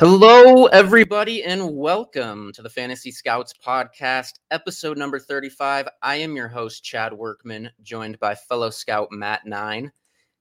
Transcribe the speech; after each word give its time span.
Hello, 0.00 0.66
everybody, 0.66 1.42
and 1.42 1.76
welcome 1.76 2.52
to 2.52 2.62
the 2.62 2.70
Fantasy 2.70 3.10
Scouts 3.10 3.52
podcast, 3.52 4.34
episode 4.52 4.96
number 4.96 5.18
35. 5.18 5.88
I 6.00 6.14
am 6.14 6.36
your 6.36 6.46
host, 6.46 6.84
Chad 6.84 7.12
Workman, 7.12 7.68
joined 7.82 8.20
by 8.20 8.36
fellow 8.36 8.70
scout 8.70 9.08
Matt 9.10 9.44
Nine. 9.44 9.90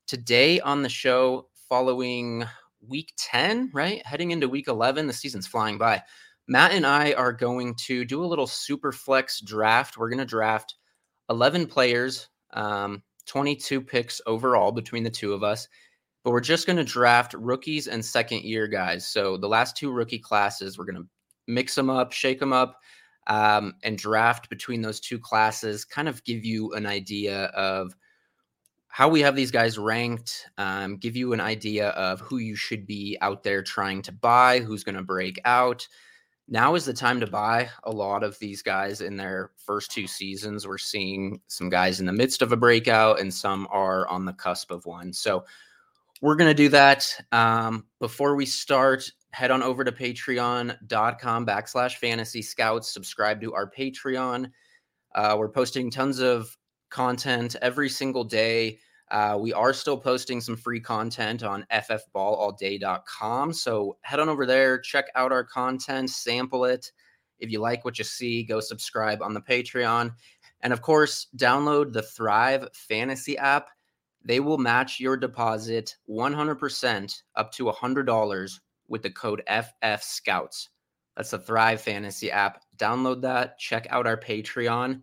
Today 0.05 0.59
on 0.59 0.83
the 0.83 0.89
show, 0.89 1.47
following 1.67 2.45
week 2.87 3.13
10, 3.17 3.71
right? 3.73 4.05
Heading 4.05 4.29
into 4.29 4.47
week 4.47 4.67
11, 4.67 5.07
the 5.07 5.13
season's 5.13 5.47
flying 5.47 5.79
by. 5.79 6.03
Matt 6.47 6.73
and 6.73 6.85
I 6.85 7.13
are 7.13 7.33
going 7.33 7.73
to 7.87 8.05
do 8.05 8.23
a 8.23 8.27
little 8.27 8.45
super 8.45 8.91
flex 8.91 9.41
draft. 9.41 9.97
We're 9.97 10.09
going 10.09 10.19
to 10.19 10.25
draft 10.25 10.75
11 11.31 11.65
players, 11.65 12.29
um, 12.53 13.01
22 13.25 13.81
picks 13.81 14.21
overall 14.27 14.71
between 14.71 15.01
the 15.01 15.09
two 15.09 15.33
of 15.33 15.41
us 15.41 15.67
but 16.23 16.31
we're 16.31 16.39
just 16.39 16.65
going 16.65 16.77
to 16.77 16.83
draft 16.83 17.33
rookies 17.33 17.87
and 17.87 18.03
second 18.03 18.43
year 18.43 18.67
guys. 18.67 19.07
So 19.07 19.37
the 19.37 19.47
last 19.47 19.77
two 19.77 19.91
rookie 19.91 20.19
classes, 20.19 20.77
we're 20.77 20.85
going 20.85 21.03
to 21.03 21.07
mix 21.47 21.75
them 21.75 21.89
up, 21.89 22.11
shake 22.11 22.39
them 22.39 22.53
up, 22.53 22.79
um, 23.27 23.75
and 23.83 23.97
draft 23.97 24.49
between 24.49 24.81
those 24.81 24.99
two 24.99 25.19
classes, 25.19 25.85
kind 25.85 26.07
of 26.07 26.23
give 26.23 26.45
you 26.45 26.73
an 26.73 26.85
idea 26.85 27.45
of 27.47 27.95
how 28.87 29.07
we 29.07 29.21
have 29.21 29.35
these 29.35 29.51
guys 29.51 29.77
ranked, 29.77 30.49
um, 30.57 30.97
give 30.97 31.15
you 31.15 31.33
an 31.33 31.41
idea 31.41 31.89
of 31.89 32.19
who 32.19 32.37
you 32.37 32.55
should 32.55 32.87
be 32.87 33.17
out 33.21 33.43
there 33.43 33.61
trying 33.61 34.01
to 34.01 34.11
buy, 34.11 34.59
who's 34.59 34.83
going 34.83 34.95
to 34.95 35.03
break 35.03 35.39
out. 35.45 35.87
Now 36.47 36.75
is 36.75 36.85
the 36.85 36.93
time 36.93 37.19
to 37.19 37.27
buy 37.27 37.69
a 37.83 37.91
lot 37.91 38.23
of 38.23 38.39
these 38.39 38.61
guys 38.61 39.01
in 39.01 39.17
their 39.17 39.51
first 39.57 39.91
two 39.91 40.07
seasons. 40.07 40.65
We're 40.65 40.77
seeing 40.77 41.41
some 41.47 41.69
guys 41.69 41.99
in 41.99 42.05
the 42.05 42.13
midst 42.13 42.41
of 42.41 42.53
a 42.53 42.57
breakout, 42.57 43.19
and 43.19 43.31
some 43.31 43.67
are 43.69 44.07
on 44.07 44.23
the 44.23 44.33
cusp 44.33 44.71
of 44.71 44.85
one. 44.85 45.11
So 45.11 45.43
we're 46.21 46.35
going 46.35 46.49
to 46.49 46.53
do 46.53 46.69
that. 46.69 47.13
Um, 47.31 47.85
before 47.99 48.35
we 48.35 48.45
start, 48.45 49.09
head 49.31 49.51
on 49.51 49.61
over 49.61 49.83
to 49.83 49.91
patreon.com 49.91 51.45
backslash 51.45 51.95
fantasy 51.95 52.41
scouts. 52.41 52.91
Subscribe 52.91 53.41
to 53.41 53.53
our 53.53 53.69
Patreon. 53.69 54.49
Uh, 55.13 55.35
we're 55.37 55.49
posting 55.49 55.91
tons 55.91 56.19
of 56.19 56.55
content 56.89 57.55
every 57.61 57.89
single 57.89 58.23
day. 58.23 58.79
Uh, 59.09 59.37
we 59.39 59.53
are 59.53 59.73
still 59.73 59.97
posting 59.97 60.41
some 60.41 60.57
free 60.57 60.79
content 60.79 61.43
on 61.43 61.65
ffballallday.com. 61.71 63.53
So 63.53 63.97
head 64.01 64.19
on 64.19 64.27
over 64.27 64.45
there, 64.45 64.79
check 64.79 65.05
out 65.15 65.31
our 65.31 65.43
content, 65.43 66.09
sample 66.09 66.65
it. 66.65 66.91
If 67.39 67.51
you 67.51 67.59
like 67.59 67.85
what 67.85 67.97
you 67.97 68.03
see, 68.03 68.43
go 68.43 68.59
subscribe 68.59 69.21
on 69.21 69.33
the 69.33 69.41
Patreon. 69.41 70.13
And 70.61 70.73
of 70.73 70.81
course, 70.81 71.27
download 71.37 71.93
the 71.93 72.01
Thrive 72.01 72.67
Fantasy 72.73 73.37
app. 73.37 73.69
They 74.27 74.41
will 74.41 74.57
match 74.57 74.99
your 74.99 75.15
deposit 75.15 75.95
100% 76.09 77.21
up 77.37 77.51
to 77.53 77.63
$100 77.63 78.59
with 78.89 79.01
the 79.01 79.09
code 79.09 79.41
FF 79.47 80.03
Scouts. 80.03 80.69
That's 81.15 81.31
the 81.31 81.39
Thrive 81.39 81.79
Fantasy 81.79 82.29
app. 82.29 82.61
Download 82.75 83.21
that, 83.21 83.57
check 83.57 83.87
out 83.89 84.05
our 84.05 84.17
Patreon, 84.17 85.01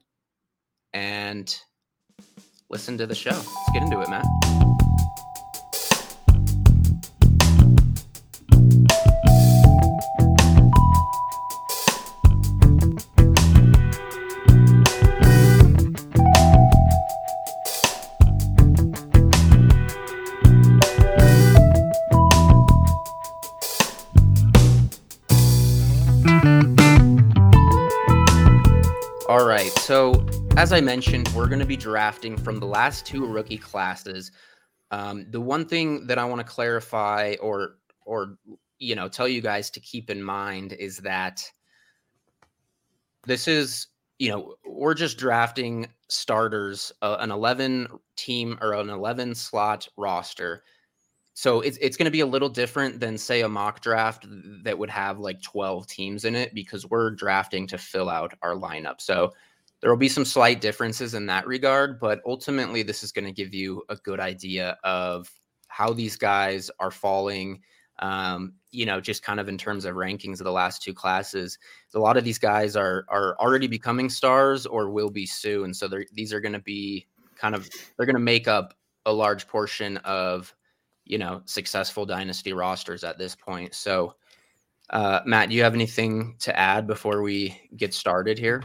and 0.92 1.58
listen 2.68 2.98
to 2.98 3.06
the 3.06 3.14
show. 3.14 3.30
Let's 3.30 3.70
get 3.72 3.82
into 3.84 4.00
it, 4.02 4.10
Matt. 4.10 4.63
As 30.56 30.72
I 30.72 30.80
mentioned, 30.80 31.28
we're 31.30 31.48
going 31.48 31.58
to 31.58 31.66
be 31.66 31.76
drafting 31.76 32.36
from 32.36 32.60
the 32.60 32.66
last 32.66 33.04
two 33.04 33.26
rookie 33.26 33.58
classes. 33.58 34.30
Um, 34.92 35.26
the 35.30 35.40
one 35.40 35.66
thing 35.66 36.06
that 36.06 36.16
I 36.16 36.24
want 36.24 36.40
to 36.40 36.44
clarify, 36.44 37.34
or 37.40 37.76
or 38.06 38.38
you 38.78 38.94
know, 38.94 39.08
tell 39.08 39.26
you 39.26 39.40
guys 39.40 39.68
to 39.70 39.80
keep 39.80 40.10
in 40.10 40.22
mind 40.22 40.74
is 40.74 40.98
that 40.98 41.42
this 43.26 43.48
is 43.48 43.88
you 44.18 44.30
know 44.30 44.54
we're 44.64 44.94
just 44.94 45.18
drafting 45.18 45.88
starters, 46.08 46.92
uh, 47.02 47.16
an 47.18 47.32
eleven 47.32 47.88
team 48.16 48.56
or 48.60 48.74
an 48.74 48.90
eleven 48.90 49.34
slot 49.34 49.88
roster. 49.96 50.62
So 51.34 51.62
it's 51.62 51.78
it's 51.78 51.96
going 51.96 52.04
to 52.04 52.12
be 52.12 52.20
a 52.20 52.26
little 52.26 52.48
different 52.48 53.00
than 53.00 53.18
say 53.18 53.40
a 53.40 53.48
mock 53.48 53.80
draft 53.80 54.24
that 54.62 54.78
would 54.78 54.90
have 54.90 55.18
like 55.18 55.42
12 55.42 55.88
teams 55.88 56.24
in 56.24 56.36
it 56.36 56.54
because 56.54 56.88
we're 56.88 57.10
drafting 57.10 57.66
to 57.66 57.76
fill 57.76 58.08
out 58.08 58.34
our 58.40 58.54
lineup. 58.54 59.00
So 59.00 59.32
there 59.84 59.90
will 59.90 59.98
be 59.98 60.08
some 60.08 60.24
slight 60.24 60.62
differences 60.62 61.12
in 61.12 61.26
that 61.26 61.46
regard, 61.46 62.00
but 62.00 62.22
ultimately, 62.24 62.82
this 62.82 63.02
is 63.02 63.12
going 63.12 63.26
to 63.26 63.32
give 63.32 63.52
you 63.52 63.82
a 63.90 63.96
good 63.96 64.18
idea 64.18 64.78
of 64.82 65.30
how 65.68 65.92
these 65.92 66.16
guys 66.16 66.70
are 66.80 66.90
falling. 66.90 67.60
Um, 67.98 68.54
you 68.70 68.86
know, 68.86 68.98
just 68.98 69.22
kind 69.22 69.38
of 69.38 69.46
in 69.46 69.58
terms 69.58 69.84
of 69.84 69.96
rankings 69.96 70.40
of 70.40 70.44
the 70.44 70.52
last 70.52 70.80
two 70.80 70.94
classes, 70.94 71.58
a 71.94 71.98
lot 71.98 72.16
of 72.16 72.24
these 72.24 72.38
guys 72.38 72.76
are 72.76 73.04
are 73.10 73.36
already 73.38 73.66
becoming 73.66 74.08
stars 74.08 74.64
or 74.64 74.88
will 74.88 75.10
be 75.10 75.26
soon. 75.26 75.74
So 75.74 75.86
these 76.14 76.32
are 76.32 76.40
going 76.40 76.54
to 76.54 76.60
be 76.60 77.06
kind 77.36 77.54
of 77.54 77.68
they're 77.98 78.06
going 78.06 78.16
to 78.16 78.22
make 78.22 78.48
up 78.48 78.72
a 79.04 79.12
large 79.12 79.46
portion 79.46 79.98
of 79.98 80.54
you 81.04 81.18
know 81.18 81.42
successful 81.44 82.06
dynasty 82.06 82.54
rosters 82.54 83.04
at 83.04 83.18
this 83.18 83.34
point. 83.34 83.74
So, 83.74 84.14
uh, 84.88 85.20
Matt, 85.26 85.50
do 85.50 85.54
you 85.54 85.62
have 85.62 85.74
anything 85.74 86.36
to 86.38 86.58
add 86.58 86.86
before 86.86 87.20
we 87.20 87.60
get 87.76 87.92
started 87.92 88.38
here? 88.38 88.64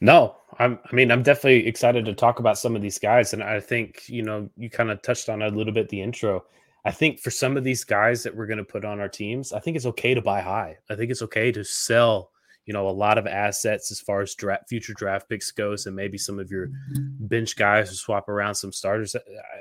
No, 0.00 0.36
I'm, 0.58 0.78
I 0.90 0.94
mean, 0.94 1.10
I'm 1.10 1.22
definitely 1.22 1.66
excited 1.66 2.04
to 2.04 2.14
talk 2.14 2.38
about 2.38 2.58
some 2.58 2.76
of 2.76 2.82
these 2.82 2.98
guys. 2.98 3.32
And 3.32 3.42
I 3.42 3.60
think, 3.60 4.08
you 4.08 4.22
know, 4.22 4.48
you 4.56 4.70
kind 4.70 4.90
of 4.90 5.02
touched 5.02 5.28
on 5.28 5.42
a 5.42 5.48
little 5.48 5.72
bit 5.72 5.88
the 5.88 6.00
intro. 6.02 6.44
I 6.84 6.92
think 6.92 7.20
for 7.20 7.30
some 7.30 7.56
of 7.56 7.64
these 7.64 7.84
guys 7.84 8.22
that 8.22 8.34
we're 8.34 8.46
going 8.46 8.58
to 8.58 8.64
put 8.64 8.84
on 8.84 9.00
our 9.00 9.08
teams, 9.08 9.52
I 9.52 9.60
think 9.60 9.76
it's 9.76 9.86
okay 9.86 10.14
to 10.14 10.22
buy 10.22 10.40
high. 10.40 10.78
I 10.88 10.94
think 10.94 11.10
it's 11.10 11.22
okay 11.22 11.50
to 11.52 11.64
sell, 11.64 12.30
you 12.64 12.72
know, 12.72 12.88
a 12.88 12.90
lot 12.90 13.18
of 13.18 13.26
assets 13.26 13.90
as 13.90 14.00
far 14.00 14.20
as 14.20 14.34
draft, 14.34 14.68
future 14.68 14.94
draft 14.94 15.28
picks 15.28 15.50
goes, 15.50 15.86
and 15.86 15.96
maybe 15.96 16.16
some 16.16 16.38
of 16.38 16.50
your 16.50 16.68
mm-hmm. 16.68 17.26
bench 17.26 17.56
guys 17.56 17.90
to 17.90 17.96
swap 17.96 18.28
around 18.28 18.54
some 18.54 18.72
starters. 18.72 19.16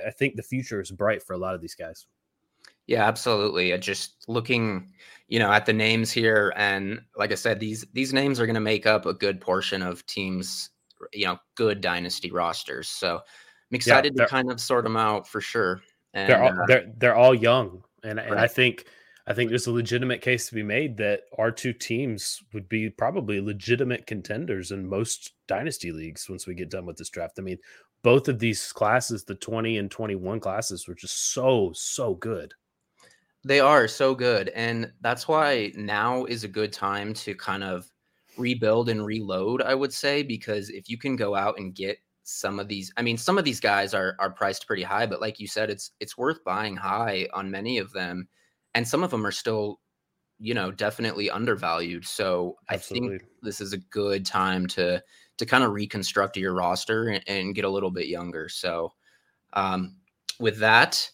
I 0.05 0.11
think 0.11 0.35
the 0.35 0.43
future 0.43 0.79
is 0.79 0.91
bright 0.91 1.23
for 1.23 1.33
a 1.33 1.37
lot 1.37 1.55
of 1.55 1.61
these 1.61 1.75
guys. 1.75 2.05
Yeah, 2.87 3.05
absolutely. 3.05 3.77
Just 3.77 4.25
looking, 4.27 4.89
you 5.27 5.39
know, 5.39 5.51
at 5.51 5.65
the 5.65 5.73
names 5.73 6.11
here, 6.11 6.53
and 6.55 7.01
like 7.17 7.31
I 7.31 7.35
said, 7.35 7.59
these 7.59 7.85
these 7.93 8.13
names 8.13 8.39
are 8.39 8.45
going 8.45 8.55
to 8.55 8.61
make 8.61 8.85
up 8.85 9.05
a 9.05 9.13
good 9.13 9.41
portion 9.41 9.81
of 9.81 10.05
teams, 10.05 10.69
you 11.13 11.25
know, 11.25 11.37
good 11.55 11.81
dynasty 11.81 12.31
rosters. 12.31 12.87
So 12.87 13.15
I'm 13.17 13.75
excited 13.75 14.13
yeah, 14.15 14.23
to 14.23 14.29
kind 14.29 14.49
of 14.49 14.61
sort 14.61 14.85
them 14.85 14.97
out 14.97 15.27
for 15.27 15.41
sure. 15.41 15.81
And, 16.13 16.29
they're 16.29 16.43
all, 16.43 16.49
uh, 16.49 16.65
they're 16.67 16.93
they're 16.97 17.15
all 17.15 17.35
young, 17.35 17.83
and 18.03 18.19
and. 18.19 18.39
I 18.39 18.47
think 18.47 18.85
I 19.27 19.33
think 19.33 19.49
there's 19.49 19.67
a 19.67 19.71
legitimate 19.73 20.21
case 20.21 20.47
to 20.47 20.55
be 20.55 20.63
made 20.63 20.95
that 20.97 21.23
our 21.37 21.51
two 21.51 21.73
teams 21.73 22.41
would 22.53 22.69
be 22.69 22.89
probably 22.89 23.41
legitimate 23.41 24.07
contenders 24.07 24.71
in 24.71 24.87
most 24.87 25.33
dynasty 25.47 25.91
leagues 25.91 26.29
once 26.29 26.47
we 26.47 26.55
get 26.55 26.71
done 26.71 26.85
with 26.85 26.95
this 26.95 27.09
draft. 27.09 27.37
I 27.37 27.41
mean, 27.41 27.57
both 28.03 28.29
of 28.29 28.39
these 28.39 28.71
classes, 28.71 29.25
the 29.25 29.35
20 29.35 29.77
and 29.77 29.91
21 29.91 30.39
classes, 30.39 30.87
were 30.87 30.95
just 30.95 31.33
so 31.33 31.73
so 31.75 32.13
good. 32.13 32.53
They 33.43 33.59
are 33.59 33.87
so 33.87 34.13
good. 34.15 34.49
And 34.49 34.91
that's 35.01 35.27
why 35.27 35.71
now 35.75 36.25
is 36.25 36.43
a 36.43 36.47
good 36.49 36.73
time 36.73 37.13
to 37.15 37.35
kind 37.35 37.63
of 37.63 37.89
rebuild 38.37 38.89
and 38.89 39.05
reload, 39.05 39.61
I 39.61 39.73
would 39.75 39.93
say, 39.93 40.23
because 40.23 40.69
if 40.69 40.89
you 40.89 40.97
can 40.97 41.15
go 41.15 41.35
out 41.35 41.57
and 41.57 41.73
get 41.73 41.99
some 42.23 42.59
of 42.59 42.67
these, 42.67 42.91
I 42.97 43.01
mean, 43.01 43.17
some 43.17 43.37
of 43.37 43.45
these 43.45 43.59
guys 43.59 43.93
are 43.93 44.15
are 44.19 44.31
priced 44.31 44.67
pretty 44.67 44.83
high, 44.83 45.05
but 45.05 45.21
like 45.21 45.39
you 45.39 45.47
said, 45.47 45.69
it's 45.69 45.91
it's 45.99 46.17
worth 46.17 46.43
buying 46.43 46.75
high 46.75 47.27
on 47.33 47.49
many 47.51 47.77
of 47.77 47.91
them. 47.93 48.27
And 48.75 48.87
some 48.87 49.03
of 49.03 49.11
them 49.11 49.25
are 49.25 49.31
still, 49.31 49.79
you 50.39 50.53
know, 50.53 50.71
definitely 50.71 51.29
undervalued. 51.29 52.05
So 52.07 52.57
Absolutely. 52.69 53.15
I 53.15 53.19
think 53.19 53.31
this 53.43 53.61
is 53.61 53.73
a 53.73 53.77
good 53.77 54.25
time 54.25 54.67
to 54.69 55.03
to 55.37 55.45
kind 55.45 55.63
of 55.63 55.71
reconstruct 55.73 56.37
your 56.37 56.53
roster 56.55 57.09
and, 57.09 57.23
and 57.27 57.55
get 57.55 57.65
a 57.65 57.69
little 57.69 57.91
bit 57.91 58.07
younger. 58.07 58.49
So 58.49 58.93
um 59.53 59.97
with 60.39 60.59
that, 60.59 61.11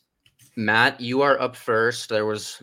Matt, 0.55 1.01
you 1.01 1.21
are 1.21 1.39
up 1.41 1.55
first. 1.55 2.09
There 2.09 2.25
was 2.25 2.61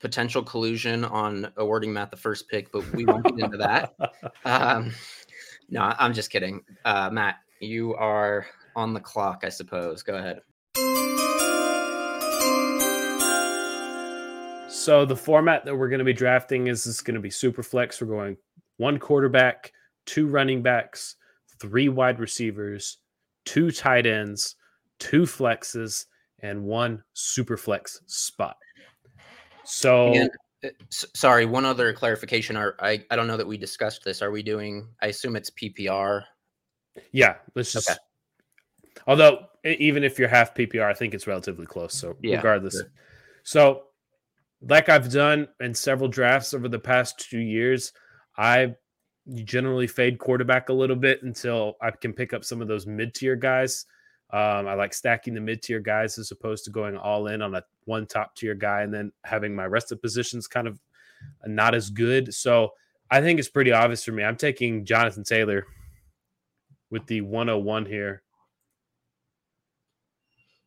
potential 0.00 0.42
collusion 0.42 1.04
on 1.04 1.50
awarding 1.56 1.92
Matt 1.92 2.10
the 2.10 2.16
first 2.16 2.48
pick, 2.48 2.72
but 2.72 2.90
we 2.92 3.04
won't 3.04 3.24
get 3.24 3.38
into 3.38 3.58
that. 3.58 3.94
Um, 4.44 4.92
no, 5.68 5.82
I'm 5.98 6.14
just 6.14 6.30
kidding. 6.30 6.62
Uh, 6.84 7.10
Matt, 7.10 7.36
you 7.60 7.94
are 7.96 8.46
on 8.74 8.94
the 8.94 9.00
clock, 9.00 9.42
I 9.44 9.50
suppose. 9.50 10.02
Go 10.02 10.14
ahead. 10.14 10.40
So 14.70 15.04
the 15.04 15.16
format 15.16 15.66
that 15.66 15.76
we're 15.76 15.88
going 15.88 15.98
to 15.98 16.04
be 16.04 16.14
drafting 16.14 16.68
is 16.68 16.84
this 16.84 17.02
going 17.02 17.16
to 17.16 17.20
be 17.20 17.30
super 17.30 17.62
flex. 17.62 18.00
We're 18.00 18.06
going 18.06 18.38
one 18.78 18.98
quarterback, 18.98 19.72
two 20.06 20.26
running 20.26 20.62
backs, 20.62 21.16
three 21.60 21.90
wide 21.90 22.18
receivers, 22.18 22.98
two 23.44 23.70
tight 23.70 24.06
ends, 24.06 24.56
two 24.98 25.22
flexes, 25.22 26.06
and 26.40 26.64
one 26.64 27.02
super 27.14 27.56
flex 27.56 28.00
spot. 28.06 28.56
So, 29.64 30.12
And, 30.14 30.30
uh, 30.64 30.68
s- 30.90 31.04
sorry, 31.14 31.44
one 31.46 31.64
other 31.64 31.92
clarification. 31.92 32.56
Are 32.56 32.74
I, 32.80 33.04
I 33.10 33.16
don't 33.16 33.26
know 33.26 33.36
that 33.36 33.46
we 33.46 33.56
discussed 33.58 34.04
this. 34.04 34.22
Are 34.22 34.30
we 34.30 34.42
doing? 34.42 34.88
I 35.02 35.08
assume 35.08 35.36
it's 35.36 35.50
PPR. 35.50 36.22
yeah, 37.12 37.36
let's 37.54 37.72
just. 37.72 37.90
Okay. 37.90 37.98
Although, 39.06 39.46
even 39.64 40.02
if 40.04 40.18
you're 40.18 40.28
half 40.28 40.54
PPR, 40.54 40.84
I 40.88 40.94
think 40.94 41.14
it's 41.14 41.26
relatively 41.26 41.66
close. 41.66 41.94
So, 41.94 42.16
Yeah, 42.20 42.36
regardless. 42.36 42.74
sure. 42.74 42.90
So, 43.44 43.84
like 44.60 44.88
I've 44.88 45.10
done 45.12 45.48
in 45.60 45.72
several 45.74 46.08
drafts 46.08 46.52
over 46.52 46.68
the 46.68 46.78
past 46.80 47.18
two 47.30 47.38
years, 47.38 47.92
I 48.36 48.74
generally 49.44 49.86
fade 49.86 50.18
quarterback 50.18 50.68
a 50.68 50.72
little 50.72 50.96
bit 50.96 51.22
until 51.22 51.76
I 51.80 51.90
can 51.92 52.12
pick 52.12 52.32
up 52.32 52.44
some 52.44 52.60
of 52.60 52.66
those 52.68 52.86
mid 52.86 53.14
tier 53.14 53.36
guys. 53.36 53.86
Um, 54.30 54.68
I 54.68 54.74
like 54.74 54.92
stacking 54.92 55.34
the 55.34 55.40
mid 55.40 55.62
tier 55.62 55.80
guys 55.80 56.18
as 56.18 56.30
opposed 56.30 56.64
to 56.64 56.70
going 56.70 56.96
all 56.96 57.28
in 57.28 57.40
on 57.40 57.54
a 57.54 57.62
one 57.84 58.06
top 58.06 58.36
tier 58.36 58.54
guy 58.54 58.82
and 58.82 58.92
then 58.92 59.10
having 59.24 59.54
my 59.54 59.66
rest 59.66 59.90
of 59.90 60.02
positions 60.02 60.46
kind 60.46 60.68
of 60.68 60.78
not 61.46 61.74
as 61.74 61.88
good. 61.88 62.34
So 62.34 62.72
I 63.10 63.20
think 63.22 63.38
it's 63.38 63.48
pretty 63.48 63.72
obvious 63.72 64.04
for 64.04 64.12
me. 64.12 64.22
I'm 64.22 64.36
taking 64.36 64.84
Jonathan 64.84 65.24
Taylor 65.24 65.64
with 66.90 67.06
the 67.06 67.22
101 67.22 67.86
here. 67.86 68.22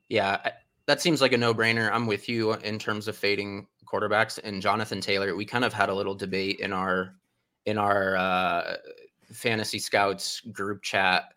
Yeah, 0.09 0.51
that 0.87 1.01
seems 1.01 1.21
like 1.21 1.33
a 1.33 1.37
no-brainer. 1.37 1.91
I'm 1.91 2.07
with 2.07 2.27
you 2.27 2.53
in 2.53 2.79
terms 2.79 3.07
of 3.07 3.15
fading 3.15 3.67
quarterbacks 3.85 4.39
and 4.43 4.61
Jonathan 4.61 5.01
Taylor. 5.01 5.35
We 5.35 5.45
kind 5.45 5.63
of 5.63 5.71
had 5.71 5.89
a 5.89 5.93
little 5.93 6.15
debate 6.15 6.59
in 6.59 6.73
our 6.73 7.15
in 7.65 7.77
our 7.77 8.17
uh, 8.17 8.77
fantasy 9.31 9.77
scouts 9.77 10.41
group 10.51 10.81
chat 10.81 11.33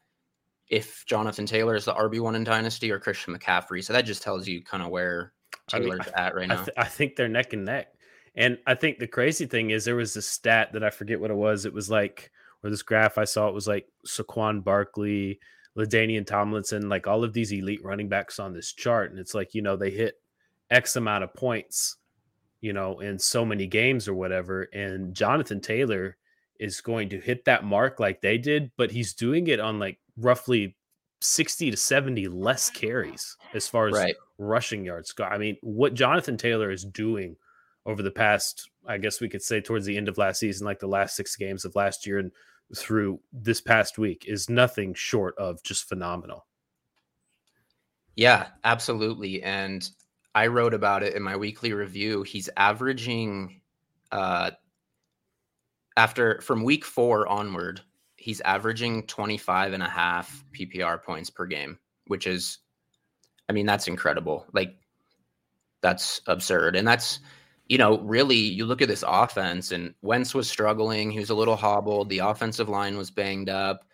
if 0.69 1.05
Jonathan 1.07 1.47
Taylor 1.47 1.75
is 1.75 1.85
the 1.85 1.95
RB 1.95 2.21
one 2.21 2.35
in 2.35 2.45
Dynasty 2.45 2.91
or 2.91 2.99
Christian 2.99 3.37
McCaffrey. 3.37 3.85
So 3.85 3.93
that 3.93 4.03
just 4.03 4.23
tells 4.23 4.49
you 4.49 4.63
kind 4.63 4.83
of 4.83 4.91
where 4.91 5.33
I 5.73 5.79
mean, 5.79 5.91
Taylor's 5.91 6.07
at 6.17 6.35
right 6.35 6.51
I, 6.51 6.55
now. 6.55 6.65
th- 6.65 6.77
I 6.77 6.85
think 6.85 7.17
they're 7.17 7.29
neck 7.29 7.53
and 7.53 7.65
neck. 7.65 7.89
And 8.35 8.59
I 8.67 8.75
think 8.75 8.99
the 8.99 9.07
crazy 9.07 9.47
thing 9.47 9.71
is 9.71 9.85
there 9.85 9.97
was 9.97 10.17
a 10.17 10.23
stat 10.23 10.73
that 10.73 10.83
I 10.83 10.91
forget 10.91 11.21
what 11.21 11.31
it 11.31 11.37
was. 11.37 11.67
It 11.67 11.73
was 11.73 11.91
like, 11.91 12.31
or 12.63 12.71
this 12.71 12.83
graph 12.83 13.19
I 13.19 13.25
saw, 13.25 13.49
it 13.49 13.55
was 13.55 13.69
like 13.69 13.87
Saquon 14.07 14.65
Barkley, 14.65 15.39
LaDainian 15.77 16.27
Tomlinson, 16.27 16.89
like 16.89 17.07
all 17.07 17.23
of 17.23 17.33
these 17.33 17.53
elite 17.53 17.85
running 17.85 18.09
backs 18.09 18.39
on 18.39 18.53
this 18.53 18.73
chart. 18.73 19.11
And 19.11 19.21
it's 19.21 19.35
like, 19.35 19.55
you 19.55 19.63
know, 19.63 19.77
they 19.77 19.91
hit 19.91 20.21
X 20.71 20.97
amount 20.97 21.25
of 21.25 21.35
points, 21.35 21.97
you 22.61 22.73
know, 22.73 22.99
in 23.01 23.19
so 23.19 23.45
many 23.45 23.67
games 23.67 24.09
or 24.09 24.15
whatever. 24.15 24.63
And 24.73 25.15
Jonathan 25.15 25.61
Taylor 25.61 26.17
is 26.59 26.81
going 26.81 27.11
to 27.11 27.21
hit 27.21 27.45
that 27.45 27.65
mark 27.65 28.01
like 28.01 28.21
they 28.21 28.39
did, 28.39 28.73
but 28.77 28.91
he's 28.91 29.15
doing 29.15 29.47
it 29.47 29.61
on 29.61 29.79
like 29.79 29.99
roughly 30.17 30.77
60 31.21 31.71
to 31.71 31.77
70 31.77 32.29
less 32.29 32.71
carries 32.71 33.37
as 33.55 33.67
far 33.67 33.89
as 33.89 33.95
right. 33.95 34.15
rushing 34.39 34.85
yards 34.85 35.13
go. 35.13 35.25
I 35.25 35.39
mean, 35.39 35.57
what 35.63 35.95
Jonathan 35.95 36.37
Taylor 36.37 36.71
is 36.71 36.85
doing 36.85 37.37
over 37.87 38.03
the 38.03 38.11
past, 38.11 38.71
I 38.87 38.99
guess 38.99 39.21
we 39.21 39.29
could 39.29 39.43
say 39.43 39.61
towards 39.61 39.87
the 39.87 39.97
end 39.97 40.09
of 40.09 40.19
last 40.19 40.41
season, 40.41 40.67
like 40.67 40.81
the 40.81 40.87
last 40.87 41.17
six 41.17 41.37
games 41.37 41.65
of 41.65 41.77
last 41.77 42.07
year 42.07 42.19
and 42.19 42.31
through 42.77 43.21
this 43.33 43.61
past 43.61 43.99
week, 43.99 44.25
is 44.27 44.51
nothing 44.51 44.95
short 44.95 45.37
of 45.39 45.63
just 45.63 45.89
phenomenal. 45.89 46.47
Yeah, 48.17 48.49
absolutely. 48.63 49.43
And 49.43 49.89
I 50.35 50.47
wrote 50.49 50.75
about 50.75 51.03
it 51.03 51.15
in 51.15 51.23
my 51.23 51.37
weekly 51.37 51.73
review. 51.73 52.23
He's 52.23 52.49
averaging 52.57 53.61
uh 54.13 54.53
after 55.97 56.41
from 56.41 56.65
week 56.65 56.85
4 56.85 57.29
onward, 57.29 57.81
he's 58.25 58.41
averaging 58.41 59.07
25 59.07 59.75
and 59.75 59.83
a 59.83 59.89
half 59.89 60.43
PPR 60.53 61.03
points 61.03 61.29
per 61.29 61.45
game, 61.45 61.79
which 62.07 62.27
is 62.27 62.61
I 63.51 63.53
mean, 63.53 63.67
that's 63.67 63.87
incredible. 63.87 64.47
Like 64.55 64.77
that's 65.83 66.23
absurd. 66.27 66.75
And 66.75 66.89
that's 66.89 67.21
you 67.69 67.77
know, 67.77 67.99
really 67.99 68.37
you 68.37 68.65
look 68.65 68.81
at 68.81 68.89
this 68.89 69.05
offense 69.07 69.73
and 69.73 69.93
Wentz 70.01 70.35
was 70.35 70.49
struggling, 70.49 71.11
he 71.11 71.19
was 71.19 71.29
a 71.29 71.35
little 71.35 71.55
hobbled, 71.55 72.09
the 72.09 72.21
offensive 72.21 72.71
line 72.71 72.97
was 72.97 73.11
banged 73.11 73.51
up. 73.51 73.85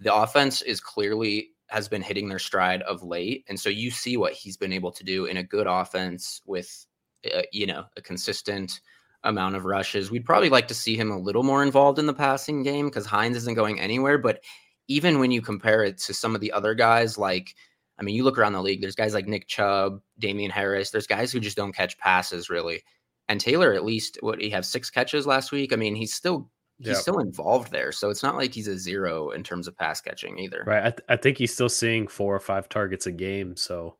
The 0.00 0.14
offense 0.14 0.62
is 0.62 0.80
clearly 0.80 1.50
has 1.66 1.86
been 1.86 2.02
hitting 2.02 2.30
their 2.30 2.38
stride 2.38 2.80
of 2.82 3.02
late, 3.02 3.44
and 3.48 3.60
so 3.60 3.68
you 3.68 3.90
see 3.90 4.16
what 4.16 4.32
he's 4.32 4.56
been 4.56 4.72
able 4.72 4.92
to 4.92 5.04
do 5.04 5.26
in 5.26 5.36
a 5.36 5.42
good 5.42 5.66
offense 5.66 6.40
with, 6.46 6.86
uh, 7.34 7.42
you 7.52 7.66
know, 7.66 7.84
a 7.96 8.02
consistent 8.02 8.80
amount 9.24 9.56
of 9.56 9.64
rushes. 9.64 10.10
We'd 10.10 10.24
probably 10.24 10.48
like 10.50 10.68
to 10.68 10.74
see 10.74 10.96
him 10.96 11.10
a 11.10 11.18
little 11.18 11.42
more 11.42 11.62
involved 11.62 11.98
in 11.98 12.06
the 12.06 12.14
passing 12.14 12.62
game 12.62 12.86
because 12.86 13.06
Hines 13.06 13.36
isn't 13.36 13.54
going 13.54 13.80
anywhere. 13.80 14.18
But 14.18 14.40
even 14.88 15.18
when 15.18 15.30
you 15.30 15.42
compare 15.42 15.82
it 15.82 15.98
to 15.98 16.14
some 16.14 16.34
of 16.34 16.40
the 16.40 16.52
other 16.52 16.74
guys, 16.74 17.18
like 17.18 17.54
I 17.98 18.02
mean, 18.02 18.14
you 18.16 18.24
look 18.24 18.38
around 18.38 18.54
the 18.54 18.62
league, 18.62 18.80
there's 18.80 18.96
guys 18.96 19.14
like 19.14 19.26
Nick 19.28 19.46
Chubb, 19.46 20.00
Damien 20.18 20.50
Harris. 20.50 20.90
There's 20.90 21.06
guys 21.06 21.30
who 21.30 21.38
just 21.40 21.56
don't 21.56 21.72
catch 21.74 21.96
passes 21.98 22.50
really. 22.50 22.82
And 23.28 23.40
Taylor, 23.40 23.72
at 23.72 23.84
least, 23.84 24.18
what 24.20 24.40
he 24.40 24.50
have 24.50 24.66
six 24.66 24.90
catches 24.90 25.26
last 25.26 25.50
week. 25.52 25.72
I 25.72 25.76
mean, 25.76 25.94
he's 25.94 26.12
still 26.12 26.50
he's 26.78 26.88
Yep. 26.88 26.96
still 26.98 27.18
involved 27.20 27.70
there, 27.72 27.92
so 27.92 28.10
it's 28.10 28.22
not 28.22 28.34
like 28.36 28.52
he's 28.52 28.66
a 28.68 28.76
zero 28.76 29.30
in 29.30 29.42
terms 29.44 29.68
of 29.68 29.78
pass 29.78 30.00
catching 30.00 30.38
either. 30.38 30.64
Right. 30.66 30.84
I, 30.86 30.90
th- 30.90 31.04
I 31.08 31.16
think 31.16 31.38
he's 31.38 31.54
still 31.54 31.68
seeing 31.68 32.08
four 32.08 32.34
or 32.34 32.40
five 32.40 32.68
targets 32.68 33.06
a 33.06 33.12
game. 33.12 33.56
So, 33.56 33.96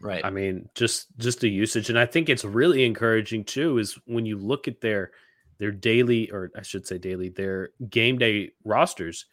Right. 0.00 0.24
I 0.24 0.30
mean, 0.30 0.68
just 0.74 1.06
just 1.18 1.40
the 1.40 1.50
usage, 1.50 1.88
and 1.88 1.98
I 1.98 2.06
think 2.06 2.28
it's 2.28 2.44
really 2.44 2.84
encouraging 2.84 3.44
too. 3.44 3.78
Is 3.78 3.98
when 4.06 4.26
you 4.26 4.36
look 4.36 4.68
at 4.68 4.80
their 4.80 5.12
their 5.58 5.72
daily, 5.72 6.30
or 6.30 6.50
I 6.56 6.62
should 6.62 6.86
say 6.86 6.98
daily, 6.98 7.30
their 7.30 7.70
game 7.88 8.18
day 8.18 8.52
rosters, 8.64 9.26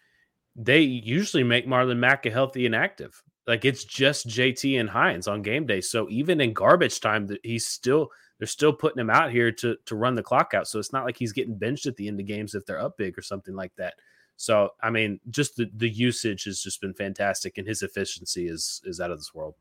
they 0.56 0.80
usually 0.80 1.44
make 1.44 1.68
Marlon 1.68 1.98
Mack 1.98 2.26
a 2.26 2.32
healthy 2.32 2.66
and 2.66 2.76
active. 2.76 3.22
Like 3.46 3.66
it's 3.66 3.84
just 3.84 4.28
JT 4.28 4.80
and 4.80 4.90
Hines 4.90 5.28
on 5.28 5.42
game 5.42 5.66
day. 5.66 5.82
So 5.82 6.08
even 6.10 6.40
in 6.40 6.54
garbage 6.54 7.02
time, 7.02 7.28
he's 7.44 7.68
still 7.68 8.10
they're 8.40 8.48
still 8.48 8.74
putting 8.74 9.00
him 9.00 9.10
out 9.10 9.32
here 9.32 9.52
to 9.52 9.76
to 9.86 9.96
run 9.96 10.16
the 10.16 10.24
clock 10.24 10.54
out. 10.54 10.68
So 10.68 10.80
it's 10.80 10.94
not 10.94 11.06
like 11.06 11.18
he's 11.18 11.34
getting 11.34 11.58
benched 11.58 11.88
at 11.88 11.98
the 11.98 12.08
end 12.08 12.20
of 12.20 12.26
games 12.26 12.56
if 12.56 12.66
they're 12.66 12.80
up 12.80 12.98
big 12.98 13.18
or 13.18 13.22
something 13.22 13.56
like 13.56 13.76
that. 13.78 13.96
So 14.38 14.70
I 14.82 14.90
mean, 14.90 15.20
just 15.30 15.58
the 15.58 15.70
the 15.76 15.90
usage 15.90 16.46
has 16.46 16.62
just 16.62 16.80
been 16.80 16.94
fantastic, 16.94 17.58
and 17.58 17.68
his 17.68 17.82
efficiency 17.82 18.48
is 18.48 18.82
is 18.86 19.02
out 19.02 19.12
of 19.12 19.20
this 19.20 19.34
world. 19.34 19.56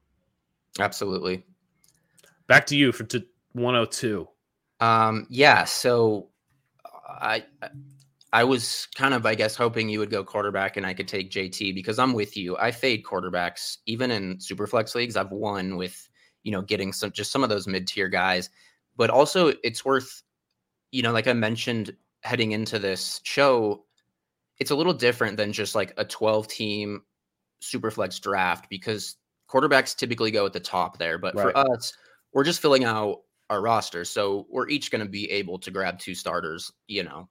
Absolutely. 0.78 1.44
Back 2.46 2.66
to 2.66 2.76
you 2.76 2.92
for 2.92 3.04
to 3.04 3.24
102. 3.52 4.28
Um, 4.80 5.26
yeah. 5.30 5.64
So 5.64 6.28
I 7.08 7.44
I 8.32 8.44
was 8.44 8.88
kind 8.94 9.12
of, 9.12 9.26
I 9.26 9.34
guess, 9.34 9.54
hoping 9.54 9.88
you 9.88 9.98
would 9.98 10.10
go 10.10 10.24
quarterback 10.24 10.76
and 10.76 10.86
I 10.86 10.94
could 10.94 11.08
take 11.08 11.30
JT 11.30 11.74
because 11.74 11.98
I'm 11.98 12.14
with 12.14 12.36
you. 12.36 12.56
I 12.56 12.70
fade 12.70 13.04
quarterbacks 13.04 13.78
even 13.86 14.10
in 14.10 14.40
super 14.40 14.66
flex 14.66 14.94
leagues. 14.94 15.16
I've 15.16 15.30
won 15.30 15.76
with 15.76 16.08
you 16.42 16.50
know 16.52 16.62
getting 16.62 16.92
some 16.92 17.12
just 17.12 17.30
some 17.30 17.42
of 17.42 17.50
those 17.50 17.66
mid 17.66 17.86
tier 17.86 18.08
guys, 18.08 18.50
but 18.96 19.10
also 19.10 19.52
it's 19.62 19.84
worth 19.84 20.22
you 20.90 21.02
know 21.02 21.12
like 21.12 21.26
I 21.28 21.32
mentioned 21.34 21.94
heading 22.22 22.52
into 22.52 22.78
this 22.78 23.20
show, 23.24 23.84
it's 24.58 24.70
a 24.70 24.76
little 24.76 24.94
different 24.94 25.36
than 25.36 25.52
just 25.52 25.74
like 25.74 25.92
a 25.96 26.04
12 26.04 26.48
team 26.48 27.02
super 27.60 27.90
flex 27.90 28.18
draft 28.18 28.68
because 28.70 29.16
quarterbacks 29.52 29.96
typically 29.96 30.30
go 30.30 30.46
at 30.46 30.52
the 30.52 30.60
top 30.60 30.98
there, 30.98 31.18
but 31.18 31.34
Right. 31.34 31.52
for 31.52 31.56
us, 31.56 31.92
we're 32.32 32.44
just 32.44 32.62
filling 32.62 32.84
out 32.84 33.22
our 33.50 33.60
roster, 33.60 34.04
so 34.04 34.46
we're 34.50 34.68
each 34.68 34.90
going 34.90 35.04
to 35.04 35.10
be 35.10 35.30
able 35.30 35.58
to 35.58 35.70
grab 35.70 35.98
two 35.98 36.14
starters, 36.14 36.72
you 36.88 37.02
know, 37.02 37.28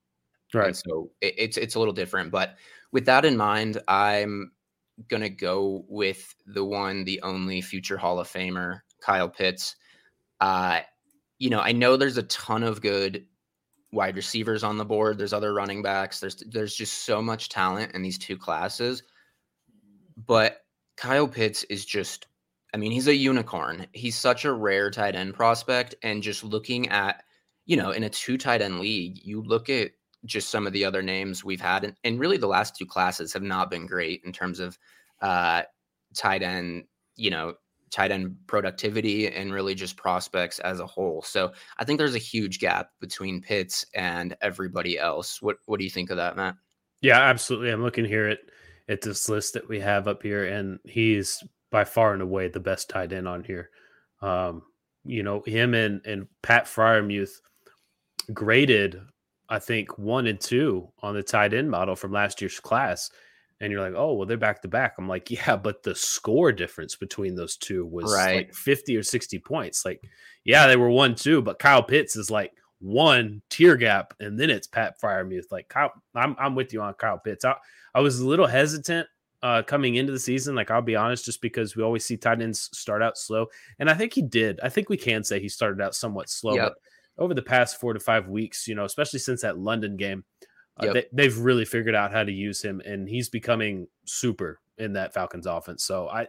and 0.68 0.78
so 0.78 1.12
it, 1.22 1.34
it's 1.38 1.58
it's 1.58 1.75
a 1.75 1.80
little 1.80 1.94
different. 1.94 2.32
But 2.32 2.58
with 2.92 3.06
that 3.06 3.25
in 3.25 3.38
mind, 3.38 3.82
I'm 3.88 4.51
gonna 5.08 5.30
go 5.30 5.86
with 5.88 6.36
the 6.46 6.63
one, 6.63 7.04
the 7.06 7.22
only 7.24 7.62
future 7.62 7.98
Hall 7.98 8.20
of 8.20 8.28
Famer, 8.28 8.82
Kyle 9.01 9.30
Pitts. 9.30 9.75
Uh, 10.40 10.82
you 11.40 11.50
know, 11.50 11.60
I 11.62 11.72
know 11.72 11.98
there's 11.98 12.18
a 12.18 12.24
ton 12.24 12.62
of 12.63 12.82
good 12.82 13.25
wide 13.92 14.16
receivers 14.16 14.63
on 14.63 14.78
the 14.78 14.86
board. 14.86 15.18
There's 15.18 15.34
other 15.34 15.54
running 15.54 15.82
backs. 15.82 16.20
There's 16.20 16.36
there's 16.36 16.75
just 16.75 17.06
so 17.06 17.22
much 17.22 17.50
talent 17.50 17.94
in 17.94 18.01
these 18.04 18.20
two 18.20 18.38
classes. 18.38 19.04
But 20.28 20.61
Kyle 21.01 21.27
Pitts 21.27 21.63
is 21.63 21.84
just 21.84 22.27
I 22.74 22.77
mean, 22.77 22.91
he's 22.91 23.08
a 23.08 23.15
unicorn. 23.15 23.86
He's 23.91 24.17
such 24.17 24.46
a 24.46 24.53
rare 24.53 24.89
tight 24.89 25.15
end 25.15 25.34
prospect. 25.34 25.96
And 26.03 26.24
just 26.24 26.43
looking 26.43 26.88
at, 26.88 27.24
you 27.65 27.75
know, 27.75 27.91
in 27.91 28.03
a 28.03 28.10
two 28.10 28.38
tight 28.38 28.62
end 28.62 28.79
league, 28.79 29.20
you 29.24 29.41
look 29.41 29.70
at 29.70 29.91
just 30.25 30.50
some 30.50 30.65
of 30.65 30.74
the 30.74 30.86
other 30.86 31.01
names 31.01 31.43
we've 31.43 31.60
had, 31.60 31.84
and, 31.84 31.98
and 32.03 32.20
really 32.20 32.38
the 32.38 32.48
last 32.48 32.77
two 32.77 32.86
classes 32.86 33.34
have 33.34 33.41
not 33.41 33.70
been 33.70 33.88
great 33.88 34.22
in 34.24 34.31
terms 34.31 34.60
of 34.60 34.77
uh, 35.22 35.63
tight 36.15 36.43
end, 36.43 36.86
you 37.15 37.29
know, 37.29 37.55
tight 37.89 38.12
end 38.12 38.38
productivity 38.48 39.27
and 39.27 39.51
really 39.51 39.75
just 39.75 39.98
prospects 39.98 40.60
as 40.60 40.79
a 40.79 40.88
whole. 40.88 41.22
So 41.24 41.51
I 41.77 41.84
think 41.84 41.98
there's 41.98 42.15
a 42.15 42.20
huge 42.20 42.60
gap 42.60 42.91
between 43.01 43.41
Pitts 43.41 43.86
and 43.93 44.38
everybody 44.41 44.98
else. 44.98 45.41
What 45.41 45.58
What 45.65 45.79
do 45.79 45.84
you 45.84 45.89
think 45.89 46.10
of 46.10 46.17
that, 46.17 46.38
Matt? 46.38 46.55
Yeah, 47.01 47.20
absolutely. 47.20 47.72
I'm 47.72 47.84
looking 47.84 48.05
here 48.05 48.27
at 48.27 48.39
at 48.91 49.01
this 49.01 49.27
list 49.29 49.53
that 49.55 49.67
we 49.67 49.79
have 49.79 50.07
up 50.07 50.21
here, 50.21 50.45
and 50.45 50.77
he's 50.83 51.43
by 51.71 51.83
far 51.86 52.13
and 52.13 52.21
away 52.21 52.48
the 52.50 52.60
best 52.60 52.89
tight 52.89 53.13
end 53.13 53.27
on 53.27 53.43
here. 53.43 53.69
Um, 54.21 54.63
you 55.05 55.24
know, 55.24 55.41
him 55.45 55.74
and 55.74 56.05
and 56.05 56.27
Pat 56.43 56.65
Freiermuth 56.65 57.39
graded, 58.33 59.01
I 59.50 59.60
think, 59.60 59.98
one 59.98 60.27
and 60.27 60.39
two 60.39 60.89
on 61.00 61.15
the 61.15 61.24
tight 61.24 61.53
end 61.53 61.69
model 61.71 61.95
from 61.95 62.12
last 62.12 62.41
year's 62.41 62.60
class. 62.60 63.10
and 63.60 63.71
you're 63.71 63.81
like, 63.81 63.93
oh, 63.95 64.13
well, 64.13 64.25
they're 64.25 64.38
back 64.38 64.60
to 64.63 64.67
back. 64.67 64.95
I'm 64.98 65.07
like, 65.07 65.29
yeah, 65.31 65.55
but 65.55 65.83
the 65.83 65.93
score 65.95 66.51
difference 66.51 66.95
between 66.95 67.36
those 67.36 67.57
two 67.57 67.86
was 67.86 68.12
Right. 68.13 68.48
like 68.48 68.53
50 68.55 68.98
or 68.98 69.03
60 69.03 69.38
points. 69.39 69.86
Like, 69.86 70.01
yeah, 70.43 70.65
they 70.67 70.75
were 70.77 70.89
one, 70.89 71.13
two, 71.15 71.41
but 71.43 71.60
Kyle 71.60 71.83
Pitts 71.83 72.15
is 72.15 72.31
like 72.31 72.51
one 72.82 73.42
tier 73.50 73.76
gap, 73.76 74.14
and 74.20 74.40
then 74.40 74.50
it's 74.50 74.68
Pat 74.68 75.00
Freiermuth. 75.00 75.52
Like, 75.52 75.70
Kyle, 75.70 75.92
I'm, 76.16 76.36
I'm 76.40 76.56
with 76.56 76.74
you 76.74 76.82
on 76.82 76.94
Kyle 76.96 77.20
Pitts. 77.20 77.46
I, 77.46 77.56
I 77.96 78.02
was 78.02 78.20
a 78.20 78.28
little 78.28 78.48
hesitant 78.48 79.08
uh, 79.44 79.64
coming 79.64 79.96
into 79.96 80.12
the 80.12 80.20
season. 80.20 80.56
Like, 80.56 80.72
I'll 80.72 80.82
be 80.82 80.96
honest, 80.96 81.26
just 81.26 81.42
because 81.42 81.76
we 81.76 81.84
always 81.84 82.06
see 82.06 82.18
tight 82.18 82.42
ends 82.42 82.70
start 82.74 83.02
out 83.02 83.18
slow. 83.18 83.48
And 83.80 83.90
I 83.90 83.94
think 83.94 84.14
he 84.14 84.22
did. 84.22 84.60
I 84.62 84.70
think 84.70 84.90
we 84.90 84.98
can 84.98 85.24
say 85.24 85.40
he 85.40 85.50
started 85.50 85.82
out 85.82 85.96
somewhat 85.96 86.30
slow. 86.30 86.56
Yep. 86.56 86.74
But 87.18 87.24
over 87.24 87.34
the 87.34 87.42
past 87.42 87.80
four 87.80 87.94
to 87.94 88.00
five 88.00 88.28
weeks, 88.28 88.68
you 88.68 88.76
know, 88.76 88.86
especially 88.86 89.20
since 89.20 89.42
that 89.42 89.58
London 89.58 89.98
game, 89.98 90.24
uh, 90.82 90.86
Yep. 90.86 90.94
they, 90.94 91.06
they've 91.12 91.38
really 91.38 91.66
figured 91.66 91.96
out 91.96 92.12
how 92.12 92.24
to 92.24 92.32
use 92.32 92.62
him, 92.62 92.82
and 92.86 93.08
he's 93.08 93.30
becoming 93.30 93.88
super 94.06 94.60
in 94.78 94.94
that 94.94 95.14
Falcons 95.14 95.46
offense. 95.46 95.84
So 95.84 96.08
I, 96.08 96.28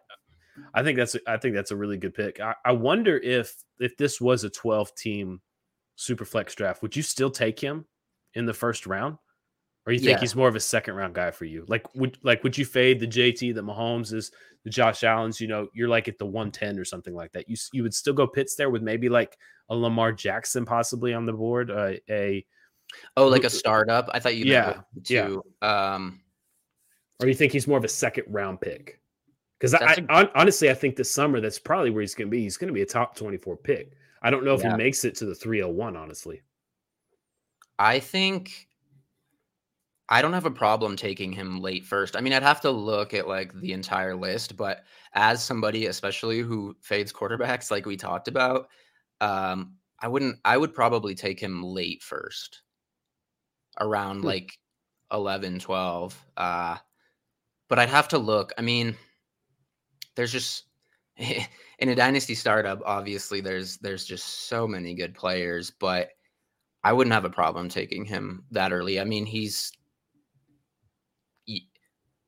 I 0.75 0.83
think 0.83 0.99
that's 0.99 1.17
I 1.27 1.39
think 1.39 1.55
that's 1.55 1.71
a 1.71 1.77
really 1.77 1.97
good 1.97 2.13
pick. 2.13 2.41
I, 2.41 2.55
I 2.65 2.73
wonder 2.73 3.17
if 3.17 3.55
if 3.79 3.97
this 3.97 4.21
was 4.21 4.45
a 4.45 4.51
twelve 4.51 4.95
team 4.95 5.41
super 5.97 6.25
flex 6.25 6.55
draft, 6.55 6.83
would 6.83 6.97
you 6.97 7.03
still 7.03 7.31
take 7.31 7.59
him 7.61 7.85
in 8.35 8.47
the 8.47 8.55
first 8.55 8.87
round, 8.87 9.19
or 9.87 9.93
you 9.93 9.99
think 9.99 10.13
Yeah. 10.17 10.21
he's 10.21 10.35
more 10.37 10.49
of 10.49 10.57
a 10.57 10.61
second 10.61 10.95
round 10.95 11.15
guy 11.15 11.31
for 11.31 11.45
you? 11.45 11.65
Like 11.69 11.95
would 11.95 12.19
like 12.23 12.43
would 12.45 12.57
you 12.57 12.65
fade 12.65 13.01
the 13.01 13.07
JT, 13.07 13.55
the 13.55 13.63
Mahomes 13.63 14.13
is 14.13 14.31
the 14.65 14.71
Josh 14.71 15.05
Allen's? 15.05 15.41
You 15.41 15.49
know, 15.49 15.69
you're 15.75 15.89
like 15.89 16.09
at 16.09 16.19
the 16.19 16.27
one 16.27 16.51
ten 16.51 16.79
or 16.79 16.85
something 16.85 17.15
like 17.15 17.33
that. 17.33 17.49
You 17.49 17.57
you 17.73 17.83
would 17.83 17.95
still 17.95 18.15
go 18.15 18.27
Pitts 18.27 18.55
there 18.57 18.71
with 18.71 18.83
maybe 18.83 19.09
like 19.09 19.37
a 19.69 19.77
Lamar 19.77 20.13
Jackson 20.13 20.65
possibly 20.65 21.15
on 21.15 21.25
the 21.27 21.33
board, 21.33 21.71
uh, 21.71 21.93
a 22.11 22.45
Oh, 23.17 23.27
like 23.29 23.45
a 23.45 23.51
startup. 23.51 24.11
I 24.13 24.19
thought 24.21 24.37
you 24.37 24.45
Yeah, 24.45 24.83
meant 24.95 25.11
yeah. 25.11 25.27
to 25.29 25.45
um 25.63 26.21
or 27.21 27.29
you 27.29 27.35
think 27.35 27.53
he's 27.53 27.67
more 27.69 27.79
of 27.79 27.85
a 27.85 27.89
second 27.89 28.25
round 28.29 28.61
pick? 28.61 28.99
Because 29.59 29.75
I, 29.75 30.29
honestly, 30.35 30.71
I 30.71 30.75
think 30.75 30.97
this 30.97 31.09
summer 31.11 31.41
that's 31.41 31.61
probably 31.61 31.91
where 31.91 32.01
he's 32.01 32.17
going 32.17 32.27
to 32.27 32.31
be. 32.33 32.43
He's 32.43 32.57
going 32.57 32.67
to 32.67 32.75
be 32.75 32.83
a 32.83 32.87
top 32.87 33.15
twenty 33.17 33.37
four 33.37 33.57
pick. 33.57 33.93
I 34.23 34.31
don't 34.31 34.45
know 34.45 34.55
if 34.55 34.62
Yeah. 34.62 34.71
he 34.71 34.73
makes 34.73 35.05
it 35.05 35.14
to 35.17 35.26
the 35.26 35.35
three 35.35 35.61
hundred 35.61 35.75
one. 35.75 35.97
Honestly, 35.97 36.43
I 37.79 38.00
think 38.00 38.69
I 40.09 40.21
don't 40.21 40.33
have 40.35 40.45
a 40.47 40.50
problem 40.50 40.97
taking 40.97 41.33
him 41.33 41.61
late 41.61 41.85
first. 41.85 42.17
I 42.17 42.21
mean, 42.21 42.33
I'd 42.33 42.43
have 42.43 42.61
to 42.62 42.71
look 42.71 43.14
at 43.14 43.29
like 43.29 43.52
the 43.55 43.73
entire 43.73 44.14
list, 44.14 44.57
but 44.57 44.85
as 45.14 45.43
somebody, 45.43 45.87
especially 45.87 46.41
who 46.41 46.76
fades 46.83 47.12
quarterbacks, 47.12 47.71
like 47.71 47.87
we 47.87 47.97
talked 47.97 48.29
about, 48.29 48.69
um, 49.21 49.76
I 50.00 50.09
wouldn't. 50.09 50.38
I 50.45 50.57
would 50.59 50.75
probably 50.75 51.14
take 51.14 51.41
him 51.41 51.62
late 51.62 52.02
first, 52.02 52.62
around 53.81 54.23
Hmm. 54.23 54.25
like 54.25 54.59
11, 55.12 55.59
12. 55.59 56.25
Uh, 56.37 56.76
but 57.69 57.79
I'd 57.79 57.88
have 57.91 58.09
to 58.09 58.19
look. 58.19 58.52
I 58.59 58.62
mean, 58.62 58.97
there's 60.14 60.33
just 60.33 60.64
in 61.78 61.88
a 61.88 61.95
dynasty 61.95 62.35
startup. 62.35 62.81
Obviously, 62.85 63.40
there's 63.40 63.78
there's 63.78 64.04
just 64.04 64.26
so 64.49 64.66
many 64.66 64.95
good 64.95 65.14
players, 65.14 65.71
but 65.71 66.11
I 66.85 66.92
wouldn't 66.92 67.14
have 67.14 67.25
a 67.25 67.31
problem 67.31 67.69
taking 67.69 68.04
him 68.04 68.45
that 68.52 68.73
early. 68.73 69.00
I 69.00 69.04
mean, 69.04 69.26
he's 69.26 69.73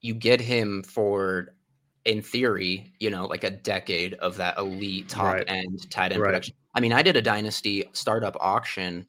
you 0.00 0.14
get 0.14 0.40
him 0.40 0.82
for 0.82 1.56
in 2.04 2.20
theory, 2.20 2.92
you 3.00 3.08
know, 3.08 3.24
like 3.26 3.42
a 3.44 3.50
decade 3.50 4.14
of 4.14 4.36
that 4.36 4.58
elite 4.58 5.08
top 5.08 5.36
Right. 5.36 5.48
end 5.48 5.90
tight 5.90 6.12
end 6.12 6.20
Right. 6.20 6.26
production. 6.26 6.54
I 6.74 6.80
mean, 6.80 6.92
I 6.92 7.02
did 7.02 7.16
a 7.16 7.22
dynasty 7.22 7.88
startup 7.92 8.36
auction 8.38 9.08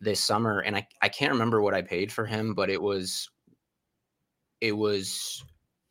this 0.00 0.20
summer 0.20 0.60
and 0.60 0.76
I, 0.76 0.86
I 1.02 1.08
can't 1.08 1.32
remember 1.32 1.62
what 1.62 1.74
I 1.74 1.82
paid 1.82 2.12
for 2.12 2.26
him, 2.26 2.54
but 2.54 2.70
it 2.70 2.82
was 2.82 3.30
it 4.60 4.72
was 4.72 5.44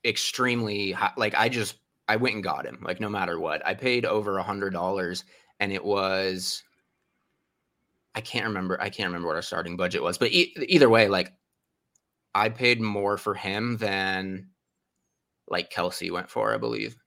extremely 0.05 0.91
high. 0.91 1.13
Like 1.17 1.35
I 1.35 1.49
just 1.49 1.75
I 2.11 2.17
went 2.17 2.35
and 2.35 2.43
got 2.43 2.65
him, 2.65 2.79
like 2.83 2.99
no 2.99 3.07
matter 3.07 3.39
what. 3.39 3.65
I 3.65 3.73
paid 3.73 4.05
over 4.05 4.37
a 4.37 4.43
hundred 4.43 4.73
dollars 4.73 5.23
and 5.61 5.71
it 5.71 5.81
was 5.83 6.61
I 8.13 8.19
can't 8.19 8.47
remember. 8.47 8.77
I 8.81 8.89
can't 8.89 9.07
remember 9.07 9.29
what 9.29 9.37
our 9.37 9.41
starting 9.41 9.77
budget 9.77 10.03
was, 10.03 10.17
but 10.17 10.29
e- 10.29 10.53
either 10.67 10.89
way, 10.89 11.07
like 11.07 11.31
I 12.35 12.49
paid 12.49 12.81
more 12.81 13.17
for 13.17 13.33
him 13.33 13.77
than 13.77 14.49
like 15.47 15.71
Kelce 15.71 16.11
went 16.11 16.29
for, 16.29 16.53
I 16.53 16.57
believe. 16.57 16.97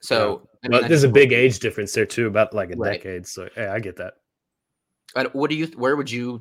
So 0.00 0.48
but 0.68 0.84
I 0.86 0.88
there's 0.88 1.04
a 1.04 1.08
big 1.08 1.32
age 1.32 1.60
difference 1.60 1.92
there 1.92 2.04
too, 2.04 2.26
about 2.26 2.52
like 2.52 2.72
a 2.72 2.76
Right. 2.76 3.00
decade. 3.00 3.28
So 3.28 3.48
yeah, 3.56 3.72
I 3.72 3.78
get 3.78 3.96
that. 3.98 4.14
What 5.34 5.50
do 5.50 5.56
you? 5.56 5.68
Where 5.76 5.94
would 5.94 6.10
you 6.10 6.40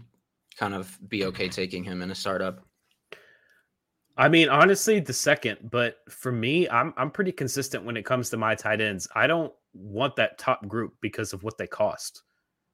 kind 0.58 0.74
of 0.74 0.98
be 1.08 1.26
okay 1.26 1.50
taking 1.50 1.84
him 1.84 2.02
in 2.02 2.10
a 2.10 2.16
startup? 2.16 2.66
I 4.18 4.30
mean, 4.30 4.50
honestly, 4.50 5.00
the 5.00 5.14
second, 5.14 5.70
but 5.70 5.98
for 6.10 6.32
me, 6.32 6.68
I'm 6.70 6.94
I'm 6.98 7.12
pretty 7.12 7.32
consistent 7.32 7.86
when 7.86 7.98
it 7.98 8.06
comes 8.06 8.30
to 8.32 8.38
my 8.38 8.56
tight 8.56 8.82
ends. 8.82 9.08
I 9.16 9.28
don't 9.28 9.54
want 9.74 10.16
that 10.16 10.38
top 10.40 10.68
group 10.68 10.96
because 11.02 11.34
of 11.34 11.44
what 11.44 11.58
they 11.58 11.68
cost. 11.68 12.24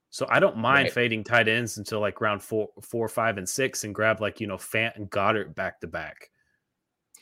So 0.09 0.25
I 0.29 0.39
don't 0.39 0.57
mind 0.57 0.85
Right. 0.85 0.93
fading 0.93 1.23
tight 1.23 1.47
ends 1.47 1.77
until 1.77 1.99
like 1.99 2.21
round 2.21 2.41
four, 2.43 2.69
four, 2.81 3.07
five, 3.09 3.37
and 3.37 3.49
six, 3.49 3.83
and 3.83 3.93
grab 3.95 4.21
like 4.21 4.39
you 4.39 4.47
know 4.47 4.57
Fant 4.57 4.95
and 4.95 5.09
Goedert 5.09 5.53
back 5.55 5.81
to 5.81 5.87
back. 5.87 6.29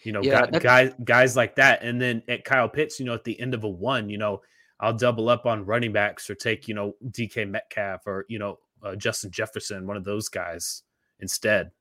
You 0.03 0.11
know, 0.11 0.21
Yeah, 0.21 0.45
guy- 0.51 0.59
guys 0.59 0.93
guys 1.03 1.35
like 1.35 1.55
that, 1.55 1.81
and 1.83 1.99
then 2.01 2.21
at 2.27 2.43
Kyle 2.43 2.69
Pitts, 2.69 2.99
you 2.99 3.05
know, 3.05 3.13
at 3.13 3.23
the 3.23 3.39
end 3.39 3.53
of 3.53 3.63
a 3.63 3.69
one, 3.69 4.09
you 4.09 4.17
know, 4.17 4.41
I'll 4.79 4.93
double 4.93 5.29
up 5.29 5.45
on 5.45 5.65
running 5.65 5.93
backs 5.93 6.29
or 6.29 6.35
take 6.35 6.67
you 6.67 6.73
know 6.75 6.95
DK 7.11 7.45
Metcalf 7.49 8.05
or 8.05 8.25
you 8.29 8.37
know 8.39 8.59
uh, 8.83 8.95
Justin 8.95 9.31
Jefferson, 9.31 9.87
one 9.87 9.97
of 9.97 10.03
those 10.03 10.27
guys 10.29 10.83
instead. 11.19 11.71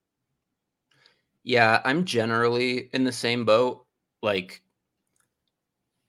Yeah, 1.42 1.80
I'm 1.84 2.04
generally 2.04 2.90
in 2.92 3.04
the 3.04 3.12
same 3.12 3.44
boat. 3.44 3.86
Like, 4.22 4.62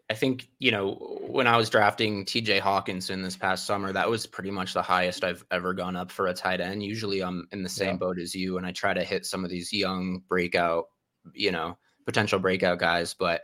I 0.10 0.14
think, 0.14 0.50
you 0.60 0.72
know, 0.72 0.96
when 1.22 1.48
I 1.48 1.56
was 1.56 1.70
drafting 1.70 2.26
TJ 2.26 2.60
Hockenson 2.60 3.24
this 3.24 3.38
past 3.38 3.66
summer, 3.66 3.94
that 3.94 4.10
was 4.10 4.26
pretty 4.26 4.52
much 4.52 4.74
the 4.74 4.82
highest 4.82 5.24
I've 5.24 5.46
ever 5.52 5.74
gone 5.74 5.96
up 5.96 6.12
for 6.12 6.28
a 6.28 6.34
tight 6.34 6.60
end. 6.60 6.84
Usually 6.84 7.24
I'm 7.24 7.48
in 7.54 7.64
the 7.64 7.70
same 7.70 7.92
Yeah. 7.92 7.98
boat 7.98 8.20
as 8.20 8.36
you, 8.36 8.58
and 8.58 8.66
I 8.66 8.74
try 8.74 8.94
to 8.94 9.06
hit 9.06 9.26
some 9.26 9.46
of 9.46 9.50
these 9.50 9.72
young 9.72 10.20
breakout, 10.28 10.88
you 11.34 11.52
know, 11.54 11.78
potential 12.06 12.40
breakout 12.40 12.80
guys. 12.80 13.14
But 13.14 13.44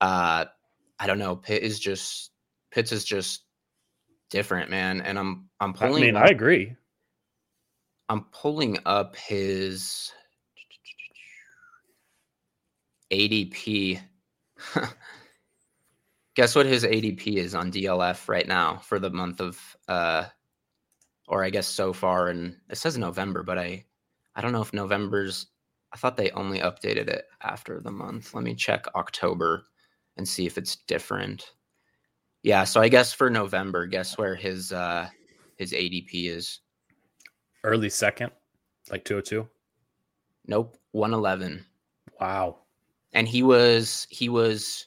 uh 0.00 0.46
I 0.98 1.06
don't 1.06 1.18
know. 1.18 1.36
Pitt 1.36 1.62
is 1.62 1.78
just 1.78 2.32
Pitts 2.72 2.90
is 2.90 3.04
just 3.04 3.44
different, 4.30 4.68
man. 4.68 5.00
And 5.02 5.16
I'm 5.16 5.48
I'm 5.60 5.74
pulling 5.74 6.02
I 6.02 6.06
mean, 6.06 6.16
up, 6.16 6.24
I 6.24 6.28
agree. 6.30 6.74
I'm 8.08 8.24
pulling 8.32 8.78
up 8.84 9.14
his 9.14 10.10
ADP. 13.10 14.00
Guess 16.34 16.54
what 16.54 16.66
his 16.66 16.84
ADP 16.84 17.36
is 17.36 17.54
on 17.54 17.72
DLF 17.72 18.28
right 18.28 18.46
now 18.46 18.76
for 18.76 18.98
the 18.98 19.10
month 19.10 19.40
of 19.40 19.76
uh 19.88 20.24
or 21.28 21.44
I 21.44 21.50
guess 21.50 21.66
so 21.66 21.92
far 21.92 22.28
and 22.28 22.56
it 22.68 22.76
says 22.76 22.96
November, 22.96 23.42
but 23.42 23.58
I 23.58 23.84
I 24.34 24.40
don't 24.40 24.52
know 24.52 24.62
if 24.62 24.72
November's 24.72 25.46
I 25.92 25.96
thought 25.96 26.16
they 26.16 26.30
only 26.30 26.60
updated 26.60 27.08
it 27.08 27.24
after 27.42 27.80
the 27.80 27.90
month. 27.90 28.32
Let 28.32 28.44
me 28.44 28.54
check 28.54 28.86
October 28.94 29.64
and 30.16 30.26
see 30.26 30.46
if 30.46 30.56
it's 30.56 30.76
different. 30.76 31.52
Yeah, 32.42 32.64
so 32.64 32.80
I 32.80 32.88
guess 32.88 33.12
for 33.12 33.28
November, 33.28 33.86
guess 33.86 34.16
where 34.16 34.34
his 34.34 34.72
uh 34.72 35.08
his 35.56 35.72
ADP 35.72 36.30
is? 36.30 36.60
Early 37.64 37.90
second, 37.90 38.30
like 38.90 39.04
202. 39.04 39.46
Nope, 40.46 40.76
111. 40.92 41.64
Wow. 42.18 42.60
And 43.12 43.28
he 43.28 43.42
was 43.42 44.06
he 44.10 44.28
was 44.28 44.86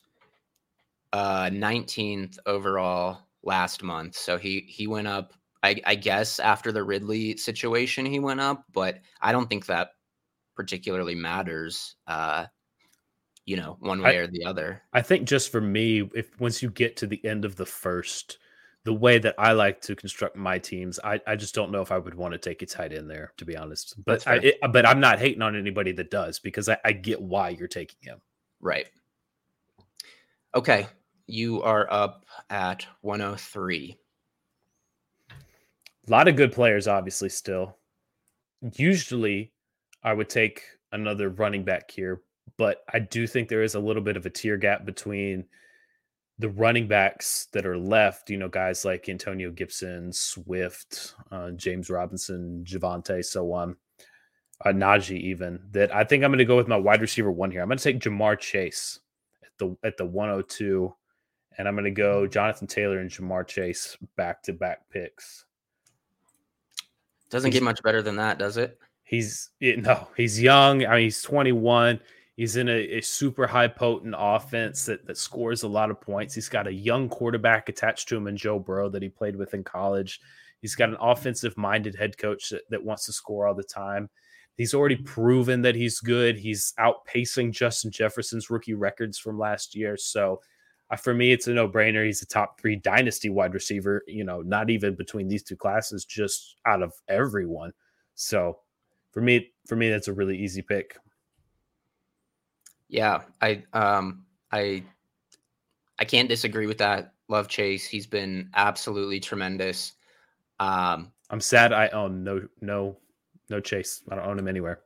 uh 1.11 1.49
19th 1.51 2.37
overall 2.45 3.19
last 3.43 3.83
month 3.83 4.15
so 4.15 4.37
he 4.37 4.61
he 4.67 4.87
went 4.87 5.07
up 5.07 5.33
I, 5.61 5.81
I 5.85 5.95
guess 5.95 6.39
after 6.39 6.71
the 6.71 6.83
ridley 6.83 7.37
situation 7.37 8.05
he 8.05 8.19
went 8.19 8.39
up 8.39 8.63
but 8.73 8.99
i 9.21 9.31
don't 9.31 9.47
think 9.47 9.65
that 9.67 9.89
particularly 10.55 11.15
matters 11.15 11.95
uh 12.07 12.45
you 13.45 13.57
know 13.57 13.77
one 13.79 14.01
way 14.01 14.17
I- 14.17 14.21
or 14.21 14.27
the 14.27 14.45
other. 14.45 14.81
I 14.93 15.01
think 15.01 15.27
just 15.27 15.51
for 15.51 15.61
me, 15.61 16.09
if 16.15 16.39
once 16.39 16.61
you 16.61 16.69
get 16.69 16.97
to 16.97 17.07
the 17.07 17.23
end 17.25 17.45
of 17.45 17.55
the 17.55 17.65
first, 17.65 18.37
the 18.85 18.93
way 18.93 19.17
that 19.17 19.35
I 19.37 19.53
like 19.53 19.81
to 19.81 19.95
construct 19.95 20.35
my 20.35 20.59
teams, 20.59 20.99
I, 21.03 21.21
I 21.25 21.35
just 21.35 21.55
don't 21.55 21.71
know 21.71 21.81
if 21.81 21.91
I 21.91 21.97
would 21.97 22.15
want 22.15 22.33
to 22.33 22.37
take 22.37 22.61
a 22.61 22.65
tight 22.65 22.93
end 22.93 23.09
there, 23.09 23.31
to 23.37 23.45
be 23.45 23.55
honest. 23.55 23.95
But 24.03 24.27
I, 24.27 24.35
it, 24.35 24.59
but 24.71 24.85
I'm 24.85 24.99
not 24.99 25.19
hating 25.19 25.41
on 25.41 25.55
anybody 25.55 25.93
that 25.93 26.11
does 26.11 26.39
because 26.39 26.67
I, 26.67 26.77
I 26.83 26.91
get 26.91 27.21
why 27.21 27.49
you're 27.49 27.67
taking 27.67 27.99
him. 28.01 28.19
right 28.59 28.87
okay 30.55 30.87
you 31.27 31.61
are 31.61 31.87
up 31.91 32.25
at 32.49 32.85
103 33.01 33.97
A 35.29 36.11
lot 36.11 36.27
of 36.27 36.35
good 36.35 36.51
players, 36.51 36.87
obviously, 36.87 37.29
still. 37.29 37.77
Usually, 38.75 39.51
I 40.03 40.13
would 40.13 40.29
take 40.29 40.63
another 40.91 41.29
running 41.29 41.63
back 41.63 41.89
here, 41.89 42.21
but 42.57 42.83
I 42.93 42.99
do 42.99 43.25
think 43.25 43.47
there 43.47 43.63
is 43.63 43.75
a 43.75 43.79
little 43.79 44.01
bit 44.01 44.17
of 44.17 44.25
a 44.25 44.29
tier 44.29 44.57
gap 44.57 44.85
between 44.85 45.45
the 46.39 46.49
running 46.49 46.87
backs 46.87 47.47
that 47.53 47.65
are 47.65 47.77
left. 47.77 48.29
You 48.29 48.37
know, 48.37 48.49
guys 48.49 48.85
like 48.85 49.09
Antonio 49.09 49.51
Gibson, 49.51 50.11
Swift, 50.11 51.15
uh, 51.31 51.51
James 51.51 51.89
Robinson, 51.89 52.63
Javonte, 52.67 53.23
so 53.23 53.51
on. 53.53 53.75
uh, 54.65 54.69
Najee 54.69 55.19
even 55.19 55.59
that 55.71 55.93
I 55.93 56.03
think 56.03 56.23
I'm 56.23 56.31
going 56.31 56.39
to 56.39 56.45
go 56.45 56.55
with 56.55 56.67
my 56.67 56.77
wide 56.77 57.01
receiver 57.01 57.31
one 57.31 57.51
here. 57.51 57.61
I'm 57.61 57.67
going 57.67 57.77
to 57.77 57.83
take 57.83 57.99
Ja'Marr 57.99 58.39
Chase 58.39 58.99
at 59.43 59.51
the 59.57 59.77
at 59.83 59.97
the 59.97 60.05
102, 60.05 60.93
and 61.57 61.67
I'm 61.67 61.75
going 61.75 61.85
to 61.85 61.91
go 61.91 62.27
Jonathan 62.27 62.67
Taylor 62.67 62.99
and 62.99 63.09
Ja'Marr 63.09 63.47
Chase 63.47 63.97
back 64.15 64.41
to 64.43 64.53
back 64.53 64.89
picks. 64.89 65.45
Doesn't 67.29 67.51
he's, 67.51 67.59
get 67.59 67.63
much 67.63 67.81
better 67.83 68.01
than 68.01 68.15
that, 68.17 68.37
does 68.37 68.57
it? 68.57 68.79
He's 69.03 69.49
it, 69.59 69.81
no, 69.81 70.07
he's 70.15 70.41
young. 70.41 70.85
I 70.85 70.95
mean, 70.95 71.03
he's 71.05 71.21
21. 71.21 71.99
He's 72.35 72.55
in 72.55 72.67
a, 72.67 72.97
a, 72.97 73.01
super 73.01 73.45
high 73.45 73.67
potent 73.67 74.15
offense 74.17 74.85
that, 74.85 75.05
that 75.05 75.17
scores 75.17 75.61
a 75.61 75.67
lot 75.67 75.91
of 75.91 76.01
points. 76.01 76.33
He's 76.33 76.49
got 76.49 76.65
a 76.65 76.73
young 76.73 77.07
quarterback 77.07 77.69
attached 77.69 78.09
to 78.09 78.17
him 78.17 78.27
in 78.27 78.37
Joe 78.37 78.57
Burrow 78.57 78.89
that 78.89 79.03
he 79.03 79.09
played 79.09 79.35
with 79.35 79.53
in 79.53 79.63
college. 79.63 80.19
He's 80.59 80.75
got 80.75 80.89
an 80.89 80.97
offensive 80.99 81.55
minded 81.57 81.93
head 81.93 82.17
coach 82.17 82.49
that, 82.49 82.61
that 82.69 82.83
wants 82.83 83.05
to 83.05 83.13
score 83.13 83.47
all 83.47 83.53
the 83.53 83.63
time. 83.63 84.09
He's 84.57 84.73
already 84.73 84.95
proven 84.95 85.61
that 85.63 85.75
he's 85.75 85.99
good. 85.99 86.37
He's 86.37 86.73
outpacing 86.79 87.51
Justin 87.51 87.91
Jefferson's 87.91 88.49
rookie 88.49 88.73
records 88.73 89.17
from 89.19 89.37
last 89.37 89.75
year. 89.75 89.97
So 89.97 90.41
uh, 90.89 90.95
for 90.95 91.13
me, 91.13 91.31
it's 91.31 91.47
a 91.47 91.53
no 91.53 91.67
brainer. 91.67 92.05
He's 92.05 92.21
a 92.21 92.27
top 92.27 92.59
three 92.59 92.75
dynasty 92.75 93.29
wide 93.29 93.53
receiver, 93.53 94.03
you 94.07 94.23
know, 94.23 94.41
not 94.41 94.69
even 94.69 94.95
between 94.95 95.27
these 95.27 95.43
two 95.43 95.55
classes, 95.55 96.05
just 96.05 96.55
out 96.65 96.81
of 96.83 96.93
everyone. 97.07 97.71
So 98.15 98.59
for 99.11 99.21
me, 99.21 99.51
for 99.67 99.75
me, 99.75 99.89
that's 99.89 100.07
a 100.07 100.13
really 100.13 100.37
easy 100.37 100.61
pick. 100.61 100.97
Yeah, 102.93 103.23
I 103.41 103.63
um 103.73 104.23
I 104.51 104.83
I 105.97 106.05
can't 106.05 106.29
disagree 106.29 106.67
with 106.67 106.77
that. 106.77 107.15
Love 107.27 107.47
Chase. 107.47 107.87
He's 107.87 108.05
been 108.05 108.51
absolutely 108.53 109.19
tremendous. 109.19 109.93
Um 110.59 111.11
I'm 111.31 111.41
sad 111.41 111.73
I 111.73 111.87
own 111.87 112.23
no 112.23 112.47
no 112.61 112.95
no 113.49 113.59
Chase. 113.59 114.03
I 114.11 114.15
don't 114.15 114.27
own 114.27 114.37
him 114.37 114.47
anywhere. 114.47 114.81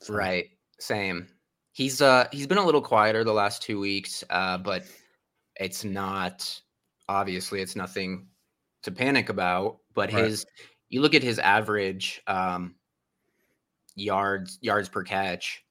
So. 0.00 0.14
Right. 0.14 0.46
Same. 0.80 1.28
He's 1.72 2.00
uh 2.00 2.26
he's 2.32 2.46
been 2.46 2.56
a 2.56 2.64
little 2.64 2.80
quieter 2.80 3.22
the 3.22 3.34
last 3.34 3.62
two 3.62 3.78
weeks, 3.78 4.24
uh, 4.30 4.56
but 4.56 4.84
it's 5.56 5.84
not 5.84 6.58
obviously 7.06 7.60
it's 7.60 7.76
nothing 7.76 8.28
to 8.82 8.90
panic 8.90 9.28
about. 9.28 9.76
But 9.92 10.10
right. 10.10 10.24
his 10.24 10.46
you 10.88 11.02
look 11.02 11.14
at 11.14 11.22
his 11.22 11.38
average 11.38 12.22
um 12.26 12.76
yards 13.94 14.58
yards 14.62 14.88
per 14.88 15.02
catch 15.02 15.61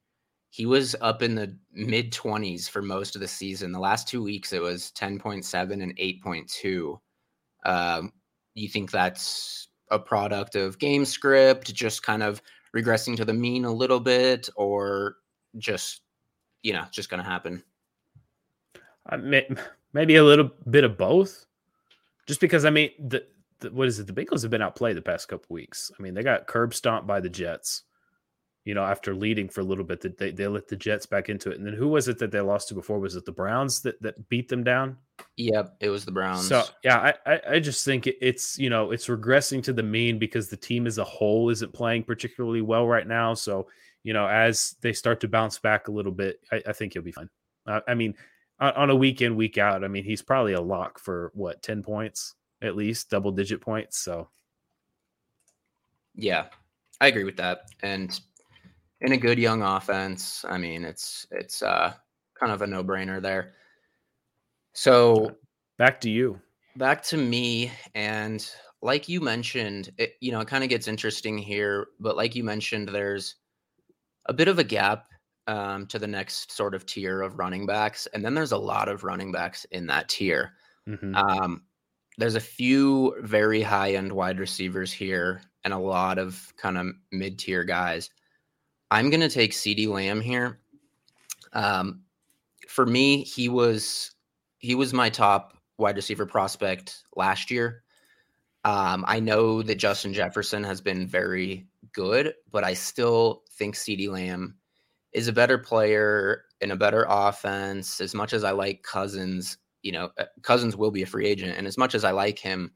he 0.52 0.66
was 0.66 0.98
up 1.00 1.22
in 1.22 1.34
the 1.34 1.58
mid 1.72 2.12
20s 2.12 2.70
for 2.70 2.82
most 2.82 3.16
of 3.16 3.22
the 3.22 3.28
season. 3.28 3.72
The 3.72 3.80
last 3.80 4.06
two 4.08 4.22
weeks, 4.22 4.52
it 4.52 4.62
was 4.62 4.92
10.7 4.92 5.82
and 5.82 5.98
8.2. 5.98 7.00
Um, 7.64 8.12
you 8.54 8.68
think 8.68 8.92
that's 8.92 9.70
a 9.92 9.98
product 9.98 10.56
of 10.56 10.78
game 10.78 11.06
script, 11.06 11.74
just 11.74 12.04
kind 12.04 12.22
of 12.22 12.42
regressing 12.76 13.16
to 13.16 13.26
the 13.26 13.34
mean 13.34 13.64
a 13.64 13.72
little 13.72 14.02
bit, 14.02 14.50
or 14.58 15.16
just, 15.58 16.02
you 16.64 16.74
know, 16.74 16.84
just 16.92 17.10
going 17.10 17.24
to 17.24 17.30
happen? 17.30 17.64
Uh, 19.10 19.18
may, 19.18 19.48
maybe 19.94 20.18
a 20.18 20.24
little 20.24 20.52
bit 20.70 20.84
of 20.84 20.98
both. 20.98 21.46
Just 22.28 22.42
because, 22.42 22.66
I 22.66 22.72
mean, 22.72 22.90
the, 23.00 23.26
the, 23.60 23.72
what 23.72 23.88
is 23.88 24.00
it? 24.00 24.08
The 24.08 24.14
Bengals 24.14 24.42
have 24.42 24.52
been 24.52 24.62
outplayed 24.62 24.98
the 24.98 25.02
past 25.02 25.30
couple 25.30 25.54
weeks. 25.54 25.94
I 25.98 26.04
mean, 26.04 26.14
they 26.14 26.24
got 26.24 26.46
curb 26.46 26.74
stomped 26.74 27.08
by 27.08 27.22
the 27.22 27.30
Jets 27.30 27.84
you 28.64 28.76
know, 28.76 28.84
after 28.84 29.16
leading 29.16 29.50
for 29.50 29.62
a 29.62 29.64
little 29.64 29.84
bit, 29.84 30.02
that 30.02 30.18
they, 30.18 30.32
they 30.32 30.48
let 30.48 30.68
the 30.68 30.76
Jets 30.76 31.06
back 31.06 31.30
into 31.30 31.50
it. 31.50 31.58
And 31.58 31.66
then 31.66 31.74
who 31.74 31.88
was 31.88 32.08
it 32.08 32.20
that 32.20 32.32
they 32.32 32.42
lost 32.42 32.68
to 32.68 32.76
before? 32.76 33.00
Was 33.00 33.16
it 33.16 33.26
the 33.26 33.32
Browns 33.32 33.82
that, 33.82 34.02
that 34.02 34.30
beat 34.30 34.50
them 34.50 34.64
down? 34.64 34.98
Yep, 35.38 35.78
it 35.80 35.90
was 35.90 36.06
the 36.06 36.12
Browns. 36.12 36.48
So 36.48 36.64
yeah, 36.84 37.14
I, 37.26 37.34
I, 37.34 37.42
I 37.54 37.60
just 37.60 37.86
think 37.86 38.08
it's 38.08 38.58
you 38.60 38.70
know 38.70 38.92
it's 38.92 39.08
regressing 39.08 39.64
to 39.64 39.74
the 39.74 39.84
mean 39.84 40.20
because 40.20 40.50
the 40.50 40.58
team 40.58 40.88
as 40.88 40.98
a 40.98 41.04
whole 41.04 41.50
isn't 41.50 41.74
playing 41.74 42.04
particularly 42.04 42.62
well 42.62 42.88
right 42.88 43.08
now. 43.08 43.34
So 43.34 43.68
you 44.04 44.14
know, 44.14 44.28
as 44.28 44.76
they 44.82 44.94
start 44.94 45.20
to 45.22 45.28
bounce 45.28 45.60
back 45.60 45.88
a 45.88 45.92
little 45.92 46.12
bit, 46.12 46.40
I, 46.52 46.62
I 46.68 46.74
think 46.74 46.94
he'll 46.94 47.04
be 47.04 47.12
fine. 47.12 47.30
Uh, 47.68 47.82
I 47.88 47.94
mean, 47.94 48.16
on, 48.60 48.74
on 48.74 48.90
a 48.90 48.96
week 48.96 49.22
in 49.22 49.36
week 49.36 49.58
out, 49.58 49.84
I 49.84 49.88
mean 49.88 50.04
he's 50.04 50.22
probably 50.22 50.54
a 50.54 50.62
lock 50.62 51.00
for 51.00 51.32
what 51.34 51.62
ten 51.62 51.84
points 51.84 52.36
at 52.62 52.76
least, 52.76 53.10
double 53.10 53.32
digit 53.32 53.62
points. 53.62 53.98
So 53.98 54.30
yeah, 56.16 56.46
I 57.00 57.08
agree 57.08 57.24
with 57.24 57.38
that, 57.38 57.66
and 57.82 58.20
in 59.02 59.14
a 59.14 59.18
good 59.18 59.40
young 59.40 59.62
offense, 59.62 60.46
I 60.48 60.58
mean, 60.58 60.86
it's 60.86 61.28
it's 61.32 61.62
uh, 61.62 61.94
kind 62.40 62.52
of 62.52 62.62
a 62.62 62.68
no 62.68 62.84
brainer 62.84 63.22
there. 63.22 63.54
So 64.74 65.36
back 65.78 66.00
to 66.02 66.10
you. 66.10 66.40
Back 66.78 67.04
to 67.04 67.18
me, 67.18 67.72
and 67.96 68.48
like 68.82 69.10
you 69.10 69.20
mentioned, 69.20 69.92
it, 69.98 70.14
you 70.22 70.32
know, 70.32 70.40
it 70.40 70.48
kind 70.48 70.64
of 70.64 70.70
gets 70.70 70.88
interesting 70.88 71.38
here. 71.38 71.88
But 72.00 72.16
like 72.16 72.36
you 72.36 72.44
mentioned, 72.44 72.90
there's 72.90 73.36
a 74.28 74.34
bit 74.34 74.48
of 74.48 74.60
a 74.60 74.64
gap 74.64 75.08
um, 75.48 75.88
to 75.88 76.00
the 76.00 76.08
next 76.08 76.52
sort 76.52 76.76
of 76.76 76.86
tier 76.86 77.22
of 77.22 77.40
running 77.40 77.66
backs, 77.66 78.08
and 78.14 78.24
then 78.24 78.34
there's 78.34 78.54
a 78.54 78.58
lot 78.58 78.88
of 78.88 79.04
running 79.04 79.32
backs 79.32 79.66
in 79.72 79.88
that 79.88 80.08
tier. 80.08 80.54
Mm-hmm. 80.88 81.16
Um, 81.16 81.64
there's 82.18 82.36
a 82.36 82.40
few 82.40 83.16
very 83.22 83.62
high 83.62 83.94
end 83.94 84.12
wide 84.12 84.40
receivers 84.40 84.94
here, 84.94 85.42
and 85.64 85.74
a 85.74 85.78
lot 85.78 86.20
of 86.20 86.54
kind 86.56 86.78
of 86.78 86.88
mid 87.12 87.40
tier 87.40 87.64
guys. 87.64 88.10
I'm 88.92 89.10
going 89.10 89.22
to 89.22 89.30
take 89.30 89.54
CeeDee 89.54 89.88
Lamb 89.88 90.20
here. 90.20 90.60
Um, 91.54 92.02
for 92.68 92.86
me, 92.86 93.24
he 93.24 93.48
was 93.48 94.12
he 94.60 94.76
was 94.76 94.94
my 94.94 95.10
top 95.10 95.58
wide 95.78 95.96
receiver 95.96 96.26
prospect 96.26 97.04
last 97.16 97.50
year. 97.50 97.84
Um, 98.64 99.04
I 99.08 99.20
know 99.20 99.64
that 99.64 99.76
Justin 99.76 100.14
Jefferson 100.14 100.64
has 100.66 100.82
been 100.82 101.08
very 101.08 101.68
good, 101.94 102.36
but 102.52 102.64
I 102.64 102.74
still 102.74 103.44
think 103.54 103.76
CeeDee 103.76 104.10
Lamb 104.10 104.58
is 105.14 105.28
a 105.28 105.34
better 105.34 105.58
player 105.58 106.44
in 106.60 106.72
a 106.72 106.76
better 106.76 107.06
offense. 107.10 108.00
As 108.02 108.14
much 108.14 108.34
as 108.34 108.44
I 108.44 108.52
like 108.52 108.84
Cousins, 108.84 109.58
you 109.82 109.94
know, 109.94 110.12
uh, 110.20 110.26
Cousins 110.44 110.76
will 110.76 110.92
be 110.92 111.02
a 111.02 111.08
free 111.08 111.28
agent, 111.28 111.58
and 111.58 111.66
as 111.66 111.78
much 111.78 111.96
as 111.96 112.04
I 112.04 112.12
like 112.12 112.38
him, 112.38 112.74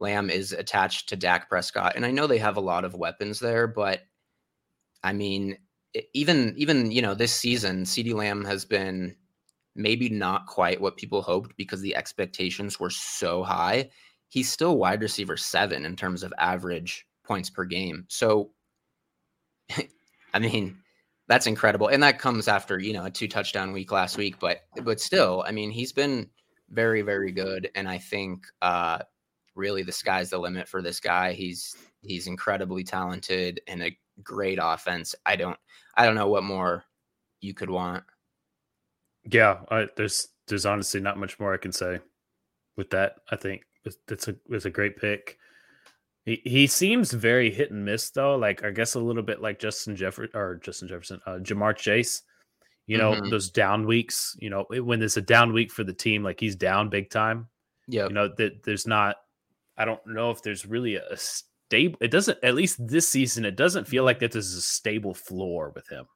Lamb 0.00 0.30
is 0.30 0.52
attached 0.52 1.10
to 1.10 1.16
Dak 1.16 1.48
Prescott, 1.48 1.92
and 1.96 2.04
I 2.04 2.10
know 2.10 2.26
they 2.26 2.38
have 2.38 2.56
a 2.56 2.60
lot 2.60 2.84
of 2.84 2.94
weapons 2.94 3.38
there, 3.38 3.66
but 3.66 4.00
I 5.02 5.12
mean, 5.12 5.58
even 6.12 6.54
even 6.56 6.90
you 6.90 7.02
know 7.02 7.14
this 7.14 7.32
season, 7.32 7.84
CeeDee 7.84 8.14
Lamb 8.14 8.44
has 8.44 8.64
been 8.64 9.16
maybe 9.74 10.08
not 10.08 10.46
quite 10.46 10.80
what 10.80 10.96
people 10.96 11.22
hoped 11.22 11.56
because 11.56 11.80
the 11.80 11.96
expectations 11.96 12.80
were 12.80 12.90
so 12.90 13.42
high. 13.42 13.90
He's 14.28 14.50
still 14.50 14.76
wide 14.76 15.00
receiver 15.00 15.36
seven 15.36 15.86
in 15.86 15.96
terms 15.96 16.22
of 16.22 16.34
average 16.38 17.06
points 17.24 17.48
per 17.48 17.64
game. 17.64 18.04
So, 18.08 18.50
I 20.34 20.38
mean, 20.38 20.78
that's 21.28 21.46
incredible, 21.46 21.88
and 21.88 22.02
that 22.02 22.18
comes 22.18 22.48
after 22.48 22.78
you 22.78 22.92
know 22.92 23.04
a 23.04 23.10
two 23.10 23.28
touchdown 23.28 23.72
week 23.72 23.92
last 23.92 24.16
week. 24.18 24.38
But 24.38 24.62
but 24.82 25.00
still, 25.00 25.44
I 25.46 25.52
mean, 25.52 25.70
he's 25.70 25.92
been 25.92 26.28
very 26.70 27.02
very 27.02 27.32
good, 27.32 27.70
and 27.74 27.88
I 27.88 27.98
think 27.98 28.44
uh, 28.60 28.98
really 29.54 29.82
the 29.82 29.92
sky's 29.92 30.30
the 30.30 30.38
limit 30.38 30.68
for 30.68 30.82
this 30.82 31.00
guy. 31.00 31.32
He's 31.32 31.76
he's 32.02 32.26
incredibly 32.26 32.84
talented 32.84 33.60
and 33.66 33.82
a 33.82 33.96
great 34.22 34.58
offense. 34.60 35.14
I 35.24 35.36
don't 35.36 35.58
I 35.96 36.06
don't 36.06 36.14
know 36.14 36.28
what 36.28 36.44
more 36.44 36.84
you 37.40 37.54
could 37.54 37.70
want. 37.70 38.04
Yeah, 39.30 39.60
I, 39.70 39.88
there's 39.96 40.28
there's 40.46 40.66
honestly 40.66 41.00
not 41.00 41.18
much 41.18 41.38
more 41.38 41.54
I 41.54 41.58
can 41.58 41.72
say 41.72 42.00
with 42.76 42.90
that. 42.90 43.16
I 43.30 43.36
think 43.36 43.62
it's 44.08 44.28
a 44.28 44.36
it's 44.50 44.64
a 44.64 44.70
great 44.70 44.96
pick. 44.96 45.38
He, 46.24 46.42
he 46.44 46.66
seems 46.66 47.12
very 47.12 47.50
hit 47.50 47.70
and 47.70 47.84
miss 47.84 48.10
though. 48.10 48.36
Like 48.36 48.64
I 48.64 48.70
guess 48.70 48.94
a 48.94 49.00
little 49.00 49.22
bit 49.22 49.40
like 49.40 49.58
Justin 49.58 49.96
Jefferson 49.96 50.30
or 50.34 50.56
Justin 50.56 50.88
Jefferson, 50.88 51.20
uh, 51.26 51.38
Ja'Marr 51.38 51.76
Chase. 51.76 52.22
You 52.86 52.96
know 52.96 53.12
mm-hmm. 53.12 53.28
those 53.28 53.50
down 53.50 53.86
weeks. 53.86 54.36
You 54.40 54.50
know 54.50 54.66
when 54.70 54.98
there's 54.98 55.16
a 55.16 55.22
down 55.22 55.52
week 55.52 55.70
for 55.70 55.84
the 55.84 55.92
team, 55.92 56.22
like 56.22 56.40
he's 56.40 56.56
down 56.56 56.88
big 56.88 57.10
time. 57.10 57.48
Yeah. 57.86 58.08
You 58.08 58.14
know 58.14 58.28
that 58.38 58.62
there's 58.62 58.86
not. 58.86 59.16
I 59.76 59.84
don't 59.84 60.04
know 60.06 60.30
if 60.30 60.42
there's 60.42 60.66
really 60.66 60.96
a, 60.96 61.16
stable. 61.68 61.98
It 62.00 62.10
doesn't, 62.10 62.38
at 62.42 62.54
least 62.54 62.78
this 62.86 63.08
season, 63.08 63.44
it 63.44 63.56
doesn't 63.56 63.86
feel 63.86 64.04
like 64.04 64.18
that 64.20 64.32
there's 64.32 64.54
a 64.54 64.62
stable 64.62 65.14
floor 65.14 65.72
with 65.74 65.86
him. 65.88 66.06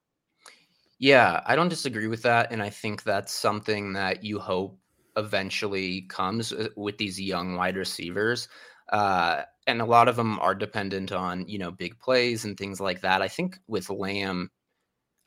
Yeah, 0.99 1.43
I 1.47 1.57
don't 1.57 1.69
disagree 1.69 2.07
with 2.07 2.23
that. 2.23 2.53
And 2.53 2.63
I 2.63 2.71
think 2.71 3.03
that's 3.03 3.33
something 3.33 3.93
that 3.93 4.25
you 4.25 4.39
hope 4.39 4.79
eventually 5.17 6.03
comes 6.03 6.53
uh, 6.53 6.69
with 6.77 6.97
these 6.97 7.21
young 7.21 7.57
wide 7.57 7.77
receivers. 7.77 8.49
Uh, 8.91 9.43
and 9.67 9.81
a 9.81 9.85
lot 9.85 10.09
of 10.09 10.17
them 10.17 10.39
are 10.39 10.55
dependent 10.55 11.13
on, 11.13 11.47
you 11.47 11.59
know, 11.59 11.71
big 11.71 11.99
plays 11.99 12.45
and 12.45 12.57
things 12.57 12.81
like 12.81 13.01
that. 13.03 13.21
I 13.21 13.29
think 13.29 13.59
with 13.69 13.91
Lamb, 13.91 14.51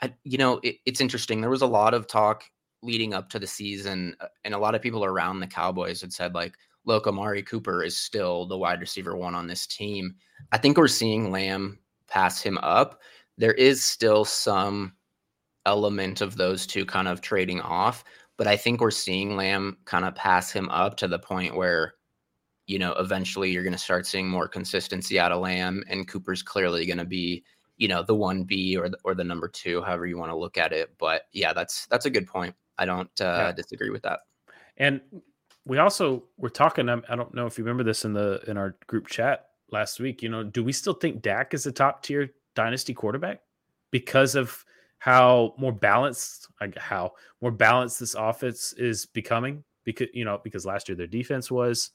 I, 0.02 0.14
you 0.24 0.38
know, 0.38 0.60
it, 0.64 0.78
it's 0.86 1.02
interesting. 1.02 1.40
There 1.40 1.50
was 1.50 1.62
a 1.62 1.68
lot 1.68 1.94
of 1.94 2.08
talk 2.08 2.44
leading 2.82 3.14
up 3.14 3.30
to 3.30 3.40
the 3.40 3.48
season, 3.48 4.16
uh, 4.20 4.28
and 4.44 4.54
a 4.54 4.60
lot 4.60 4.76
of 4.76 4.82
people 4.82 5.06
around 5.06 5.40
the 5.40 5.48
Cowboys 5.48 6.02
had 6.02 6.14
said, 6.14 6.34
like, 6.34 6.56
look, 6.86 7.08
Amari 7.08 7.44
Cooper 7.44 7.84
is 7.84 7.98
still 7.98 8.46
the 8.46 8.58
wide 8.58 8.82
receiver 8.82 9.16
one 9.16 9.36
on 9.36 9.48
this 9.48 9.68
team. 9.68 10.16
I 10.52 10.58
think 10.58 10.78
we're 10.78 10.88
seeing 10.88 11.32
Lamb 11.32 11.80
pass 12.08 12.42
him 12.42 12.58
up. 12.60 13.02
There 13.38 13.54
is 13.54 13.84
still 13.84 14.26
some 14.26 14.94
element 15.66 16.22
of 16.22 16.38
those 16.38 16.68
two 16.68 16.86
kind 16.86 17.08
of 17.08 17.22
trading 17.22 17.62
off, 17.62 18.04
but 18.38 18.48
I 18.48 18.56
think 18.56 18.80
we're 18.80 18.92
seeing 18.92 19.36
Lamb 19.36 19.78
kind 19.86 20.06
of 20.06 20.16
pass 20.16 20.52
him 20.52 20.70
up 20.70 20.96
to 20.98 21.08
the 21.08 21.20
point 21.20 21.56
where, 21.56 21.96
you 22.68 22.80
know, 22.80 22.94
eventually 22.94 23.52
you're 23.52 23.64
going 23.64 23.74
to 23.74 23.80
start 23.80 24.06
seeing 24.06 24.30
more 24.30 24.48
consistency 24.48 25.20
out 25.20 25.32
of 25.32 25.42
Lamb, 25.42 25.84
and 25.90 26.08
Cooper's 26.08 26.44
clearly 26.44 26.86
going 26.86 26.98
to 26.98 27.06
be 27.06 27.44
you 27.78 27.88
know 27.88 28.04
the 28.04 28.16
one 28.16 28.44
B 28.44 28.78
or 28.78 28.90
the, 28.90 28.98
or 29.04 29.16
the 29.16 29.24
number 29.24 29.48
two, 29.48 29.82
however 29.82 30.06
you 30.06 30.18
want 30.18 30.32
to 30.32 30.38
look 30.38 30.58
at 30.58 30.72
it. 30.72 30.94
But 30.98 31.24
yeah, 31.34 31.54
that's 31.54 31.86
that's 31.88 32.06
a 32.06 32.10
good 32.10 32.28
point. 32.28 32.56
I 32.78 32.86
don't 32.86 33.10
uh, 33.22 33.48
yeah. 33.48 33.52
disagree 33.52 33.90
with 33.90 34.04
that. 34.04 34.22
And 34.78 35.02
we 35.66 35.78
also 35.80 36.24
were 36.38 36.50
talking. 36.50 36.90
I 36.90 37.16
don't 37.16 37.34
know 37.34 37.46
if 37.46 37.58
you 37.58 37.64
remember 37.64 37.84
this 37.84 38.06
in 38.06 38.14
the 38.14 38.42
in 38.48 38.58
our 38.58 38.76
group 38.88 39.08
chat 39.08 39.48
last 39.72 40.00
week. 40.00 40.22
You 40.22 40.30
know, 40.30 40.44
do 40.44 40.64
we 40.64 40.72
still 40.72 40.94
think 40.94 41.22
Dak 41.22 41.54
is 41.54 41.66
a 41.66 41.72
top 41.72 42.04
tier 42.04 42.32
dynasty 42.56 42.94
quarterback 42.94 43.42
because 43.92 44.36
of 44.36 44.64
how 45.00 45.54
more 45.58 45.72
balanced, 45.72 46.48
how 46.78 47.14
more 47.42 47.52
balanced 47.52 48.00
this 48.00 48.16
offense 48.16 48.74
is 48.74 49.06
becoming? 49.06 49.64
Because 49.84 50.08
you 50.14 50.26
know, 50.26 50.40
because 50.44 50.66
last 50.66 50.88
year 50.88 50.96
their 50.96 51.08
defense 51.08 51.50
was 51.50 51.92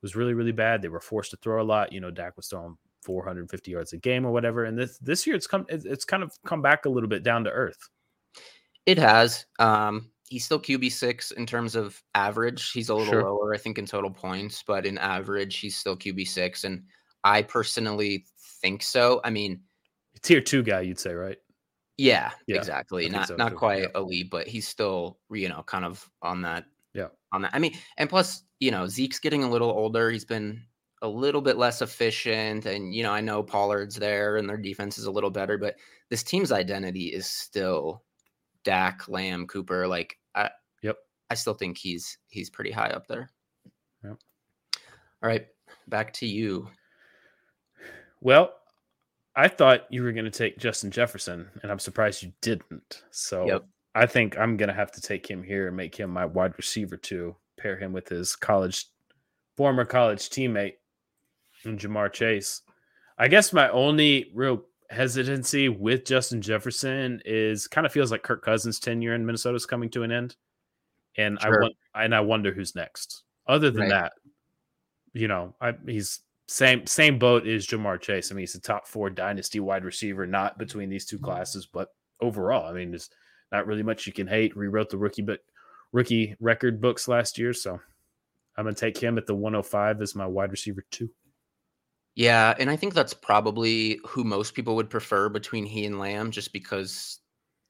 was 0.00 0.14
really 0.14 0.34
really 0.34 0.52
bad. 0.52 0.80
They 0.80 0.88
were 0.88 1.00
forced 1.00 1.32
to 1.32 1.36
throw 1.38 1.60
a 1.60 1.64
lot. 1.64 1.92
You 1.92 2.00
know, 2.00 2.10
Dak 2.10 2.36
was 2.36 2.46
throwing 2.46 2.76
450 3.02 3.70
yards 3.70 3.92
a 3.92 3.96
game 3.96 4.24
or 4.24 4.32
whatever. 4.32 4.64
And 4.64 4.78
this 4.78 4.98
this 4.98 5.26
year 5.26 5.34
it's 5.34 5.46
come 5.46 5.66
it's 5.68 6.04
kind 6.04 6.22
of 6.22 6.32
come 6.44 6.62
back 6.62 6.84
a 6.84 6.88
little 6.88 7.08
bit 7.08 7.24
down 7.24 7.44
to 7.44 7.50
earth. 7.50 7.88
It 8.86 8.98
has. 8.98 9.44
Um, 9.58 10.10
he's 10.28 10.44
still 10.44 10.60
QB 10.60 10.92
six 10.92 11.30
in 11.30 11.46
terms 11.46 11.74
of 11.74 12.02
average. 12.14 12.70
He's 12.72 12.88
a 12.88 12.94
little 12.94 13.12
sure. 13.12 13.24
lower, 13.24 13.54
I 13.54 13.58
think, 13.58 13.78
in 13.78 13.86
total 13.86 14.10
points, 14.10 14.62
but 14.66 14.86
in 14.86 14.98
average, 14.98 15.58
he's 15.58 15.76
still 15.76 15.96
QB 15.96 16.28
six. 16.28 16.64
And 16.64 16.82
I 17.24 17.42
personally 17.42 18.26
think 18.60 18.82
so. 18.82 19.20
I 19.24 19.30
mean, 19.30 19.60
tier 20.22 20.40
two 20.40 20.62
guy, 20.62 20.82
you'd 20.82 20.98
say, 20.98 21.14
right? 21.14 21.38
Yeah, 21.96 22.30
yeah 22.46 22.56
exactly. 22.56 23.08
Not 23.08 23.28
so 23.28 23.36
not 23.36 23.50
too. 23.50 23.56
quite 23.56 23.82
yeah. 23.82 24.00
elite, 24.00 24.30
but 24.30 24.46
he's 24.46 24.68
still, 24.68 25.18
you 25.30 25.48
know, 25.48 25.62
kind 25.64 25.84
of 25.84 26.08
on 26.22 26.42
that. 26.42 26.64
Yeah. 26.94 27.08
On 27.32 27.42
that. 27.42 27.54
I 27.54 27.58
mean, 27.58 27.76
and 27.96 28.08
plus, 28.08 28.44
you 28.60 28.70
know, 28.70 28.86
Zeke's 28.86 29.18
getting 29.18 29.42
a 29.42 29.50
little 29.50 29.70
older. 29.70 30.10
He's 30.10 30.24
been 30.24 30.62
a 31.02 31.08
little 31.08 31.40
bit 31.40 31.56
less 31.56 31.82
efficient. 31.82 32.66
And, 32.66 32.94
you 32.94 33.02
know, 33.02 33.12
I 33.12 33.20
know 33.20 33.42
Pollard's 33.42 33.96
there 33.96 34.36
and 34.36 34.48
their 34.48 34.56
defense 34.56 34.98
is 34.98 35.06
a 35.06 35.10
little 35.10 35.30
better, 35.30 35.58
but 35.58 35.76
this 36.10 36.22
team's 36.22 36.52
identity 36.52 37.06
is 37.06 37.26
still 37.26 38.02
Dak, 38.68 39.08
Lamb, 39.08 39.46
Cooper. 39.46 39.88
Like, 39.88 40.18
I, 40.34 40.50
yep. 40.82 40.98
I 41.30 41.34
still 41.34 41.54
think 41.54 41.78
he's, 41.78 42.18
he's 42.28 42.50
pretty 42.50 42.70
high 42.70 42.90
up 42.90 43.06
there. 43.06 43.30
Yep. 44.04 44.18
All 45.22 45.28
right. 45.30 45.46
Back 45.86 46.12
to 46.14 46.26
you. 46.26 46.68
Well, 48.20 48.52
I 49.34 49.48
thought 49.48 49.86
you 49.88 50.02
were 50.02 50.12
going 50.12 50.26
to 50.26 50.30
take 50.30 50.58
Justin 50.58 50.90
Jefferson, 50.90 51.48
and 51.62 51.72
I'm 51.72 51.78
surprised 51.78 52.22
you 52.22 52.30
didn't. 52.42 53.04
So 53.10 53.46
yep. 53.46 53.64
I 53.94 54.04
think 54.04 54.38
I'm 54.38 54.58
going 54.58 54.68
to 54.68 54.74
have 54.74 54.92
to 54.92 55.00
take 55.00 55.26
him 55.26 55.42
here 55.42 55.68
and 55.68 55.74
make 55.76 55.96
him 55.96 56.10
my 56.10 56.26
wide 56.26 56.52
receiver 56.58 56.98
too. 56.98 57.36
Pair 57.56 57.78
him 57.78 57.94
with 57.94 58.06
his 58.06 58.36
college, 58.36 58.84
former 59.56 59.86
college 59.86 60.28
teammate 60.28 60.74
and 61.64 61.78
Ja'Marr 61.78 62.12
Chase. 62.12 62.60
I 63.16 63.28
guess 63.28 63.50
my 63.54 63.70
only 63.70 64.30
real 64.34 64.62
hesitancy 64.90 65.68
with 65.68 66.04
Justin 66.04 66.40
Jefferson 66.40 67.20
is 67.24 67.66
kind 67.66 67.86
of 67.86 67.92
feels 67.92 68.10
like 68.10 68.22
Kirk 68.22 68.44
Cousins' 68.44 68.80
tenure 68.80 69.14
in 69.14 69.24
Minnesota 69.24 69.56
is 69.56 69.66
coming 69.66 69.90
to 69.90 70.02
an 70.02 70.12
end, 70.12 70.36
and 71.16 71.38
sure. 71.40 71.58
I 71.58 71.62
want 71.62 71.74
and 71.94 72.14
I 72.14 72.20
wonder 72.20 72.52
who's 72.52 72.74
next. 72.74 73.24
Other 73.46 73.70
than 73.70 73.82
right. 73.82 73.90
that, 73.90 74.12
you 75.12 75.28
know, 75.28 75.54
I, 75.60 75.74
he's 75.86 76.20
same 76.46 76.86
same 76.86 77.18
boat 77.18 77.46
as 77.46 77.66
Ja'Marr 77.66 78.00
Chase. 78.00 78.30
I 78.30 78.34
mean, 78.34 78.42
he's 78.42 78.54
a 78.54 78.60
top 78.60 78.86
four 78.86 79.10
dynasty 79.10 79.60
wide 79.60 79.84
receiver, 79.84 80.26
not 80.26 80.58
between 80.58 80.88
these 80.88 81.04
two 81.06 81.18
classes, 81.18 81.66
but 81.66 81.88
overall, 82.20 82.66
I 82.66 82.72
mean, 82.72 82.90
there's 82.90 83.10
not 83.52 83.66
really 83.66 83.82
much 83.82 84.06
you 84.06 84.12
can 84.12 84.26
hate. 84.26 84.56
Rewrote 84.56 84.90
the 84.90 84.98
rookie 84.98 85.22
but 85.22 85.40
rookie 85.92 86.34
record 86.40 86.80
books 86.80 87.08
last 87.08 87.38
year, 87.38 87.52
so 87.52 87.78
I'm 88.56 88.64
gonna 88.64 88.74
take 88.74 88.98
him 88.98 89.18
at 89.18 89.26
the 89.26 89.34
105 89.34 90.00
as 90.00 90.14
my 90.14 90.26
wide 90.26 90.50
receiver 90.50 90.84
two. 90.90 91.10
Yeah, 92.18 92.52
and 92.58 92.68
I 92.68 92.74
think 92.74 92.94
that's 92.94 93.14
probably 93.14 94.00
who 94.04 94.24
most 94.24 94.54
people 94.54 94.74
would 94.74 94.90
prefer 94.90 95.28
between 95.28 95.64
he 95.64 95.86
and 95.86 96.00
Lamb, 96.00 96.32
just 96.32 96.52
because 96.52 97.20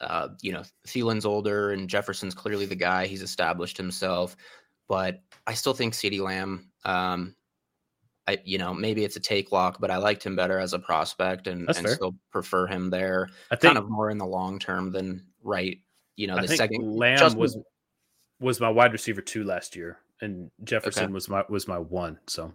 uh, 0.00 0.28
you 0.40 0.52
know 0.52 0.62
Thielen's 0.86 1.26
older 1.26 1.72
and 1.72 1.86
Jefferson's 1.86 2.34
clearly 2.34 2.64
the 2.64 2.74
guy. 2.74 3.06
He's 3.06 3.20
established 3.20 3.76
himself, 3.76 4.38
but 4.88 5.20
I 5.46 5.52
still 5.52 5.74
think 5.74 5.92
CeeDee 5.92 6.22
Lamb. 6.22 6.70
Um, 6.86 7.36
I 8.26 8.38
you 8.42 8.56
know 8.56 8.72
maybe 8.72 9.04
it's 9.04 9.16
a 9.16 9.20
take 9.20 9.52
lock, 9.52 9.80
but 9.80 9.90
I 9.90 9.98
liked 9.98 10.24
him 10.24 10.34
better 10.34 10.58
as 10.58 10.72
a 10.72 10.78
prospect 10.78 11.46
and, 11.46 11.68
and 11.68 11.86
still 11.86 12.14
prefer 12.32 12.66
him 12.66 12.88
there. 12.88 13.28
I 13.50 13.56
think 13.56 13.74
kind 13.74 13.76
of 13.76 13.90
more 13.90 14.08
in 14.08 14.16
the 14.16 14.24
long 14.24 14.58
term 14.58 14.92
than 14.92 15.26
right. 15.42 15.76
You 16.16 16.26
know, 16.26 16.40
the 16.40 16.48
second 16.48 16.96
Lamb 16.96 17.18
Justin, 17.18 17.38
was 17.38 17.58
was 18.40 18.60
my 18.60 18.70
wide 18.70 18.94
receiver 18.94 19.20
two 19.20 19.44
last 19.44 19.76
year, 19.76 19.98
and 20.22 20.50
Jefferson 20.64 21.04
okay. 21.04 21.12
was 21.12 21.28
my 21.28 21.44
was 21.50 21.68
my 21.68 21.78
one. 21.78 22.18
So 22.28 22.54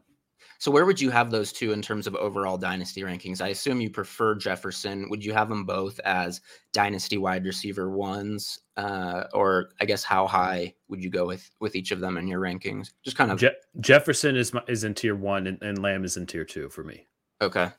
so 0.63 0.71
where 0.71 0.85
would 0.85 1.01
you 1.01 1.09
have 1.09 1.29
those 1.29 1.51
two 1.51 1.73
in 1.73 1.81
terms 1.81 2.07
of 2.07 2.15
overall 2.15 2.57
dynasty 2.57 3.01
rankings? 3.01 3.41
I 3.41 3.49
assume 3.49 3.81
you 3.81 3.89
prefer 3.89 4.33
Jefferson. 4.33 5.09
Would 5.09 5.21
you 5.21 5.33
have 5.33 5.49
them 5.49 5.65
both 5.65 5.99
as 6.05 6.39
dynasty 6.71 7.17
wide 7.17 7.43
receiver 7.43 7.89
ones, 7.89 8.59
uh, 8.77 9.25
or 9.33 9.71
I 9.81 9.85
guess 9.85 10.05
how 10.05 10.25
high 10.25 10.73
would 10.87 11.03
you 11.03 11.09
go 11.09 11.25
with 11.27 11.51
with 11.59 11.75
each 11.75 11.91
of 11.91 11.99
them 11.99 12.15
in 12.15 12.29
your 12.29 12.39
rankings? 12.39 12.93
Just 13.03 13.17
kind 13.17 13.29
of 13.29 13.39
Je- 13.39 13.51
Jefferson 13.81 14.37
is 14.37 14.53
my, 14.53 14.63
is 14.69 14.85
in 14.85 14.93
tier 14.93 15.17
one, 15.17 15.47
and, 15.47 15.61
and 15.61 15.79
Lamb 15.79 16.05
is 16.05 16.15
in 16.15 16.25
tier 16.25 16.45
two 16.45 16.69
for 16.69 16.85
me. 16.85 17.07
Okay. 17.41 17.69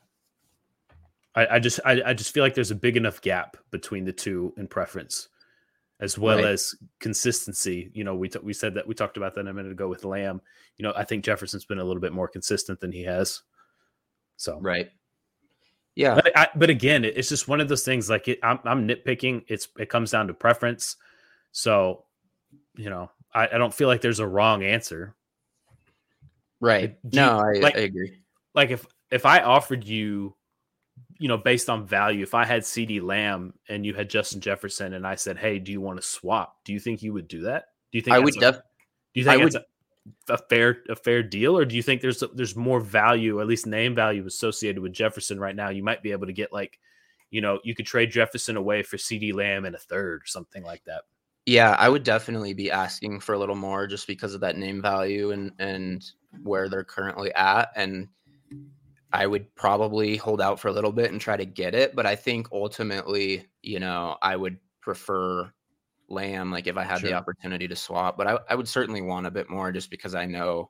I, 1.33 1.55
I 1.55 1.57
just 1.57 1.79
I, 1.85 2.03
I 2.05 2.13
just 2.13 2.35
feel 2.35 2.43
like 2.43 2.53
there's 2.53 2.69
a 2.69 2.75
big 2.75 2.97
enough 2.97 3.19
gap 3.19 3.57
between 3.71 4.05
the 4.05 4.13
two 4.13 4.53
in 4.57 4.67
preference 4.67 5.29
as 5.99 6.17
well 6.17 6.37
right. 6.37 6.45
as 6.45 6.75
consistency. 6.99 7.89
You 7.93 8.03
know, 8.03 8.15
we 8.15 8.29
t- 8.29 8.39
we 8.43 8.53
said 8.53 8.73
that 8.75 8.87
we 8.87 8.93
talked 8.93 9.17
about 9.17 9.35
that 9.35 9.47
a 9.47 9.53
minute 9.53 9.71
ago 9.71 9.87
with 9.87 10.03
Lamb. 10.03 10.41
You 10.77 10.83
know, 10.83 10.93
I 10.95 11.03
think 11.03 11.23
Jefferson's 11.23 11.65
been 11.65 11.79
a 11.79 11.83
little 11.83 12.01
bit 12.01 12.13
more 12.13 12.27
consistent 12.27 12.79
than 12.79 12.91
he 12.91 13.03
has. 13.03 13.41
So 14.37 14.59
right, 14.59 14.89
yeah. 15.95 16.15
But, 16.15 16.37
I, 16.37 16.47
but 16.55 16.69
again, 16.69 17.05
it's 17.05 17.29
just 17.29 17.47
one 17.47 17.61
of 17.61 17.69
those 17.69 17.83
things. 17.83 18.09
Like 18.09 18.27
it, 18.27 18.39
I'm, 18.43 18.59
I'm 18.65 18.87
nitpicking. 18.87 19.45
It's 19.47 19.67
it 19.79 19.89
comes 19.89 20.11
down 20.11 20.27
to 20.27 20.33
preference. 20.33 20.97
So, 21.51 22.03
you 22.75 22.89
know, 22.89 23.09
I, 23.33 23.47
I 23.47 23.57
don't 23.57 23.73
feel 23.73 23.87
like 23.87 24.01
there's 24.01 24.19
a 24.19 24.27
wrong 24.27 24.63
answer. 24.63 25.15
Right. 26.59 26.97
no, 27.13 27.39
I, 27.39 27.59
like, 27.59 27.77
I 27.77 27.81
agree. 27.81 28.19
Like 28.53 28.71
if 28.71 28.85
if 29.11 29.25
I 29.25 29.41
offered 29.41 29.85
you 29.85 30.35
you 31.17 31.27
know, 31.27 31.37
based 31.37 31.69
on 31.69 31.85
value, 31.85 32.23
if 32.23 32.33
I 32.33 32.45
had 32.45 32.63
CeeDee 32.63 33.01
Lamb 33.01 33.53
and 33.69 33.85
you 33.85 33.93
had 33.93 34.09
Justin 34.09 34.41
Jefferson 34.41 34.93
and 34.93 35.07
I 35.07 35.15
said, 35.15 35.37
Hey, 35.37 35.59
do 35.59 35.71
you 35.71 35.81
want 35.81 35.97
to 35.99 36.05
swap? 36.05 36.57
Do 36.65 36.73
you 36.73 36.79
think 36.79 37.01
you 37.01 37.13
would 37.13 37.27
do 37.27 37.41
that? 37.43 37.65
Do 37.91 37.97
you 37.97 38.01
think 38.01 38.15
I 38.15 38.19
would 38.19 38.33
def- 38.33 38.61
do 39.13 39.21
you 39.21 39.23
think 39.23 39.41
I 39.41 39.43
would, 39.43 39.55
a, 39.55 39.63
a, 40.33 40.37
fair 40.37 40.79
a 40.89 40.95
fair 40.95 41.23
deal, 41.23 41.57
or 41.57 41.63
do 41.63 41.75
you 41.75 41.81
think 41.81 42.01
there's 42.01 42.21
there's 42.33 42.55
more 42.55 42.81
value, 42.81 43.39
at 43.39 43.47
least 43.47 43.65
name 43.65 43.95
value 43.95 44.25
associated 44.25 44.81
with 44.81 44.91
Jefferson 44.91 45.39
right 45.39 45.55
now? 45.55 45.69
You 45.69 45.83
might 45.83 46.03
be 46.03 46.11
able 46.11 46.27
to 46.27 46.33
get 46.33 46.51
like, 46.51 46.79
you 47.31 47.39
know, 47.39 47.59
you 47.63 47.73
could 47.73 47.85
trade 47.85 48.11
Jefferson 48.11 48.57
away 48.57 48.83
for 48.83 48.97
CeeDee 48.97 49.33
Lamb 49.33 49.65
and 49.65 49.75
a 49.75 49.79
third 49.79 50.23
or 50.23 50.25
something 50.25 50.63
like 50.63 50.83
that. 50.85 51.03
Yeah, 51.45 51.75
I 51.77 51.87
would 51.87 52.03
definitely 52.03 52.53
be 52.53 52.71
asking 52.71 53.19
for 53.19 53.33
a 53.33 53.39
little 53.39 53.55
more 53.55 53.87
just 53.87 54.07
because 54.07 54.33
of 54.33 54.41
that 54.41 54.57
name 54.57 54.81
value 54.81 55.31
and 55.31 55.53
and 55.59 56.03
where 56.43 56.67
they're 56.67 56.83
currently 56.83 57.33
at. 57.33 57.69
And 57.75 58.09
I 59.15 59.25
would 59.25 59.53
probably 59.55 60.17
hold 60.17 60.41
out 60.41 60.59
for 60.59 60.67
a 60.67 60.73
little 60.73 60.91
bit 60.91 61.11
and 61.11 61.21
try 61.21 61.37
to 61.37 61.45
get 61.45 61.73
it. 61.73 61.95
But 61.95 62.05
I 62.05 62.15
think 62.15 62.49
ultimately, 62.51 63.47
you 63.61 63.79
know, 63.79 64.17
I 64.21 64.35
would 64.35 64.57
prefer 64.81 65.51
Lamb, 66.09 66.51
like 66.51 66.67
if 66.67 66.75
I 66.77 66.83
had 66.83 66.99
sure. 66.99 67.09
the 67.09 67.15
opportunity 67.15 67.67
to 67.67 67.75
swap. 67.75 68.17
But 68.17 68.27
I, 68.27 68.39
I 68.49 68.55
would 68.55 68.67
certainly 68.67 69.01
want 69.01 69.25
a 69.25 69.31
bit 69.31 69.49
more 69.49 69.71
just 69.71 69.89
because 69.89 70.15
I 70.15 70.25
know 70.25 70.69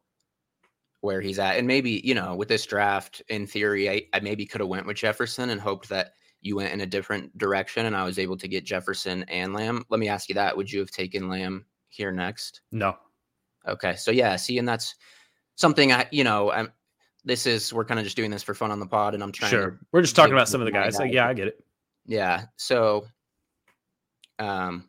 where 1.01 1.21
he's 1.21 1.39
at. 1.39 1.57
And 1.57 1.67
maybe, 1.67 2.01
you 2.03 2.13
know, 2.13 2.35
with 2.35 2.47
this 2.47 2.65
draft, 2.65 3.21
in 3.29 3.47
theory, 3.47 3.89
I, 3.89 4.03
I 4.13 4.19
maybe 4.19 4.45
could 4.45 4.61
have 4.61 4.69
went 4.69 4.85
with 4.85 4.97
Jefferson 4.97 5.49
and 5.49 5.59
hoped 5.59 5.89
that 5.89 6.13
you 6.41 6.55
went 6.55 6.71
in 6.71 6.81
a 6.81 6.85
different 6.85 7.35
direction 7.37 7.87
and 7.87 7.95
I 7.95 8.05
was 8.05 8.19
able 8.19 8.37
to 8.37 8.47
get 8.47 8.65
Jefferson 8.65 9.23
and 9.23 9.53
Lamb. 9.53 9.83
Let 9.89 9.99
me 9.99 10.07
ask 10.07 10.29
you 10.29 10.35
that. 10.35 10.55
Would 10.55 10.71
you 10.71 10.79
have 10.79 10.91
taken 10.91 11.29
Lamb 11.29 11.65
here 11.89 12.11
next? 12.11 12.61
No. 12.71 12.95
Okay. 13.67 13.95
So 13.95 14.11
yeah, 14.11 14.35
see, 14.35 14.59
and 14.59 14.67
that's 14.67 14.95
something 15.55 15.91
I, 15.91 16.07
you 16.11 16.23
know, 16.23 16.51
I'm 16.51 16.71
this 17.25 17.47
is 17.47 17.73
we're 17.73 17.85
kind 17.85 17.99
of 17.99 18.03
just 18.03 18.15
doing 18.15 18.31
this 18.31 18.43
for 18.43 18.53
fun 18.53 18.71
on 18.71 18.79
the 18.79 18.85
pod, 18.85 19.15
and 19.15 19.23
I'm 19.23 19.31
trying. 19.31 19.51
To 19.51 19.57
Sure, 19.57 19.79
we're 19.91 20.01
just 20.01 20.15
talking 20.15 20.33
about 20.33 20.47
some 20.47 20.61
of 20.61 20.65
the 20.65 20.71
guys. 20.71 20.97
Like, 20.97 21.11
yeah, 21.11 21.27
I 21.27 21.33
get 21.33 21.47
it. 21.47 21.65
Yeah. 22.05 22.43
So, 22.55 23.07
um, 24.37 24.85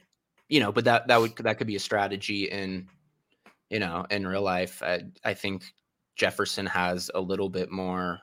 you 0.49 0.61
know, 0.61 0.71
but 0.71 0.85
that 0.85 1.09
that 1.09 1.21
would 1.21 1.35
that 1.39 1.59
could 1.59 1.67
be 1.67 1.77
a 1.77 1.81
strategy 1.81 2.45
in, 2.45 2.89
you 3.71 3.81
know, 3.81 4.07
in 4.11 4.27
real 4.27 4.43
life. 4.43 4.83
I, 4.83 5.05
I 5.25 5.35
think 5.35 5.65
Jefferson 6.15 6.67
has 6.67 7.11
a 7.15 7.21
little 7.21 7.49
bit 7.49 7.71
more, 7.71 8.21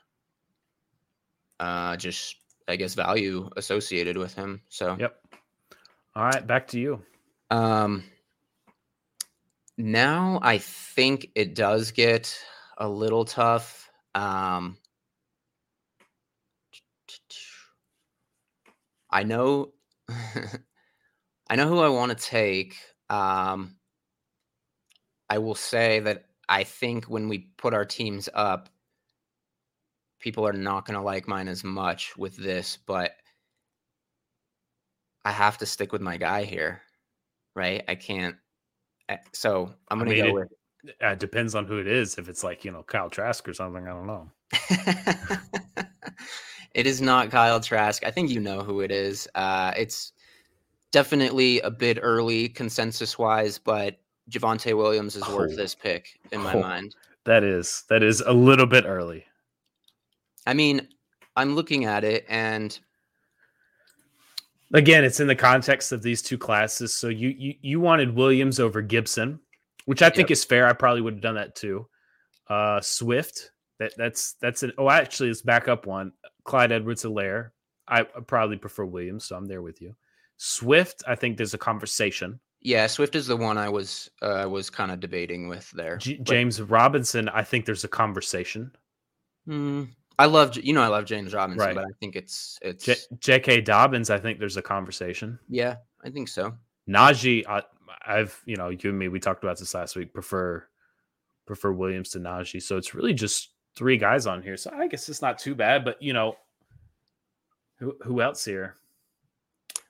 uh, 1.59 1.97
just 1.97 2.35
I 2.67 2.75
guess 2.75 2.93
value 2.93 3.49
associated 3.57 4.15
with 4.15 4.33
him. 4.35 4.61
So. 4.69 4.95
Yep. 4.99 5.15
All 6.15 6.25
right, 6.25 6.45
back 6.45 6.67
to 6.69 6.79
you. 6.79 7.01
Um. 7.49 8.03
Now 9.75 10.39
I 10.43 10.59
think 10.59 11.31
it 11.33 11.55
does 11.55 11.89
get 11.89 12.39
a 12.77 12.87
little 12.87 13.25
tough 13.25 13.82
um, 14.15 14.77
I 19.09 19.23
know, 19.23 19.73
I 20.09 21.55
know 21.55 21.67
who 21.67 21.79
I 21.79 21.89
want 21.89 22.17
to 22.17 22.25
take. 22.25 22.75
Um, 23.09 23.77
I 25.29 25.37
will 25.39 25.55
say 25.55 25.99
that 26.01 26.29
I 26.47 26.63
think 26.63 27.05
when 27.05 27.27
we 27.27 27.39
put 27.57 27.73
our 27.73 27.85
teams 27.85 28.29
up, 28.33 28.69
people 30.19 30.47
are 30.47 30.53
not 30.53 30.85
going 30.85 30.97
to 30.97 31.03
like 31.03 31.27
mine 31.27 31.47
as 31.47 31.63
much 31.63 32.15
with 32.17 32.35
this, 32.37 32.77
but 32.77 33.15
I 35.25 35.31
have 35.31 35.57
to 35.59 35.65
stick 35.65 35.91
with 35.91 36.01
my 36.01 36.17
guy 36.17 36.43
here, 36.43 36.81
right? 37.55 37.83
I 37.87 37.95
can't. 37.95 38.37
eh, 39.09 39.17
So 39.33 39.75
I'm 39.89 39.99
I 39.99 40.05
gonna 40.05 40.15
go 40.15 40.31
with. 40.33 40.49
Uh, 41.01 41.07
It 41.09 41.19
depends 41.19 41.55
on 41.55 41.65
who 41.65 41.77
it 41.79 41.87
is. 41.87 42.17
If 42.17 42.27
it's 42.29 42.43
like 42.43 42.65
you 42.65 42.71
know 42.71 42.83
Kyle 42.83 43.09
Trask 43.09 43.47
or 43.47 43.53
something, 43.53 43.87
I 43.87 43.91
don't 43.91 44.07
know. 44.07 44.29
it 46.73 46.85
is 46.87 47.01
not 47.01 47.31
Kyle 47.31 47.59
Trask. 47.59 48.03
I 48.05 48.11
think 48.11 48.29
you 48.29 48.39
know 48.39 48.61
who 48.61 48.81
it 48.81 48.91
is. 48.91 49.27
Uh, 49.35 49.73
it's 49.77 50.11
definitely 50.91 51.59
a 51.61 51.71
bit 51.71 51.99
early 52.01 52.49
consensus 52.49 53.17
wise, 53.17 53.57
but 53.57 53.99
Javonte 54.29 54.75
Williams 54.75 55.15
is 55.15 55.27
worth 55.29 55.51
Oh. 55.53 55.55
this 55.55 55.75
pick 55.75 56.19
in 56.31 56.41
my 56.41 56.53
Oh. 56.53 56.61
mind. 56.61 56.95
That 57.25 57.43
is 57.43 57.83
that 57.89 58.03
is 58.03 58.21
a 58.21 58.33
little 58.33 58.65
bit 58.65 58.85
early. 58.85 59.25
I 60.45 60.53
mean, 60.53 60.87
I'm 61.37 61.55
looking 61.55 61.85
at 61.85 62.03
it 62.03 62.25
and 62.29 62.77
Again, 64.75 65.03
it's 65.03 65.19
in 65.19 65.27
the 65.27 65.35
context 65.35 65.91
of 65.91 66.01
these 66.01 66.21
two 66.23 66.37
classes. 66.37 66.93
So 66.95 67.07
you 67.07 67.29
you 67.29 67.53
you 67.61 67.79
wanted 67.79 68.15
Williams 68.15 68.59
over 68.59 68.81
Gibson, 68.81 69.39
which 69.85 70.01
I 70.01 70.09
think 70.09 70.29
Yep. 70.29 70.31
is 70.33 70.43
fair. 70.45 70.67
I 70.67 70.73
probably 70.73 71.01
would 71.01 71.15
have 71.15 71.21
done 71.21 71.35
that 71.35 71.55
too. 71.55 71.87
Uh 72.47 72.81
Swift, 72.81 73.51
that 73.79 73.93
that's 73.97 74.33
that's 74.41 74.63
an 74.63 74.73
oh 74.77 74.89
actually 74.89 75.29
it's 75.29 75.41
back 75.41 75.67
up 75.67 75.85
one. 75.85 76.11
Clyde 76.45 76.71
Edwards 76.71 77.03
Helaire. 77.03 77.51
I 77.87 78.03
probably 78.03 78.57
prefer 78.57 78.85
Williams, 78.85 79.25
so 79.25 79.35
I'm 79.35 79.45
there 79.45 79.61
with 79.61 79.81
you. 79.81 79.95
Swift, 80.37 81.03
I 81.07 81.15
think 81.15 81.37
there's 81.37 81.53
a 81.53 81.57
conversation. 81.57 82.39
yeah, 82.61 82.87
Swift 82.87 83.15
is 83.15 83.27
the 83.27 83.35
one 83.37 83.57
I 83.57 83.69
was 83.69 84.09
uh, 84.21 84.47
was 84.49 84.69
kind 84.69 84.91
of 84.91 84.99
debating 84.99 85.47
with 85.47 85.69
there. 85.71 85.97
J- 85.97 86.15
But, 86.17 86.27
James 86.27 86.61
Robinson, 86.61 87.27
I 87.29 87.43
think 87.43 87.65
there's 87.65 87.83
a 87.83 87.89
conversation. 87.89 88.71
hmm, 89.45 89.83
I 90.17 90.25
love 90.25 90.55
you 90.57 90.73
know 90.73 90.81
I 90.81 90.87
love 90.87 91.05
James 91.05 91.33
Robinson, 91.33 91.65
Right. 91.65 91.75
but 91.75 91.85
I 91.85 91.91
think 91.99 92.15
it's 92.15 92.57
it's 92.61 92.85
J- 92.85 92.95
J.K. 93.19 93.61
Dobbins, 93.61 94.09
I 94.09 94.17
think 94.19 94.39
there's 94.39 94.57
a 94.57 94.61
conversation. 94.61 95.39
yeah, 95.49 95.75
I 96.03 96.09
think 96.09 96.27
so. 96.27 96.53
Najee, 96.89 97.45
I, 97.47 97.63
I've 98.05 98.39
you 98.45 98.55
know 98.55 98.69
you 98.69 98.79
and 98.89 98.97
me 98.99 99.07
we 99.07 99.19
talked 99.19 99.43
about 99.43 99.57
this 99.59 99.73
last 99.73 99.95
week. 99.95 100.13
Prefer 100.13 100.65
prefer 101.45 101.71
Williams 101.71 102.09
to 102.11 102.19
Najee, 102.19 102.61
so 102.61 102.77
it's 102.77 102.93
really 102.95 103.13
just 103.13 103.49
three 103.75 103.97
guys 103.97 104.27
on 104.27 104.41
here. 104.41 104.55
So 104.57 104.71
I 104.73 104.87
guess 104.87 105.09
it's 105.09 105.21
not 105.21 105.37
too 105.39 105.55
bad. 105.55 105.83
But 105.85 106.01
you 106.01 106.13
know, 106.13 106.37
who 107.79 107.95
who 108.03 108.21
else 108.21 108.45
here? 108.45 108.75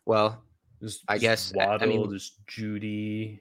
Well, 0.06 0.42
There's, 0.80 1.02
I 1.08 1.14
there's 1.14 1.22
guess, 1.22 1.54
I- 1.58 1.64
I 1.64 1.68
Waddle, 1.68 1.88
mean- 1.88 2.10
there's 2.10 2.34
Jeudy, 2.48 3.40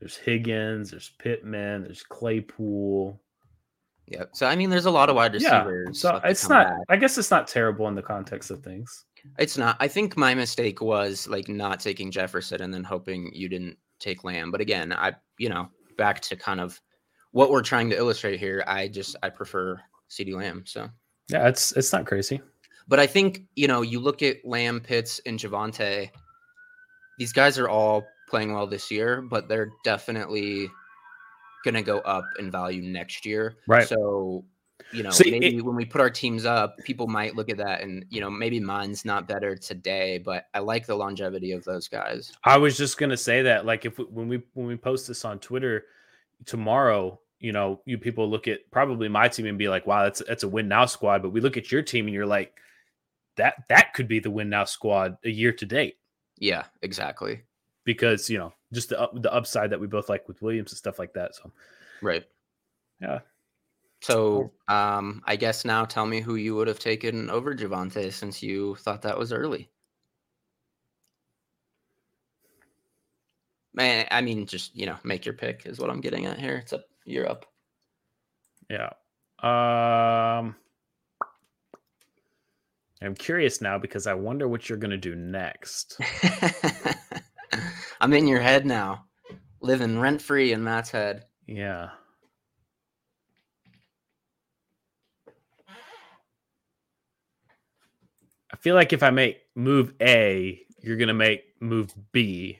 there's 0.00 0.16
Higgins, 0.16 0.90
there's 0.90 1.10
Pittman, 1.18 1.84
there's 1.84 2.02
Claypool. 2.02 3.20
yeah. 4.06 4.24
So 4.32 4.46
I 4.46 4.56
mean, 4.56 4.68
there's 4.70 4.86
a 4.86 4.90
lot 4.90 5.08
of 5.10 5.16
wide 5.16 5.34
Yeah, 5.40 5.58
receivers. 5.64 6.00
so 6.00 6.20
it's 6.24 6.48
not. 6.48 6.66
back. 6.68 6.78
I 6.88 6.96
guess 6.96 7.18
it's 7.18 7.30
not 7.30 7.46
terrible 7.46 7.86
in 7.88 7.94
the 7.94 8.02
context 8.02 8.50
of 8.50 8.62
things. 8.64 9.04
It's 9.38 9.56
not. 9.58 9.76
I 9.80 9.88
think 9.88 10.16
my 10.16 10.34
mistake 10.34 10.80
was 10.80 11.26
like 11.28 11.48
not 11.48 11.80
taking 11.80 12.10
Jefferson 12.10 12.62
and 12.62 12.72
then 12.72 12.84
hoping 12.84 13.30
you 13.34 13.48
didn't 13.48 13.76
take 13.98 14.24
Lamb. 14.24 14.50
But 14.50 14.60
again, 14.60 14.92
I 14.92 15.14
you 15.38 15.48
know 15.48 15.68
back 15.96 16.20
to 16.20 16.36
kind 16.36 16.60
of 16.60 16.80
what 17.32 17.50
we're 17.50 17.62
trying 17.62 17.90
to 17.90 17.96
illustrate 17.96 18.38
here. 18.40 18.64
I 18.66 18.88
just 18.88 19.16
I 19.22 19.28
prefer 19.28 19.80
CeeDee 20.10 20.34
Lamb. 20.34 20.64
So, 20.66 20.88
Yeah, 21.28 21.48
it's 21.48 21.72
it's 21.72 21.92
not 21.92 22.06
crazy. 22.06 22.40
but 22.86 22.98
I 22.98 23.06
think 23.06 23.42
you 23.56 23.68
know 23.68 23.82
you 23.82 24.00
look 24.00 24.22
at 24.22 24.44
Lamb, 24.44 24.80
Pitts, 24.80 25.20
and 25.26 25.38
Javonte. 25.38 26.10
These 27.18 27.32
guys 27.32 27.58
are 27.58 27.68
all 27.68 28.04
playing 28.28 28.52
well 28.52 28.66
this 28.66 28.90
year, 28.90 29.20
but 29.22 29.48
they're 29.48 29.70
definitely 29.84 30.68
gonna 31.64 31.82
go 31.82 31.98
up 32.00 32.24
in 32.38 32.50
value 32.50 32.82
next 32.82 33.26
year. 33.26 33.56
Right. 33.66 33.88
So. 33.88 34.44
You 34.92 35.02
know, 35.02 35.10
See, 35.10 35.30
maybe 35.30 35.56
it- 35.58 35.64
when 35.64 35.76
we 35.76 35.84
put 35.84 36.00
our 36.00 36.08
teams 36.10 36.44
up, 36.46 36.78
people 36.78 37.06
might 37.06 37.36
look 37.36 37.50
at 37.50 37.58
that 37.58 37.82
and, 37.82 38.06
you 38.08 38.20
know, 38.20 38.30
maybe 38.30 38.58
mine's 38.60 39.04
not 39.04 39.28
better 39.28 39.54
today, 39.56 40.18
but 40.18 40.46
I 40.54 40.60
like 40.60 40.86
the 40.86 40.94
longevity 40.94 41.52
of 41.52 41.62
those 41.64 41.88
guys. 41.88 42.32
I 42.44 42.56
was 42.56 42.76
just 42.76 42.96
gonna 42.98 43.16
say 43.16 43.42
that, 43.42 43.66
like, 43.66 43.84
if 43.84 43.98
we, 43.98 44.04
when 44.04 44.28
we 44.28 44.42
when 44.54 44.66
we 44.66 44.76
post 44.76 45.06
this 45.08 45.24
on 45.24 45.38
Twitter 45.40 45.86
tomorrow, 46.46 47.20
you 47.40 47.52
know, 47.52 47.80
you 47.84 47.98
people 47.98 48.28
look 48.30 48.48
at 48.48 48.60
probably 48.70 49.08
my 49.08 49.28
team 49.28 49.46
and 49.46 49.58
be 49.58 49.68
like, 49.68 49.86
"Wow, 49.86 50.04
that's 50.04 50.22
that's 50.26 50.42
a 50.42 50.48
win 50.48 50.68
now 50.68 50.86
squad." 50.86 51.22
But 51.22 51.30
we 51.30 51.40
look 51.40 51.56
at 51.56 51.70
your 51.70 51.82
team 51.82 52.06
and 52.06 52.14
you're 52.14 52.26
like, 52.26 52.58
"That 53.36 53.54
that 53.68 53.94
could 53.94 54.08
be 54.08 54.20
the 54.20 54.30
win 54.30 54.48
now 54.48 54.64
squad 54.64 55.18
a 55.24 55.30
year 55.30 55.52
to 55.52 55.66
date," 55.66 55.98
Yeah, 56.38 56.64
exactly. 56.82 57.42
because 57.84 58.28
you 58.30 58.38
know 58.38 58.52
just 58.72 58.88
the 58.90 59.08
the 59.14 59.32
upside 59.32 59.70
that 59.70 59.80
we 59.80 59.86
both 59.86 60.08
like 60.08 60.26
with 60.28 60.40
Williams 60.42 60.72
and 60.72 60.78
stuff 60.78 60.98
like 60.98 61.12
that. 61.14 61.34
So 61.34 61.52
Right. 62.02 62.26
Yeah. 63.00 63.20
So, 64.00 64.52
um, 64.68 65.22
I 65.26 65.36
guess 65.36 65.64
now 65.64 65.84
tell 65.84 66.06
me 66.06 66.20
who 66.20 66.36
you 66.36 66.54
would 66.54 66.68
have 66.68 66.78
taken 66.78 67.30
over 67.30 67.54
Javonte 67.54 68.12
since 68.12 68.42
you 68.42 68.76
thought 68.76 69.02
that 69.02 69.18
was 69.18 69.32
early. 69.32 69.70
Man, 73.74 74.06
I 74.10 74.20
mean, 74.20 74.46
just 74.46 74.74
you 74.74 74.86
know, 74.86 74.96
make 75.04 75.24
your 75.24 75.34
pick 75.34 75.66
is 75.66 75.78
what 75.78 75.90
I'm 75.90 76.00
getting 76.00 76.26
at 76.26 76.38
here. 76.38 76.56
It's 76.56 76.72
up, 76.72 76.84
you're 77.04 77.28
up. 77.28 77.46
yeah, 78.70 78.90
um, 79.42 80.56
I'm 83.02 83.14
curious 83.14 83.60
now 83.60 83.78
because 83.78 84.06
I 84.06 84.14
wonder 84.14 84.48
what 84.48 84.68
you're 84.68 84.78
gonna 84.78 84.96
do 84.96 85.14
next. 85.14 85.98
I'm 88.00 88.12
in 88.12 88.26
your 88.26 88.40
head 88.40 88.66
now, 88.66 89.06
living 89.60 89.98
rent 89.98 90.22
free 90.22 90.52
in 90.52 90.62
Matt's 90.64 90.90
head. 90.90 91.24
Yeah. 91.46 91.90
Feel 98.60 98.74
like 98.74 98.92
if 98.92 99.02
I 99.02 99.10
make 99.10 99.40
move 99.54 99.92
A, 100.00 100.60
you're 100.80 100.96
going 100.96 101.08
to 101.08 101.14
make 101.14 101.44
move 101.60 101.94
B. 102.12 102.58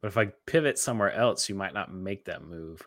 But 0.00 0.08
if 0.08 0.16
I 0.16 0.26
pivot 0.46 0.78
somewhere 0.78 1.12
else, 1.12 1.48
you 1.48 1.54
might 1.54 1.74
not 1.74 1.92
make 1.92 2.24
that 2.24 2.44
move. 2.44 2.82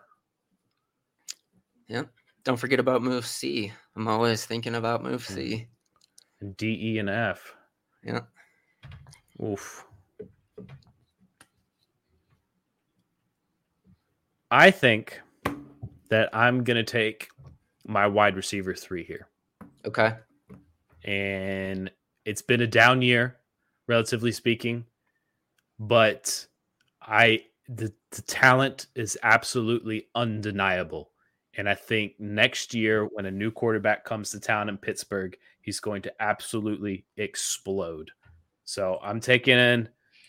Yeah. 1.88 2.04
Don't 2.44 2.58
forget 2.58 2.80
about 2.80 3.04
move 3.04 3.26
C. 3.26 3.72
I'm 3.96 4.08
always 4.08 4.46
thinking 4.46 4.76
about 4.76 5.04
move 5.04 5.24
C. 5.24 5.40
Mm. 5.42 5.68
And 6.42 6.58
D, 6.58 6.78
E, 6.96 7.00
and 7.00 7.10
F. 7.10 7.54
Yeah. 8.04 8.22
Oof. 9.44 9.86
I 14.52 14.72
think 14.72 15.22
that 16.10 16.30
I'm 16.34 16.64
going 16.64 16.78
to 16.78 16.84
take 16.84 17.30
my 17.88 18.08
wide 18.08 18.36
receiver 18.36 18.74
three 18.76 19.04
here. 19.04 19.28
Okay. 19.86 20.14
and 21.06 21.92
it's 22.26 22.42
been 22.42 22.62
a 22.62 22.68
down 22.68 23.02
year, 23.02 23.38
relatively 23.88 24.32
speaking. 24.32 24.86
But 25.80 26.46
I 27.02 27.44
the, 27.68 27.94
the 28.12 28.22
talent 28.24 28.88
is 28.96 29.18
absolutely 29.24 30.08
undeniable. 30.16 31.12
And 31.56 31.70
I 31.70 31.76
think 31.76 32.14
next 32.20 32.74
year, 32.74 33.06
when 33.06 33.26
a 33.26 33.32
new 33.32 33.52
quarterback 33.52 34.06
comes 34.06 34.32
to 34.32 34.40
town 34.40 34.70
in 34.70 34.78
Pittsburgh, 34.78 35.38
he's 35.62 35.80
going 35.80 36.02
to 36.04 36.14
absolutely 36.22 37.06
explode. 37.18 38.12
So 38.66 39.00
I'm 39.04 39.20
taking 39.20 39.58
in 39.58 39.88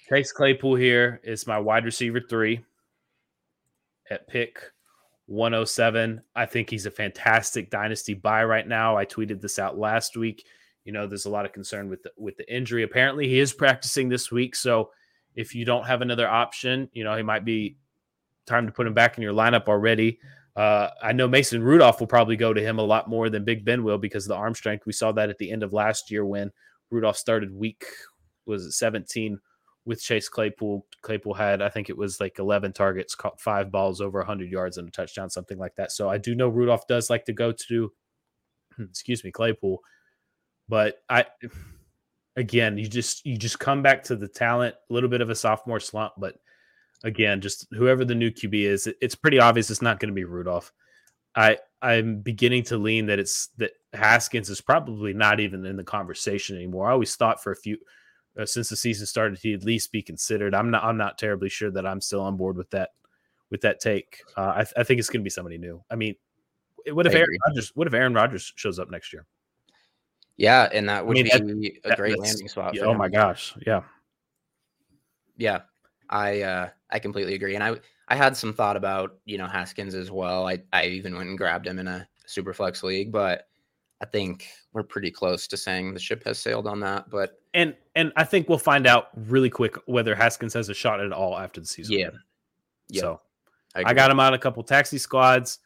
Chase 0.09 0.33
Claypool 0.33 0.77
here 0.77 1.21
is 1.25 1.47
my 1.47 1.59
wide 1.59 1.85
receiver 1.85 2.21
three 2.21 2.63
at 4.11 4.29
pick 4.29 4.59
107. 5.27 6.21
I 6.37 6.47
think 6.47 6.69
he's 6.69 6.87
a 6.87 6.91
fantastic 6.91 7.71
dynasty 7.71 8.13
buy 8.13 8.45
right 8.45 8.67
now. 8.67 8.97
I 8.97 9.07
tweeted 9.07 9.41
this 9.41 9.59
out 9.59 9.79
last 9.79 10.17
week. 10.17 10.45
You 10.85 10.93
know, 10.93 11.07
there's 11.07 11.27
a 11.27 11.31
lot 11.31 11.47
of 11.47 11.53
concern 11.53 11.89
with 11.89 12.03
the, 12.03 12.11
with 12.17 12.37
the 12.37 12.55
injury. 12.55 12.83
Apparently, 12.83 13.29
he 13.29 13.39
is 13.39 13.53
practicing 13.53 14.09
this 14.09 14.31
week. 14.31 14.55
So 14.55 14.91
if 15.35 15.55
you 15.55 15.65
don't 15.65 15.87
have 15.87 16.03
another 16.03 16.29
option, 16.29 16.89
you 16.93 17.05
know, 17.05 17.17
he 17.17 17.23
might 17.23 17.45
be 17.45 17.77
time 18.47 18.67
to 18.67 18.73
put 18.73 18.87
him 18.87 18.95
back 18.95 19.17
in 19.17 19.23
your 19.23 19.33
lineup 19.33 19.69
already. 19.69 20.19
Uh, 20.57 20.91
I 21.03 21.13
know 21.13 21.27
Mason 21.27 21.63
Rudolph 21.63 21.99
will 21.99 22.07
probably 22.07 22.37
go 22.37 22.53
to 22.53 22.61
him 22.61 22.79
a 22.79 22.83
lot 22.83 23.09
more 23.09 23.29
than 23.29 23.45
Big 23.45 23.65
Ben 23.65 23.83
will 23.83 23.99
because 23.99 24.25
of 24.25 24.29
the 24.29 24.37
arm 24.37 24.55
strength. 24.55 24.87
We 24.87 24.93
saw 24.93 25.11
that 25.13 25.31
at 25.31 25.39
the 25.39 25.51
end 25.51 25.63
of 25.63 25.73
last 25.73 26.11
year 26.11 26.25
when 26.25 26.53
Rudolph 26.91 27.17
started 27.17 27.53
week 27.53 27.85
was 28.47 28.67
it 28.67 28.73
17 28.73 29.41
with 29.85 30.03
Chase 30.03 30.29
Claypool. 30.29 30.87
Claypool 31.03 31.35
had, 31.35 31.61
I 31.61 31.69
think 31.69 31.91
it 31.91 31.97
was 31.97 32.21
like 32.21 32.39
11 32.39 32.73
targets, 32.73 33.15
caught 33.15 33.41
five 33.41 33.71
balls 33.71 34.01
over 34.01 34.19
100 34.19 34.51
yards 34.51 34.79
and 34.79 34.89
a 34.89 34.91
touchdown, 34.91 35.29
something 35.29 35.59
like 35.59 35.75
that. 35.77 35.93
So 35.93 36.09
I 36.09 36.19
do 36.19 36.35
know 36.35 36.49
Rudolph 36.49 36.87
does 36.87 37.11
like 37.11 37.25
to 37.27 37.33
go 37.33 37.53
to, 37.53 37.93
excuse 38.79 39.25
me, 39.25 39.31
Claypool. 39.31 39.81
But 40.69 40.97
I, 41.09 41.27
again, 42.37 42.79
you 42.79 42.89
just 42.89 43.25
you 43.27 43.37
just 43.37 43.59
come 43.59 43.83
back 43.83 44.05
to 44.05 44.17
the 44.17 44.29
talent, 44.29 44.75
a 44.89 44.93
little 44.93 45.11
bit 45.11 45.21
of 45.21 45.31
a 45.31 45.35
sophomore 45.35 45.81
slump, 45.81 46.15
but 46.19 46.37
again, 47.05 47.41
just 47.41 47.67
whoever 47.73 48.05
the 48.05 48.15
new 48.15 48.31
QB 48.31 48.55
is, 48.55 48.87
it, 48.87 48.97
it's 49.01 49.15
pretty 49.15 49.39
obvious 49.39 49.71
it's 49.71 49.83
not 49.83 50.01
going 50.01 50.09
to 50.09 50.15
be 50.15 50.25
Rudolph. 50.25 50.73
I 51.37 51.59
I'm 51.83 52.21
beginning 52.21 52.63
to 52.65 52.79
lean 52.79 53.07
that 53.07 53.19
it's 53.19 53.49
that 53.59 53.73
Haskins 53.93 54.49
is 54.49 54.61
probably 54.61 55.13
not 55.13 55.41
even 55.41 55.67
in 55.67 55.77
the 55.77 55.85
conversation 55.85 56.57
anymore. 56.57 56.89
I 56.89 56.93
always 56.93 57.15
thought 57.17 57.43
for 57.43 57.53
a 57.53 57.57
few 57.57 57.77
uh, 58.39 58.47
since 58.47 58.69
the 58.69 58.77
season 58.77 59.07
started 59.07 59.39
he'd 59.39 59.55
at 59.55 59.65
least 59.65 59.93
be 59.93 60.03
considered. 60.03 60.55
I'm 60.55 60.71
not 60.71 60.85
I'm 60.85 60.97
not 60.97 61.19
terribly 61.19 61.49
sure 61.49 61.71
that 61.73 61.87
I'm 61.87 62.01
still 62.01 62.21
on 62.21 62.37
board 62.37 62.57
with 62.57 62.71
that 62.71 62.91
with 63.51 63.61
that 63.63 63.81
take. 63.81 64.23
Uh, 64.37 64.53
I, 64.57 64.63
th- 64.63 64.75
I 64.77 64.83
think 64.85 64.99
it's 64.99 65.11
going 65.11 65.21
to 65.21 65.25
be 65.25 65.31
somebody 65.31 65.59
new. 65.59 65.83
I 65.91 65.97
mean, 65.97 66.15
what 66.89 67.07
if 67.07 67.15
Aaron. 67.15 67.29
Rodgers? 67.47 67.73
What 67.75 67.87
if 67.87 67.95
Aaron 67.95 68.15
Rodgers 68.15 68.53
shows 68.57 68.79
up 68.79 68.91
next 68.91 69.13
year? 69.13 69.27
Yeah, 70.37 70.69
and 70.73 70.89
that 70.89 71.07
would 71.07 71.15
mean, 71.15 71.25
be 71.25 71.81
a 71.85 71.95
great 71.95 72.19
landing 72.19 72.49
spot. 72.49 72.75
Yeah, 72.75 72.83
For 72.83 72.89
oh 72.89 72.95
my 72.95 73.09
gosh. 73.09 73.55
Yeah. 73.67 73.83
Yeah, 75.37 75.63
I 76.09 76.43
uh, 76.43 76.69
I 76.91 76.99
completely 76.99 77.35
agree, 77.35 77.55
and 77.55 77.65
I 77.65 77.77
I 78.09 78.17
had 78.17 78.37
some 78.37 78.53
thought 78.53 78.77
about 78.77 79.17
you 79.25 79.39
know 79.39 79.47
Haskins 79.47 79.95
as 79.95 80.11
well. 80.11 80.47
I 80.49 80.63
I 80.73 80.87
even 80.87 81.17
went 81.17 81.29
and 81.29 81.39
grabbed 81.39 81.67
him 81.67 81.79
in 81.79 81.89
a 81.89 82.07
super 82.27 82.53
flex 82.53 82.83
league, 82.83 83.11
but 83.11 83.49
I 84.01 84.07
think 84.07 84.49
we're 84.73 84.83
pretty 84.83 85.11
close 85.11 85.47
to 85.49 85.57
saying 85.57 85.95
the 85.95 86.01
ship 86.01 86.25
has 86.25 86.39
sailed 86.39 86.67
on 86.67 86.81
that. 86.81 87.11
But 87.11 87.41
And 87.55 87.75
and 87.95 88.13
I 88.17 88.25
think 88.25 88.49
we'll 88.49 88.59
find 88.59 88.87
out 88.87 89.09
really 89.17 89.51
quick 89.51 89.77
whether 89.87 90.15
Haskins 90.15 90.55
has 90.55 90.69
a 90.69 90.75
shot 90.75 91.01
at 91.01 91.13
all 91.13 91.39
after 91.39 91.61
the 91.61 91.67
season. 91.67 91.99
Yeah. 91.99 92.11
Yeah. 92.89 93.01
So 93.01 93.21
I, 93.75 93.81
agree. 93.81 93.95
got 93.95 94.11
him 94.11 94.21
out 94.21 94.35
a 94.35 94.39
couple 94.39 94.63
taxi 94.63 94.99
squads. 94.99 95.59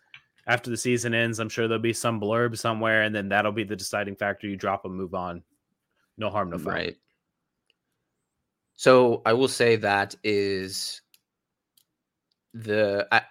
After 0.48 0.70
the 0.70 0.76
season 0.76 1.14
ends, 1.14 1.38
I'm 1.38 1.50
sure 1.50 1.68
there'll 1.68 1.80
be 1.82 1.92
some 1.92 2.20
blurb 2.20 2.56
somewhere, 2.58 3.02
and 3.02 3.14
then 3.14 3.28
that'll 3.28 3.52
be 3.52 3.64
the 3.64 3.76
deciding 3.76 4.16
factor. 4.16 4.48
You 4.48 4.56
drop 4.56 4.84
him, 4.84 4.96
move 4.96 5.14
on. 5.14 5.42
No 6.16 6.30
harm, 6.30 6.50
no 6.50 6.58
foul. 6.58 6.72
Right. 6.72 6.96
So 8.76 9.22
I 9.26 9.34
will 9.34 9.48
say 9.48 9.76
that 9.76 10.14
is 10.24 11.02
the 12.54 13.06
I, 13.12 13.22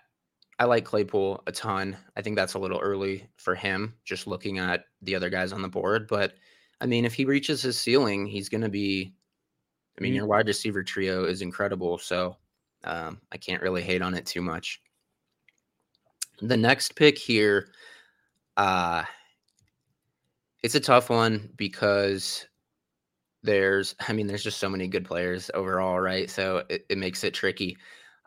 I 0.59 0.65
like 0.65 0.85
Claypool 0.85 1.43
a 1.47 1.51
ton. 1.51 1.97
I 2.15 2.21
think 2.21 2.35
that's 2.35 2.53
a 2.53 2.59
little 2.59 2.79
early 2.79 3.27
for 3.37 3.55
him, 3.55 3.95
just 4.05 4.27
looking 4.27 4.59
at 4.59 4.85
the 5.01 5.15
other 5.15 5.29
guys 5.29 5.51
on 5.53 5.61
the 5.61 5.67
board. 5.67 6.07
But 6.07 6.33
I 6.81 6.85
mean, 6.85 7.03
if 7.05 7.13
he 7.13 7.25
reaches 7.25 7.61
his 7.61 7.79
ceiling, 7.79 8.25
he's 8.27 8.49
going 8.49 8.61
to 8.61 8.69
be. 8.69 9.13
I 9.97 10.03
mean, 10.03 10.13
Mhm. 10.13 10.17
your 10.17 10.27
wide 10.27 10.47
receiver 10.47 10.83
trio 10.83 11.25
is 11.25 11.41
incredible, 11.41 11.97
so 11.97 12.37
um, 12.83 13.19
I 13.31 13.37
can't 13.37 13.63
really 13.63 13.81
hate 13.81 14.03
on 14.03 14.13
it 14.13 14.27
too 14.27 14.41
much. 14.43 14.79
The 16.41 16.57
next 16.57 16.95
pick 16.95 17.17
here, 17.17 17.69
uh, 18.57 19.03
it's 20.63 20.75
a 20.75 20.79
tough 20.79 21.09
one 21.09 21.49
because 21.55 22.45
there's 23.43 23.95
i 24.09 24.11
mean 24.13 24.27
there's 24.27 24.43
just 24.43 24.59
so 24.59 24.67
many 24.67 24.87
good 24.87 25.05
players 25.05 25.49
overall 25.53 25.99
right? 25.99 26.29
So 26.29 26.63
it, 26.69 26.85
it 26.89 26.97
makes 26.97 27.23
it 27.23 27.33
tricky. 27.33 27.77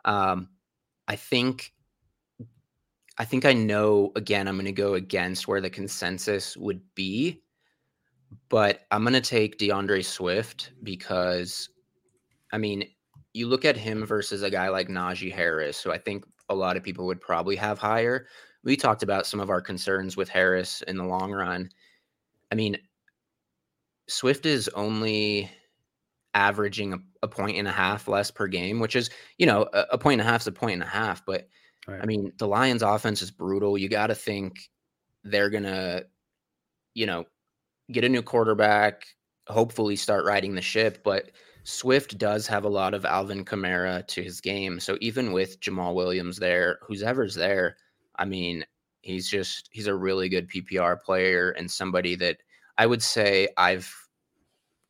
Um 0.05 0.49
i 1.07 1.15
think 1.15 1.73
i 3.17 3.25
think 3.25 3.45
i 3.45 3.53
know 3.53 4.11
again 4.15 4.47
i'm 4.47 4.55
going 4.55 4.65
to 4.65 4.71
go 4.71 4.93
against 4.93 5.47
where 5.47 5.61
the 5.61 5.69
consensus 5.69 6.55
would 6.55 6.81
be 6.95 7.41
but 8.49 8.81
i'm 8.91 9.03
going 9.03 9.13
to 9.13 9.21
take 9.21 9.59
deandre 9.59 10.03
swift 10.03 10.71
because 10.83 11.69
i 12.53 12.57
mean 12.57 12.83
you 13.33 13.47
look 13.47 13.65
at 13.65 13.77
him 13.77 14.05
versus 14.05 14.43
a 14.43 14.49
guy 14.49 14.69
like 14.69 14.87
najee 14.87 15.31
harris 15.31 15.81
who 15.83 15.91
i 15.91 15.97
think 15.97 16.23
a 16.51 16.53
lot 16.53 16.77
of 16.77 16.83
people 16.83 17.05
would 17.05 17.21
probably 17.21 17.55
have 17.55 17.79
higher 17.79 18.27
we 18.63 18.75
talked 18.75 19.03
about 19.03 19.25
some 19.25 19.39
of 19.39 19.49
our 19.49 19.61
concerns 19.61 20.15
with 20.17 20.29
harris 20.29 20.81
in 20.87 20.97
the 20.97 21.05
long 21.05 21.31
run 21.31 21.69
i 22.51 22.55
mean 22.55 22.77
Swift 24.07 24.45
is 24.45 24.67
only 24.69 25.49
averaging 26.33 26.93
a, 26.93 26.97
a 27.23 27.27
point 27.29 27.57
and 27.57 27.67
a 27.67 27.71
half 27.71 28.09
less 28.09 28.29
per 28.29 28.45
game, 28.45 28.79
which 28.79 28.97
is, 28.97 29.09
you 29.37 29.45
know, 29.45 29.69
a, 29.71 29.85
a 29.91 29.97
point 29.97 30.19
and 30.19 30.27
a 30.27 30.29
half 30.29 30.41
is 30.41 30.47
a 30.47 30.51
point 30.51 30.73
and 30.73 30.83
a 30.83 30.85
half. 30.85 31.25
But 31.25 31.47
Right. 31.87 32.01
I 32.01 32.05
mean, 32.05 32.31
the 32.37 32.47
Lions 32.47 32.83
offense 32.83 33.21
is 33.21 33.31
brutal. 33.31 33.77
You 33.77 33.89
got 33.89 34.07
to 34.07 34.15
think 34.15 34.69
they're 35.23 35.49
going 35.49 35.63
to, 35.63 36.05
you 36.93 37.05
know, 37.05 37.25
get 37.91 38.03
a 38.03 38.09
new 38.09 38.21
quarterback, 38.21 39.03
hopefully 39.47 39.95
start 39.95 40.25
riding 40.25 40.53
the 40.53 40.61
ship. 40.61 41.03
But 41.03 41.31
Swift 41.63 42.17
does 42.17 42.47
have 42.47 42.63
a 42.63 42.69
lot 42.69 42.93
of 42.93 43.05
Alvin 43.05 43.45
Kamara 43.45 44.05
to 44.07 44.23
his 44.23 44.41
game. 44.41 44.79
So 44.79 44.97
even 45.01 45.31
with 45.31 45.59
Jamaal 45.59 45.93
Williams 45.93 46.37
there, 46.37 46.79
who's 46.81 47.03
ever's 47.03 47.35
there, 47.35 47.77
I 48.15 48.25
mean, 48.25 48.65
he's 49.01 49.29
just, 49.29 49.69
he's 49.71 49.87
a 49.87 49.95
really 49.95 50.29
good 50.29 50.49
PPR 50.49 51.01
player 51.01 51.51
and 51.51 51.69
somebody 51.69 52.15
that 52.15 52.37
I 52.77 52.85
would 52.85 53.03
say 53.03 53.47
I've 53.57 53.93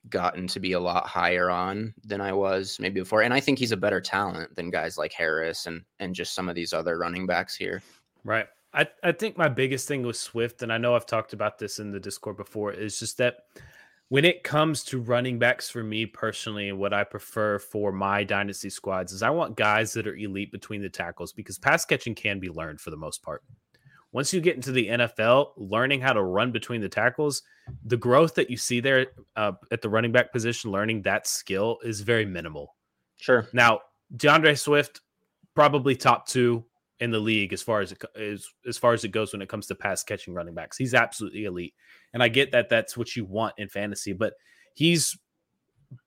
gotten 0.10 0.48
to 0.48 0.60
be 0.60 0.72
a 0.74 0.80
lot 0.80 1.08
higher 1.08 1.50
on 1.50 1.94
than 2.04 2.22
I 2.22 2.34
was 2.34 2.80
maybe 2.80 3.02
before. 3.02 3.22
And 3.22 3.34
I 3.34 3.40
think 3.40 3.60
he's 3.60 3.72
a 3.72 3.78
better 3.78 4.02
talent 4.02 4.56
than 4.56 4.70
guys 4.70 4.98
like 4.98 5.14
Harris 5.14 5.68
and 5.68 5.84
and 6.00 6.16
just 6.16 6.34
some 6.34 6.50
of 6.50 6.56
these 6.56 6.74
other 6.74 6.98
running 6.98 7.26
backs 7.26 7.56
here. 7.56 7.84
Right. 8.24 8.48
I, 8.74 8.88
I 9.04 9.12
think 9.12 9.38
my 9.38 9.50
biggest 9.50 9.88
thing 9.88 10.04
with 10.04 10.16
Swift, 10.16 10.62
and 10.62 10.72
I 10.72 10.78
know 10.78 10.96
I've 10.96 11.06
talked 11.06 11.34
about 11.34 11.60
this 11.60 11.80
in 11.80 11.92
the 11.92 12.00
Discord 12.00 12.38
before, 12.38 12.72
is 12.72 13.00
just 13.00 13.18
that 13.18 13.40
when 14.12 14.26
it 14.26 14.43
comes 14.43 14.84
to 14.84 15.00
running 15.00 15.39
backs 15.39 15.69
for 15.69 15.86
me 15.86 16.06
personally, 16.06 16.74
what 16.74 16.91
I 16.91 17.02
prefer 17.06 17.58
for 17.58 17.93
my 17.93 18.26
dynasty 18.26 18.69
squads 18.69 19.13
is 19.13 19.24
I 19.24 19.30
want 19.30 19.56
guys 19.56 19.93
that 19.93 20.06
are 20.06 20.17
elite 20.17 20.52
between 20.52 20.82
the 20.82 20.89
tackles 20.89 21.32
because 21.32 21.58
pass 21.58 21.86
catching 21.86 22.13
can 22.13 22.38
be 22.38 22.50
learned 22.50 22.82
for 22.82 22.89
the 22.89 22.97
most 22.97 23.24
part. 23.24 23.41
Once 24.12 24.34
you 24.34 24.41
get 24.41 24.58
into 24.58 24.74
the 24.74 24.86
NFL, 24.86 25.52
learning 25.56 26.02
how 26.02 26.12
to 26.12 26.24
run 26.24 26.52
between 26.52 26.82
the 26.82 26.89
tackles, 26.89 27.43
the 27.86 27.95
growth 27.95 28.36
that 28.36 28.50
you 28.50 28.58
see 28.58 28.82
there 28.82 29.08
uh, 29.38 29.54
at 29.71 29.82
the 29.82 29.88
running 29.88 30.12
back 30.12 30.34
position, 30.34 30.71
learning 30.71 31.02
that 31.04 31.26
skill 31.26 31.78
is 31.82 32.02
very 32.02 32.26
minimal. 32.26 32.76
Sure. 33.15 33.47
Now, 33.54 33.80
DeAndre 34.17 34.60
Swift, 34.60 35.00
probably 35.56 35.95
top 35.95 36.28
two 36.28 36.65
in 37.02 37.10
the 37.10 37.20
league 37.20 37.52
as 37.52 37.64
far 37.64 37.82
as 37.82 37.92
it 37.92 38.02
as, 38.16 38.48
as 38.66 38.78
far 38.78 38.94
as 38.94 39.04
it 39.04 39.10
goes 39.10 39.34
when 39.34 39.42
it 39.42 39.50
comes 39.50 39.68
to 39.68 39.76
pass 39.76 40.04
catching 40.04 40.36
running 40.36 40.54
backs. 40.54 40.78
He's 40.78 40.94
absolutely 40.94 41.46
elite, 41.46 41.74
and 42.14 42.24
I 42.24 42.30
get 42.30 42.52
that 42.52 42.70
that's 42.70 42.96
what 42.96 43.16
you 43.16 43.26
want 43.26 43.56
in 43.58 43.68
fantasy. 43.68 44.14
But 44.14 44.34
he's, 44.76 45.18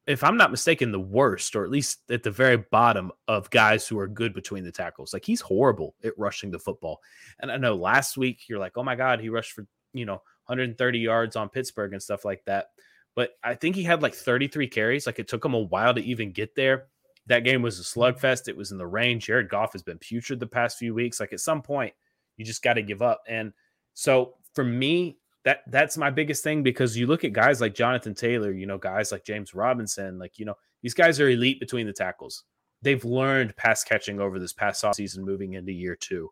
if 0.06 0.22
I'm 0.22 0.36
not 0.36 0.52
mistaken, 0.52 0.92
the 0.92 1.00
worst, 1.00 1.56
or 1.56 1.64
at 1.64 1.70
least 1.70 1.98
at 2.10 2.22
the 2.22 2.30
very 2.30 2.56
bottom 2.56 3.10
of 3.26 3.50
guys 3.50 3.86
who 3.86 3.98
are 3.98 4.06
good 4.06 4.32
between 4.32 4.64
the 4.64 4.72
tackles. 4.72 5.12
Like 5.12 5.24
he's 5.24 5.40
horrible 5.40 5.96
at 6.04 6.16
rushing 6.16 6.52
the 6.52 6.60
football. 6.60 7.00
And 7.40 7.50
I 7.50 7.56
know 7.56 7.74
last 7.74 8.16
week 8.16 8.48
you're 8.48 8.60
like, 8.60 8.78
oh 8.78 8.84
my 8.84 8.94
god, 8.94 9.20
he 9.20 9.28
rushed 9.28 9.52
for 9.52 9.66
you 9.92 10.06
know 10.06 10.22
130 10.46 10.98
yards 10.98 11.34
on 11.34 11.48
Pittsburgh 11.48 11.92
and 11.92 12.02
stuff 12.02 12.24
like 12.24 12.44
that. 12.46 12.68
But 13.16 13.30
I 13.42 13.54
think 13.54 13.74
he 13.74 13.82
had 13.82 14.02
like 14.02 14.14
33 14.14 14.68
carries. 14.68 15.06
Like 15.06 15.18
it 15.18 15.28
took 15.28 15.44
him 15.44 15.54
a 15.54 15.60
while 15.60 15.94
to 15.94 16.02
even 16.02 16.30
get 16.30 16.54
there 16.54 16.86
that 17.26 17.44
game 17.44 17.62
was 17.62 17.80
a 17.80 17.82
slugfest. 17.82 18.48
It 18.48 18.56
was 18.56 18.72
in 18.72 18.78
the 18.78 18.86
rain. 18.86 19.20
Jared 19.20 19.48
Goff 19.48 19.72
has 19.72 19.82
been 19.82 19.98
putrid 19.98 20.40
the 20.40 20.46
past 20.46 20.78
few 20.78 20.94
weeks. 20.94 21.20
Like 21.20 21.32
at 21.32 21.40
some 21.40 21.62
point, 21.62 21.94
you 22.36 22.44
just 22.44 22.62
got 22.62 22.74
to 22.74 22.82
give 22.82 23.02
up. 23.02 23.22
And 23.28 23.52
so 23.94 24.34
for 24.54 24.64
me, 24.64 25.18
that 25.44 25.60
that's 25.68 25.96
my 25.96 26.10
biggest 26.10 26.42
thing 26.42 26.62
because 26.62 26.96
you 26.96 27.06
look 27.06 27.24
at 27.24 27.32
guys 27.32 27.60
like 27.60 27.74
Jonathan 27.74 28.14
Taylor, 28.14 28.50
you 28.50 28.66
know, 28.66 28.78
guys 28.78 29.12
like 29.12 29.24
James 29.24 29.54
Robinson, 29.54 30.18
like 30.18 30.38
you 30.38 30.44
know, 30.44 30.54
these 30.82 30.94
guys 30.94 31.20
are 31.20 31.28
elite 31.28 31.60
between 31.60 31.86
the 31.86 31.92
tackles. 31.92 32.44
They've 32.82 33.04
learned 33.04 33.56
pass 33.56 33.84
catching 33.84 34.20
over 34.20 34.38
this 34.38 34.52
past 34.52 34.84
offseason 34.84 35.18
moving 35.18 35.54
into 35.54 35.72
year 35.72 35.96
two. 35.96 36.30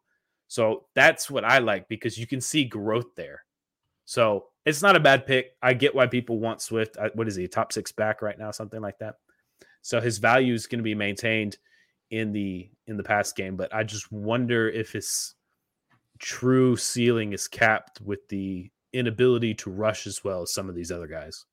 So 0.48 0.87
that's 0.94 1.31
what 1.31 1.44
I 1.44 1.59
like 1.59 1.88
because 1.88 2.18
you 2.18 2.26
can 2.26 2.40
see 2.40 2.64
growth 2.64 3.14
there. 3.16 3.44
So 4.05 4.48
it's 4.66 4.83
not 4.83 4.96
a 4.96 5.00
bad 5.00 5.26
pick. 5.26 5.52
I 5.62 5.72
get 5.72 5.94
why 5.94 6.07
people 6.07 6.38
want 6.38 6.61
Swift. 6.61 6.96
What 7.14 7.28
is 7.28 7.37
he, 7.37 7.44
a 7.44 7.48
top 7.48 7.72
six 7.72 7.92
back 7.92 8.20
right 8.20 8.38
now, 8.38 8.50
something 8.50 8.81
like 8.81 8.98
that? 8.98 9.16
So 9.83 10.01
his 10.01 10.18
value 10.18 10.55
is 10.55 10.66
going 10.66 10.79
to 10.79 10.85
be 10.85 10.95
maintained 10.95 11.59
in 12.11 12.33
the 12.33 12.71
in 12.87 12.97
the 12.97 13.03
past 13.03 13.37
game, 13.37 13.57
but 13.57 13.75
I 13.75 13.83
just 13.83 14.11
wonder 14.12 14.68
if 14.68 14.92
his 14.92 15.35
true 16.18 16.77
ceiling 16.77 17.33
is 17.33 17.49
capped 17.49 18.01
with 18.01 18.27
the 18.29 18.71
inability 18.92 19.55
to 19.55 19.71
rush 19.71 20.07
as 20.07 20.23
well 20.23 20.42
as 20.42 20.55
some 20.55 20.68
of 20.68 20.75
these 20.75 20.92
other 20.92 21.07
guys. 21.07 21.45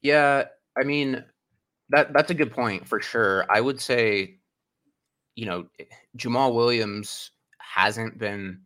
Yeah, 0.00 0.44
I 0.76 0.82
mean 0.82 1.24
that 1.90 2.12
that's 2.12 2.30
a 2.30 2.34
good 2.34 2.50
point 2.50 2.88
for 2.88 3.00
sure. 3.00 3.46
I 3.48 3.60
would 3.60 3.80
say, 3.80 4.38
you 5.36 5.46
know, 5.46 5.66
Jamaal 6.16 6.54
Williams 6.54 7.30
hasn't 7.58 8.18
been 8.18 8.60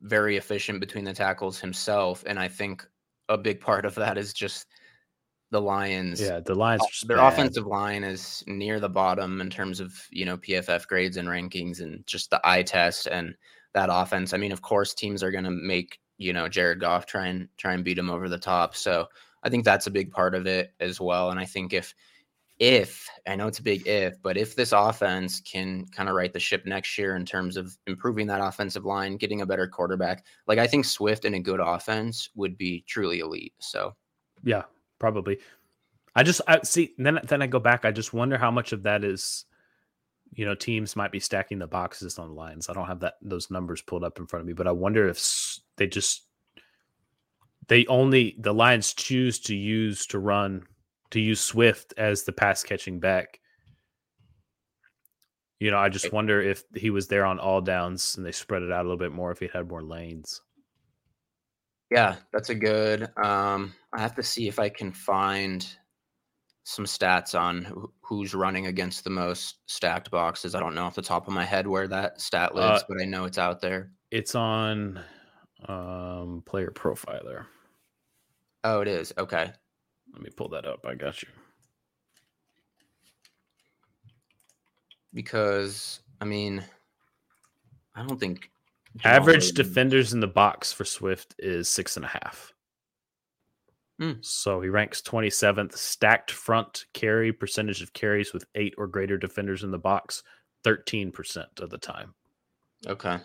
very 0.00 0.36
efficient 0.36 0.80
between 0.80 1.04
the 1.04 1.12
tackles 1.12 1.60
himself, 1.60 2.24
and 2.26 2.38
I 2.38 2.48
think 2.48 2.84
a 3.28 3.38
big 3.38 3.60
part 3.60 3.84
of 3.84 3.94
that 3.94 4.18
is 4.18 4.32
just 4.32 4.66
the 5.52 5.60
Lions. 5.60 6.20
Yeah, 6.20 6.40
the 6.40 6.54
Lions 6.54 6.82
uh, 6.82 6.86
are 6.86 7.06
their 7.06 7.16
bad. 7.18 7.32
offensive 7.32 7.66
line 7.66 8.02
is 8.02 8.42
near 8.46 8.80
the 8.80 8.88
bottom 8.88 9.40
in 9.40 9.50
terms 9.50 9.78
of 9.78 9.94
you 10.10 10.24
know 10.24 10.38
PFF 10.38 10.88
grades 10.88 11.18
and 11.18 11.28
rankings 11.28 11.80
and 11.80 12.04
just 12.06 12.30
the 12.30 12.40
eye 12.42 12.62
test 12.62 13.06
and 13.06 13.36
that 13.74 13.90
offense. 13.92 14.32
I 14.32 14.38
mean, 14.38 14.50
of 14.50 14.62
course, 14.62 14.94
teams 14.94 15.22
are 15.22 15.30
going 15.30 15.44
to 15.44 15.50
make 15.50 16.00
you 16.16 16.32
know 16.32 16.48
Jared 16.48 16.80
Goff 16.80 17.06
try 17.06 17.26
and 17.26 17.48
try 17.58 17.74
and 17.74 17.84
beat 17.84 17.98
him 17.98 18.10
over 18.10 18.28
the 18.28 18.38
top. 18.38 18.74
So 18.74 19.06
I 19.44 19.50
think 19.50 19.64
that's 19.64 19.86
a 19.86 19.92
big 19.92 20.10
part 20.10 20.34
of 20.34 20.46
it 20.46 20.72
as 20.80 21.00
well. 21.00 21.30
And 21.30 21.38
I 21.38 21.44
think 21.44 21.74
if 21.74 21.94
if 22.58 23.06
I 23.26 23.36
know 23.36 23.46
it's 23.46 23.58
a 23.58 23.62
big 23.62 23.86
if, 23.86 24.14
but 24.22 24.38
if 24.38 24.56
this 24.56 24.72
offense 24.72 25.40
can 25.40 25.84
kind 25.86 26.08
of 26.08 26.14
right 26.14 26.32
the 26.32 26.40
ship 26.40 26.64
next 26.64 26.96
year 26.96 27.16
in 27.16 27.26
terms 27.26 27.58
of 27.58 27.76
improving 27.86 28.26
that 28.28 28.40
offensive 28.40 28.86
line, 28.86 29.16
getting 29.18 29.42
a 29.42 29.46
better 29.46 29.68
quarterback, 29.68 30.24
like 30.46 30.58
I 30.58 30.66
think 30.66 30.86
Swift 30.86 31.26
and 31.26 31.34
a 31.34 31.40
good 31.40 31.60
offense 31.60 32.30
would 32.36 32.56
be 32.56 32.84
truly 32.86 33.18
elite. 33.18 33.52
So 33.58 33.94
Yeah, 34.44 34.62
probably. 35.02 35.38
I 36.14 36.22
just 36.22 36.40
I 36.46 36.60
see 36.62 36.94
then 36.96 37.18
then 37.24 37.42
I 37.42 37.48
go 37.48 37.58
back. 37.58 37.84
I 37.84 37.90
just 37.90 38.14
wonder 38.14 38.38
how 38.38 38.52
much 38.52 38.72
of 38.72 38.84
that 38.84 39.02
is, 39.02 39.46
you 40.32 40.44
know, 40.46 40.54
teams 40.54 40.94
might 40.94 41.10
be 41.10 41.18
stacking 41.18 41.58
the 41.58 41.66
boxes 41.66 42.20
on 42.20 42.28
the 42.28 42.34
lines. 42.34 42.68
I 42.68 42.72
don't 42.72 42.86
have 42.86 43.00
that 43.00 43.14
those 43.20 43.50
numbers 43.50 43.82
pulled 43.82 44.04
up 44.04 44.20
in 44.20 44.26
front 44.28 44.42
of 44.42 44.46
me, 44.46 44.52
but 44.52 44.68
I 44.68 44.72
wonder 44.72 45.08
if 45.08 45.58
they 45.76 45.88
just 45.88 46.22
they 47.66 47.84
only 47.86 48.36
the 48.38 48.54
Lions 48.54 48.94
choose 48.94 49.40
to 49.40 49.56
use 49.56 50.06
to 50.06 50.20
run 50.20 50.62
to 51.10 51.20
use 51.20 51.40
Swift 51.40 51.94
as 51.96 52.22
the 52.22 52.32
pass 52.32 52.62
catching 52.62 53.00
back. 53.00 53.40
You 55.58 55.72
know, 55.72 55.78
I 55.78 55.88
just 55.88 56.12
wonder 56.12 56.40
if 56.40 56.62
he 56.76 56.90
was 56.90 57.08
there 57.08 57.24
on 57.24 57.40
all 57.40 57.60
downs 57.60 58.16
and 58.16 58.24
they 58.24 58.32
spread 58.32 58.62
it 58.62 58.70
out 58.70 58.80
a 58.80 58.88
little 58.88 58.96
bit 58.96 59.12
more 59.12 59.32
if 59.32 59.40
he 59.40 59.48
had 59.52 59.68
more 59.68 59.82
lanes. 59.82 60.42
Yeah, 61.92 62.16
that's 62.32 62.48
a 62.48 62.54
good. 62.54 63.02
Um, 63.22 63.74
I 63.92 64.00
have 64.00 64.14
to 64.14 64.22
see 64.22 64.48
if 64.48 64.58
I 64.58 64.70
can 64.70 64.92
find 64.92 65.66
some 66.64 66.86
stats 66.86 67.38
on 67.38 67.90
who's 68.00 68.34
running 68.34 68.66
against 68.66 69.04
the 69.04 69.10
most 69.10 69.56
stacked 69.66 70.10
boxes. 70.10 70.54
I 70.54 70.60
don't 70.60 70.74
know 70.74 70.84
off 70.84 70.94
the 70.94 71.02
top 71.02 71.28
of 71.28 71.34
my 71.34 71.44
head 71.44 71.66
where 71.66 71.86
that 71.88 72.18
stat 72.18 72.54
lives, 72.54 72.80
uh, 72.80 72.84
but 72.88 73.02
I 73.02 73.04
know 73.04 73.26
it's 73.26 73.36
out 73.36 73.60
there. 73.60 73.90
It's 74.10 74.34
on 74.34 75.00
um, 75.68 76.42
Player 76.46 76.70
Profiler. 76.74 77.44
Oh, 78.64 78.80
it 78.80 78.88
is. 78.88 79.12
Okay. 79.18 79.52
Let 80.14 80.22
me 80.22 80.30
pull 80.34 80.48
that 80.48 80.64
up. 80.64 80.86
I 80.86 80.94
got 80.94 81.22
you. 81.22 81.28
Because 85.12 86.00
I 86.22 86.24
mean, 86.24 86.64
I 87.94 88.06
don't 88.06 88.18
think 88.18 88.50
average 89.04 89.52
defenders 89.52 90.12
in 90.12 90.20
the 90.20 90.26
box 90.26 90.72
for 90.72 90.84
Swift 90.84 91.34
is 91.38 91.68
six 91.68 91.96
and 91.96 92.04
a 92.04 92.08
half. 92.08 92.52
Hmm. 93.98 94.12
So 94.20 94.60
he 94.60 94.68
ranks 94.68 95.02
27th, 95.02 95.76
stacked 95.76 96.30
front 96.30 96.86
carry 96.92 97.32
percentage 97.32 97.82
of 97.82 97.92
carries 97.92 98.32
with 98.32 98.44
eight 98.54 98.74
or 98.78 98.86
greater 98.86 99.18
defenders 99.18 99.64
in 99.64 99.70
the 99.70 99.78
box, 99.78 100.22
13% 100.64 101.60
of 101.60 101.70
the 101.70 101.78
time. 101.78 102.14
Okay. 102.86 103.18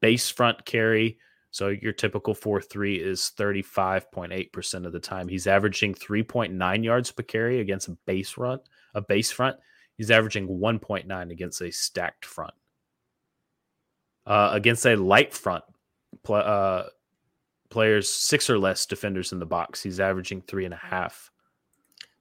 Base 0.00 0.30
front 0.30 0.64
carry. 0.64 1.18
So 1.50 1.68
your 1.68 1.92
typical 1.92 2.34
4 2.34 2.60
3 2.60 2.96
is 2.96 3.32
35.8% 3.36 4.86
of 4.86 4.92
the 4.92 5.00
time. 5.00 5.28
He's 5.28 5.46
averaging 5.46 5.94
3.9 5.94 6.84
yards 6.84 7.10
per 7.10 7.22
carry 7.22 7.60
against 7.60 7.88
a 7.88 7.96
base 8.06 8.30
front, 8.30 8.62
a 8.94 9.00
base 9.00 9.30
front. 9.30 9.56
He's 9.96 10.10
averaging 10.10 10.48
1.9 10.48 11.30
against 11.30 11.60
a 11.60 11.70
stacked 11.70 12.24
front. 12.24 12.54
Uh, 14.26 14.50
against 14.52 14.86
a 14.86 14.96
light 14.96 15.34
front, 15.34 15.62
uh, 16.28 16.84
players, 17.68 18.08
six 18.08 18.48
or 18.48 18.58
less 18.58 18.86
defenders 18.86 19.32
in 19.32 19.38
the 19.38 19.46
box. 19.46 19.82
He's 19.82 20.00
averaging 20.00 20.42
three 20.42 20.64
and 20.64 20.72
a 20.72 20.78
half. 20.78 21.30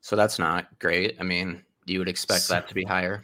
So 0.01 0.17
that's 0.17 0.37
not 0.37 0.67
great. 0.79 1.15
I 1.19 1.23
mean, 1.23 1.63
you 1.85 1.99
would 1.99 2.09
expect 2.09 2.41
so, 2.41 2.55
that 2.55 2.67
to 2.67 2.73
be 2.73 2.83
higher. 2.83 3.23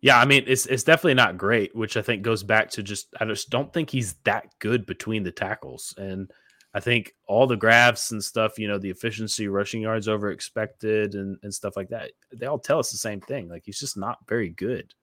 Yeah, 0.00 0.20
I 0.20 0.26
mean, 0.26 0.44
it's 0.46 0.66
it's 0.66 0.84
definitely 0.84 1.14
not 1.14 1.38
great, 1.38 1.74
which 1.74 1.96
I 1.96 2.02
think 2.02 2.22
goes 2.22 2.42
back 2.42 2.70
to 2.72 2.82
just 2.82 3.08
I 3.20 3.24
just 3.24 3.50
don't 3.50 3.72
think 3.72 3.90
he's 3.90 4.14
that 4.24 4.46
good 4.58 4.86
between 4.86 5.22
the 5.22 5.32
tackles. 5.32 5.94
And 5.96 6.30
I 6.74 6.80
think 6.80 7.14
all 7.26 7.46
the 7.46 7.56
graphs 7.56 8.12
and 8.12 8.22
stuff, 8.22 8.58
you 8.58 8.68
know, 8.68 8.78
the 8.78 8.90
efficiency, 8.90 9.48
rushing 9.48 9.82
yards 9.82 10.06
over 10.06 10.30
expected 10.30 11.14
and, 11.14 11.38
and 11.42 11.52
stuff 11.52 11.76
like 11.76 11.88
that, 11.88 12.12
they 12.32 12.46
all 12.46 12.58
tell 12.58 12.78
us 12.78 12.92
the 12.92 12.98
same 12.98 13.20
thing. 13.20 13.48
Like 13.48 13.62
he's 13.64 13.80
just 13.80 13.96
not 13.96 14.18
very 14.28 14.50
good 14.50 14.94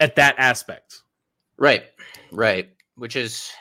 at 0.00 0.16
that 0.16 0.34
aspect. 0.38 1.02
Right. 1.56 1.84
Right. 2.30 2.70
Which 2.96 3.16
is 3.16 3.52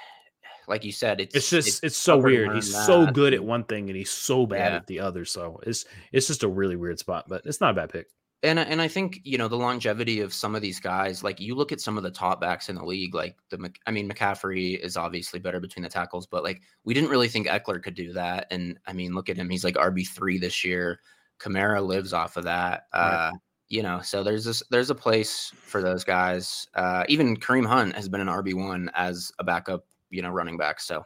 like 0.67 0.85
you 0.85 0.91
said, 0.91 1.19
it's 1.19 1.35
it's 1.35 1.49
just 1.49 1.67
it's, 1.67 1.79
it's 1.83 1.97
so 1.97 2.17
weird. 2.17 2.53
He's 2.53 2.71
that. 2.71 2.85
so 2.85 3.05
good 3.05 3.33
at 3.33 3.43
one 3.43 3.63
thing 3.63 3.89
and 3.89 3.97
he's 3.97 4.11
so 4.11 4.45
bad 4.45 4.71
yeah. 4.71 4.77
at 4.77 4.87
the 4.87 4.99
other. 4.99 5.25
So 5.25 5.59
it's 5.63 5.85
it's 6.11 6.27
just 6.27 6.43
a 6.43 6.47
really 6.47 6.75
weird 6.75 6.99
spot, 6.99 7.25
but 7.27 7.41
it's 7.45 7.61
not 7.61 7.71
a 7.71 7.73
bad 7.73 7.89
pick. 7.89 8.07
And 8.43 8.57
and 8.57 8.81
I 8.81 8.87
think 8.87 9.19
you 9.23 9.37
know 9.37 9.47
the 9.47 9.57
longevity 9.57 10.21
of 10.21 10.33
some 10.33 10.55
of 10.55 10.61
these 10.61 10.79
guys. 10.79 11.23
Like 11.23 11.39
you 11.39 11.55
look 11.55 11.71
at 11.71 11.81
some 11.81 11.97
of 11.97 12.03
the 12.03 12.09
top 12.09 12.41
backs 12.41 12.69
in 12.69 12.75
the 12.75 12.85
league. 12.85 13.13
Like 13.13 13.35
the 13.49 13.71
I 13.85 13.91
mean 13.91 14.09
McCaffrey 14.09 14.79
is 14.79 14.97
obviously 14.97 15.39
better 15.39 15.59
between 15.59 15.83
the 15.83 15.89
tackles, 15.89 16.25
but 16.25 16.43
like 16.43 16.61
we 16.83 16.93
didn't 16.93 17.09
really 17.09 17.27
think 17.27 17.47
Ekeler 17.47 17.83
could 17.83 17.95
do 17.95 18.13
that. 18.13 18.47
And 18.49 18.79
I 18.87 18.93
mean, 18.93 19.13
look 19.13 19.29
at 19.29 19.37
him. 19.37 19.49
He's 19.49 19.63
like 19.63 19.75
RB 19.75 20.07
three 20.07 20.39
this 20.39 20.63
year. 20.63 20.99
Kamara 21.39 21.85
lives 21.85 22.13
off 22.13 22.37
of 22.37 22.45
that. 22.45 22.85
Uh, 22.93 23.31
you 23.72 23.82
know, 23.82 24.01
so 24.01 24.24
there's 24.24 24.43
this 24.45 24.61
there's 24.69 24.89
a 24.89 24.95
place 24.95 25.51
for 25.55 25.82
those 25.82 26.03
guys. 26.03 26.67
Uh, 26.76 27.03
even 27.07 27.38
Kareem 27.38 27.65
Hunt 27.65 27.95
has 27.95 28.09
been 28.09 28.22
an 28.22 28.28
RB 28.28 28.53
one 28.53 28.91
as 28.93 29.32
a 29.39 29.43
backup 29.43 29.86
you 30.11 30.22
know, 30.22 30.30
running 30.30 30.57
back. 30.57 30.80
So 30.80 31.03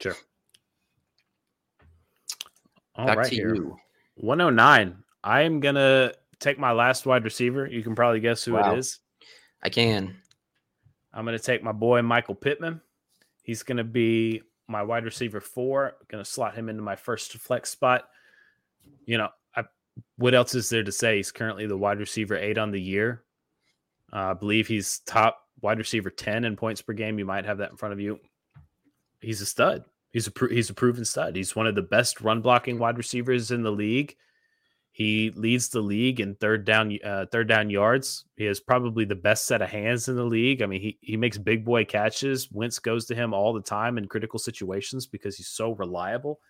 sure. 0.00 0.16
All 2.96 3.06
Back 3.06 3.18
right, 3.18 3.28
to 3.28 3.34
here. 3.34 3.54
you. 3.54 3.76
109. 4.16 4.96
I 5.22 5.42
am 5.42 5.60
gonna 5.60 6.12
take 6.40 6.58
my 6.58 6.72
last 6.72 7.06
wide 7.06 7.24
receiver. 7.24 7.66
You 7.66 7.82
can 7.82 7.94
probably 7.94 8.20
guess 8.20 8.42
who 8.42 8.54
wow. 8.54 8.72
it 8.72 8.78
is. 8.78 8.98
I 9.62 9.68
can. 9.68 10.16
I'm 11.12 11.24
gonna 11.24 11.38
take 11.38 11.62
my 11.62 11.72
boy 11.72 12.02
Michael 12.02 12.34
Pittman. 12.34 12.80
He's 13.42 13.62
gonna 13.62 13.84
be 13.84 14.42
my 14.66 14.82
wide 14.82 15.04
receiver 15.04 15.40
four. 15.40 15.88
I'm 15.88 16.06
gonna 16.08 16.24
slot 16.24 16.54
him 16.54 16.68
into 16.68 16.82
my 16.82 16.96
first 16.96 17.32
flex 17.34 17.70
spot. 17.70 18.08
You 19.04 19.18
know, 19.18 19.28
what 20.16 20.34
else 20.34 20.54
is 20.54 20.68
there 20.68 20.84
to 20.84 20.92
say? 20.92 21.16
He's 21.16 21.32
currently 21.32 21.66
the 21.66 21.76
wide 21.76 21.98
receiver 21.98 22.36
eight 22.36 22.58
on 22.58 22.70
the 22.70 22.80
year. 22.80 23.22
Uh, 24.12 24.30
I 24.30 24.34
believe 24.34 24.66
he's 24.66 25.00
top 25.00 25.40
wide 25.60 25.78
receiver 25.78 26.10
10 26.10 26.44
in 26.44 26.56
points 26.56 26.82
per 26.82 26.92
game. 26.92 27.18
You 27.18 27.24
might 27.24 27.44
have 27.44 27.58
that 27.58 27.70
in 27.70 27.76
front 27.76 27.92
of 27.92 28.00
you 28.00 28.20
he's 29.20 29.40
a 29.40 29.46
stud. 29.46 29.84
He's 30.12 30.28
a 30.28 30.32
he's 30.48 30.70
a 30.70 30.74
proven 30.74 31.04
stud. 31.04 31.36
He's 31.36 31.54
one 31.54 31.66
of 31.66 31.74
the 31.74 31.82
best 31.82 32.20
run 32.20 32.40
blocking 32.40 32.78
wide 32.78 32.96
receivers 32.96 33.50
in 33.50 33.62
the 33.62 33.72
league. 33.72 34.14
He 34.92 35.30
leads 35.36 35.68
the 35.68 35.82
league 35.82 36.20
in 36.20 36.36
third 36.36 36.64
down 36.64 36.96
uh, 37.04 37.26
third 37.30 37.48
down 37.48 37.68
yards. 37.68 38.24
He 38.36 38.44
has 38.44 38.60
probably 38.60 39.04
the 39.04 39.14
best 39.14 39.46
set 39.46 39.60
of 39.60 39.68
hands 39.68 40.08
in 40.08 40.16
the 40.16 40.24
league. 40.24 40.62
I 40.62 40.66
mean, 40.66 40.80
he 40.80 40.98
he 41.02 41.16
makes 41.18 41.36
big 41.36 41.64
boy 41.64 41.84
catches. 41.84 42.50
Wentz 42.50 42.78
goes 42.78 43.04
to 43.06 43.14
him 43.14 43.34
all 43.34 43.52
the 43.52 43.60
time 43.60 43.98
in 43.98 44.08
critical 44.08 44.38
situations 44.38 45.06
because 45.06 45.36
he's 45.36 45.48
so 45.48 45.72
reliable. 45.72 46.40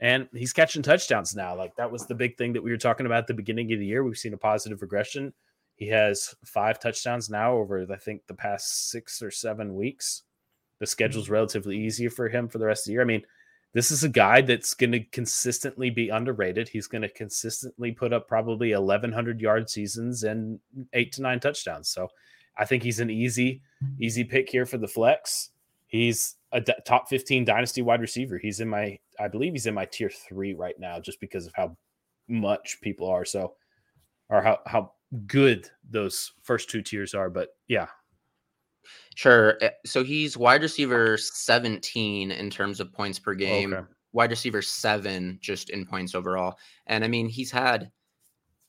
And 0.00 0.28
he's 0.32 0.52
catching 0.52 0.82
touchdowns 0.82 1.34
now. 1.34 1.56
Like 1.56 1.74
that 1.76 1.90
was 1.90 2.06
the 2.06 2.14
big 2.14 2.36
thing 2.36 2.52
that 2.52 2.62
we 2.62 2.70
were 2.70 2.76
talking 2.76 3.06
about 3.06 3.18
at 3.18 3.26
the 3.26 3.34
beginning 3.34 3.72
of 3.72 3.80
the 3.80 3.86
year. 3.86 4.04
We've 4.04 4.16
seen 4.16 4.34
a 4.34 4.38
positive 4.38 4.80
regression. 4.80 5.32
He 5.74 5.88
has 5.88 6.34
five 6.44 6.78
touchdowns 6.78 7.30
now 7.30 7.54
over 7.54 7.86
I 7.90 7.96
think 7.96 8.22
the 8.26 8.34
past 8.34 8.90
six 8.90 9.22
or 9.22 9.30
seven 9.30 9.74
weeks. 9.74 10.22
The 10.78 10.86
schedule's 10.86 11.24
mm-hmm. 11.26 11.34
relatively 11.34 11.76
easier 11.76 12.10
for 12.10 12.28
him 12.28 12.48
for 12.48 12.58
the 12.58 12.66
rest 12.66 12.82
of 12.82 12.86
the 12.86 12.92
year. 12.92 13.02
I 13.02 13.06
mean, 13.06 13.22
this 13.74 13.90
is 13.90 14.02
a 14.02 14.08
guy 14.08 14.40
that's 14.40 14.74
going 14.74 14.92
to 14.92 15.00
consistently 15.00 15.90
be 15.90 16.08
underrated. 16.08 16.68
He's 16.68 16.86
going 16.86 17.02
to 17.02 17.08
consistently 17.08 17.92
put 17.92 18.12
up 18.12 18.26
probably 18.26 18.72
1,100 18.72 19.40
yard 19.40 19.68
seasons 19.68 20.22
and 20.22 20.58
eight 20.92 21.12
to 21.12 21.22
nine 21.22 21.40
touchdowns. 21.40 21.88
So 21.88 22.08
I 22.56 22.64
think 22.64 22.82
he's 22.82 23.00
an 23.00 23.10
easy, 23.10 23.62
easy 24.00 24.24
pick 24.24 24.50
here 24.50 24.66
for 24.66 24.78
the 24.78 24.88
flex. 24.88 25.50
He's 25.86 26.36
a 26.50 26.60
d- 26.60 26.74
top 26.86 27.08
15 27.08 27.44
dynasty 27.44 27.82
wide 27.82 28.00
receiver. 28.00 28.38
He's 28.38 28.60
in 28.60 28.68
my, 28.68 28.98
I 29.20 29.28
believe 29.28 29.52
he's 29.52 29.66
in 29.66 29.74
my 29.74 29.84
tier 29.84 30.10
three 30.10 30.54
right 30.54 30.78
now, 30.78 31.00
just 31.00 31.20
because 31.20 31.46
of 31.46 31.52
how 31.54 31.76
much 32.28 32.78
people 32.82 33.08
are. 33.08 33.24
So, 33.24 33.54
or 34.28 34.42
how, 34.42 34.58
how 34.66 34.92
good 35.26 35.68
those 35.88 36.32
first 36.42 36.70
two 36.70 36.82
tiers 36.82 37.14
are. 37.14 37.30
But 37.30 37.48
yeah, 37.66 37.86
Sure. 39.14 39.58
Eh, 39.60 39.70
so 39.84 40.04
he's 40.04 40.36
wide 40.36 40.62
receiver 40.62 41.16
17 41.16 42.30
in 42.30 42.50
terms 42.50 42.80
of 42.80 42.92
points 42.92 43.18
per 43.18 43.34
game, 43.34 43.72
okay. 43.74 43.86
wide 44.12 44.30
receiver 44.30 44.62
seven 44.62 45.38
just 45.40 45.70
in 45.70 45.84
points 45.84 46.14
overall. 46.14 46.56
And 46.86 47.04
I 47.04 47.08
mean, 47.08 47.28
he's 47.28 47.50
had, 47.50 47.90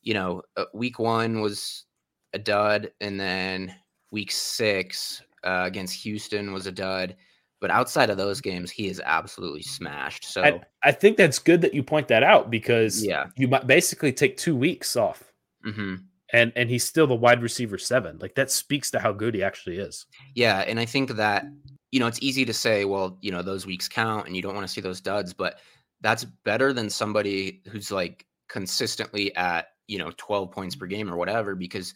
you 0.02 0.14
know, 0.14 0.42
uh, 0.58 0.66
week 0.74 1.00
one 1.00 1.42
was 1.42 1.86
a 2.34 2.40
dud, 2.40 2.92
and 3.02 3.20
then 3.20 3.74
week 4.12 4.32
six 4.32 5.22
uh, 5.44 5.64
against 5.66 6.02
Houston 6.04 6.54
was 6.54 6.68
a 6.68 6.72
dud. 6.72 7.16
But 7.62 7.72
outside 7.72 8.10
of 8.10 8.18
those 8.18 8.40
games, 8.40 8.72
he 8.72 8.88
is 8.88 9.02
absolutely 9.04 9.64
smashed. 9.64 10.26
So 10.26 10.44
I, 10.44 10.62
I 10.84 10.92
think 10.92 11.18
that's 11.18 11.40
good 11.40 11.62
that 11.62 11.74
you 11.74 11.84
point 11.84 12.08
that 12.08 12.24
out 12.24 12.50
because 12.50 13.06
yeah, 13.06 13.28
you 13.36 13.48
might 13.48 13.68
basically 13.68 14.14
take 14.14 14.38
two 14.38 14.56
weeks 14.56 14.96
off. 14.96 15.34
Mm-hmm 15.66 15.96
and 16.32 16.52
and 16.56 16.70
he's 16.70 16.84
still 16.84 17.08
the 17.08 17.16
wide 17.16 17.42
receiver 17.42 17.78
seven. 17.78 18.18
Like 18.20 18.36
that 18.36 18.52
speaks 18.52 18.92
to 18.92 19.00
how 19.00 19.12
good 19.12 19.36
he 19.36 19.44
actually 19.44 19.78
is. 19.78 20.06
Yeah, 20.36 20.60
and 20.60 20.80
I 20.80 20.86
think 20.86 21.12
that 21.16 21.46
you 21.92 22.00
know 22.00 22.08
it's 22.08 22.22
easy 22.22 22.46
to 22.46 22.54
say, 22.54 22.86
well, 22.86 23.18
you 23.22 23.32
know, 23.32 23.42
those 23.42 23.66
weeks 23.66 23.88
count, 23.88 24.28
and 24.28 24.36
you 24.36 24.42
don't 24.42 24.56
want 24.56 24.68
to 24.68 24.72
see 24.72 24.82
those 24.82 25.02
duds, 25.02 25.34
but 25.34 25.60
that's 26.02 26.24
better 26.24 26.72
than 26.72 26.90
somebody 26.90 27.62
who's 27.70 27.92
like 27.92 28.26
consistently 28.48 29.36
at 29.36 29.68
you 29.88 29.98
know 29.98 30.12
12 30.18 30.52
points 30.52 30.76
per 30.76 30.86
game 30.86 31.12
or 31.12 31.18
whatever 31.18 31.56
because 31.56 31.94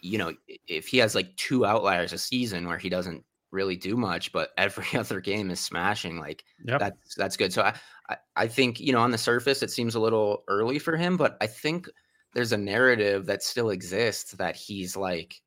you 0.00 0.18
know 0.18 0.32
if 0.66 0.88
he 0.88 0.98
has 0.98 1.14
like 1.14 1.34
two 1.36 1.64
outliers 1.64 2.12
a 2.12 2.18
season 2.18 2.66
where 2.66 2.78
he 2.78 2.88
doesn't 2.88 3.24
really 3.56 3.74
do 3.74 3.96
much 3.96 4.30
but 4.30 4.50
every 4.58 4.86
other 4.98 5.20
game 5.20 5.50
is 5.50 5.58
smashing 5.58 6.20
like 6.20 6.44
yep. 6.64 6.78
that's 6.78 7.14
that's 7.16 7.36
good 7.36 7.52
so 7.52 7.62
I, 7.62 7.74
I 8.08 8.16
i 8.36 8.46
think 8.46 8.78
you 8.78 8.92
know 8.92 9.00
on 9.00 9.10
the 9.10 9.18
surface 9.18 9.62
it 9.62 9.70
seems 9.70 9.94
a 9.94 10.00
little 10.00 10.44
early 10.46 10.78
for 10.78 10.96
him 10.96 11.16
but 11.16 11.36
i 11.40 11.46
think 11.46 11.88
there's 12.34 12.52
a 12.52 12.58
narrative 12.58 13.24
that 13.26 13.42
still 13.42 13.70
exists 13.70 14.32
that 14.32 14.54
he's 14.54 14.94
like 14.94 15.40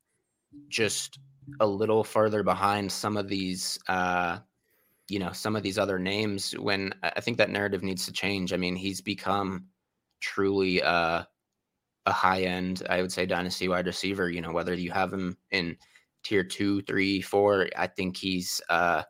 just 0.68 1.20
a 1.60 1.66
little 1.66 2.02
further 2.02 2.42
behind 2.42 2.90
some 2.90 3.16
of 3.16 3.28
these 3.28 3.78
uh 3.88 4.38
you 5.08 5.18
know 5.18 5.32
some 5.32 5.54
of 5.54 5.62
these 5.62 5.78
other 5.78 5.98
names 5.98 6.52
when 6.58 6.92
i 7.02 7.20
think 7.20 7.38
that 7.38 7.50
narrative 7.50 7.82
needs 7.82 8.04
to 8.04 8.12
change 8.12 8.52
i 8.52 8.56
mean 8.56 8.74
he's 8.74 9.00
become 9.00 9.66
truly 10.20 10.82
uh 10.82 11.22
a 12.06 12.12
high 12.12 12.42
end 12.42 12.82
i 12.90 13.00
would 13.00 13.12
say 13.12 13.24
dynasty 13.24 13.68
wide 13.68 13.86
receiver 13.86 14.28
you 14.28 14.40
know 14.40 14.52
whether 14.52 14.74
you 14.74 14.90
have 14.90 15.12
him 15.12 15.36
in 15.50 15.76
tier 16.22 16.44
two 16.44 16.82
three 16.82 17.20
four 17.20 17.68
i 17.76 17.86
think 17.86 18.16
he's 18.16 18.60
uh 18.68 19.02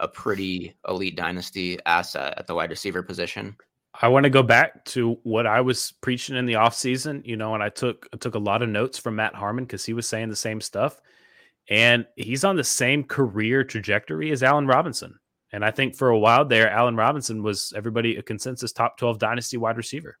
a 0.00 0.08
pretty 0.08 0.74
elite 0.88 1.16
dynasty 1.16 1.78
asset 1.86 2.34
at 2.36 2.46
the 2.46 2.54
wide 2.54 2.70
receiver 2.70 3.02
position 3.02 3.56
I 4.00 4.08
want 4.08 4.24
to 4.24 4.30
go 4.30 4.42
back 4.42 4.84
to 4.86 5.18
what 5.22 5.46
I 5.46 5.60
was 5.60 5.92
preaching 6.00 6.36
in 6.36 6.46
the 6.46 6.56
off 6.56 6.74
season, 6.74 7.22
you 7.24 7.36
know, 7.36 7.54
and 7.54 7.62
I 7.62 7.68
took 7.68 8.08
I 8.12 8.16
took 8.16 8.34
a 8.34 8.40
lot 8.40 8.62
of 8.62 8.68
notes 8.68 8.98
from 8.98 9.16
Matt 9.16 9.34
Harmon 9.34 9.64
because 9.64 9.84
he 9.84 9.92
was 9.92 10.08
saying 10.08 10.30
the 10.30 10.36
same 10.36 10.60
stuff. 10.60 11.00
And 11.70 12.04
he's 12.16 12.44
on 12.44 12.56
the 12.56 12.64
same 12.64 13.04
career 13.04 13.64
trajectory 13.64 14.30
as 14.32 14.42
Allen 14.42 14.66
Robinson. 14.66 15.18
And 15.52 15.64
I 15.64 15.70
think 15.70 15.94
for 15.94 16.08
a 16.10 16.18
while 16.18 16.44
there, 16.44 16.68
Allen 16.68 16.96
Robinson 16.96 17.42
was 17.42 17.72
everybody 17.76 18.16
a 18.16 18.22
consensus 18.22 18.72
top 18.72 18.98
12 18.98 19.18
dynasty 19.18 19.56
wide 19.56 19.76
receiver. 19.76 20.18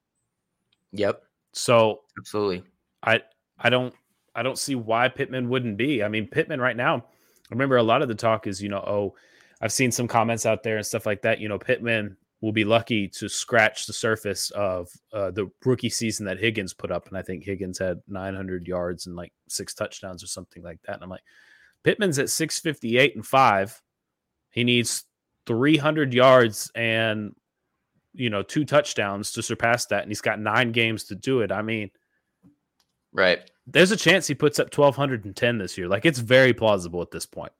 Yep. 0.92 1.22
So 1.52 2.02
absolutely. 2.16 2.62
I 3.02 3.22
I 3.58 3.70
don't 3.70 3.92
I 4.34 4.42
don't 4.42 4.58
see 4.58 4.74
why 4.74 5.08
Pittman 5.08 5.48
wouldn't 5.48 5.76
be. 5.76 6.02
I 6.02 6.08
mean, 6.08 6.26
Pittman 6.26 6.60
right 6.60 6.76
now, 6.76 6.96
I 6.96 7.50
remember 7.50 7.76
a 7.76 7.82
lot 7.82 8.02
of 8.02 8.08
the 8.08 8.14
talk 8.14 8.46
is, 8.46 8.62
you 8.62 8.68
know, 8.68 8.78
oh, 8.78 9.14
I've 9.60 9.72
seen 9.72 9.92
some 9.92 10.08
comments 10.08 10.46
out 10.46 10.62
there 10.62 10.76
and 10.76 10.86
stuff 10.86 11.06
like 11.06 11.22
that. 11.22 11.40
You 11.40 11.48
know, 11.48 11.58
Pittman 11.58 12.16
will 12.40 12.52
be 12.52 12.64
lucky 12.64 13.08
to 13.08 13.28
scratch 13.28 13.86
the 13.86 13.92
surface 13.92 14.50
of 14.50 14.90
uh, 15.12 15.30
the 15.30 15.50
rookie 15.64 15.88
season 15.88 16.26
that 16.26 16.38
Higgins 16.38 16.74
put 16.74 16.90
up. 16.90 17.08
And 17.08 17.16
I 17.16 17.22
think 17.22 17.42
Higgins 17.42 17.78
had 17.78 18.02
900 18.08 18.68
yards 18.68 19.06
and 19.06 19.16
like 19.16 19.32
six 19.48 19.72
touchdowns 19.72 20.22
or 20.22 20.26
something 20.26 20.62
like 20.62 20.78
that. 20.82 20.96
And 20.96 21.02
I'm 21.02 21.08
like, 21.08 21.22
Pittman's 21.84 22.18
at 22.18 22.28
658 22.28 23.14
and 23.14 23.24
five. 23.26 23.80
He 24.50 24.64
needs 24.64 25.04
300 25.46 26.12
yards 26.12 26.70
and, 26.74 27.34
you 28.12 28.30
know, 28.30 28.42
two 28.42 28.64
touchdowns 28.64 29.32
to 29.32 29.42
surpass 29.42 29.86
that. 29.86 30.02
And 30.02 30.10
he's 30.10 30.20
got 30.20 30.38
nine 30.38 30.72
games 30.72 31.04
to 31.04 31.14
do 31.14 31.40
it. 31.40 31.50
I 31.50 31.62
mean, 31.62 31.90
right. 33.14 33.50
There's 33.66 33.90
a 33.90 33.96
chance 33.96 34.26
he 34.26 34.34
puts 34.34 34.58
up 34.58 34.76
1,210 34.76 35.58
this 35.58 35.78
year. 35.78 35.88
Like 35.88 36.04
it's 36.04 36.18
very 36.18 36.52
plausible 36.52 37.00
at 37.00 37.10
this 37.10 37.24
point. 37.24 37.52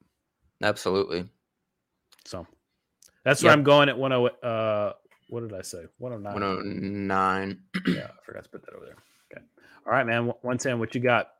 Absolutely. 0.62 1.24
So 2.26 2.46
that's 3.24 3.42
yep. 3.42 3.48
where 3.48 3.52
I'm 3.54 3.64
going 3.64 3.88
at 3.88 3.96
10. 3.96 4.50
Uh, 4.50 4.92
what 5.28 5.40
did 5.40 5.54
I 5.54 5.62
say? 5.62 5.84
109. 5.98 6.32
109. 6.32 7.58
yeah, 7.86 8.04
I 8.04 8.24
forgot 8.24 8.44
to 8.44 8.50
put 8.50 8.64
that 8.66 8.74
over 8.74 8.84
there. 8.84 8.96
Okay. 9.32 9.44
All 9.86 9.92
right, 9.92 10.06
man. 10.06 10.26
110. 10.26 10.78
What 10.78 10.94
you 10.94 11.00
got? 11.00 11.30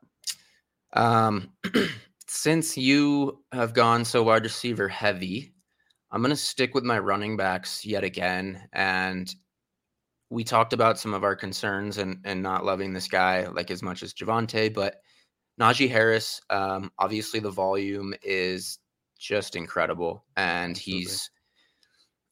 Um, 0.93 1.51
since 2.27 2.77
you 2.77 3.43
have 3.51 3.73
gone 3.73 4.05
so 4.05 4.23
wide 4.23 4.43
receiver 4.43 4.87
heavy, 4.87 5.53
I'm 6.11 6.21
going 6.21 6.31
to 6.31 6.35
stick 6.35 6.73
with 6.73 6.83
my 6.83 6.99
running 6.99 7.37
backs 7.37 7.85
yet 7.85 8.03
again. 8.03 8.67
And 8.73 9.33
we 10.29 10.43
talked 10.43 10.73
about 10.73 10.99
some 10.99 11.13
of 11.13 11.23
our 11.23 11.35
concerns 11.35 11.97
and, 11.97 12.19
and 12.25 12.41
not 12.41 12.65
loving 12.65 12.93
this 12.93 13.07
guy 13.07 13.47
like 13.47 13.69
as 13.71 13.83
much 13.83 14.03
as 14.03 14.13
Javonte, 14.13 14.73
but 14.73 15.01
Najee 15.59 15.89
Harris, 15.89 16.41
um, 16.49 16.91
obviously 16.97 17.39
the 17.39 17.51
volume 17.51 18.13
is 18.23 18.79
just 19.19 19.55
incredible. 19.55 20.25
And 20.35 20.77
he's, 20.77 21.29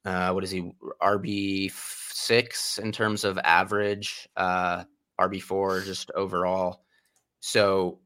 uh, 0.05 0.31
what 0.31 0.43
is 0.43 0.51
he, 0.51 0.71
RB 1.01 1.71
six 2.11 2.77
in 2.77 2.91
terms 2.91 3.23
of 3.23 3.37
average, 3.37 4.27
uh, 4.35 4.83
RB 5.19 5.41
four 5.41 5.81
just 5.81 6.11
overall. 6.11 6.83
So, 7.39 7.99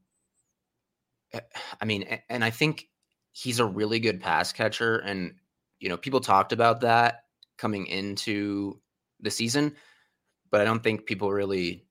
eh, 1.33 1.39
I 1.81 1.85
mean, 1.85 2.19
and 2.29 2.43
I 2.43 2.49
think 2.49 2.88
he's 3.31 3.59
a 3.59 3.65
really 3.65 3.99
good 3.99 4.19
pass 4.19 4.51
catcher. 4.51 4.97
And, 4.97 5.35
you 5.79 5.89
know, 5.89 5.97
people 5.97 6.19
talked 6.19 6.51
about 6.51 6.81
that 6.81 7.23
coming 7.57 7.88
into 7.88 8.79
the 9.22 9.32
season, 9.32 9.76
but 10.51 10.61
I 10.61 10.63
don't 10.63 10.84
think 10.84 11.05
people 11.05 11.32
really 11.32 11.86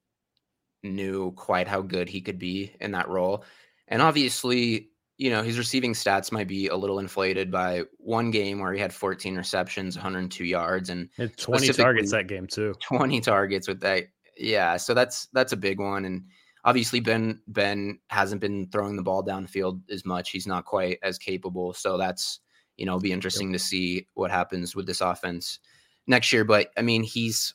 knew 0.83 1.33
quite 1.33 1.68
how 1.68 1.83
good 1.83 2.09
he 2.09 2.20
could 2.20 2.39
be 2.39 2.72
in 2.81 2.93
that 2.93 3.09
role. 3.09 3.45
And 3.89 4.03
obviously, 4.03 4.91
you 5.18 5.31
know, 5.31 5.43
his 5.43 5.59
receiving 5.59 5.93
stats 5.93 6.31
might 6.31 6.49
be 6.49 6.68
a 6.68 6.77
little 6.77 6.99
inflated 6.99 7.51
by 7.51 7.83
one 7.99 8.31
game 8.31 8.61
where 8.61 8.72
he 8.72 8.81
had 8.81 8.93
14 8.93 9.37
receptions, 9.37 9.97
102 9.97 10.45
yards, 10.45 10.91
and, 10.91 11.09
and 11.18 11.37
20 11.37 11.72
targets 11.72 12.11
that 12.11 12.27
game 12.27 12.47
too. 12.47 12.74
20 12.81 13.20
targets 13.20 13.66
with 13.66 13.81
that. 13.81 14.05
Yeah, 14.37 14.77
so 14.77 14.93
that's 14.93 15.29
that's 15.33 15.53
a 15.53 15.57
big 15.57 15.81
one. 15.81 16.05
And 16.05 16.24
obviously 16.64 17.01
Ben 17.01 17.41
Ben 17.49 17.99
hasn't 18.09 18.43
been 18.43 18.68
throwing 18.70 18.97
the 18.97 19.03
ball 19.03 19.24
downfield 19.24 19.81
as 19.91 20.05
much. 20.05 20.31
He's 20.31 20.47
not 20.47 20.66
quite 20.66 20.99
as 21.03 21.16
capable. 21.16 21.72
So 21.72 21.97
that's 21.97 22.41
you 22.77 22.85
know, 22.85 22.99
be 22.99 23.12
interesting 23.12 23.51
yep. 23.51 23.59
to 23.59 23.64
see 23.64 24.07
what 24.14 24.31
happens 24.31 24.77
with 24.77 24.87
this 24.87 25.01
offense 25.01 25.61
next 26.07 26.32
year. 26.32 26.44
But 26.44 26.70
I 26.76 26.82
mean, 26.82 27.02
he's 27.02 27.54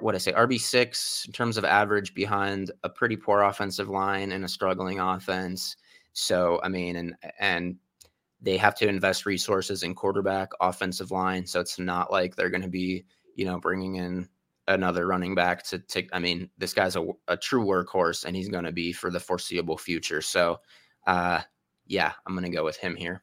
what 0.00 0.14
I 0.14 0.18
say, 0.18 0.32
RB 0.32 0.60
six 0.60 1.24
in 1.26 1.32
terms 1.32 1.56
of 1.56 1.64
average 1.64 2.14
behind 2.14 2.70
a 2.84 2.88
pretty 2.88 3.16
poor 3.16 3.42
offensive 3.42 3.88
line 3.88 4.32
and 4.32 4.44
a 4.44 4.48
struggling 4.48 5.00
offense. 5.00 5.76
So 6.12 6.60
I 6.62 6.68
mean, 6.68 6.96
and 6.96 7.14
and 7.38 7.76
they 8.42 8.56
have 8.56 8.74
to 8.76 8.88
invest 8.88 9.26
resources 9.26 9.82
in 9.82 9.94
quarterback, 9.94 10.50
offensive 10.60 11.10
line. 11.10 11.46
So 11.46 11.60
it's 11.60 11.78
not 11.78 12.10
like 12.10 12.36
they're 12.36 12.50
going 12.50 12.62
to 12.62 12.68
be, 12.68 13.04
you 13.34 13.44
know, 13.44 13.58
bringing 13.58 13.96
in 13.96 14.28
another 14.68 15.06
running 15.06 15.34
back 15.34 15.62
to 15.64 15.78
take. 15.78 16.08
I 16.12 16.18
mean, 16.18 16.48
this 16.58 16.72
guy's 16.72 16.96
a, 16.96 17.06
a 17.28 17.36
true 17.36 17.64
workhorse, 17.64 18.24
and 18.24 18.34
he's 18.34 18.48
going 18.48 18.64
to 18.64 18.72
be 18.72 18.92
for 18.92 19.10
the 19.10 19.20
foreseeable 19.20 19.76
future. 19.76 20.22
So, 20.22 20.60
uh, 21.06 21.40
yeah, 21.86 22.12
I'm 22.26 22.34
going 22.34 22.50
to 22.50 22.56
go 22.56 22.64
with 22.64 22.76
him 22.76 22.96
here. 22.96 23.22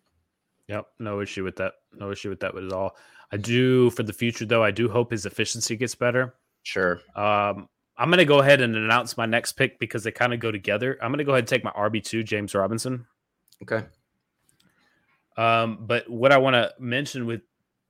Yep, 0.68 0.86
no 1.00 1.22
issue 1.22 1.44
with 1.44 1.56
that. 1.58 1.74
No 1.94 2.12
issue 2.12 2.30
with 2.30 2.42
that 2.42 2.56
at 2.56 2.74
all. 2.74 2.96
I 3.32 3.38
do 3.38 3.90
for 3.92 4.04
the 4.04 4.14
future 4.14 4.46
though. 4.46 4.64
I 4.64 4.72
do 4.72 4.90
hope 4.90 5.12
his 5.12 5.26
efficiency 5.26 5.76
gets 5.76 5.96
better. 5.96 6.36
Sure. 6.64 7.02
Um, 7.16 7.70
I'm 7.98 8.10
going 8.10 8.20
to 8.20 8.26
go 8.26 8.40
ahead 8.40 8.62
and 8.62 8.76
announce 8.76 9.18
my 9.18 9.26
next 9.26 9.54
pick 9.54 9.80
because 9.80 10.04
they 10.04 10.12
kind 10.12 10.34
of 10.34 10.40
go 10.40 10.52
together. 10.52 10.98
I'm 11.02 11.10
going 11.12 11.18
to 11.18 11.24
go 11.24 11.32
ahead 11.32 11.44
and 11.44 11.48
take 11.48 11.64
my 11.64 11.72
RB2, 11.72 12.24
James 12.26 12.54
Robinson. 12.54 13.08
Okay. 13.64 13.84
Um, 15.36 15.80
but 15.82 16.10
what 16.10 16.32
I 16.32 16.38
want 16.38 16.56
to 16.56 16.74
mention 16.80 17.26
with 17.26 17.42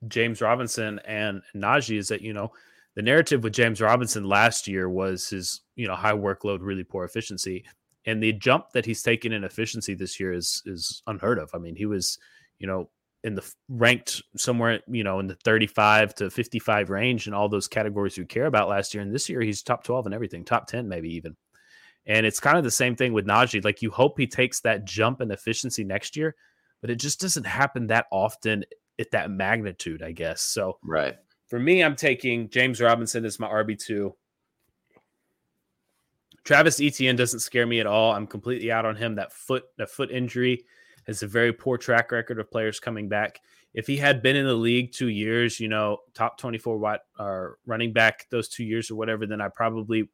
James 0.06 0.40
Robinson 0.40 1.00
and 1.04 1.42
Najee 1.54 1.98
is 1.98 2.08
that, 2.08 2.22
you 2.22 2.32
know, 2.32 2.52
the 2.94 3.02
narrative 3.02 3.42
with 3.42 3.52
James 3.52 3.80
Robinson 3.80 4.24
last 4.24 4.66
year 4.66 4.88
was 4.88 5.28
his, 5.28 5.60
you 5.76 5.86
know, 5.86 5.94
high 5.94 6.12
workload, 6.12 6.58
really 6.62 6.84
poor 6.84 7.04
efficiency. 7.04 7.64
And 8.06 8.22
the 8.22 8.32
jump 8.32 8.70
that 8.72 8.86
he's 8.86 9.02
taken 9.02 9.32
in 9.32 9.44
efficiency 9.44 9.94
this 9.94 10.18
year 10.18 10.32
is 10.32 10.62
is 10.64 11.02
unheard 11.06 11.38
of. 11.38 11.50
I 11.54 11.58
mean, 11.58 11.76
he 11.76 11.86
was, 11.86 12.18
you 12.58 12.66
know, 12.66 12.88
in 13.24 13.34
the 13.34 13.52
ranked 13.68 14.22
somewhere, 14.36 14.80
you 14.86 15.02
know, 15.02 15.18
in 15.18 15.26
the 15.26 15.34
35 15.34 16.14
to 16.16 16.30
55 16.30 16.90
range 16.90 17.26
and 17.26 17.34
all 17.34 17.48
those 17.48 17.66
categories 17.66 18.16
we 18.16 18.24
care 18.24 18.46
about 18.46 18.68
last 18.68 18.94
year. 18.94 19.02
And 19.02 19.12
this 19.12 19.28
year 19.28 19.40
he's 19.40 19.62
top 19.62 19.84
12 19.84 20.06
and 20.06 20.14
everything, 20.14 20.44
top 20.44 20.66
10 20.68 20.88
maybe 20.88 21.14
even. 21.14 21.36
And 22.06 22.24
it's 22.24 22.40
kind 22.40 22.56
of 22.56 22.64
the 22.64 22.70
same 22.70 22.96
thing 22.96 23.12
with 23.12 23.26
Najee. 23.26 23.64
Like 23.64 23.82
you 23.82 23.90
hope 23.90 24.18
he 24.18 24.26
takes 24.26 24.60
that 24.60 24.84
jump 24.84 25.20
in 25.20 25.30
efficiency 25.30 25.84
next 25.84 26.16
year, 26.16 26.36
but 26.80 26.90
it 26.90 26.96
just 26.96 27.20
doesn't 27.20 27.46
happen 27.46 27.88
that 27.88 28.06
often 28.10 28.64
at 28.98 29.10
that 29.10 29.30
magnitude, 29.30 30.02
I 30.02 30.12
guess. 30.12 30.40
So 30.42 30.78
right. 30.82 31.16
For 31.48 31.58
me, 31.58 31.82
I'm 31.82 31.96
taking 31.96 32.50
James 32.50 32.80
Robinson 32.80 33.24
as 33.24 33.40
my 33.40 33.48
RB2. 33.48 34.12
Travis 36.44 36.80
Etienne 36.80 37.16
doesn't 37.16 37.40
scare 37.40 37.66
me 37.66 37.80
at 37.80 37.86
all. 37.86 38.12
I'm 38.12 38.26
completely 38.26 38.70
out 38.70 38.84
on 38.84 38.96
him. 38.96 39.16
That 39.16 39.32
foot, 39.32 39.64
that 39.78 39.90
foot 39.90 40.10
injury 40.10 40.64
has 41.08 41.22
a 41.22 41.26
very 41.26 41.52
poor 41.52 41.76
track 41.76 42.12
record 42.12 42.38
of 42.38 42.50
players 42.50 42.78
coming 42.78 43.08
back. 43.08 43.40
If 43.74 43.86
he 43.86 43.96
had 43.96 44.22
been 44.22 44.36
in 44.36 44.46
the 44.46 44.54
league 44.54 44.92
two 44.92 45.08
years, 45.08 45.58
you 45.58 45.68
know, 45.68 45.98
top 46.14 46.38
24 46.38 46.78
watt 46.78 47.00
or 47.18 47.52
uh, 47.52 47.54
running 47.66 47.92
back 47.92 48.26
those 48.30 48.48
two 48.48 48.64
years 48.64 48.90
or 48.90 48.96
whatever, 48.96 49.26
then 49.26 49.40
I 49.40 49.48
probably 49.48 50.08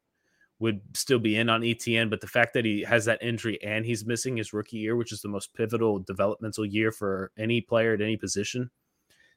would 0.59 0.81
still 0.93 1.19
be 1.19 1.37
in 1.37 1.49
on 1.49 1.63
Etienne. 1.63 2.09
But 2.09 2.21
the 2.21 2.27
fact 2.27 2.53
that 2.53 2.65
he 2.65 2.81
has 2.83 3.05
that 3.05 3.21
injury 3.21 3.61
and 3.61 3.85
he's 3.85 4.05
missing 4.05 4.37
his 4.37 4.53
rookie 4.53 4.77
year, 4.77 4.95
which 4.95 5.11
is 5.11 5.21
the 5.21 5.27
most 5.27 5.53
pivotal 5.53 5.99
developmental 5.99 6.65
year 6.65 6.91
for 6.91 7.31
any 7.37 7.61
player 7.61 7.93
at 7.93 8.01
any 8.01 8.17
position, 8.17 8.71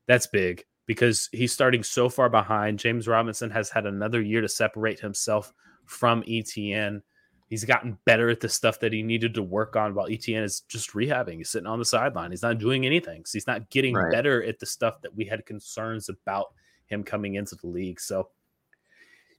that's 0.07 0.27
big 0.27 0.65
because 0.87 1.29
he's 1.33 1.53
starting 1.53 1.83
so 1.83 2.09
far 2.09 2.31
behind. 2.31 2.79
James 2.79 3.07
Robinson 3.07 3.51
has 3.51 3.69
had 3.69 3.85
another 3.85 4.21
year 4.21 4.41
to 4.41 4.49
separate 4.49 5.01
himself 5.01 5.53
from 5.85 6.25
Etienne. 6.27 7.03
He's 7.49 7.65
gotten 7.65 7.97
better 8.05 8.29
at 8.29 8.41
the 8.41 8.49
stuff 8.49 8.79
that 8.81 8.93
he 8.93 9.03
needed 9.03 9.33
to 9.35 9.43
work 9.43 9.75
on 9.75 9.95
while 9.95 10.07
Etienne 10.09 10.43
is 10.43 10.61
just 10.69 10.93
rehabbing. 10.93 11.39
He's 11.39 11.49
sitting 11.49 11.67
on 11.67 11.79
the 11.79 11.85
sideline. 11.85 12.31
He's 12.31 12.43
not 12.43 12.59
doing 12.59 12.85
anything. 12.85 13.25
So 13.25 13.33
he's 13.33 13.47
not 13.47 13.71
getting 13.71 13.95
right. 13.95 14.13
better 14.13 14.45
at 14.45 14.59
the 14.59 14.67
stuff 14.67 15.01
that 15.01 15.15
we 15.15 15.25
had 15.25 15.47
concerns 15.47 16.11
about 16.11 16.49
him 16.87 17.03
coming 17.03 17.37
into 17.37 17.55
the 17.55 17.67
league. 17.67 18.01
So 18.01 18.29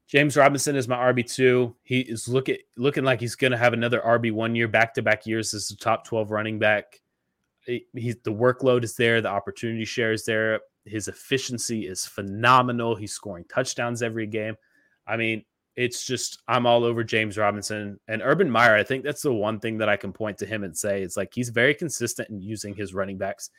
James 0.07 0.36
Robinson 0.36 0.76
is 0.76 0.88
my 0.88 0.97
RB2. 0.97 1.76
He 1.84 1.99
is 1.99 2.28
looking 2.28 2.57
looking 2.78 3.03
like 3.03 3.20
he's 3.20 3.36
going 3.36 3.51
to 3.51 3.57
have 3.57 3.74
another 3.74 4.01
RB 4.01 4.32
one 4.32 4.55
year 4.55 4.68
back 4.68 4.95
to 4.95 5.03
back 5.03 5.28
years 5.28 5.53
as 5.53 5.70
a 5.70 5.78
top 5.78 6.03
12 6.05 6.32
running 6.32 6.57
back. 6.57 6.99
He's 7.66 8.16
the 8.24 8.34
workload 8.34 8.84
is 8.84 8.95
there, 8.95 9.22
the 9.22 9.30
opportunity 9.30 9.86
share 9.86 10.12
is 10.12 10.26
there. 10.26 10.62
His 10.86 11.07
efficiency 11.07 11.86
is 11.86 12.07
phenomenal. 12.07 12.95
He's 12.95 13.14
scoring 13.14 13.45
touchdowns 13.53 14.01
every 14.01 14.26
game. 14.26 14.55
I 15.05 15.16
mean, 15.16 15.45
it's 15.80 16.03
just 16.05 16.41
I'm 16.49 16.65
all 16.65 16.84
over 16.84 17.05
James 17.05 17.38
Robinson 17.38 17.97
and 18.09 18.21
Urban 18.21 18.51
Meyer. 18.51 18.75
I 18.75 18.84
think 18.84 19.01
that's 19.01 19.21
the 19.21 19.32
one 19.32 19.61
thing 19.61 19.77
that 19.77 19.88
I 19.88 19.95
can 19.95 20.11
point 20.11 20.38
to 20.39 20.45
him 20.45 20.65
and 20.65 20.77
say 20.77 21.01
it's 21.01 21.15
like 21.15 21.34
he's 21.34 21.47
very 21.47 21.73
consistent 21.73 22.30
in 22.30 22.41
using 22.41 22.75
his 22.75 22.93
running 22.93 23.17
backs. 23.17 23.49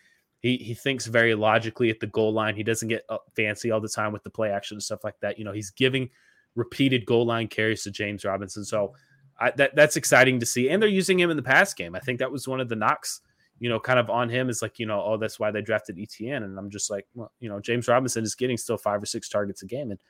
He 0.40 0.58
he 0.58 0.74
thinks 0.74 1.06
very 1.06 1.34
logically 1.34 1.88
at 1.88 1.98
the 1.98 2.08
goal 2.08 2.34
line. 2.34 2.54
He 2.54 2.62
doesn't 2.62 2.88
get 2.88 3.04
uh, 3.08 3.16
fancy 3.36 3.70
all 3.70 3.80
the 3.80 3.88
time 3.88 4.12
with 4.12 4.22
the 4.22 4.28
play 4.28 4.50
action 4.50 4.74
and 4.74 4.82
stuff 4.82 5.02
like 5.02 5.18
that. 5.22 5.38
You 5.38 5.46
know, 5.46 5.52
he's 5.52 5.70
giving 5.70 6.10
repeated 6.56 7.06
goal 7.06 7.24
line 7.24 7.48
carries 7.48 7.84
to 7.84 7.90
James 7.90 8.22
Robinson. 8.22 8.66
So 8.66 8.92
I, 9.40 9.52
that 9.52 9.74
that's 9.74 9.96
exciting 9.96 10.38
to 10.40 10.46
see. 10.46 10.68
And 10.68 10.82
they're 10.82 10.90
using 10.90 11.18
him 11.18 11.30
in 11.30 11.38
the 11.38 11.42
pass 11.42 11.72
game. 11.72 11.94
I 11.94 12.00
think 12.00 12.18
that 12.18 12.30
was 12.30 12.46
one 12.46 12.60
of 12.60 12.68
the 12.68 12.76
knocks, 12.76 13.22
you 13.60 13.70
know, 13.70 13.80
kind 13.80 13.98
of 13.98 14.10
on 14.10 14.28
him 14.28 14.50
is 14.50 14.60
like, 14.60 14.78
you 14.78 14.84
know, 14.84 15.02
oh, 15.02 15.16
that's 15.16 15.40
why 15.40 15.50
they 15.50 15.62
drafted 15.62 15.98
Etienne. 15.98 16.42
And 16.42 16.58
I'm 16.58 16.68
just 16.68 16.90
like, 16.90 17.06
well, 17.14 17.32
you 17.40 17.48
know, 17.48 17.60
James 17.60 17.88
Robinson 17.88 18.24
is 18.24 18.34
getting 18.34 18.58
still 18.58 18.76
five 18.76 19.02
or 19.02 19.06
six 19.06 19.26
targets 19.26 19.62
a 19.62 19.66
game. 19.66 19.90
And 19.90 20.00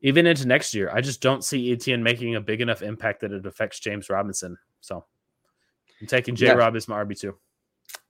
even 0.00 0.26
into 0.26 0.46
next 0.46 0.74
year, 0.74 0.90
I 0.92 1.00
just 1.00 1.20
don't 1.20 1.44
see 1.44 1.72
Etienne 1.72 2.02
making 2.02 2.34
a 2.34 2.40
big 2.40 2.60
enough 2.60 2.82
impact 2.82 3.20
that 3.20 3.32
it 3.32 3.46
affects 3.46 3.80
James 3.80 4.10
Robinson. 4.10 4.56
So 4.80 5.04
I'm 6.00 6.06
taking 6.06 6.34
J 6.34 6.54
Rob 6.54 6.76
as 6.76 6.88
my 6.88 7.02
RB2. 7.02 7.32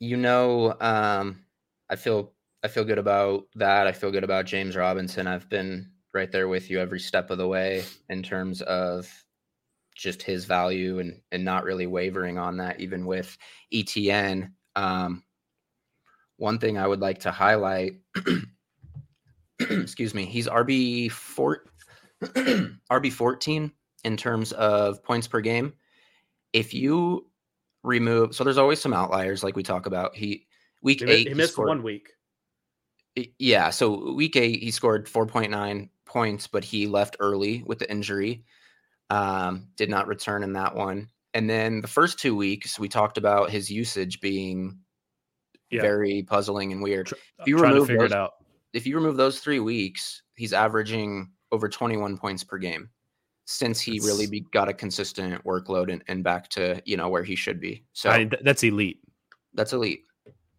You 0.00 0.16
know, 0.16 0.74
um, 0.80 1.44
I 1.88 1.96
feel 1.96 2.32
I 2.62 2.68
feel 2.68 2.84
good 2.84 2.98
about 2.98 3.44
that. 3.54 3.86
I 3.86 3.92
feel 3.92 4.10
good 4.10 4.24
about 4.24 4.46
James 4.46 4.76
Robinson. 4.76 5.26
I've 5.26 5.48
been 5.48 5.90
right 6.12 6.32
there 6.32 6.48
with 6.48 6.70
you 6.70 6.80
every 6.80 6.98
step 6.98 7.30
of 7.30 7.38
the 7.38 7.46
way 7.46 7.84
in 8.08 8.22
terms 8.22 8.62
of 8.62 9.08
just 9.94 10.22
his 10.22 10.44
value 10.44 10.98
and 10.98 11.20
and 11.32 11.44
not 11.44 11.64
really 11.64 11.86
wavering 11.86 12.38
on 12.38 12.56
that 12.58 12.80
even 12.80 13.06
with 13.06 13.36
Etienne. 13.72 14.52
Um, 14.74 15.22
one 16.36 16.58
thing 16.58 16.76
I 16.76 16.86
would 16.86 17.00
like 17.00 17.20
to 17.20 17.30
highlight, 17.30 18.00
excuse 19.58 20.14
me, 20.14 20.26
he's 20.26 20.48
RB 20.48 21.10
four, 21.10 21.64
RB 22.22 23.12
fourteen 23.12 23.72
in 24.04 24.16
terms 24.16 24.52
of 24.52 25.02
points 25.02 25.26
per 25.28 25.40
game. 25.40 25.72
If 26.52 26.72
you 26.72 27.26
remove, 27.82 28.34
so 28.34 28.44
there's 28.44 28.58
always 28.58 28.80
some 28.80 28.92
outliers 28.94 29.42
like 29.44 29.56
we 29.56 29.62
talk 29.62 29.86
about. 29.86 30.16
He 30.16 30.46
week 30.82 31.00
He, 31.00 31.10
eight 31.10 31.28
he 31.28 31.34
missed 31.34 31.52
scored- 31.54 31.68
one 31.68 31.82
week. 31.82 32.10
yeah, 33.38 33.70
so 33.70 34.12
week 34.12 34.36
eight 34.36 34.62
he 34.62 34.70
scored 34.70 35.06
4.9 35.06 35.88
points, 36.04 36.46
but 36.46 36.64
he 36.64 36.86
left 36.86 37.16
early 37.20 37.62
with 37.66 37.78
the 37.78 37.90
injury. 37.90 38.44
Um, 39.10 39.68
did 39.76 39.88
not 39.90 40.08
return 40.08 40.42
in 40.42 40.52
that 40.54 40.74
one. 40.74 41.08
And 41.34 41.48
then 41.48 41.80
the 41.80 41.88
first 41.88 42.18
two 42.18 42.34
weeks 42.34 42.78
we 42.78 42.88
talked 42.88 43.18
about 43.18 43.50
his 43.50 43.70
usage 43.70 44.20
being 44.20 44.78
Yeah. 45.70 45.82
very 45.82 46.22
puzzling 46.22 46.72
and 46.72 46.82
weird. 46.82 47.12
If 47.40 47.46
you 47.46 47.58
trying 47.58 47.70
to 47.70 47.74
remove 47.74 47.86
figure 47.88 48.02
those- 48.02 48.10
it 48.12 48.16
out. 48.16 48.32
If 48.72 48.86
you 48.86 48.96
remove 48.96 49.16
those 49.16 49.40
three 49.40 49.60
weeks, 49.60 50.22
he's 50.34 50.52
averaging 50.52 51.30
over 51.52 51.68
21 51.68 52.18
points 52.18 52.44
per 52.44 52.58
game 52.58 52.90
since 53.46 53.80
he 53.80 54.00
really 54.00 54.26
be, 54.26 54.40
got 54.52 54.68
a 54.68 54.74
consistent 54.74 55.42
workload 55.44 55.90
and, 55.90 56.02
and 56.08 56.24
back 56.24 56.48
to 56.50 56.82
you 56.84 56.96
know 56.96 57.08
where 57.08 57.22
he 57.22 57.36
should 57.36 57.60
be. 57.60 57.84
So 57.92 58.10
I 58.10 58.18
mean, 58.18 58.30
th- 58.30 58.42
that's 58.44 58.62
elite. 58.62 59.00
that's 59.54 59.72
elite. 59.72 60.02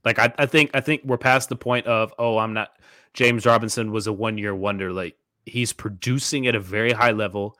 Like 0.06 0.20
I, 0.20 0.34
I 0.38 0.46
think 0.46 0.72
I 0.74 0.82
think 0.82 1.02
we're 1.04 1.18
past 1.18 1.50
the 1.50 1.56
point 1.56 1.86
of 1.86 2.14
oh 2.18 2.38
I'm 2.38 2.54
not 2.54 2.72
James 3.14 3.46
Robinson 3.46 3.92
was 3.92 4.08
a 4.08 4.14
one 4.14 4.38
year 4.38 4.56
wonder. 4.56 4.92
Like 4.92 5.16
he's 5.46 5.74
producing 5.74 6.48
at 6.48 6.56
a 6.56 6.60
very 6.60 6.94
high 6.94 7.12
level 7.12 7.58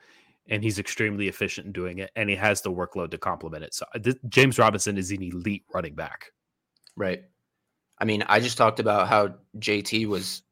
and 0.48 0.62
he's 0.62 0.78
extremely 0.78 1.28
efficient 1.28 1.66
in 1.66 1.72
doing 1.72 1.98
it 1.98 2.10
and 2.16 2.30
he 2.30 2.36
has 2.36 2.62
the 2.62 2.72
workload 2.72 3.10
to 3.10 3.18
complement 3.18 3.64
it. 3.64 3.74
So 3.74 3.84
uh, 3.94 3.98
th- 3.98 4.16
James 4.28 4.58
Robinson 4.58 4.96
is 4.96 5.10
an 5.10 5.22
elite 5.22 5.64
running 5.74 5.94
back. 5.94 6.32
Right. 6.96 7.22
I 7.98 8.04
mean, 8.04 8.22
I 8.26 8.40
just 8.40 8.56
talked 8.56 8.80
about 8.80 9.08
how 9.08 9.34
JT 9.58 10.06
was 10.06 10.42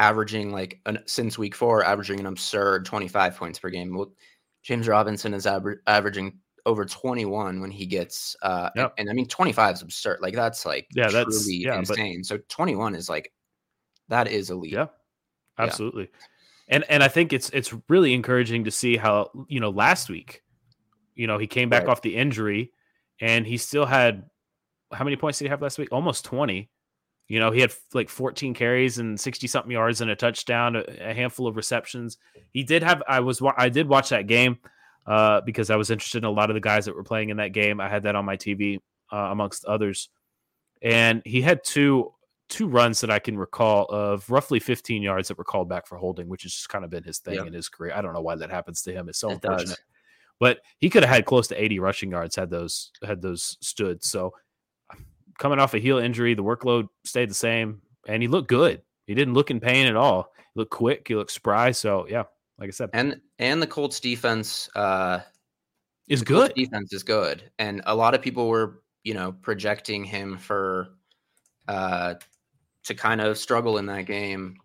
averaging 0.00 0.50
like 0.50 0.80
an, 0.86 0.98
since 1.06 1.38
week 1.38 1.54
four, 1.54 1.84
averaging 1.84 2.18
an 2.18 2.26
absurd 2.26 2.84
25 2.86 3.36
points 3.36 3.58
per 3.60 3.70
game. 3.70 3.94
Well, 3.94 4.12
James 4.62 4.88
Robinson 4.88 5.32
is 5.34 5.46
aver- 5.46 5.82
averaging 5.86 6.38
over 6.66 6.84
21 6.84 7.60
when 7.60 7.70
he 7.70 7.86
gets, 7.86 8.34
uh, 8.42 8.70
and- 8.74 8.82
Yep. 8.82 8.94
and, 8.98 9.10
I 9.10 9.12
mean, 9.12 9.26
25 9.26 9.76
is 9.76 9.82
absurd. 9.82 10.18
Like 10.20 10.34
that's 10.34 10.66
like 10.66 10.88
Yeah, 10.94 11.08
that's- 11.08 11.44
truly 11.44 11.58
yeah, 11.58 11.70
but- 11.80 11.90
insane. 11.90 12.24
so 12.24 12.38
21 12.48 12.94
is 12.94 13.08
like, 13.08 13.32
that 14.08 14.26
is 14.26 14.50
elite. 14.50 14.72
Yeah. 14.72 14.86
Yeah. 15.58 15.64
Absolutely. 15.66 16.08
And 16.68 16.84
and 16.88 17.02
I 17.02 17.08
think 17.08 17.32
it's 17.32 17.50
it's 17.50 17.74
really 17.88 18.14
encouraging 18.14 18.64
to 18.64 18.70
see 18.70 18.96
how, 18.96 19.30
you 19.48 19.60
know, 19.60 19.70
last 19.70 20.08
week, 20.08 20.42
you 21.14 21.26
know, 21.26 21.36
he 21.36 21.46
came 21.46 21.68
back 21.68 21.82
Right. 21.84 21.90
off 21.90 22.00
the 22.02 22.16
injury 22.16 22.72
and 23.20 23.46
he 23.46 23.56
still 23.58 23.84
had 23.86 24.30
how 24.92 25.04
many 25.04 25.16
points 25.16 25.38
did 25.38 25.44
he 25.46 25.48
have 25.50 25.60
last 25.62 25.78
week? 25.78 25.88
Almost 25.92 26.24
20. 26.24 26.70
You 27.30 27.38
know, 27.38 27.52
he 27.52 27.60
had 27.60 27.72
like 27.94 28.08
14 28.08 28.54
carries 28.54 28.98
and 28.98 29.18
60 29.18 29.46
something 29.46 29.70
yards 29.70 30.00
and 30.00 30.10
a 30.10 30.16
touchdown, 30.16 30.74
a, 30.74 30.84
a 31.00 31.14
handful 31.14 31.46
of 31.46 31.54
receptions. 31.54 32.18
He 32.52 32.64
did 32.64 32.82
have 32.82 33.04
I 33.06 33.20
was 33.20 33.40
I 33.56 33.68
did 33.68 33.88
watch 33.88 34.08
that 34.08 34.26
game 34.26 34.58
uh 35.06 35.40
because 35.42 35.70
I 35.70 35.76
was 35.76 35.90
interested 35.92 36.18
in 36.18 36.24
a 36.24 36.30
lot 36.30 36.50
of 36.50 36.54
the 36.54 36.60
guys 36.60 36.86
that 36.86 36.94
were 36.96 37.04
playing 37.04 37.28
in 37.30 37.36
that 37.36 37.52
game. 37.52 37.80
I 37.80 37.88
had 37.88 38.02
that 38.02 38.16
on 38.16 38.24
my 38.24 38.36
TV 38.36 38.78
uh, 39.12 39.16
amongst 39.30 39.64
others. 39.64 40.08
And 40.82 41.22
he 41.24 41.40
had 41.40 41.62
two 41.62 42.12
two 42.48 42.66
runs 42.66 43.00
that 43.00 43.10
I 43.12 43.20
can 43.20 43.38
recall 43.38 43.84
of 43.90 44.28
roughly 44.28 44.58
15 44.58 45.00
yards 45.00 45.28
that 45.28 45.38
were 45.38 45.44
called 45.44 45.68
back 45.68 45.86
for 45.86 45.96
holding, 45.98 46.28
which 46.28 46.42
has 46.42 46.52
just 46.52 46.68
kind 46.68 46.84
of 46.84 46.90
been 46.90 47.04
his 47.04 47.18
thing 47.20 47.34
Yep. 47.34 47.46
in 47.46 47.52
his 47.52 47.68
career. 47.68 47.92
I 47.94 48.02
don't 48.02 48.12
know 48.12 48.22
why 48.22 48.34
that 48.34 48.50
happens 48.50 48.82
to 48.82 48.92
him. 48.92 49.08
It's 49.08 49.20
so 49.20 49.30
It 49.30 49.34
unfortunate. 49.34 49.66
does. 49.68 49.78
But 50.40 50.58
he 50.78 50.90
could 50.90 51.04
have 51.04 51.14
had 51.14 51.26
close 51.26 51.46
to 51.48 51.62
80 51.62 51.78
rushing 51.78 52.10
yards 52.10 52.34
had 52.34 52.50
those 52.50 52.90
had 53.04 53.22
those 53.22 53.56
stood. 53.60 54.02
So 54.02 54.34
coming 55.40 55.58
off 55.58 55.74
a 55.74 55.78
heel 55.80 55.98
injury, 55.98 56.34
the 56.34 56.44
workload 56.44 56.86
stayed 57.04 57.28
the 57.30 57.34
same, 57.34 57.82
and 58.06 58.22
he 58.22 58.28
looked 58.28 58.48
good. 58.48 58.82
He 59.06 59.14
didn't 59.14 59.34
look 59.34 59.50
in 59.50 59.58
pain 59.58 59.88
at 59.88 59.96
all. 59.96 60.30
He 60.54 60.60
looked 60.60 60.70
quick. 60.70 61.08
He 61.08 61.16
looked 61.16 61.32
spry. 61.32 61.72
So 61.72 62.06
yeah, 62.08 62.24
like 62.58 62.68
I 62.68 62.70
said, 62.70 62.90
And, 62.92 63.20
and 63.40 63.60
the 63.60 63.66
Colts 63.66 63.98
defense, 63.98 64.68
uh, 64.76 65.20
is 66.06 66.20
the 66.20 66.26
Colts 66.26 66.48
good. 66.48 66.54
defense 66.54 66.92
is 66.92 67.02
good. 67.02 67.50
And 67.58 67.82
a 67.86 67.94
lot 67.94 68.14
of 68.14 68.22
people 68.22 68.48
were, 68.48 68.82
you 69.02 69.14
know, 69.14 69.32
projecting 69.32 70.04
him 70.04 70.36
for 70.38 70.90
uh 71.68 72.14
to 72.84 72.94
kind 72.94 73.20
of 73.20 73.38
struggle 73.38 73.78
in 73.78 73.86
that 73.86 74.06
game. 74.06 74.56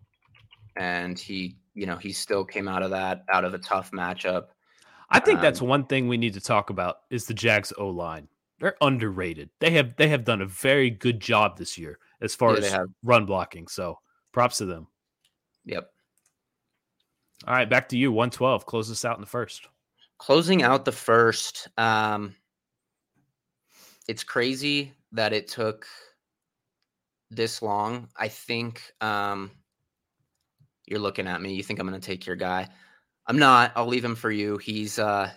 And 0.76 1.18
he, 1.18 1.56
you 1.74 1.86
know, 1.86 1.96
he 1.96 2.12
still 2.12 2.44
came 2.44 2.68
out 2.68 2.82
of 2.82 2.90
that 2.90 3.24
out 3.32 3.44
of 3.44 3.54
a 3.54 3.58
tough 3.58 3.92
matchup. 3.92 4.46
I 5.08 5.20
think 5.20 5.40
that's 5.40 5.60
Um, 5.60 5.68
one 5.68 5.86
thing 5.86 6.08
we 6.08 6.16
need 6.16 6.34
to 6.34 6.40
talk 6.40 6.70
about 6.70 6.96
is 7.10 7.26
the 7.26 7.34
Jags 7.34 7.72
O 7.78 7.88
line. 7.88 8.28
They're 8.58 8.76
underrated. 8.80 9.50
They 9.60 9.70
have 9.72 9.96
they 9.96 10.08
have 10.08 10.24
done 10.24 10.40
a 10.40 10.46
very 10.46 10.90
good 10.90 11.20
job 11.20 11.58
this 11.58 11.76
year 11.76 11.98
as 12.20 12.34
far 12.34 12.58
Yeah, 12.58 12.64
as 12.64 12.88
run 13.02 13.26
blocking. 13.26 13.68
So 13.68 13.98
props 14.32 14.58
to 14.58 14.64
them. 14.64 14.88
Yep. 15.66 15.90
All 17.46 17.54
right, 17.54 17.68
back 17.68 17.88
to 17.90 17.98
you. 17.98 18.10
112. 18.12 18.64
Close 18.64 18.88
this 18.88 19.04
out 19.04 19.16
in 19.16 19.20
the 19.20 19.26
first. 19.26 19.68
Closing 20.18 20.62
out 20.62 20.84
the 20.84 20.92
first, 20.92 21.68
um 21.76 22.34
it's 24.08 24.24
crazy 24.24 24.92
that 25.12 25.32
it 25.32 25.48
took 25.48 25.86
this 27.30 27.60
long. 27.60 28.08
I 28.16 28.28
think 28.28 28.82
um 29.00 29.50
you're 30.86 31.00
looking 31.00 31.26
at 31.26 31.42
me. 31.42 31.52
You 31.54 31.62
think 31.62 31.80
I'm 31.80 31.88
going 31.88 32.00
to 32.00 32.06
take 32.06 32.26
your 32.26 32.36
guy. 32.36 32.68
I'm 33.26 33.38
not. 33.38 33.72
I'll 33.74 33.88
leave 33.88 34.04
him 34.04 34.14
for 34.14 34.30
you. 34.30 34.56
He's 34.58 34.98
uh 34.98 35.30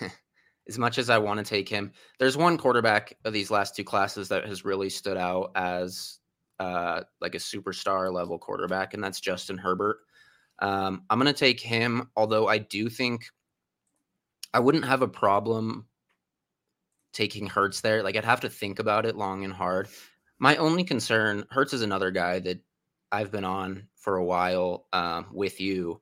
as 0.68 0.78
much 0.78 0.98
as 0.98 1.10
I 1.10 1.18
want 1.18 1.38
to 1.38 1.44
take 1.44 1.68
him. 1.68 1.92
There's 2.18 2.36
one 2.36 2.58
quarterback 2.58 3.16
of 3.24 3.32
these 3.32 3.50
last 3.50 3.76
two 3.76 3.84
classes 3.84 4.28
that 4.28 4.46
has 4.46 4.64
really 4.64 4.90
stood 4.90 5.16
out 5.16 5.52
as 5.54 6.18
uh 6.58 7.02
like 7.20 7.34
a 7.34 7.38
superstar 7.38 8.10
level 8.10 8.38
quarterback 8.38 8.94
and 8.94 9.04
that's 9.04 9.20
Justin 9.20 9.58
Herbert. 9.58 9.98
Um 10.60 11.04
I'm 11.10 11.18
going 11.18 11.32
to 11.32 11.38
take 11.38 11.60
him 11.60 12.10
although 12.16 12.48
I 12.48 12.58
do 12.58 12.88
think 12.88 13.26
I 14.54 14.60
wouldn't 14.60 14.86
have 14.86 15.02
a 15.02 15.08
problem 15.08 15.86
taking 17.12 17.46
Hurts 17.46 17.80
there. 17.80 18.02
Like 18.02 18.16
I'd 18.16 18.24
have 18.24 18.40
to 18.40 18.50
think 18.50 18.78
about 18.78 19.06
it 19.06 19.16
long 19.16 19.44
and 19.44 19.52
hard. 19.52 19.88
My 20.38 20.56
only 20.56 20.84
concern, 20.84 21.44
Hurts 21.50 21.72
is 21.72 21.82
another 21.82 22.10
guy 22.10 22.38
that 22.40 22.60
I've 23.10 23.32
been 23.32 23.44
on 23.44 23.88
for 23.94 24.16
a 24.16 24.24
while 24.24 24.86
um, 24.92 25.26
with 25.32 25.60
you. 25.60 26.00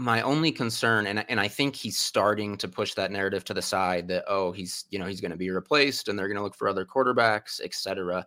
My 0.00 0.20
only 0.22 0.52
concern, 0.52 1.08
and 1.08 1.24
and 1.28 1.40
I 1.40 1.48
think 1.48 1.74
he's 1.74 1.98
starting 1.98 2.56
to 2.58 2.68
push 2.68 2.94
that 2.94 3.10
narrative 3.10 3.44
to 3.46 3.54
the 3.54 3.62
side 3.62 4.06
that 4.08 4.24
oh 4.28 4.52
he's 4.52 4.84
you 4.90 4.98
know 4.98 5.06
he's 5.06 5.20
going 5.20 5.32
to 5.32 5.36
be 5.36 5.50
replaced 5.50 6.08
and 6.08 6.16
they're 6.16 6.28
going 6.28 6.36
to 6.36 6.42
look 6.42 6.54
for 6.54 6.68
other 6.68 6.84
quarterbacks, 6.84 7.60
etc. 7.60 8.26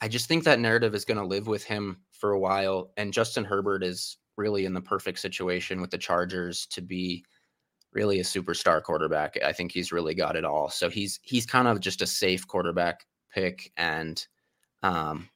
I 0.00 0.08
just 0.08 0.26
think 0.26 0.44
that 0.44 0.60
narrative 0.60 0.94
is 0.94 1.04
going 1.04 1.18
to 1.18 1.24
live 1.24 1.46
with 1.46 1.64
him 1.64 1.98
for 2.10 2.32
a 2.32 2.40
while, 2.40 2.92
and 2.96 3.12
Justin 3.12 3.44
Herbert 3.44 3.84
is 3.84 4.18
really 4.36 4.64
in 4.64 4.74
the 4.74 4.80
perfect 4.80 5.18
situation 5.20 5.80
with 5.80 5.90
the 5.90 5.98
Chargers 5.98 6.66
to 6.66 6.80
be 6.80 7.24
really 7.92 8.20
a 8.20 8.24
superstar 8.24 8.82
quarterback. 8.82 9.36
I 9.44 9.52
think 9.52 9.72
he's 9.72 9.92
really 9.92 10.14
got 10.14 10.36
it 10.36 10.44
all. 10.44 10.68
So 10.68 10.88
he's 10.90 11.20
he's 11.22 11.46
kind 11.46 11.68
of 11.68 11.80
just 11.80 12.02
a 12.02 12.06
safe 12.06 12.46
quarterback 12.46 13.06
pick 13.32 13.70
and 13.76 14.26
um 14.82 15.28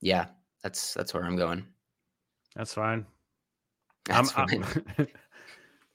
yeah, 0.00 0.26
that's 0.62 0.94
that's 0.94 1.14
where 1.14 1.24
I'm 1.24 1.36
going. 1.36 1.66
That's 2.56 2.74
fine. 2.74 3.06
That's 4.10 4.36
I'm, 4.36 4.48
fine. 4.48 4.64
I'm- 4.98 5.08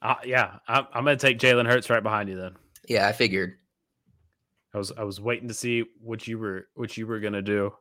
Uh, 0.02 0.16
yeah, 0.24 0.58
I'm, 0.68 0.86
I'm 0.94 1.04
going 1.04 1.18
to 1.18 1.28
take 1.28 1.40
Jalen 1.40 1.66
Hurts 1.66 1.90
right 1.90 2.04
behind 2.04 2.30
you. 2.30 2.36
Then 2.36 2.56
yeah, 2.88 3.08
I 3.08 3.12
figured. 3.12 3.56
I 4.74 4.78
was 4.78 4.92
I 4.92 5.04
was 5.04 5.20
waiting 5.20 5.48
to 5.48 5.54
see 5.54 5.86
what 6.00 6.28
you 6.28 6.38
were 6.38 6.68
what 6.76 6.96
you 6.96 7.08
were 7.08 7.20
going 7.20 7.34
to 7.34 7.42
do. 7.42 7.74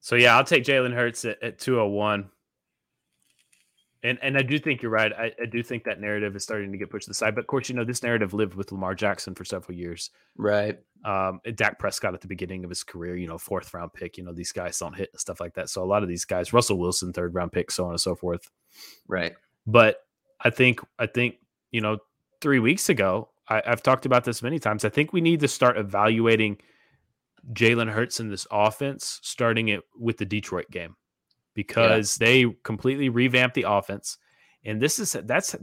So 0.00 0.14
yeah, 0.14 0.36
I'll 0.36 0.44
take 0.44 0.62
Jalen 0.64 0.94
Hurts 0.94 1.24
at, 1.24 1.42
at 1.42 1.58
201. 1.58 2.30
And 4.04 4.18
and 4.22 4.38
I 4.38 4.42
do 4.42 4.58
think 4.58 4.80
you're 4.80 4.92
right. 4.92 5.12
I, 5.12 5.32
I 5.42 5.46
do 5.50 5.62
think 5.62 5.82
that 5.84 6.00
narrative 6.00 6.36
is 6.36 6.44
starting 6.44 6.70
to 6.70 6.78
get 6.78 6.88
pushed 6.88 7.06
to 7.06 7.10
the 7.10 7.14
side. 7.14 7.34
But 7.34 7.40
of 7.40 7.46
course, 7.48 7.68
you 7.68 7.74
know 7.74 7.84
this 7.84 8.02
narrative 8.02 8.32
lived 8.32 8.54
with 8.54 8.70
Lamar 8.70 8.94
Jackson 8.94 9.34
for 9.34 9.44
several 9.44 9.76
years. 9.76 10.10
Right. 10.36 10.78
um, 11.04 11.40
Dak 11.54 11.78
Prescott 11.78 12.14
at 12.14 12.20
the 12.20 12.28
beginning 12.28 12.64
of 12.64 12.70
his 12.70 12.82
career, 12.82 13.16
you 13.16 13.26
know, 13.26 13.38
fourth 13.38 13.72
round 13.72 13.92
pick, 13.92 14.16
you 14.18 14.24
know, 14.24 14.32
these 14.32 14.52
guys 14.52 14.78
don't 14.78 14.96
hit 14.96 15.10
and 15.12 15.20
stuff 15.20 15.40
like 15.40 15.54
that. 15.54 15.68
So 15.68 15.82
a 15.82 15.86
lot 15.86 16.02
of 16.02 16.08
these 16.08 16.24
guys, 16.24 16.52
Russell 16.52 16.78
Wilson, 16.78 17.12
third 17.12 17.34
round 17.34 17.52
pick, 17.52 17.70
so 17.70 17.84
on 17.84 17.90
and 17.90 18.00
so 18.00 18.14
forth. 18.14 18.50
Right. 19.06 19.34
But 19.66 19.98
I 20.40 20.50
think, 20.50 20.80
I 20.98 21.06
think, 21.06 21.36
you 21.70 21.80
know, 21.80 21.98
three 22.40 22.58
weeks 22.58 22.88
ago, 22.88 23.30
I, 23.48 23.62
I've 23.66 23.82
talked 23.82 24.06
about 24.06 24.24
this 24.24 24.42
many 24.42 24.58
times. 24.58 24.84
I 24.84 24.88
think 24.88 25.12
we 25.12 25.20
need 25.20 25.40
to 25.40 25.48
start 25.48 25.76
evaluating 25.76 26.58
Jalen 27.52 27.90
Hurts 27.90 28.20
in 28.20 28.28
this 28.28 28.46
offense, 28.50 29.20
starting 29.22 29.68
it 29.68 29.82
with 29.98 30.18
the 30.18 30.26
Detroit 30.26 30.70
game 30.70 30.96
because 31.58 32.14
they 32.14 32.46
completely 32.62 33.08
revamped 33.08 33.56
the 33.56 33.64
offense. 33.68 34.16
And 34.64 34.80
this 34.80 35.00
is 35.00 35.16
that's 35.24 35.56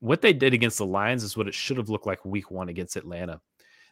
what 0.00 0.20
they 0.20 0.34
did 0.34 0.52
against 0.52 0.76
the 0.76 0.84
Lions 0.84 1.24
is 1.24 1.34
what 1.34 1.48
it 1.48 1.54
should 1.54 1.78
have 1.78 1.88
looked 1.88 2.06
like 2.06 2.22
week 2.26 2.50
one 2.50 2.68
against 2.68 2.94
Atlanta 2.94 3.40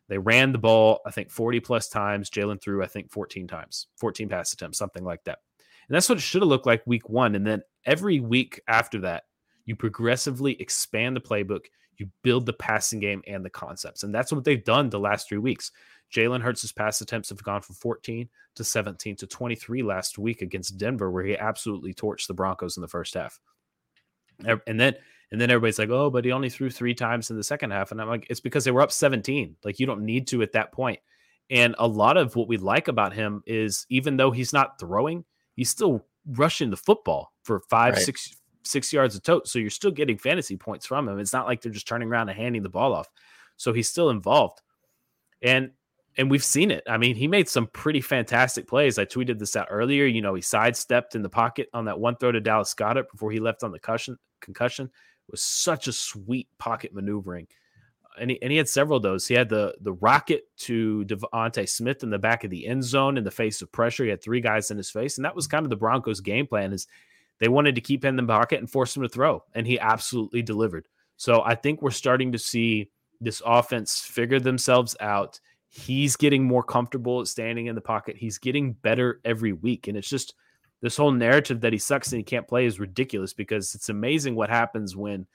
They 0.08 0.18
ran 0.18 0.52
the 0.52 0.58
ball, 0.58 1.00
I 1.06 1.10
think, 1.10 1.30
40 1.30 1.60
plus 1.60 1.88
times. 1.88 2.28
Jalen 2.28 2.60
threw, 2.60 2.82
I 2.82 2.86
think, 2.86 3.10
14 3.10 3.48
times, 3.48 3.86
14 3.96 4.28
pass 4.28 4.52
attempts, 4.52 4.76
something 4.76 5.04
like 5.04 5.24
that. 5.24 5.38
And 5.88 5.94
that's 5.94 6.10
what 6.10 6.18
it 6.18 6.20
should 6.20 6.42
have 6.42 6.50
looked 6.50 6.66
like 6.66 6.82
week 6.86 7.08
one. 7.08 7.34
And 7.34 7.46
then 7.46 7.62
every 7.86 8.20
week 8.20 8.60
after 8.68 9.00
that, 9.00 9.22
you 9.64 9.74
progressively 9.74 10.60
expand 10.60 11.16
the 11.16 11.20
playbook, 11.22 11.64
you 12.00 12.08
build 12.22 12.46
the 12.46 12.52
passing 12.52 13.00
game 13.00 13.22
and 13.26 13.44
the 13.44 13.50
concepts. 13.50 14.02
And 14.02 14.14
that's 14.14 14.32
what 14.32 14.44
they've 14.44 14.64
done 14.64 14.90
the 14.90 15.00
last 15.00 15.28
three 15.28 15.38
weeks. 15.38 15.72
Jalen 16.14 16.40
Hurts' 16.40 16.72
pass 16.72 17.00
attempts 17.00 17.28
have 17.28 17.42
gone 17.42 17.60
from 17.60 17.74
14 17.74 18.28
to 18.54 18.64
17 18.64 19.16
to 19.16 19.26
23 19.26 19.82
last 19.82 20.18
week 20.18 20.42
against 20.42 20.78
Denver, 20.78 21.10
where 21.10 21.24
he 21.24 21.36
absolutely 21.36 21.92
torched 21.92 22.26
the 22.26 22.34
Broncos 22.34 22.76
in 22.76 22.80
the 22.80 22.88
first 22.88 23.14
half. 23.14 23.40
And 24.66 24.80
then 24.80 24.94
and 25.30 25.40
then 25.40 25.50
everybody's 25.50 25.78
like, 25.78 25.90
oh, 25.90 26.10
but 26.10 26.24
he 26.24 26.32
only 26.32 26.48
threw 26.48 26.70
three 26.70 26.94
times 26.94 27.30
in 27.30 27.36
the 27.36 27.44
second 27.44 27.70
half. 27.70 27.92
And 27.92 28.00
I'm 28.00 28.08
like, 28.08 28.26
it's 28.30 28.40
because 28.40 28.64
they 28.64 28.70
were 28.70 28.80
up 28.80 28.92
17. 28.92 29.56
Like, 29.62 29.78
you 29.78 29.86
don't 29.86 30.04
need 30.04 30.26
to 30.28 30.42
at 30.42 30.52
that 30.52 30.72
point. 30.72 31.00
And 31.50 31.74
a 31.78 31.86
lot 31.86 32.16
of 32.16 32.34
what 32.36 32.48
we 32.48 32.56
like 32.56 32.88
about 32.88 33.12
him 33.12 33.42
is 33.46 33.86
even 33.90 34.16
though 34.16 34.30
he's 34.30 34.52
not 34.52 34.78
throwing, 34.78 35.24
he's 35.54 35.70
still 35.70 36.06
rushing 36.26 36.70
the 36.70 36.76
football 36.76 37.32
for 37.42 37.60
five, 37.68 37.94
right. 37.94 38.02
six, 38.02 38.34
six 38.62 38.92
yards 38.92 39.16
a 39.16 39.20
tote. 39.20 39.48
So 39.48 39.58
you're 39.58 39.70
still 39.70 39.90
getting 39.90 40.18
fantasy 40.18 40.56
points 40.56 40.86
from 40.86 41.08
him. 41.08 41.18
It's 41.18 41.32
not 41.32 41.46
like 41.46 41.62
they're 41.62 41.72
just 41.72 41.88
turning 41.88 42.08
around 42.08 42.28
and 42.28 42.38
handing 42.38 42.62
the 42.62 42.68
ball 42.68 42.94
off. 42.94 43.08
So 43.56 43.72
he's 43.72 43.88
still 43.88 44.10
involved. 44.10 44.60
And 45.42 45.70
and 46.16 46.30
we've 46.30 46.44
seen 46.44 46.72
it. 46.72 46.82
I 46.88 46.98
mean, 46.98 47.14
he 47.14 47.28
made 47.28 47.48
some 47.48 47.68
pretty 47.68 48.00
fantastic 48.00 48.66
plays. 48.66 48.98
I 48.98 49.04
tweeted 49.04 49.38
this 49.38 49.54
out 49.54 49.68
earlier. 49.70 50.04
You 50.04 50.20
know, 50.20 50.34
he 50.34 50.42
sidestepped 50.42 51.14
in 51.14 51.22
the 51.22 51.28
pocket 51.28 51.68
on 51.72 51.84
that 51.84 52.00
one 52.00 52.16
throw 52.16 52.32
to 52.32 52.40
Dallas 52.40 52.74
Goedert 52.74 53.08
before 53.10 53.30
he 53.30 53.38
left 53.38 53.62
on 53.62 53.70
the 53.70 53.78
concussion. 53.78 54.18
Concussion 54.40 54.90
was 55.30 55.40
such 55.40 55.86
a 55.86 55.92
sweet 55.92 56.48
pocket 56.58 56.92
maneuvering. 56.92 57.46
And 58.20 58.32
he, 58.32 58.42
and 58.42 58.50
he 58.50 58.58
had 58.58 58.68
several 58.68 58.96
of 58.96 59.04
those. 59.04 59.28
He 59.28 59.34
had 59.34 59.48
the 59.48 59.76
the 59.80 59.92
rocket 59.92 60.44
to 60.58 61.04
DeVonta 61.06 61.68
Smith 61.68 62.02
in 62.02 62.10
the 62.10 62.18
back 62.18 62.42
of 62.42 62.50
the 62.50 62.66
end 62.66 62.82
zone 62.82 63.16
in 63.16 63.22
the 63.22 63.30
face 63.30 63.62
of 63.62 63.70
pressure. 63.70 64.02
He 64.02 64.10
had 64.10 64.20
three 64.20 64.40
guys 64.40 64.72
in 64.72 64.76
his 64.76 64.90
face, 64.90 65.18
and 65.18 65.24
that 65.24 65.36
was 65.36 65.46
kind 65.46 65.64
of 65.64 65.70
the 65.70 65.76
Broncos' 65.76 66.20
game 66.20 66.48
plan. 66.48 66.72
Is 66.72 66.88
they 67.40 67.48
wanted 67.48 67.74
to 67.74 67.80
keep 67.80 68.04
him 68.04 68.18
in 68.18 68.26
the 68.26 68.32
pocket 68.32 68.58
and 68.58 68.70
force 68.70 68.96
him 68.96 69.02
to 69.02 69.08
throw, 69.08 69.42
and 69.54 69.66
he 69.66 69.78
absolutely 69.78 70.42
delivered. 70.42 70.86
So 71.16 71.42
I 71.44 71.54
think 71.54 71.82
we're 71.82 71.90
starting 71.90 72.32
to 72.32 72.38
see 72.38 72.90
this 73.20 73.42
offense 73.44 74.00
figure 74.00 74.40
themselves 74.40 74.96
out. 75.00 75.40
He's 75.68 76.16
getting 76.16 76.44
more 76.44 76.62
comfortable 76.62 77.20
at 77.20 77.26
standing 77.26 77.66
in 77.66 77.74
the 77.74 77.80
pocket. 77.80 78.16
He's 78.16 78.38
getting 78.38 78.72
better 78.72 79.20
every 79.24 79.52
week, 79.52 79.88
and 79.88 79.96
it's 79.96 80.08
just 80.08 80.34
this 80.80 80.96
whole 80.96 81.10
narrative 81.10 81.60
that 81.60 81.72
he 81.72 81.78
sucks 81.78 82.12
and 82.12 82.18
he 82.18 82.24
can't 82.24 82.48
play 82.48 82.66
is 82.66 82.80
ridiculous 82.80 83.32
because 83.32 83.74
it's 83.74 83.88
amazing 83.88 84.34
what 84.34 84.50
happens 84.50 84.96
when 84.96 85.26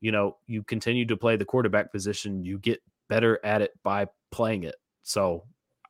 you 0.00 0.12
know 0.12 0.36
you 0.46 0.62
continue 0.62 1.06
to 1.06 1.16
play 1.16 1.36
the 1.36 1.44
quarterback 1.44 1.92
position 1.92 2.44
you 2.44 2.58
get 2.58 2.80
better 3.08 3.38
at 3.44 3.62
it 3.62 3.72
by 3.82 4.06
playing 4.30 4.64
it 4.64 4.76
so 5.02 5.44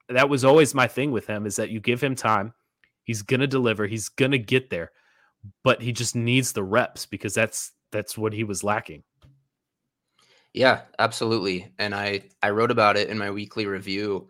that 0.09 0.29
was 0.29 0.45
always 0.45 0.75
my 0.75 0.87
thing 0.87 1.11
with 1.11 1.27
him 1.27 1.47
is 1.47 1.57
that 1.57 1.71
you 1.71 1.81
give 1.81 2.01
him 2.01 2.15
time 2.15 2.53
he's 3.05 3.23
going 3.23 3.41
to 3.41 3.47
deliver 3.47 3.87
he's 3.87 4.09
going 4.09 4.31
to 4.31 4.39
get 4.39 4.71
there 4.71 4.91
but 5.65 5.81
he 5.81 5.93
just 5.93 6.15
needs 6.15 6.53
the 6.53 6.63
reps 6.63 7.07
because 7.07 7.35
that's 7.35 7.73
that's 7.93 8.19
what 8.19 8.33
he 8.33 8.45
was 8.45 8.65
lacking 8.65 9.03
yeah 10.53 10.83
absolutely 10.99 11.73
and 11.79 11.95
i 11.95 12.21
i 12.43 12.51
wrote 12.51 12.71
about 12.71 12.97
it 12.97 13.09
in 13.09 13.19
my 13.19 13.31
weekly 13.31 13.67
review 13.67 14.29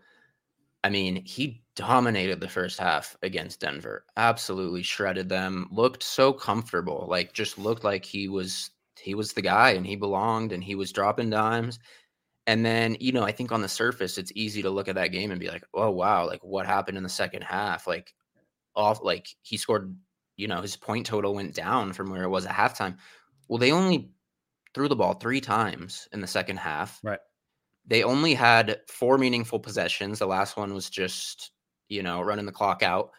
i 0.84 0.88
mean 0.88 1.16
he 1.24 1.62
dominated 1.78 2.40
the 2.40 2.48
first 2.48 2.80
half 2.80 3.16
against 3.22 3.60
Denver. 3.60 4.04
Absolutely 4.16 4.82
shredded 4.82 5.28
them. 5.28 5.68
Looked 5.70 6.02
so 6.02 6.32
comfortable. 6.32 7.06
Like 7.08 7.32
just 7.32 7.56
looked 7.56 7.84
like 7.84 8.04
he 8.04 8.28
was 8.28 8.70
he 9.00 9.14
was 9.14 9.32
the 9.32 9.42
guy 9.42 9.70
and 9.70 9.86
he 9.86 9.94
belonged 9.94 10.50
and 10.50 10.62
he 10.62 10.74
was 10.74 10.90
dropping 10.90 11.30
dimes. 11.30 11.78
And 12.48 12.66
then, 12.66 12.96
you 12.98 13.12
know, 13.12 13.22
I 13.22 13.30
think 13.30 13.52
on 13.52 13.62
the 13.62 13.68
surface 13.68 14.18
it's 14.18 14.32
easy 14.34 14.60
to 14.62 14.70
look 14.70 14.88
at 14.88 14.96
that 14.96 15.12
game 15.12 15.30
and 15.30 15.38
be 15.38 15.48
like, 15.48 15.62
"Oh 15.72 15.90
wow, 15.90 16.26
like 16.26 16.42
what 16.42 16.66
happened 16.66 16.96
in 16.96 17.04
the 17.04 17.08
second 17.08 17.42
half?" 17.42 17.86
Like 17.86 18.12
off 18.74 19.00
like 19.04 19.28
he 19.42 19.56
scored, 19.56 19.96
you 20.38 20.48
know, 20.48 20.62
his 20.62 20.76
point 20.76 21.04
total 21.04 21.34
went 21.34 21.54
down 21.54 21.92
from 21.92 22.10
where 22.10 22.22
it 22.22 22.30
was 22.30 22.46
at 22.46 22.54
halftime. 22.54 22.96
Well, 23.48 23.58
they 23.58 23.72
only 23.72 24.12
threw 24.74 24.88
the 24.88 24.96
ball 24.96 25.14
3 25.14 25.42
times 25.42 26.08
in 26.12 26.22
the 26.22 26.26
second 26.26 26.56
half. 26.56 26.98
Right. 27.04 27.18
They 27.86 28.02
only 28.02 28.32
had 28.32 28.80
four 28.88 29.18
meaningful 29.18 29.58
possessions. 29.58 30.18
The 30.18 30.26
last 30.26 30.56
one 30.56 30.72
was 30.72 30.88
just 30.88 31.50
you 31.88 32.02
know, 32.02 32.20
running 32.20 32.46
the 32.46 32.52
clock 32.52 32.82
out. 32.82 33.10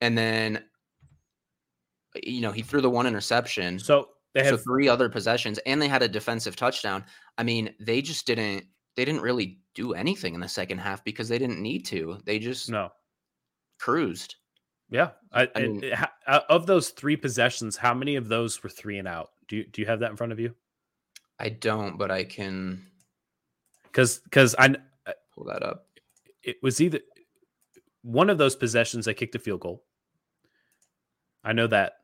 And 0.00 0.18
then, 0.18 0.64
you 2.22 2.40
know, 2.40 2.52
he 2.52 2.62
threw 2.62 2.80
the 2.80 2.90
one 2.90 3.06
interception. 3.06 3.78
So 3.78 4.08
they 4.34 4.42
had 4.42 4.54
so 4.54 4.56
three 4.58 4.88
other 4.88 5.08
possessions 5.08 5.58
and 5.58 5.80
they 5.80 5.88
had 5.88 6.02
a 6.02 6.08
defensive 6.08 6.56
touchdown. 6.56 7.04
I 7.38 7.42
mean, 7.42 7.74
they 7.80 8.02
just 8.02 8.26
didn't, 8.26 8.64
they 8.96 9.04
didn't 9.04 9.22
really 9.22 9.60
do 9.74 9.94
anything 9.94 10.34
in 10.34 10.40
the 10.40 10.48
second 10.48 10.78
half 10.78 11.04
because 11.04 11.28
they 11.28 11.38
didn't 11.38 11.60
need 11.60 11.86
to. 11.86 12.18
They 12.24 12.38
just 12.38 12.70
no 12.70 12.90
cruised. 13.78 14.36
Yeah. 14.90 15.10
I, 15.32 15.48
I 15.54 15.60
mean, 15.60 15.82
uh, 16.26 16.40
of 16.48 16.66
those 16.66 16.90
three 16.90 17.16
possessions, 17.16 17.76
how 17.76 17.94
many 17.94 18.16
of 18.16 18.28
those 18.28 18.62
were 18.62 18.68
three 18.68 18.98
and 18.98 19.08
out? 19.08 19.30
Do 19.48 19.56
you, 19.56 19.64
do 19.64 19.82
you 19.82 19.86
have 19.86 20.00
that 20.00 20.10
in 20.10 20.16
front 20.16 20.32
of 20.32 20.40
you? 20.40 20.54
I 21.38 21.48
don't, 21.48 21.98
but 21.98 22.10
I 22.10 22.24
can. 22.24 22.86
Cause, 23.92 24.20
cause 24.30 24.54
I 24.58 24.74
pull 25.34 25.44
that 25.44 25.62
up. 25.62 25.86
It 26.42 26.56
was 26.62 26.80
either 26.80 27.00
one 28.02 28.30
of 28.30 28.38
those 28.38 28.56
possessions, 28.56 29.06
they 29.06 29.14
kicked 29.14 29.34
a 29.34 29.38
field 29.38 29.60
goal. 29.60 29.84
I 31.42 31.52
know 31.52 31.66
that. 31.68 31.94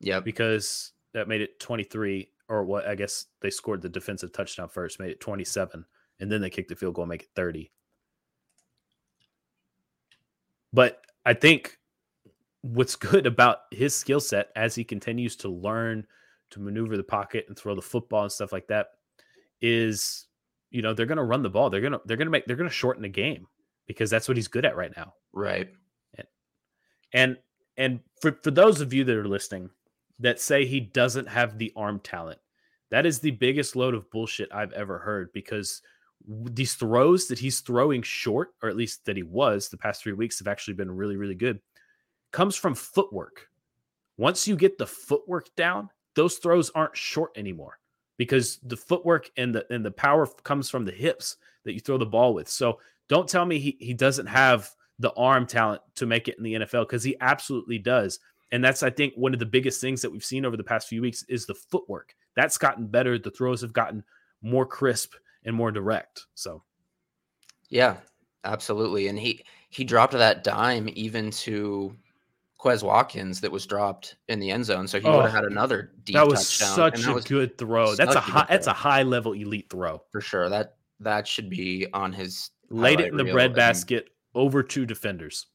Yeah. 0.00 0.20
Because 0.20 0.92
that 1.12 1.28
made 1.28 1.40
it 1.40 1.60
23, 1.60 2.28
or 2.48 2.64
what 2.64 2.86
I 2.86 2.94
guess 2.94 3.26
they 3.40 3.50
scored 3.50 3.82
the 3.82 3.88
defensive 3.88 4.32
touchdown 4.32 4.68
first, 4.68 5.00
made 5.00 5.10
it 5.10 5.20
27, 5.20 5.84
and 6.20 6.32
then 6.32 6.40
they 6.40 6.50
kicked 6.50 6.68
the 6.68 6.76
field 6.76 6.94
goal, 6.94 7.06
make 7.06 7.22
it 7.22 7.30
30. 7.34 7.70
But 10.72 11.02
I 11.24 11.34
think 11.34 11.78
what's 12.62 12.96
good 12.96 13.26
about 13.26 13.58
his 13.70 13.94
skill 13.94 14.20
set 14.20 14.50
as 14.56 14.74
he 14.74 14.84
continues 14.84 15.36
to 15.36 15.48
learn 15.48 16.06
to 16.50 16.60
maneuver 16.60 16.96
the 16.96 17.02
pocket 17.02 17.44
and 17.48 17.58
throw 17.58 17.74
the 17.74 17.82
football 17.82 18.22
and 18.22 18.32
stuff 18.32 18.52
like 18.52 18.66
that 18.68 18.88
is 19.60 20.26
you 20.70 20.82
know 20.82 20.94
they're 20.94 21.06
going 21.06 21.16
to 21.16 21.24
run 21.24 21.42
the 21.42 21.50
ball 21.50 21.70
they're 21.70 21.80
going 21.80 21.92
to 21.92 22.00
they're 22.04 22.16
going 22.16 22.26
to 22.26 22.30
make 22.30 22.46
they're 22.46 22.56
going 22.56 22.68
to 22.68 22.74
shorten 22.74 23.02
the 23.02 23.08
game 23.08 23.46
because 23.86 24.10
that's 24.10 24.28
what 24.28 24.36
he's 24.36 24.48
good 24.48 24.64
at 24.64 24.76
right 24.76 24.92
now. 24.96 25.14
Right. 25.32 25.68
And 26.18 26.26
and, 27.14 27.36
and 27.76 28.00
for, 28.20 28.38
for 28.42 28.50
those 28.50 28.80
of 28.80 28.92
you 28.92 29.04
that 29.04 29.16
are 29.16 29.28
listening 29.28 29.70
that 30.20 30.40
say 30.40 30.64
he 30.64 30.80
doesn't 30.80 31.28
have 31.28 31.58
the 31.58 31.72
arm 31.76 32.00
talent, 32.00 32.38
that 32.90 33.06
is 33.06 33.18
the 33.18 33.32
biggest 33.32 33.76
load 33.76 33.94
of 33.94 34.10
bullshit 34.10 34.48
I've 34.52 34.72
ever 34.72 34.98
heard 34.98 35.32
because 35.32 35.82
these 36.26 36.74
throws 36.74 37.26
that 37.26 37.38
he's 37.38 37.60
throwing 37.60 38.02
short, 38.02 38.50
or 38.62 38.68
at 38.68 38.76
least 38.76 39.04
that 39.06 39.16
he 39.16 39.22
was 39.22 39.68
the 39.68 39.76
past 39.76 40.02
three 40.02 40.12
weeks, 40.12 40.38
have 40.38 40.48
actually 40.48 40.74
been 40.74 40.90
really, 40.90 41.16
really 41.16 41.34
good, 41.34 41.60
comes 42.32 42.56
from 42.56 42.74
footwork. 42.74 43.48
Once 44.16 44.48
you 44.48 44.56
get 44.56 44.78
the 44.78 44.86
footwork 44.86 45.54
down, 45.56 45.88
those 46.14 46.36
throws 46.36 46.70
aren't 46.70 46.96
short 46.96 47.30
anymore 47.36 47.78
because 48.18 48.58
the 48.64 48.76
footwork 48.76 49.30
and 49.36 49.54
the 49.54 49.66
and 49.72 49.84
the 49.84 49.90
power 49.90 50.26
comes 50.42 50.68
from 50.68 50.84
the 50.84 50.92
hips 50.92 51.36
that 51.64 51.72
you 51.72 51.80
throw 51.80 51.98
the 51.98 52.06
ball 52.06 52.34
with. 52.34 52.48
So 52.48 52.78
don't 53.08 53.28
tell 53.28 53.44
me 53.44 53.58
he, 53.58 53.76
he 53.78 53.94
doesn't 53.94 54.26
have 54.26 54.70
the 54.98 55.12
arm 55.14 55.46
talent 55.46 55.82
to 55.96 56.06
make 56.06 56.28
it 56.28 56.36
in 56.38 56.44
the 56.44 56.54
NFL 56.54 56.88
because 56.88 57.04
he 57.04 57.16
absolutely 57.20 57.78
does. 57.78 58.18
And 58.52 58.62
that's, 58.62 58.82
I 58.82 58.90
think, 58.90 59.14
one 59.14 59.32
of 59.32 59.38
the 59.38 59.46
biggest 59.46 59.80
things 59.80 60.02
that 60.02 60.10
we've 60.10 60.24
seen 60.24 60.44
over 60.44 60.56
the 60.56 60.64
past 60.64 60.88
few 60.88 61.00
weeks 61.00 61.24
is 61.28 61.46
the 61.46 61.54
footwork. 61.54 62.14
That's 62.36 62.58
gotten 62.58 62.86
better. 62.86 63.18
The 63.18 63.30
throws 63.30 63.62
have 63.62 63.72
gotten 63.72 64.04
more 64.42 64.66
crisp 64.66 65.14
and 65.44 65.56
more 65.56 65.72
direct. 65.72 66.26
So, 66.34 66.62
yeah, 67.68 67.96
absolutely. 68.44 69.08
And 69.08 69.18
he 69.18 69.44
he 69.70 69.84
dropped 69.84 70.12
that 70.12 70.44
dime 70.44 70.88
even 70.92 71.30
to 71.30 71.96
Quez 72.62 72.82
Watkins 72.82 73.40
that 73.40 73.50
was 73.50 73.66
dropped 73.66 74.16
in 74.28 74.38
the 74.38 74.50
end 74.50 74.64
zone, 74.64 74.86
so 74.86 75.00
he 75.00 75.06
oh, 75.06 75.16
would 75.16 75.24
have 75.24 75.32
had 75.32 75.44
another 75.44 75.92
deep 76.04 76.14
That 76.14 76.28
was 76.28 76.58
touchdown. 76.58 76.96
such 76.96 77.26
a 77.26 77.28
good 77.28 77.58
throw. 77.58 77.96
That's 77.96 78.14
a 78.14 78.20
high, 78.20 78.46
that's 78.48 78.68
a 78.68 78.72
high 78.72 79.02
level 79.02 79.32
elite 79.32 79.68
throw 79.68 80.02
for 80.10 80.20
sure. 80.20 80.48
That 80.48 80.76
that 81.00 81.26
should 81.26 81.50
be 81.50 81.88
on 81.92 82.12
his 82.12 82.50
laid 82.70 83.00
it 83.00 83.08
in 83.08 83.16
the 83.16 83.24
breadbasket 83.24 84.10
over 84.34 84.62
two 84.62 84.86
defenders. 84.86 85.46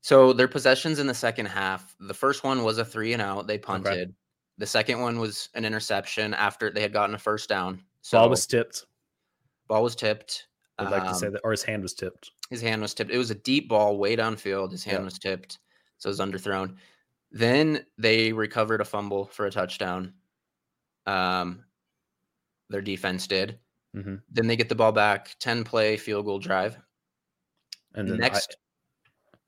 So 0.00 0.32
their 0.32 0.48
possessions 0.48 1.00
in 1.00 1.08
the 1.08 1.14
second 1.14 1.46
half, 1.46 1.96
the 1.98 2.14
first 2.14 2.44
one 2.44 2.62
was 2.62 2.78
a 2.78 2.84
three 2.84 3.12
and 3.12 3.22
out. 3.22 3.48
They 3.48 3.58
punted. 3.58 3.92
Okay. 3.92 4.12
The 4.58 4.66
second 4.66 5.00
one 5.00 5.18
was 5.18 5.48
an 5.54 5.64
interception 5.64 6.34
after 6.34 6.70
they 6.70 6.82
had 6.82 6.92
gotten 6.92 7.14
a 7.14 7.18
first 7.18 7.48
down. 7.48 7.82
So 8.02 8.18
ball 8.18 8.30
was 8.30 8.46
tipped. 8.46 8.86
Ball 9.66 9.82
was 9.82 9.96
tipped. 9.96 10.46
I'd 10.78 10.90
like 10.90 11.02
um, 11.02 11.08
to 11.08 11.14
say 11.14 11.26
um, 11.26 11.32
that, 11.34 11.40
or 11.42 11.50
his 11.50 11.64
hand 11.64 11.82
was 11.82 11.94
tipped. 11.94 12.30
His 12.50 12.60
hand 12.60 12.80
was 12.80 12.94
tipped. 12.94 13.10
It 13.10 13.18
was 13.18 13.30
a 13.32 13.34
deep 13.34 13.68
ball 13.68 13.98
way 13.98 14.16
downfield. 14.16 14.70
His 14.70 14.84
hand 14.84 14.98
yeah. 15.00 15.04
was 15.04 15.18
tipped, 15.18 15.58
so 15.98 16.08
it 16.08 16.10
was 16.10 16.20
underthrown. 16.20 16.76
Then 17.30 17.84
they 17.98 18.32
recovered 18.32 18.80
a 18.80 18.84
fumble 18.84 19.26
for 19.26 19.46
a 19.46 19.50
touchdown. 19.50 20.14
Um, 21.06 21.64
their 22.70 22.80
defense 22.80 23.26
did. 23.26 23.58
Mm-hmm. 23.96 24.16
Then 24.30 24.46
they 24.46 24.56
get 24.56 24.68
the 24.68 24.74
ball 24.74 24.92
back, 24.92 25.36
10 25.40 25.64
play 25.64 25.96
field 25.96 26.26
goal 26.26 26.38
drive. 26.38 26.78
And 27.94 28.08
then 28.08 28.18
next 28.18 28.56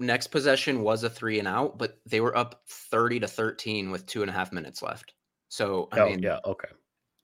I... 0.00 0.04
next 0.04 0.28
possession 0.28 0.82
was 0.82 1.04
a 1.04 1.10
three 1.10 1.38
and 1.38 1.48
out, 1.48 1.78
but 1.78 1.98
they 2.06 2.20
were 2.20 2.36
up 2.36 2.62
30 2.68 3.20
to 3.20 3.28
13 3.28 3.90
with 3.90 4.06
two 4.06 4.22
and 4.22 4.30
a 4.30 4.34
half 4.34 4.52
minutes 4.52 4.82
left. 4.82 5.14
So 5.48 5.88
I 5.92 6.00
oh, 6.00 6.06
mean 6.06 6.22
yeah, 6.22 6.38
okay. 6.44 6.68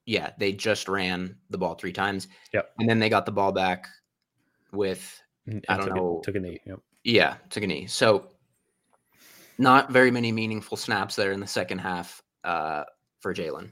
Yeah, 0.04 0.30
they 0.38 0.52
just 0.52 0.88
ran 0.88 1.36
the 1.50 1.58
ball 1.58 1.74
three 1.74 1.92
times. 1.92 2.28
Yeah. 2.52 2.62
And 2.78 2.88
then 2.88 2.98
they 2.98 3.08
got 3.08 3.26
the 3.26 3.32
ball 3.32 3.52
back 3.52 3.88
with 4.72 5.20
I 5.68 5.76
don't 5.76 5.86
took 5.86 5.96
know. 5.96 6.18
A, 6.20 6.24
took 6.24 6.36
a 6.36 6.40
knee. 6.40 6.60
Yep. 6.66 6.80
yeah 7.04 7.36
took 7.50 7.64
a 7.64 7.66
knee. 7.66 7.86
So 7.86 8.28
not 9.58 9.90
very 9.90 10.10
many 10.10 10.32
meaningful 10.32 10.76
snaps 10.76 11.16
there 11.16 11.32
in 11.32 11.40
the 11.40 11.46
second 11.46 11.78
half 11.78 12.22
uh, 12.44 12.84
for 13.20 13.34
Jalen. 13.34 13.70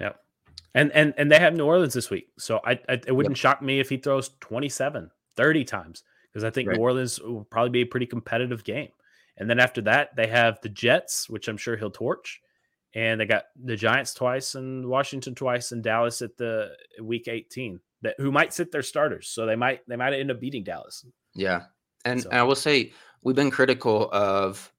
Yep. 0.00 0.20
And 0.74 0.92
and 0.92 1.14
and 1.16 1.30
they 1.30 1.38
have 1.38 1.54
New 1.54 1.64
Orleans 1.64 1.94
this 1.94 2.10
week. 2.10 2.28
So 2.38 2.60
I, 2.64 2.72
I 2.88 3.00
it 3.06 3.14
wouldn't 3.14 3.36
shock 3.38 3.62
me 3.62 3.80
if 3.80 3.88
he 3.88 3.96
throws 3.96 4.30
27, 4.40 5.10
30 5.36 5.64
times 5.64 6.02
because 6.32 6.44
I 6.44 6.50
think 6.50 6.68
Right. 6.68 6.76
New 6.76 6.82
Orleans 6.82 7.20
will 7.20 7.44
probably 7.44 7.70
be 7.70 7.82
a 7.82 7.86
pretty 7.86 8.06
competitive 8.06 8.64
game. 8.64 8.88
And 9.36 9.48
then 9.50 9.58
after 9.58 9.80
that, 9.82 10.14
they 10.16 10.26
have 10.28 10.60
the 10.62 10.68
Jets, 10.68 11.28
which 11.28 11.48
I'm 11.48 11.56
sure 11.56 11.76
he'll 11.76 11.90
torch. 11.90 12.40
And 12.94 13.20
they 13.20 13.26
got 13.26 13.44
the 13.60 13.74
Giants 13.74 14.14
twice 14.14 14.54
and 14.54 14.86
Washington 14.86 15.34
twice 15.34 15.72
and 15.72 15.82
Dallas 15.82 16.22
at 16.22 16.36
the 16.36 16.70
week 17.02 17.26
18 17.26 17.80
that 18.02 18.14
who 18.18 18.30
might 18.30 18.52
sit 18.52 18.70
their 18.70 18.82
starters. 18.82 19.28
So 19.28 19.46
they 19.46 19.56
might 19.56 19.80
they 19.88 19.96
might 19.96 20.12
end 20.12 20.30
up 20.30 20.40
beating 20.40 20.62
Dallas. 20.64 21.04
Yeah. 21.34 21.62
And, 22.04 22.22
So- 22.22 22.30
and 22.30 22.38
I 22.38 22.42
will 22.42 22.54
say 22.54 22.92
we've 23.22 23.34
been 23.34 23.50
critical 23.50 24.08
of 24.12 24.72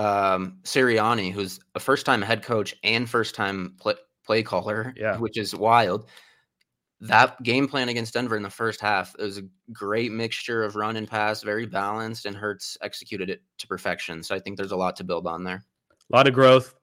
um 0.00 0.58
Sirianni, 0.62 1.32
who's 1.32 1.60
a 1.74 1.80
first 1.80 2.06
time 2.06 2.22
head 2.22 2.42
coach 2.42 2.74
and 2.84 3.08
first 3.08 3.34
time 3.34 3.74
play, 3.80 3.94
play 4.24 4.42
caller, 4.42 4.94
Yeah. 4.96 5.16
which 5.18 5.36
is 5.38 5.54
wild. 5.54 6.08
That 7.02 7.42
game 7.42 7.66
plan 7.66 7.88
against 7.88 8.12
Denver 8.14 8.36
in 8.36 8.42
the 8.42 8.50
first 8.50 8.80
half 8.80 9.14
it 9.18 9.22
was 9.22 9.38
a 9.38 9.42
great 9.72 10.12
mixture 10.12 10.62
of 10.62 10.76
run 10.76 10.96
and 10.96 11.08
pass, 11.08 11.42
very 11.42 11.64
balanced, 11.66 12.26
and 12.26 12.36
Hurts 12.36 12.76
executed 12.82 13.30
it 13.30 13.42
to 13.58 13.66
perfection. 13.66 14.22
So 14.22 14.34
I 14.34 14.38
think 14.40 14.56
there's 14.56 14.72
a 14.72 14.76
lot 14.76 14.96
to 14.96 15.04
build 15.04 15.26
on 15.26 15.42
there. 15.44 15.64
A 16.12 16.16
lot 16.16 16.28
of 16.28 16.34
growth. 16.34 16.74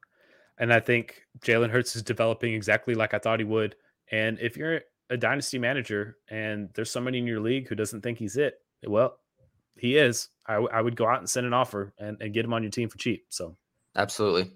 And 0.59 0.73
I 0.73 0.79
think 0.79 1.21
Jalen 1.41 1.69
Hurts 1.69 1.95
is 1.95 2.01
developing 2.01 2.53
exactly 2.55 2.95
like 2.95 3.13
I 3.13 3.19
thought 3.19 3.39
he 3.39 3.45
would. 3.45 3.75
And 4.11 4.39
if 4.39 4.57
you're 4.57 4.81
a 5.11 5.17
dynasty 5.17 5.59
manager 5.59 6.17
and 6.29 6.69
there's 6.73 6.89
somebody 6.91 7.19
in 7.19 7.27
your 7.27 7.39
league 7.39 7.67
who 7.67 7.75
doesn't 7.75 8.01
think 8.01 8.17
he's 8.17 8.37
it, 8.37 8.55
well, 8.87 9.19
he 9.79 9.97
is. 9.97 10.29
I, 10.45 10.53
w- 10.53 10.69
I 10.71 10.81
would 10.81 10.95
go 10.95 11.07
out 11.07 11.19
and 11.19 11.29
send 11.29 11.45
an 11.45 11.53
offer 11.53 11.93
and, 11.99 12.17
and 12.21 12.33
get 12.33 12.45
him 12.45 12.53
on 12.53 12.63
your 12.63 12.71
team 12.71 12.89
for 12.89 12.97
cheap. 12.97 13.25
So, 13.29 13.57
Absolutely. 13.95 14.51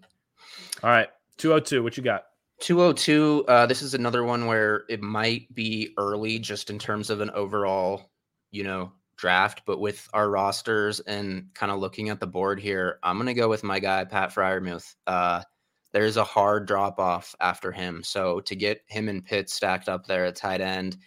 all 0.84 0.89
right. 0.89 1.09
202, 1.38 1.84
what 1.84 1.97
you 1.97 2.03
got? 2.03 2.24
202 2.61 3.43
uh 3.47 3.65
this 3.65 3.82
is 3.82 3.95
another 3.95 4.24
one 4.24 4.45
where 4.45 4.84
it 4.88 5.01
might 5.01 5.53
be 5.55 5.93
early 5.97 6.38
just 6.38 6.69
in 6.69 6.78
terms 6.78 7.09
of 7.09 7.19
an 7.19 7.32
overall 7.32 8.11
you 8.51 8.63
know 8.63 8.91
draft 9.17 9.63
but 9.65 9.80
with 9.80 10.07
our 10.13 10.30
rosters 10.30 10.99
and 11.01 11.47
kind 11.55 11.72
of 11.72 11.80
looking 11.80 12.09
at 12.09 12.19
the 12.19 12.28
board 12.28 12.59
here 12.59 12.99
i'm 13.01 13.17
going 13.17 13.26
to 13.26 13.34
go 13.34 13.49
with 13.49 13.63
my 13.63 13.80
guy 13.80 14.05
pat 14.05 14.30
Freiermuth 14.30 14.93
uh 15.07 15.41
there's 15.91 16.17
a 16.17 16.24
hard 16.24 16.67
drop 16.67 16.99
off 16.99 17.36
after 17.39 17.72
him 17.72 18.03
so 18.03 18.39
to 18.41 18.55
get 18.55 18.82
him 18.86 19.09
and 19.09 19.26
Pitts 19.26 19.53
stacked 19.53 19.89
up 19.89 20.05
there 20.05 20.26
at 20.26 20.36
tight 20.36 20.61
end 20.61 20.97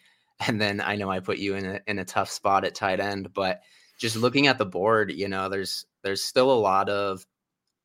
and 0.48 0.60
then 0.60 0.80
i 0.80 0.96
know 0.96 1.08
i 1.08 1.20
put 1.20 1.38
you 1.38 1.54
in 1.54 1.64
a, 1.66 1.80
in 1.86 2.00
a 2.00 2.04
tough 2.04 2.30
spot 2.30 2.64
at 2.64 2.74
tight 2.74 2.98
end 2.98 3.32
but 3.32 3.60
just 3.98 4.16
looking 4.16 4.46
at 4.46 4.58
the 4.58 4.66
board 4.66 5.10
you 5.12 5.28
know 5.28 5.48
there's 5.48 5.86
there's 6.02 6.24
still 6.24 6.52
a 6.52 6.54
lot 6.54 6.88
of 6.88 7.24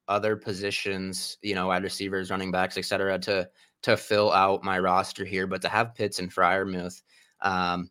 other 0.09 0.35
positions, 0.35 1.37
you 1.41 1.55
know, 1.55 1.67
wide 1.67 1.83
receivers, 1.83 2.31
running 2.31 2.51
backs, 2.51 2.77
et 2.77 2.85
cetera, 2.85 3.17
to 3.19 3.47
to 3.83 3.95
fill 3.95 4.33
out 4.33 4.63
my 4.63 4.77
roster 4.79 5.23
here. 5.23 5.47
But 5.47 5.61
to 5.61 5.69
have 5.69 5.95
Pitts 5.95 6.19
and 6.19 6.33
Freiermuth, 6.33 7.01
um, 7.41 7.89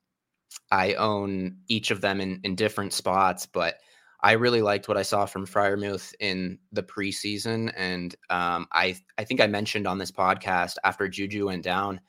I 0.70 0.94
own 0.94 1.58
each 1.68 1.90
of 1.90 2.02
them 2.02 2.20
in 2.20 2.40
in 2.44 2.56
different 2.56 2.92
spots. 2.92 3.46
But 3.46 3.76
I 4.20 4.32
really 4.32 4.62
liked 4.62 4.88
what 4.88 4.98
I 4.98 5.02
saw 5.02 5.24
from 5.26 5.46
Freiermuth 5.46 6.12
in 6.20 6.58
the 6.72 6.82
preseason, 6.82 7.72
and 7.76 8.14
um, 8.28 8.66
I 8.72 8.96
I 9.16 9.24
think 9.24 9.40
I 9.40 9.46
mentioned 9.46 9.86
on 9.86 9.98
this 9.98 10.10
podcast 10.12 10.74
after 10.84 11.08
Juju 11.08 11.46
went 11.46 11.62
down 11.62 12.00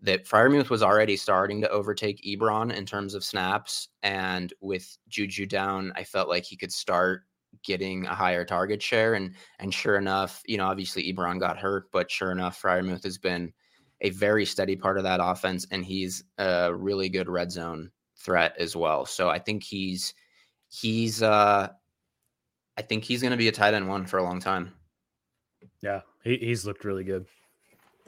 that 0.00 0.24
Freiermuth 0.24 0.70
was 0.70 0.82
already 0.82 1.16
starting 1.16 1.60
to 1.60 1.70
overtake 1.70 2.22
Ebron 2.22 2.72
in 2.72 2.86
terms 2.86 3.14
of 3.14 3.24
snaps, 3.24 3.88
and 4.02 4.52
with 4.60 4.96
Juju 5.08 5.46
down, 5.46 5.92
I 5.96 6.04
felt 6.04 6.28
like 6.28 6.44
he 6.44 6.56
could 6.56 6.72
start 6.72 7.22
getting 7.64 8.06
a 8.06 8.14
higher 8.14 8.44
target 8.44 8.82
share. 8.82 9.14
And 9.14 9.34
and 9.58 9.72
sure 9.72 9.96
enough, 9.96 10.42
you 10.46 10.56
know, 10.56 10.66
obviously 10.66 11.12
Ebron 11.12 11.40
got 11.40 11.58
hurt, 11.58 11.90
but 11.92 12.10
sure 12.10 12.30
enough, 12.30 12.60
Freiermuth 12.60 13.04
has 13.04 13.18
been 13.18 13.52
a 14.00 14.10
very 14.10 14.44
steady 14.44 14.76
part 14.76 14.98
of 14.98 15.04
that 15.04 15.20
offense, 15.22 15.66
and 15.70 15.84
he's 15.84 16.24
a 16.38 16.72
really 16.72 17.08
good 17.08 17.28
red 17.28 17.50
zone 17.50 17.90
threat 18.16 18.54
as 18.58 18.76
well. 18.76 19.06
So 19.06 19.28
I 19.28 19.38
think 19.38 19.62
he's 19.62 20.14
he's 20.68 21.22
uh 21.22 21.68
I 22.76 22.82
think 22.82 23.04
he's 23.04 23.22
gonna 23.22 23.36
be 23.36 23.48
a 23.48 23.52
tight 23.52 23.74
end 23.74 23.88
one 23.88 24.06
for 24.06 24.18
a 24.18 24.22
long 24.22 24.40
time. 24.40 24.72
Yeah, 25.82 26.02
he, 26.22 26.36
he's 26.36 26.64
looked 26.64 26.84
really 26.84 27.04
good. 27.04 27.26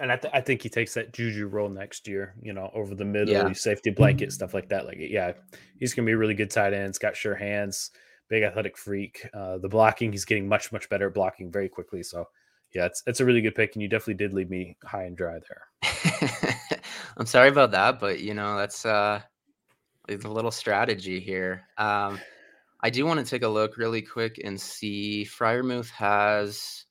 And 0.00 0.10
I, 0.10 0.16
th- 0.16 0.32
I 0.34 0.40
think 0.40 0.62
he 0.62 0.68
takes 0.68 0.94
that 0.94 1.12
Juju 1.12 1.46
role 1.48 1.68
next 1.68 2.08
year, 2.08 2.34
you 2.42 2.52
know, 2.52 2.70
over 2.74 2.94
the 2.94 3.04
middle, 3.04 3.32
Yeah. 3.34 3.52
safety 3.52 3.90
blanket, 3.90 4.32
stuff 4.32 4.54
like 4.54 4.68
that. 4.70 4.86
Like, 4.86 4.96
yeah, 4.98 5.32
he's 5.78 5.94
going 5.94 6.04
to 6.06 6.08
be 6.10 6.14
a 6.14 6.18
really 6.18 6.34
good 6.34 6.50
tight 6.50 6.72
end. 6.72 6.86
He's 6.88 6.98
got 6.98 7.16
sure 7.16 7.34
hands, 7.34 7.90
big 8.28 8.42
athletic 8.42 8.76
freak. 8.78 9.28
Uh, 9.34 9.58
the 9.58 9.68
blocking, 9.68 10.10
he's 10.10 10.24
getting 10.24 10.48
much, 10.48 10.72
much 10.72 10.88
better 10.88 11.08
at 11.08 11.14
blocking 11.14 11.50
very 11.52 11.68
quickly. 11.68 12.02
So, 12.02 12.26
yeah, 12.74 12.86
it's, 12.86 13.02
it's 13.06 13.20
a 13.20 13.24
really 13.24 13.40
good 13.42 13.54
pick. 13.54 13.74
And 13.74 13.82
you 13.82 13.88
definitely 13.88 14.14
did 14.14 14.32
leave 14.32 14.48
me 14.50 14.76
high 14.84 15.04
and 15.04 15.16
dry 15.16 15.38
there. 15.48 15.90
I'm 17.16 17.26
sorry 17.26 17.48
about 17.48 17.72
that, 17.72 18.00
but 18.00 18.20
you 18.20 18.32
know, 18.34 18.56
that's 18.56 18.86
uh 18.86 19.20
it's 20.08 20.24
a 20.24 20.28
little 20.30 20.50
strategy 20.50 21.20
here. 21.20 21.64
Um 21.76 22.18
I 22.82 22.88
do 22.90 23.04
want 23.04 23.20
to 23.20 23.26
take 23.28 23.42
a 23.42 23.48
look 23.48 23.76
really 23.76 24.00
quick 24.00 24.40
and 24.42 24.58
see 24.58 25.26
Freiermuth 25.28 25.90
has 25.90 26.86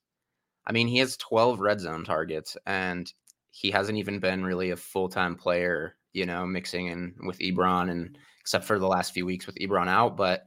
I 0.70 0.72
mean, 0.72 0.86
he 0.86 0.98
has 0.98 1.16
12 1.16 1.58
red 1.58 1.80
zone 1.80 2.04
targets 2.04 2.56
and 2.64 3.12
he 3.50 3.72
hasn't 3.72 3.98
even 3.98 4.20
been 4.20 4.44
really 4.44 4.70
a 4.70 4.76
full-time 4.76 5.34
player, 5.34 5.96
you 6.12 6.26
know, 6.26 6.46
mixing 6.46 6.86
in 6.86 7.12
with 7.26 7.40
Ebron 7.40 7.90
and 7.90 8.16
except 8.40 8.64
for 8.64 8.78
the 8.78 8.86
last 8.86 9.12
few 9.12 9.26
weeks 9.26 9.46
with 9.46 9.56
Ebron 9.56 9.88
out, 9.88 10.16
but 10.16 10.46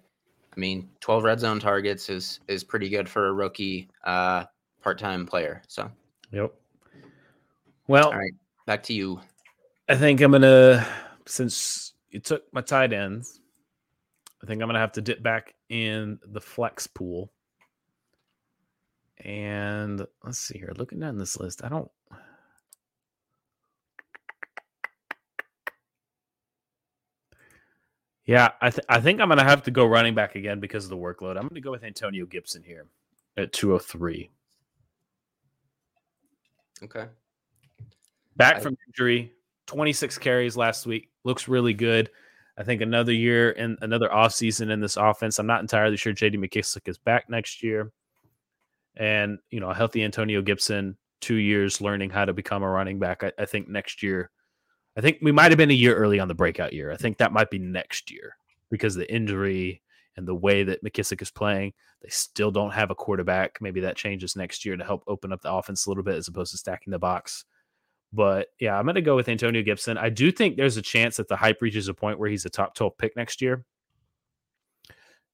I 0.55 0.59
mean, 0.61 0.89
12 1.01 1.25
red 1.25 1.41
zone 1.41 1.59
targets 1.59 2.09
is 2.09 2.39
is 2.47 2.63
pretty 2.63 2.87
good 2.87 3.09
for 3.09 3.27
a 3.27 3.33
rookie 3.33 3.89
uh 4.05 4.45
part-time 4.81 5.25
player. 5.25 5.61
So, 5.67 5.91
Yep. 6.31 6.53
Well, 7.87 8.07
all 8.07 8.17
right, 8.17 8.33
back 8.65 8.81
to 8.83 8.93
you. 8.93 9.19
I 9.89 9.95
think 9.95 10.21
I'm 10.21 10.31
gonna 10.31 10.87
since 11.25 11.95
you 12.11 12.21
took 12.21 12.45
my 12.53 12.61
tight 12.61 12.93
ends, 12.93 13.41
I 14.41 14.45
think 14.45 14.61
I'm 14.61 14.69
gonna 14.69 14.79
have 14.79 14.93
to 14.93 15.01
dip 15.01 15.21
back 15.21 15.53
in 15.67 16.17
the 16.25 16.39
flex 16.39 16.87
pool. 16.87 17.29
And 19.23 20.05
let's 20.23 20.39
see 20.39 20.57
here. 20.57 20.73
Looking 20.75 20.99
down 20.99 21.17
this 21.17 21.39
list, 21.39 21.63
I 21.63 21.69
don't. 21.69 21.89
Yeah, 28.25 28.49
I 28.61 28.69
th- 28.69 28.85
I 28.87 28.99
think 29.01 29.19
I'm 29.19 29.29
gonna 29.29 29.43
have 29.43 29.63
to 29.63 29.71
go 29.71 29.85
running 29.85 30.15
back 30.15 30.35
again 30.35 30.59
because 30.59 30.85
of 30.85 30.89
the 30.89 30.97
workload. 30.97 31.37
I'm 31.37 31.47
gonna 31.47 31.61
go 31.61 31.71
with 31.71 31.83
Antonio 31.83 32.25
Gibson 32.25 32.63
here 32.63 32.87
at 33.37 33.51
203. 33.53 34.29
Okay. 36.83 37.05
back 38.35 38.57
I- 38.57 38.59
from 38.59 38.75
injury 38.87 39.31
26 39.67 40.17
carries 40.17 40.57
last 40.57 40.85
week 40.85 41.09
looks 41.23 41.47
really 41.47 41.73
good 41.73 42.09
i 42.57 42.63
think 42.63 42.81
another 42.81 43.13
year 43.13 43.51
and 43.53 43.77
another 43.81 44.09
offseason 44.09 44.69
in 44.69 44.81
this 44.81 44.97
offense 44.97 45.39
i'm 45.39 45.47
not 45.47 45.61
entirely 45.61 45.95
sure 45.95 46.11
jd 46.13 46.35
McKissic 46.35 46.89
is 46.89 46.97
back 46.97 47.29
next 47.29 47.63
year 47.63 47.93
and 48.97 49.39
you 49.49 49.59
know 49.59 49.69
a 49.69 49.73
healthy 49.73 50.03
antonio 50.03 50.41
gibson 50.41 50.97
two 51.21 51.35
years 51.35 51.81
learning 51.81 52.09
how 52.09 52.25
to 52.25 52.33
become 52.33 52.63
a 52.63 52.69
running 52.69 52.99
back 52.99 53.23
i, 53.23 53.31
I 53.37 53.45
think 53.45 53.67
next 53.67 54.03
year 54.03 54.29
i 54.97 55.01
think 55.01 55.19
we 55.21 55.31
might 55.31 55.51
have 55.51 55.57
been 55.57 55.71
a 55.71 55.75
year 55.75 55.95
early 55.95 56.19
on 56.19 56.27
the 56.27 56.35
breakout 56.35 56.73
year 56.73 56.91
i 56.91 56.97
think 56.97 57.17
that 57.17 57.33
might 57.33 57.49
be 57.49 57.59
next 57.59 58.11
year 58.11 58.35
because 58.69 58.95
the 58.95 59.11
injury 59.11 59.81
and 60.15 60.27
the 60.27 60.35
way 60.35 60.63
that 60.63 60.83
McKissic 60.83 61.21
is 61.23 61.31
playing 61.31 61.73
they 62.01 62.09
still 62.09 62.51
don't 62.51 62.73
have 62.73 62.91
a 62.91 62.95
quarterback 62.95 63.57
maybe 63.61 63.79
that 63.81 63.95
changes 63.95 64.35
next 64.35 64.63
year 64.63 64.77
to 64.77 64.83
help 64.83 65.03
open 65.07 65.33
up 65.33 65.41
the 65.41 65.51
offense 65.51 65.85
a 65.85 65.89
little 65.89 66.03
bit 66.03 66.15
as 66.15 66.27
opposed 66.27 66.51
to 66.51 66.57
stacking 66.57 66.91
the 66.91 66.99
box 66.99 67.45
but 68.13 68.49
yeah, 68.59 68.77
I'm 68.77 68.85
going 68.85 68.95
to 68.95 69.01
go 69.01 69.15
with 69.15 69.27
Antonio 69.27 69.63
Gibson. 69.63 69.97
I 69.97 70.09
do 70.09 70.31
think 70.31 70.55
there's 70.55 70.77
a 70.77 70.81
chance 70.81 71.17
that 71.17 71.27
the 71.27 71.35
hype 71.35 71.61
reaches 71.61 71.87
a 71.87 71.93
point 71.95 72.19
where 72.19 72.29
he's 72.29 72.45
a 72.45 72.49
top 72.49 72.75
12 72.75 72.97
pick 72.97 73.15
next 73.17 73.41
year. 73.41 73.65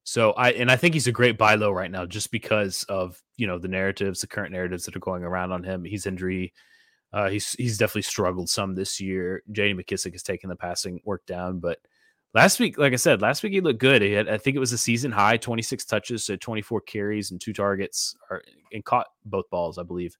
So 0.03 0.31
I 0.31 0.51
and 0.51 0.71
I 0.71 0.75
think 0.75 0.93
he's 0.93 1.07
a 1.07 1.11
great 1.11 1.37
buy 1.37 1.55
low 1.55 1.71
right 1.71 1.91
now 1.91 2.05
just 2.05 2.31
because 2.31 2.83
of, 2.89 3.21
you 3.37 3.47
know, 3.47 3.59
the 3.59 3.67
narratives, 3.67 4.21
the 4.21 4.27
current 4.27 4.51
narratives 4.51 4.85
that 4.85 4.95
are 4.95 4.99
going 4.99 5.23
around 5.23 5.51
on 5.51 5.63
him. 5.63 5.83
He's 5.83 6.05
injury 6.05 6.53
uh, 7.11 7.29
he's 7.29 7.53
he's 7.53 7.77
definitely 7.77 8.03
struggled 8.03 8.49
some 8.49 8.75
this 8.75 8.99
year. 8.99 9.43
J.D. 9.51 9.73
McKissic 9.73 10.11
has 10.11 10.23
taken 10.23 10.49
the 10.49 10.55
passing 10.55 11.01
work 11.05 11.25
down, 11.25 11.59
but 11.59 11.79
last 12.33 12.59
week, 12.59 12.77
like 12.77 12.93
I 12.93 12.97
said, 12.97 13.21
last 13.21 13.41
week 13.41 13.53
he 13.53 13.61
looked 13.61 13.79
good. 13.79 14.01
He 14.01 14.11
had, 14.11 14.29
I 14.29 14.37
think 14.37 14.55
it 14.55 14.59
was 14.59 14.73
a 14.73 14.77
season 14.77 15.11
high, 15.11 15.37
26 15.37 15.85
touches, 15.85 16.23
so 16.23 16.35
24 16.35 16.81
carries 16.81 17.31
and 17.31 17.41
two 17.41 17.53
targets, 17.53 18.15
or, 18.29 18.43
and 18.71 18.85
caught 18.85 19.07
both 19.25 19.49
balls, 19.49 19.77
I 19.79 19.83
believe 19.83 20.15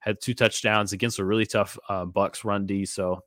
had 0.00 0.20
two 0.20 0.34
touchdowns 0.34 0.92
against 0.92 1.20
a 1.20 1.24
really 1.24 1.46
tough 1.46 1.78
uh, 1.88 2.04
Bucks 2.04 2.44
run 2.44 2.66
D. 2.66 2.84
So 2.84 3.20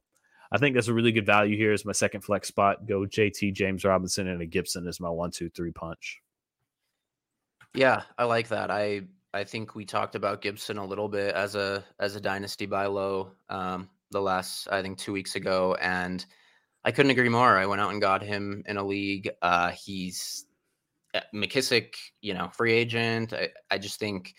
I 0.56 0.58
think 0.58 0.74
that's 0.74 0.88
a 0.88 0.94
really 0.94 1.12
good 1.12 1.26
value 1.26 1.58
here. 1.58 1.74
Is 1.74 1.84
my 1.84 1.92
second 1.92 2.22
flex 2.22 2.48
spot. 2.48 2.88
Go 2.88 3.02
JT 3.02 3.54
James 3.54 3.84
Robinson 3.84 4.28
and 4.30 4.42
a 4.42 4.46
Gibson 4.46 4.88
is 4.88 5.02
my 5.02 5.10
one, 5.10 5.32
two, 5.32 5.50
three 5.50 5.72
punch. 5.72 6.22
Yeah, 7.74 8.04
I 8.18 8.24
like 8.24 8.48
that. 8.48 8.72
I 8.72 9.02
I 9.34 9.44
think 9.44 9.76
we 9.76 9.84
talked 9.84 10.16
about 10.16 10.42
Gibson 10.42 10.78
a 10.78 10.86
little 10.86 11.10
bit 11.10 11.36
as 11.36 11.56
a 11.56 11.84
as 12.00 12.16
a 12.16 12.22
dynasty 12.22 12.66
buy 12.66 12.86
low 12.86 13.34
um, 13.50 13.90
the 14.12 14.22
last 14.22 14.70
I 14.72 14.82
think 14.82 14.98
two 14.98 15.12
weeks 15.12 15.36
ago, 15.36 15.76
and 15.82 16.26
I 16.86 16.92
couldn't 16.92 17.12
agree 17.12 17.28
more. 17.28 17.58
I 17.58 17.66
went 17.66 17.82
out 17.82 17.92
and 17.92 18.00
got 18.00 18.22
him 18.24 18.64
in 18.66 18.78
a 18.78 18.84
league. 18.84 19.30
Uh, 19.42 19.72
he's 19.72 20.46
McKissic, 21.34 21.96
you 22.22 22.34
know, 22.34 22.50
free 22.54 22.74
agent. 22.74 23.34
I, 23.34 23.50
I 23.70 23.78
just 23.78 24.00
think, 24.00 24.36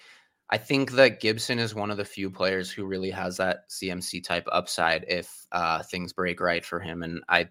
I 0.49 0.59
think 0.59 0.92
that 0.92 1.20
Gibson 1.20 1.59
is 1.59 1.74
one 1.74 1.90
of 1.90 1.97
the 1.97 2.05
few 2.05 2.30
players 2.30 2.70
who 2.70 2.86
really 2.86 3.11
has 3.11 3.36
that 3.38 3.68
CMC 3.68 4.22
type 4.22 4.47
upside 4.53 5.05
if 5.09 5.47
uh, 5.51 5.82
things 5.82 6.12
break 6.12 6.40
right 6.40 6.64
for 6.64 6.78
him. 6.78 7.03
And 7.03 7.22
I, 7.28 7.49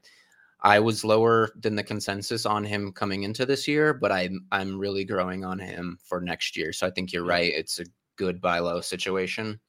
I 0.61 0.79
was 0.79 1.03
lower 1.03 1.51
than 1.59 1.75
the 1.75 1.83
consensus 1.83 2.45
on 2.45 2.63
him 2.63 2.93
coming 2.93 3.23
into 3.23 3.45
this 3.45 3.67
year, 3.67 3.93
but 3.93 4.11
I'm 4.11 4.45
I'm 4.51 4.79
really 4.79 5.03
growing 5.05 5.43
on 5.43 5.59
him 5.59 5.97
for 6.03 6.21
next 6.21 6.55
year. 6.55 6.71
So 6.71 6.87
I 6.87 6.89
think 6.89 7.11
you're 7.11 7.25
right. 7.25 7.51
It's 7.53 7.79
a 7.79 7.85
good 8.15 8.39
buy 8.41 8.59
low 8.59 8.81
situation. 8.81 9.59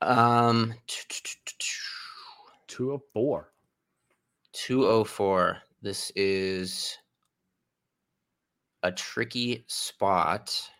Um, 0.00 0.74
204. 2.66 3.52
204. 4.52 5.58
This 5.82 6.10
is 6.16 6.98
a 8.82 8.90
tricky 8.90 9.64
spot. 9.68 10.71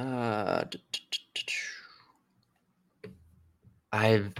Uh, 0.00 0.64
I've 3.92 4.32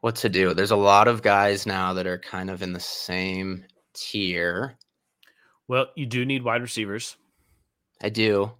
what 0.00 0.16
to 0.16 0.28
do. 0.28 0.52
There's 0.52 0.72
a 0.72 0.76
lot 0.76 1.08
of 1.08 1.22
guys 1.22 1.64
now 1.64 1.94
that 1.94 2.06
are 2.06 2.18
kind 2.18 2.50
of 2.50 2.60
in 2.60 2.74
the 2.74 2.80
same 2.80 3.64
tier. 3.94 4.74
Well, 5.68 5.86
you 5.96 6.04
do 6.04 6.26
need 6.26 6.42
wide 6.42 6.60
receivers. 6.60 7.16
I 8.02 8.10
do. 8.10 8.52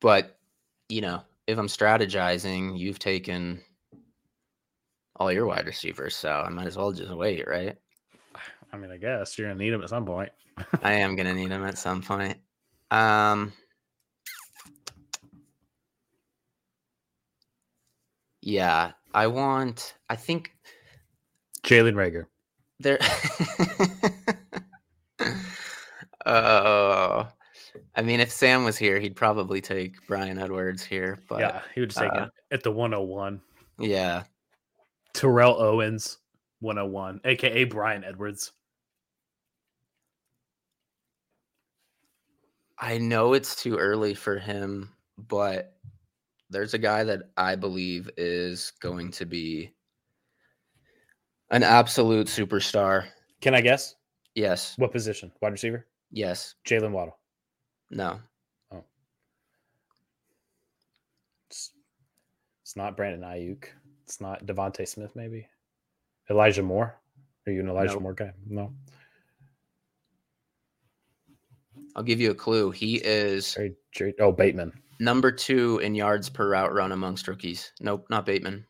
But, 0.00 0.38
you 0.90 1.00
know, 1.00 1.22
if 1.46 1.56
I'm 1.56 1.68
strategizing, 1.68 2.78
you've 2.78 2.98
taken 2.98 3.62
all 5.16 5.32
your 5.32 5.46
wide 5.46 5.66
receivers, 5.66 6.14
so 6.14 6.30
I 6.30 6.50
might 6.50 6.66
as 6.66 6.76
well 6.76 6.92
just 6.92 7.14
wait, 7.14 7.48
right? 7.48 7.78
I 8.72 8.78
mean, 8.78 8.90
I 8.90 8.96
guess 8.96 9.36
you're 9.36 9.48
gonna 9.48 9.58
need 9.62 9.70
them 9.70 9.82
at 9.82 9.90
some 9.90 10.06
point. 10.06 10.30
I 10.82 10.94
am 10.94 11.14
gonna 11.14 11.34
need 11.34 11.50
them 11.50 11.64
at 11.64 11.76
some 11.76 12.02
point. 12.02 12.38
Um, 12.90 13.52
yeah, 18.40 18.92
I 19.14 19.26
want. 19.26 19.94
I 20.08 20.16
think 20.16 20.52
Jalen 21.64 21.94
Reagor. 21.94 22.26
There. 22.80 22.98
uh, 26.26 27.24
I 27.94 28.02
mean, 28.02 28.20
if 28.20 28.30
Sam 28.30 28.64
was 28.64 28.76
here, 28.78 28.98
he'd 28.98 29.16
probably 29.16 29.60
take 29.60 30.06
Bryan 30.06 30.38
Edwards 30.38 30.82
here. 30.82 31.18
But 31.28 31.40
yeah, 31.40 31.60
he 31.74 31.80
would 31.80 31.90
just 31.90 32.00
take 32.00 32.12
uh, 32.12 32.24
it 32.24 32.54
at 32.54 32.62
the 32.62 32.70
101. 32.70 33.40
Yeah. 33.78 34.24
Terrell 35.12 35.60
Owens, 35.60 36.18
101, 36.60 37.20
aka 37.24 37.64
Bryan 37.64 38.04
Edwards. 38.04 38.52
I 42.82 42.98
know 42.98 43.32
it's 43.32 43.54
too 43.54 43.76
early 43.76 44.12
for 44.12 44.40
him, 44.40 44.90
but 45.16 45.76
there's 46.50 46.74
a 46.74 46.78
guy 46.78 47.04
that 47.04 47.30
I 47.36 47.54
believe 47.54 48.10
is 48.16 48.72
going 48.80 49.12
to 49.12 49.24
be 49.24 49.72
an 51.52 51.62
absolute 51.62 52.26
superstar. 52.26 53.04
Can 53.40 53.54
I 53.54 53.60
guess? 53.60 53.94
Yes. 54.34 54.74
What 54.78 54.90
position? 54.90 55.30
Wide 55.40 55.52
receiver? 55.52 55.86
Yes. 56.10 56.56
Jaylen 56.66 56.90
Waddle. 56.90 57.16
No. 57.92 58.18
Oh. 58.72 58.82
It's, 61.48 61.70
it's 62.62 62.74
not 62.74 62.96
Brandon 62.96 63.20
Aiyuk. 63.20 63.66
It's 64.02 64.20
not 64.20 64.44
DeVonta 64.44 64.88
Smith, 64.88 65.14
maybe. 65.14 65.46
Elijah 66.28 66.64
Moore. 66.64 66.96
Are 67.46 67.52
you 67.52 67.60
an 67.60 67.68
Elijah 67.68 67.92
Nope. 67.92 68.02
Moore 68.02 68.14
guy? 68.14 68.32
No. 68.44 68.72
I'll 71.96 72.02
give 72.02 72.20
you 72.20 72.30
a 72.30 72.34
clue. 72.34 72.70
He 72.70 72.96
is 72.96 73.56
oh, 74.20 74.32
Bateman. 74.32 74.72
number 75.00 75.30
two 75.30 75.78
in 75.78 75.94
yards 75.94 76.28
per 76.30 76.50
route 76.50 76.72
run 76.72 76.92
amongst 76.92 77.28
rookies. 77.28 77.72
Nope, 77.80 78.06
not 78.10 78.24
Bateman. 78.26 78.66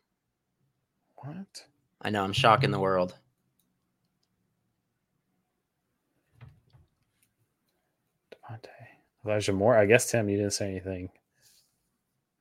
What? 1.16 1.62
I 2.02 2.10
know. 2.10 2.24
I'm 2.24 2.32
shocking 2.32 2.70
the 2.72 2.80
world. 2.80 3.14
DeVonta. 8.32 8.68
Elijah 9.24 9.52
Moore. 9.52 9.76
I 9.76 9.86
guess 9.86 10.10
Tim, 10.10 10.28
you 10.28 10.36
didn't 10.36 10.52
say 10.52 10.68
anything. 10.68 11.10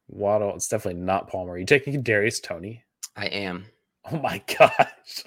Waddle. 0.07 0.55
It's 0.55 0.67
definitely 0.67 1.01
not 1.01 1.29
Palmer. 1.29 1.53
Are 1.53 1.57
You 1.57 1.65
taking 1.65 2.01
Darius 2.01 2.39
Toney? 2.39 2.83
I 3.15 3.27
am. 3.27 3.65
Oh 4.11 4.17
my 4.17 4.41
gosh. 4.59 5.23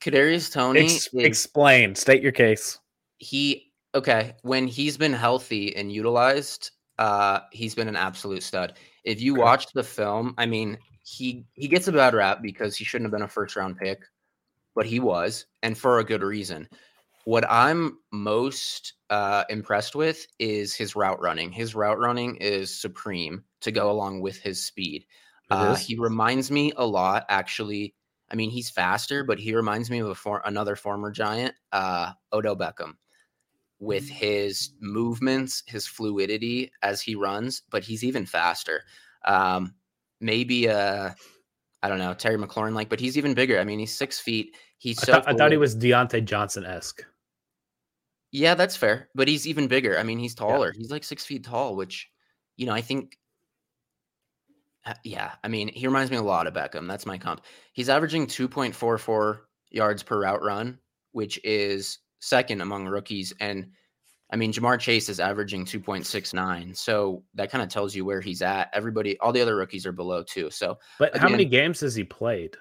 Kadarius 0.00 0.52
Toney 0.52 0.80
Ex- 0.84 1.08
is 1.08 1.24
explain. 1.24 1.94
State 1.94 2.22
your 2.22 2.32
case. 2.32 2.78
he 3.18 3.67
okay 3.94 4.34
when 4.42 4.66
he's 4.66 4.96
been 4.96 5.12
healthy 5.12 5.74
and 5.76 5.92
utilized 5.92 6.70
uh 6.98 7.40
he's 7.52 7.74
been 7.74 7.88
an 7.88 7.96
absolute 7.96 8.42
stud. 8.42 8.74
If 9.04 9.20
you 9.20 9.34
Okay. 9.34 9.42
watch 9.42 9.66
the 9.74 9.82
film 9.84 10.34
i 10.38 10.46
mean 10.46 10.78
he 11.02 11.44
he 11.54 11.68
gets 11.68 11.88
a 11.88 11.92
bad 11.92 12.14
rap 12.14 12.42
because 12.42 12.76
he 12.76 12.84
shouldn't 12.84 13.06
have 13.06 13.12
been 13.12 13.22
a 13.22 13.28
first 13.28 13.56
round 13.56 13.76
pick 13.78 14.00
but 14.74 14.86
he 14.86 15.00
was 15.00 15.46
and 15.62 15.76
for 15.76 15.98
a 15.98 16.04
good 16.04 16.22
reason. 16.22 16.68
What 17.24 17.44
i'm 17.48 17.98
most 18.12 18.94
uh 19.10 19.44
impressed 19.50 19.94
with 19.94 20.26
is 20.38 20.74
his 20.74 20.94
route 20.96 21.20
running. 21.20 21.50
His 21.52 21.74
route 21.74 21.98
running 21.98 22.36
is 22.36 22.78
supreme 22.80 23.44
to 23.60 23.70
go 23.72 23.90
along 23.90 24.20
with 24.20 24.38
his 24.38 24.64
speed. 24.64 25.04
Uh, 25.50 25.74
he 25.76 25.96
reminds 25.96 26.50
me 26.50 26.72
a 26.76 26.86
lot, 26.86 27.24
actually. 27.30 27.94
I 28.30 28.34
mean, 28.34 28.50
he's 28.50 28.68
faster, 28.70 29.24
but 29.24 29.38
he 29.38 29.54
reminds 29.54 29.90
me 29.90 29.98
of 30.00 30.08
a 30.08 30.14
for- 30.14 30.42
another 30.44 30.76
former 30.76 31.10
giant, 31.10 31.54
uh, 31.72 32.12
Odell 32.32 32.54
Beckham, 32.56 32.92
with 33.80 34.04
Mm. 34.04 34.10
his 34.10 34.70
movements, 34.80 35.62
his 35.66 35.86
fluidity 35.86 36.70
as 36.82 37.00
he 37.00 37.14
runs. 37.14 37.62
But 37.70 37.84
he's 37.84 38.02
even 38.04 38.26
faster. 38.26 38.82
Um, 39.24 39.74
maybe 40.20 40.68
uh, 40.68 41.10
I 41.82 41.88
don't 41.88 41.98
know 41.98 42.14
Terry 42.14 42.36
McLaurin 42.38 42.74
like, 42.74 42.88
but 42.88 43.00
he's 43.00 43.16
even 43.16 43.34
bigger. 43.34 43.58
I 43.60 43.64
mean, 43.64 43.78
he's 43.78 43.96
six 43.96 44.18
feet. 44.20 44.56
He's 44.78 44.98
I, 45.02 45.06
so. 45.06 45.12
thought, 45.12 45.28
I 45.28 45.34
thought 45.34 45.50
he 45.52 45.56
was 45.58 45.76
Diontae 45.76 46.24
Johnson 46.24 46.64
esque. 46.64 47.02
Yeah, 48.30 48.54
that's 48.54 48.76
fair. 48.76 49.08
But 49.14 49.26
he's 49.28 49.46
even 49.46 49.68
bigger. 49.68 49.98
I 49.98 50.02
mean, 50.02 50.18
he's 50.18 50.34
taller. 50.34 50.72
He's 50.72 50.90
like 50.90 51.02
six 51.04 51.24
feet 51.24 51.44
tall, 51.44 51.76
which, 51.76 52.08
you 52.56 52.66
know, 52.66 52.72
I 52.72 52.80
think. 52.82 53.16
uh, 54.84 54.94
Yeah, 55.04 55.32
I 55.42 55.48
mean, 55.48 55.68
he 55.68 55.86
reminds 55.86 56.10
me 56.10 56.16
a 56.18 56.22
lot 56.22 56.46
of 56.46 56.54
Beckham. 56.54 56.86
That's 56.88 57.06
my 57.06 57.16
comp. 57.18 57.42
He's 57.72 57.88
averaging 57.88 58.26
2.44 58.26 59.38
yards 59.70 60.02
per 60.02 60.20
route 60.20 60.42
run, 60.42 60.78
which 61.12 61.40
is 61.44 61.98
second 62.20 62.60
among 62.60 62.86
rookies. 62.86 63.32
And 63.40 63.68
I 64.30 64.36
mean, 64.36 64.52
Ja'Marr 64.52 64.78
Chase 64.78 65.08
is 65.08 65.20
averaging 65.20 65.64
2.69. 65.64 66.76
So 66.76 67.22
that 67.34 67.50
kind 67.50 67.62
of 67.62 67.70
tells 67.70 67.94
you 67.94 68.04
where 68.04 68.20
he's 68.20 68.42
at. 68.42 68.70
Everybody, 68.74 69.18
all 69.20 69.32
the 69.32 69.40
other 69.40 69.56
rookies 69.56 69.86
are 69.86 69.92
below 69.92 70.22
two. 70.22 70.50
So, 70.50 70.78
But 70.98 71.16
how 71.16 71.28
many 71.28 71.44
games 71.44 71.80
has 71.80 71.94
he 71.94 72.04
played? 72.04 72.56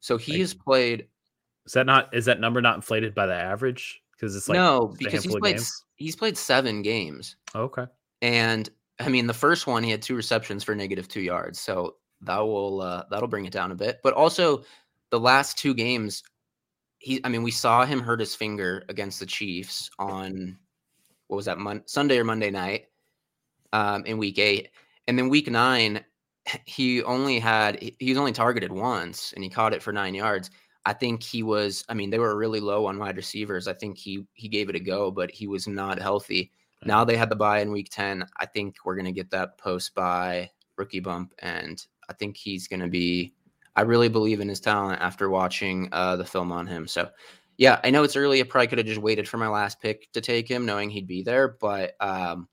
so 0.00 0.16
he 0.18 0.32
Like- 0.32 0.40
has 0.42 0.54
played 0.54 1.08
Is 1.64 1.72
that 1.72 1.86
not 1.86 2.14
is 2.14 2.26
that 2.26 2.38
number 2.38 2.60
not 2.60 2.76
inflated 2.76 3.14
by 3.14 3.26
the 3.26 3.34
average? 3.34 4.00
Because 4.12 4.36
it's 4.36 4.48
like 4.48 4.56
no 4.56 4.94
because 4.98 5.24
he's 5.24 5.34
played 5.36 5.60
he's 5.96 6.16
played 6.16 6.38
seven 6.38 6.82
games. 6.82 7.36
okay. 7.54 7.86
And 8.22 8.68
I 9.00 9.08
mean, 9.08 9.26
the 9.26 9.34
first 9.34 9.66
one 9.66 9.82
he 9.82 9.90
had 9.90 10.00
two 10.02 10.14
receptions 10.16 10.64
for 10.64 10.74
negative 10.74 11.08
two 11.08 11.20
yards, 11.20 11.60
so 11.60 11.96
that 12.22 12.38
will 12.38 12.80
uh, 12.80 13.04
that'll 13.10 13.28
bring 13.28 13.44
it 13.46 13.52
down 13.52 13.72
a 13.72 13.74
bit. 13.74 13.98
But 14.02 14.14
also, 14.14 14.64
the 15.10 15.20
last 15.20 15.58
two 15.58 15.74
games, 15.74 16.22
he 16.98 17.20
I 17.24 17.28
mean, 17.28 17.42
we 17.42 17.50
saw 17.50 17.84
him 17.84 18.00
hurt 18.00 18.20
his 18.20 18.34
finger 18.34 18.84
against 18.88 19.20
the 19.20 19.26
Chiefs 19.26 19.90
on 19.98 20.58
what 21.28 21.36
was 21.36 21.46
that 21.46 21.58
Mon- 21.58 21.86
Sunday 21.86 22.18
or 22.18 22.24
Monday 22.24 22.50
night 22.50 22.86
um, 23.72 24.04
in 24.04 24.18
Week 24.18 24.38
Eight, 24.38 24.70
and 25.06 25.18
then 25.18 25.28
Week 25.28 25.50
Nine, 25.50 26.04
he 26.64 27.02
only 27.02 27.38
had 27.38 27.80
he 27.80 28.10
was 28.10 28.18
only 28.18 28.32
targeted 28.32 28.72
once, 28.72 29.32
and 29.32 29.44
he 29.44 29.50
caught 29.50 29.74
it 29.74 29.82
for 29.82 29.92
nine 29.92 30.14
yards. 30.14 30.50
I 30.84 30.92
think 30.92 31.22
he 31.22 31.42
was. 31.42 31.84
I 31.88 31.94
mean, 31.94 32.10
they 32.10 32.18
were 32.18 32.36
really 32.36 32.60
low 32.60 32.86
on 32.86 32.98
wide 32.98 33.16
receivers. 33.16 33.66
I 33.68 33.74
think 33.74 33.98
he 33.98 34.24
he 34.34 34.48
gave 34.48 34.68
it 34.68 34.76
a 34.76 34.80
go, 34.80 35.10
but 35.10 35.30
he 35.30 35.46
was 35.46 35.66
not 35.66 36.00
healthy. 36.00 36.52
Now 36.84 37.04
they 37.04 37.16
had 37.16 37.30
the 37.30 37.36
bye 37.36 37.60
in 37.60 37.72
week 37.72 37.88
10. 37.90 38.24
I 38.38 38.46
think 38.46 38.76
we're 38.84 38.94
going 38.94 39.06
to 39.06 39.12
get 39.12 39.30
that 39.30 39.58
post 39.58 39.94
bye 39.94 40.50
rookie 40.76 41.00
bump. 41.00 41.32
And 41.40 41.84
I 42.08 42.12
think 42.12 42.36
he's 42.36 42.68
going 42.68 42.80
to 42.80 42.88
be, 42.88 43.34
I 43.76 43.82
really 43.82 44.08
believe 44.08 44.40
in 44.40 44.48
his 44.48 44.60
talent 44.60 45.00
after 45.00 45.30
watching 45.30 45.88
uh, 45.92 46.16
the 46.16 46.24
film 46.24 46.50
on 46.50 46.66
him. 46.66 46.88
So, 46.88 47.08
yeah, 47.58 47.80
I 47.84 47.90
know 47.90 48.02
it's 48.02 48.16
early. 48.16 48.40
I 48.40 48.44
probably 48.44 48.66
could 48.68 48.78
have 48.78 48.86
just 48.86 49.00
waited 49.00 49.28
for 49.28 49.36
my 49.36 49.48
last 49.48 49.80
pick 49.80 50.10
to 50.12 50.20
take 50.20 50.48
him, 50.48 50.66
knowing 50.66 50.90
he'd 50.90 51.06
be 51.06 51.22
there. 51.22 51.48
But 51.60 51.94
um, 52.00 52.48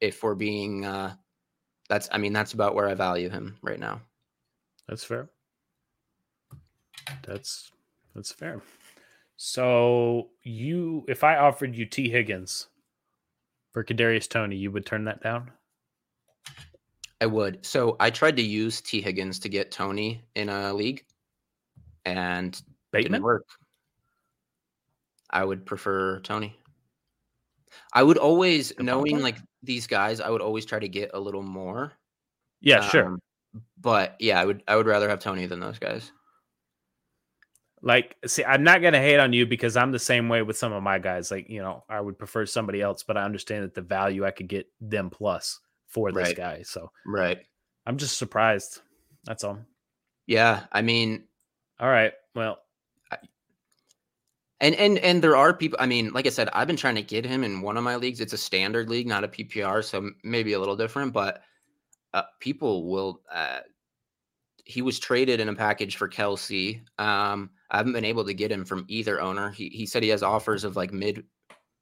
if 0.00 0.22
we're 0.22 0.34
being, 0.34 0.84
uh, 0.84 1.14
that's, 1.88 2.08
I 2.12 2.18
mean, 2.18 2.32
that's 2.32 2.52
about 2.52 2.74
where 2.74 2.88
I 2.88 2.94
value 2.94 3.30
him 3.30 3.56
right 3.62 3.80
now. 3.80 4.00
That's 4.88 5.04
fair. 5.04 5.30
That's 7.26 7.70
that's 8.14 8.32
fair. 8.32 8.62
So 9.36 10.30
you 10.42 11.04
if 11.08 11.24
I 11.24 11.36
offered 11.36 11.74
you 11.74 11.86
Tee 11.86 12.10
Higgins 12.10 12.68
for 13.72 13.84
Kadarius 13.84 14.28
Toney, 14.28 14.56
you 14.56 14.70
would 14.70 14.86
turn 14.86 15.04
that 15.04 15.22
down? 15.22 15.50
I 17.24 17.26
would. 17.26 17.64
So 17.64 17.96
I 18.00 18.10
tried 18.10 18.36
to 18.36 18.42
use 18.42 18.82
Tee 18.82 19.00
Higgins 19.00 19.38
to 19.38 19.48
get 19.48 19.70
Toney 19.70 20.22
in 20.34 20.50
a 20.50 20.74
league, 20.74 21.06
and 22.04 22.60
Bateman 22.92 23.12
didn't 23.12 23.24
work. 23.24 23.46
I 25.30 25.42
would 25.42 25.64
prefer 25.64 26.20
Toney. 26.20 26.54
I 27.94 28.02
would 28.02 28.18
always, 28.18 28.72
Good 28.72 28.84
knowing 28.84 29.16
ballpark. 29.16 29.22
like 29.22 29.38
these 29.62 29.86
guys, 29.86 30.20
I 30.20 30.28
would 30.28 30.42
always 30.42 30.66
try 30.66 30.78
to 30.78 30.86
get 30.86 31.12
a 31.14 31.18
little 31.18 31.42
more. 31.42 31.94
Yeah, 32.60 32.86
sure. 32.90 33.06
Um, 33.06 33.22
but 33.80 34.16
yeah, 34.20 34.38
I 34.38 34.44
would 34.44 34.62
I 34.68 34.76
would 34.76 34.86
rather 34.86 35.08
have 35.08 35.20
Toney 35.20 35.46
than 35.46 35.60
those 35.60 35.78
guys. 35.78 36.12
Like, 37.80 38.16
see, 38.26 38.44
I'm 38.44 38.64
not 38.64 38.82
gonna 38.82 39.00
hate 39.00 39.18
on 39.18 39.32
you 39.32 39.46
because 39.46 39.78
I'm 39.78 39.92
the 39.92 39.98
same 39.98 40.28
way 40.28 40.42
with 40.42 40.58
some 40.58 40.74
of 40.74 40.82
my 40.82 40.98
guys. 40.98 41.30
Like, 41.30 41.48
you 41.48 41.62
know, 41.62 41.84
I 41.88 42.02
would 42.02 42.18
prefer 42.18 42.44
somebody 42.44 42.82
else, 42.82 43.02
but 43.02 43.16
I 43.16 43.22
understand 43.24 43.64
that 43.64 43.72
the 43.72 43.80
value 43.80 44.26
I 44.26 44.30
could 44.30 44.48
get 44.48 44.66
them 44.78 45.08
plus 45.08 45.60
for 45.94 46.12
this 46.12 46.28
Right. 46.28 46.36
guy. 46.36 46.62
So 46.62 46.90
Right. 47.06 47.38
I'm 47.86 47.96
just 47.96 48.18
surprised. 48.18 48.80
That's 49.24 49.44
all. 49.44 49.58
Yeah. 50.26 50.66
I 50.72 50.82
mean, 50.82 51.24
All 51.80 51.88
right. 51.88 52.12
Well, 52.34 52.58
and 54.60 54.74
and 54.76 54.98
and 54.98 55.22
there 55.22 55.36
are 55.36 55.52
people. 55.52 55.78
I 55.80 55.86
mean, 55.86 56.12
like 56.12 56.26
I 56.26 56.30
said, 56.30 56.48
I've 56.52 56.66
been 56.68 56.76
trying 56.76 56.94
to 56.94 57.02
get 57.02 57.24
him 57.26 57.42
in 57.44 57.60
one 57.60 57.76
of 57.76 57.84
my 57.84 57.96
leagues. 57.96 58.20
It's 58.20 58.32
a 58.32 58.38
standard 58.38 58.88
league, 58.88 59.06
not 59.08 59.24
a 59.24 59.28
PPR, 59.28 59.82
so 59.84 60.10
maybe 60.22 60.52
a 60.52 60.58
little 60.58 60.76
different. 60.76 61.12
But 61.12 61.42
uh, 62.14 62.22
people 62.40 62.88
will. 62.88 63.22
Uh, 63.30 63.60
he 64.64 64.80
was 64.82 64.98
traded 64.98 65.40
in 65.40 65.48
a 65.48 65.54
package 65.54 65.96
for 65.96 66.08
Kelce. 66.08 66.80
Um, 66.98 67.50
I 67.70 67.76
haven't 67.76 67.92
been 67.92 68.04
able 68.04 68.24
to 68.24 68.32
get 68.32 68.50
him 68.52 68.64
from 68.64 68.84
either 68.88 69.20
owner. 69.20 69.50
He 69.50 69.68
he 69.68 69.84
said 69.84 70.02
he 70.02 70.08
has 70.10 70.22
offers 70.22 70.62
of 70.64 70.76
like 70.76 70.92
mid 70.92 71.24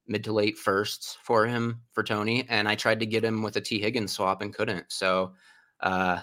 mid 0.07 0.25
to 0.25 0.33
late 0.33 0.59
firsts 0.59 1.17
for 1.23 1.47
him 1.47 1.81
for 1.93 2.03
Toney, 2.03 2.47
and 2.49 2.69
I 2.69 2.75
tried 2.75 3.01
to 3.01 3.07
get 3.07 3.25
him 3.25 3.43
with 3.43 3.57
a 3.57 3.61
Tee 3.61 3.81
Higgins 3.81 4.13
swap 4.13 4.43
and 4.43 4.55
couldn't. 4.55 4.87
So, 4.89 5.33
uh, 5.81 6.21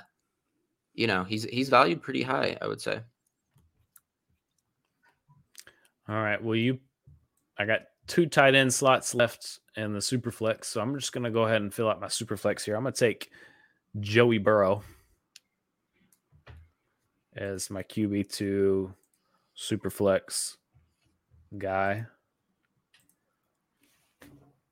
you 0.93 1.07
know, 1.07 1.23
he's 1.23 1.43
he's 1.45 1.69
valued 1.69 2.01
pretty 2.01 2.23
high, 2.23 2.57
I 2.61 2.67
would 2.67 2.81
say. 2.81 2.99
all 6.07 6.15
right. 6.15 6.43
Well, 6.43 6.55
you, 6.55 6.79
I 7.57 7.65
got 7.65 7.81
two 8.07 8.25
tight 8.25 8.55
end 8.55 8.73
slots 8.73 9.13
left 9.13 9.59
in 9.75 9.93
the 9.93 10.01
super 10.01 10.31
flex, 10.31 10.67
so 10.67 10.81
I'm 10.81 10.95
just 10.95 11.13
gonna 11.13 11.31
go 11.31 11.43
ahead 11.43 11.61
and 11.61 11.73
fill 11.73 11.89
out 11.89 12.01
my 12.01 12.07
super 12.07 12.37
flex 12.37 12.65
here. 12.65 12.75
I'm 12.75 12.83
gonna 12.83 12.95
take 12.95 13.29
Joey 13.99 14.39
Burrow 14.39 14.83
as 17.35 17.69
my 17.69 17.83
QB 17.83 18.29
two 18.29 18.93
super 19.53 19.89
flex 19.89 20.57
guy. 21.57 22.05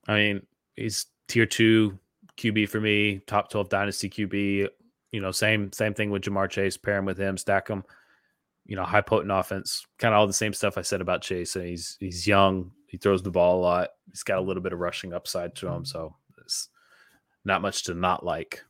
I 0.08 0.16
mean, 0.16 0.41
he's 0.76 1.05
tier 1.28 1.45
two 1.45 1.99
QB 2.38 2.70
for 2.70 2.80
me, 2.80 3.22
top 3.28 3.49
12 3.49 3.70
dynasty 3.70 4.10
QB. 4.10 4.70
You 5.12 5.22
know, 5.22 5.32
same 5.32 5.72
same 5.72 5.93
thing 5.93 6.12
with 6.12 6.24
Ja'Marr 6.24 6.49
Chase, 6.49 6.78
pair 6.78 6.97
him 6.97 7.05
with 7.05 7.18
him, 7.18 7.38
stack 7.38 7.68
him. 7.68 7.84
You 8.66 8.76
know, 8.76 8.84
high 8.84 9.01
potent 9.01 9.32
offense, 9.32 9.86
kind 9.97 10.14
of 10.14 10.20
all 10.20 10.28
the 10.28 10.34
same 10.34 10.53
stuff 10.53 10.78
I 10.78 10.82
said 10.82 11.01
about 11.01 11.22
Chase. 11.22 11.55
And 11.55 11.66
he's 11.66 11.97
he's 11.99 12.28
young, 12.28 12.72
he 12.88 12.97
throws 12.97 13.24
the 13.24 13.32
ball 13.32 13.60
a 13.60 13.62
lot. 13.62 13.89
He's 14.10 14.24
got 14.24 14.39
a 14.39 14.41
little 14.41 14.64
bit 14.64 14.74
of 14.74 14.80
rushing 14.80 15.14
upside 15.14 15.55
to 15.58 15.68
him, 15.68 15.86
so 15.86 16.16
it's 16.43 16.70
not 17.45 17.62
much 17.62 17.84
to 17.86 17.93
not 17.93 18.26
like. 18.26 18.64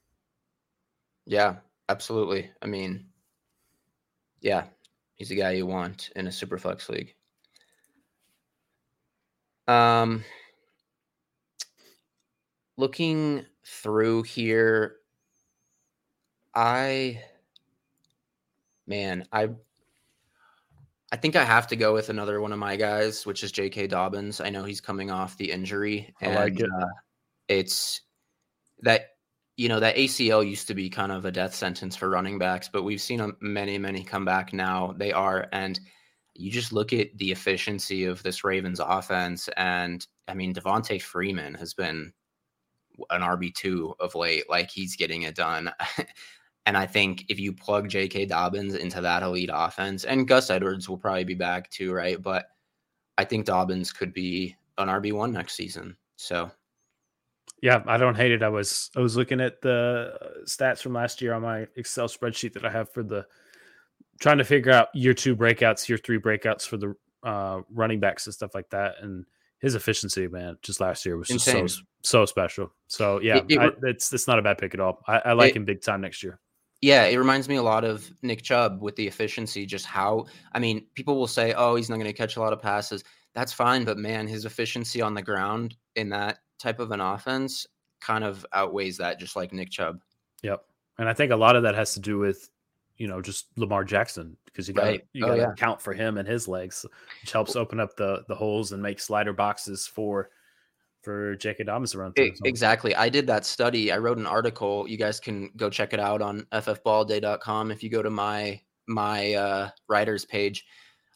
Yeah, 1.26 1.58
absolutely. 1.90 2.52
I 2.62 2.68
mean, 2.68 3.08
yeah, 4.42 4.66
he's 5.16 5.30
the 5.30 5.36
guy 5.36 5.52
you 5.52 5.66
want 5.66 6.12
in 6.16 6.28
a 6.28 6.32
super 6.32 6.58
flex 6.58 6.90
league. 6.90 7.14
Um, 9.68 10.24
looking 12.78 13.46
through 13.66 14.24
here, 14.24 14.98
I, 16.56 17.22
man, 18.86 19.28
I, 19.32 19.50
I 21.12 21.18
think 21.18 21.36
I 21.36 21.44
have 21.44 21.68
to 21.68 21.76
go 21.76 21.94
with 21.94 22.10
another 22.10 22.42
one 22.42 22.54
of 22.54 22.60
my 22.60 22.76
guys, 22.76 23.26
which 23.26 23.44
is 23.44 23.52
J.K. 23.52 23.88
Dobbins. 23.88 24.42
I 24.42 24.50
know 24.50 24.64
he's 24.64 24.82
coming 24.82 25.12
off 25.12 25.38
the 25.38 25.52
injury, 25.52 26.14
I 26.22 26.36
like 26.36 26.60
it. 26.60 26.70
uh, 26.70 26.86
it's 27.48 28.02
that 28.82 29.12
you 29.56 29.70
know 29.70 29.80
that 29.80 29.96
ACL 29.96 30.48
used 30.48 30.68
to 30.68 30.76
be 30.76 30.90
kind 30.90 31.12
of 31.12 31.26
a 31.26 31.32
death 31.32 31.56
sentence 31.56 31.96
for 31.96 32.10
running 32.10 32.38
backs, 32.38 32.70
but 32.70 32.84
we've 32.84 33.02
seen 33.02 33.34
many, 33.40 33.78
many 33.78 34.04
come 34.04 34.26
back 34.26 34.54
now. 34.54 34.94
They 34.98 35.12
are, 35.12 35.48
and 35.52 35.80
you 36.36 36.52
just 36.52 36.74
look 36.74 36.94
at 36.94 37.18
the 37.18 37.32
efficiency 37.32 38.06
of 38.06 38.22
this 38.22 38.44
Ravens 38.44 38.80
offense, 38.80 39.50
and 39.58 40.06
I 40.28 40.34
mean 40.34 40.54
Devonta 40.54 41.02
Freeman 41.02 41.56
has 41.56 41.74
been 41.74 42.14
an 43.10 43.22
RB 43.22 43.54
two 43.54 43.96
of 44.00 44.16
late. 44.16 44.50
Like 44.50 44.70
he's 44.70 44.96
getting 44.96 45.24
it 45.24 45.36
done, 45.36 45.72
and 46.66 46.78
I 46.78 46.86
think 46.86 47.26
if 47.30 47.40
you 47.40 47.54
plug 47.54 47.90
J.K. 47.90 48.26
Dobbins 48.26 48.76
into 48.76 49.02
that 49.02 49.24
elite 49.24 49.50
offense, 49.52 50.04
and 50.04 50.28
Gus 50.28 50.50
Edwards 50.50 50.90
will 50.90 50.98
probably 50.98 51.24
be 51.24 51.36
back 51.36 51.70
too, 51.70 51.94
right? 51.94 52.22
But 52.22 52.48
I 53.18 53.26
think 53.26 53.46
Dobbins 53.46 53.92
could 53.92 54.14
be 54.14 54.56
an 54.78 54.88
RB 54.88 55.14
one 55.14 55.32
next 55.32 55.56
season. 55.56 55.98
So 56.18 56.52
Yeah, 57.62 57.84
I 57.88 57.98
don't 57.98 58.16
hate 58.16 58.32
it. 58.32 58.44
I 58.44 58.50
was 58.50 58.92
I 58.96 59.00
was 59.00 59.18
looking 59.18 59.42
at 59.42 59.62
the 59.62 60.14
uh, 60.22 60.46
stats 60.46 60.82
from 60.82 60.94
last 60.94 61.22
year 61.22 61.34
on 61.34 61.42
my 61.42 61.68
Excel 61.76 62.08
spreadsheet 62.08 62.54
that 62.54 62.66
I 62.66 62.70
have 62.70 62.92
for 62.92 63.04
the 63.04 63.26
trying 64.20 64.38
to 64.38 64.44
figure 64.44 64.72
out 64.72 64.90
year 64.94 65.14
two 65.14 65.36
breakouts, 65.36 65.88
year 65.88 65.98
three 65.98 66.20
breakouts 66.20 66.68
for 66.68 66.78
the 66.78 66.96
uh, 67.24 67.62
running 67.72 68.00
backs 68.00 68.26
and 68.26 68.34
stuff 68.34 68.54
like 68.54 68.70
that. 68.70 68.96
And 69.02 69.26
his 69.60 69.76
efficiency, 69.76 70.28
man, 70.28 70.58
just 70.62 70.80
last 70.80 71.06
year 71.06 71.18
was 71.18 71.28
just 71.28 71.46
so 71.46 71.66
so 72.04 72.26
special. 72.26 72.72
So 72.88 73.20
yeah, 73.22 73.38
It- 73.38 73.46
it 73.52 73.60
I, 73.60 73.70
it's 73.84 74.14
it's 74.14 74.28
not 74.28 74.40
a 74.40 74.42
bad 74.42 74.58
pick 74.58 74.74
at 74.74 74.80
all. 74.80 75.04
I, 75.08 75.20
I 75.26 75.34
like 75.34 75.52
It- 75.52 75.58
him 75.58 75.66
big 75.66 75.82
time 75.82 76.02
next 76.02 76.24
year. 76.24 76.40
Yeah, 76.82 77.06
it 77.06 77.18
reminds 77.18 77.50
me 77.50 77.56
a 77.56 77.64
lot 77.64 77.84
of 77.84 78.08
Nick 78.22 78.44
Chubb 78.44 78.84
with 78.84 78.96
the 78.96 79.08
efficiency, 79.08 79.66
just 79.66 79.86
how 79.88 80.26
I 80.54 80.60
mean, 80.60 80.86
people 80.94 81.18
will 81.18 81.26
say, 81.28 81.54
"Oh, 81.54 81.76
he's 81.76 81.90
not 81.90 81.96
going 81.96 82.06
to 82.06 82.14
catch 82.14 82.36
a 82.36 82.40
lot 82.40 82.54
of 82.54 82.62
passes." 82.62 83.04
That's 83.34 83.52
fine, 83.52 83.84
but 83.84 83.98
man, 83.98 84.28
his 84.28 84.46
efficiency 84.46 85.02
on 85.02 85.14
the 85.16 85.22
ground 85.24 85.76
in 85.96 86.10
that 86.10 86.38
type 86.60 86.80
of 86.80 86.92
an 86.92 87.02
offense 87.02 87.66
kind 88.00 88.24
of 88.24 88.46
outweighs 88.54 88.98
that 88.98 89.20
just 89.20 89.36
like 89.36 89.54
Nick 89.54 89.72
Chubb. 89.72 90.00
Yep. 90.44 90.64
And 91.00 91.10
I 91.10 91.14
think 91.14 91.32
a 91.32 91.36
lot 91.36 91.56
of 91.56 91.64
that 91.64 91.74
has 91.76 91.94
to 91.96 92.00
do 92.00 92.18
with, 92.20 92.48
you 92.98 93.08
know, 93.08 93.22
just 93.22 93.48
Lamar 93.58 93.84
Jackson 93.84 94.38
because 94.46 94.68
you 94.68 94.74
got 94.74 94.84
Right. 94.84 95.08
you 95.14 95.24
Oh, 95.26 95.30
got 95.30 95.36
to 95.36 95.42
yeah. 95.42 95.52
account 95.52 95.82
for 95.82 95.94
him 95.94 96.18
and 96.18 96.28
his 96.28 96.48
legs, 96.48 96.86
which 97.22 97.32
helps 97.32 97.56
open 97.56 97.80
up 97.80 97.96
the 97.96 98.24
the 98.28 98.36
holes 98.36 98.72
and 98.72 98.82
make 98.82 99.00
slider 99.00 99.34
boxes 99.34 99.86
for 99.88 100.30
for 101.04 101.36
J.K. 101.36 101.64
Dobbins 101.64 101.92
to 101.92 102.00
run 102.00 102.12
through. 102.14 102.34
Exactly. 102.44 102.94
I 102.94 103.08
did 103.08 103.28
that 103.28 103.46
study. 103.46 103.92
I 103.92 103.98
wrote 103.98 104.18
an 104.18 104.26
article. 104.26 104.86
You 104.90 104.98
guys 104.98 105.20
can 105.22 105.50
go 105.56 105.70
check 105.70 105.94
it 105.94 106.00
out 106.02 106.22
on 106.22 106.46
ffballday.com 106.52 107.72
if 107.72 107.84
you 107.84 107.90
go 107.90 108.02
to 108.02 108.10
my 108.10 108.60
my 108.88 109.34
uh, 109.34 109.70
writers 109.88 110.26
page. 110.26 110.66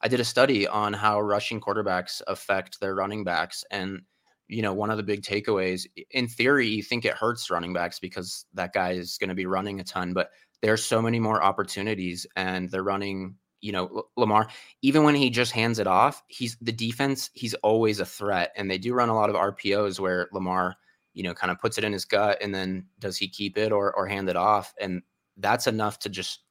I 0.02 0.08
did 0.08 0.20
a 0.20 0.26
study 0.26 0.68
on 0.68 0.94
how 0.94 1.22
rushing 1.22 1.62
quarterbacks 1.62 2.22
affect 2.28 2.80
their 2.80 2.96
running 2.96 3.24
backs 3.24 3.64
and 3.72 4.02
you 4.48 4.62
know, 4.62 4.74
one 4.74 4.90
of 4.90 4.98
the 4.98 5.04
big 5.04 5.22
takeaways 5.22 5.86
in 6.12 6.28
theory, 6.28 6.68
you 6.68 6.84
think 6.84 7.06
it 7.06 7.14
hurts 7.14 7.50
running 7.50 7.72
backs 7.72 8.00
because 8.00 8.46
that 8.54 8.74
guy 8.74 8.92
is 8.92 9.18
going 9.18 9.30
to 9.30 9.36
be 9.36 9.46
running 9.46 9.80
a 9.80 9.84
ton, 9.84 10.12
but 10.12 10.30
there's 10.62 10.84
so 10.84 11.02
many 11.02 11.20
more 11.20 11.42
opportunities 11.44 12.26
and 12.36 12.70
they're 12.70 12.84
running, 12.84 13.36
you 13.62 13.72
know, 13.72 14.04
Lamar, 14.16 14.48
even 14.82 15.04
when 15.04 15.16
he 15.16 15.30
just 15.30 15.52
hands 15.52 15.80
it 15.80 15.88
off, 15.88 16.24
he's 16.28 16.58
the 16.62 16.72
defense, 16.72 17.30
he's 17.34 17.54
always 17.56 18.00
a 18.00 18.06
threat. 18.06 18.52
And 18.56 18.70
they 18.70 18.78
do 18.78 18.94
run 18.94 19.10
a 19.10 19.16
lot 19.16 19.30
of 19.30 19.36
RPOs 19.36 20.00
where 20.00 20.30
Lamar, 20.32 20.76
you 21.14 21.24
know, 21.24 21.34
kind 21.34 21.52
of 21.52 21.60
puts 21.60 21.78
it 21.78 21.84
in 21.84 21.94
his 21.94 22.06
gut 22.06 22.38
and 22.42 22.54
then 22.54 22.86
does 23.00 23.18
he 23.18 23.28
keep 23.28 23.58
it 23.58 23.72
or 23.72 23.94
or 23.96 24.08
hand 24.08 24.30
it 24.30 24.36
off? 24.36 24.74
And 24.80 25.02
that's 25.38 25.68
enough 25.68 26.00
to 26.00 26.10
just 26.10 26.42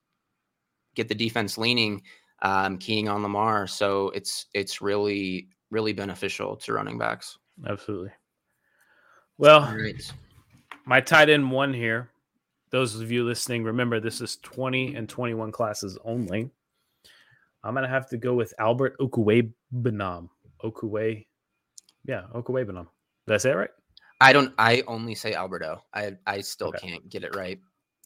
get 0.94 1.08
the 1.08 1.14
defense 1.14 1.56
leaning, 1.56 2.02
um, 2.42 2.78
keying 2.78 3.08
on 3.08 3.22
Lamar. 3.22 3.66
So 3.66 4.10
it's 4.10 4.46
it's 4.54 4.82
really, 4.82 5.48
really 5.70 5.92
beneficial 5.92 6.56
to 6.56 6.72
running 6.72 6.98
backs. 6.98 7.38
absolutely. 7.66 8.10
Well, 9.38 9.74
my 10.84 11.00
tight 11.00 11.30
end 11.30 11.50
one 11.50 11.72
here. 11.72 12.10
Those 12.70 13.00
of 13.00 13.10
you 13.10 13.24
listening, 13.24 13.64
remember 13.64 13.98
this 14.00 14.20
is 14.20 14.36
20 14.42 14.94
and 14.94 15.08
21 15.08 15.50
classes 15.52 15.98
only. 16.04 16.50
I'm 17.64 17.74
gonna 17.74 17.88
have 17.88 18.08
to 18.10 18.16
go 18.16 18.34
with 18.34 18.54
Albert 18.58 18.96
Okwuegbunam. 18.98 20.28
Okuwe, 20.64 21.26
yeah, 22.04 22.22
Okwuegbunam. 22.34 22.86
Did 23.26 23.34
I 23.34 23.36
say 23.38 23.50
it 23.50 23.56
right? 23.56 23.70
I 24.20 24.32
don't. 24.32 24.52
I 24.58 24.82
only 24.86 25.14
say 25.14 25.34
Alberto. 25.34 25.82
I 25.94 26.12
I 26.26 26.40
still 26.42 26.68
Okay. 26.68 26.88
can't 26.88 27.08
get 27.08 27.24
it 27.24 27.34
right, 27.34 27.58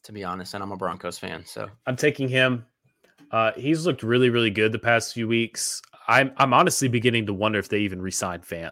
to 0.03 0.11
be 0.13 0.23
honest. 0.23 0.53
And 0.53 0.63
I'm 0.63 0.71
a 0.71 0.77
Broncos 0.77 1.19
fan, 1.19 1.45
so 1.45 1.69
I'm 1.85 1.95
taking 1.95 2.27
him. 2.29 2.65
Uh, 3.31 3.51
he's 3.53 3.85
looked 3.85 4.03
really, 4.03 4.29
really 4.29 4.51
good 4.51 4.71
the 4.71 4.79
past 4.79 5.13
few 5.13 5.27
weeks. 5.27 5.81
I'm 6.07 6.31
I'm 6.37 6.53
honestly 6.53 6.87
beginning 6.87 7.25
to 7.27 7.33
wonder 7.33 7.59
if 7.59 7.69
they 7.69 7.79
even 7.79 8.01
re-signed 8.01 8.43
Fant. 8.43 8.71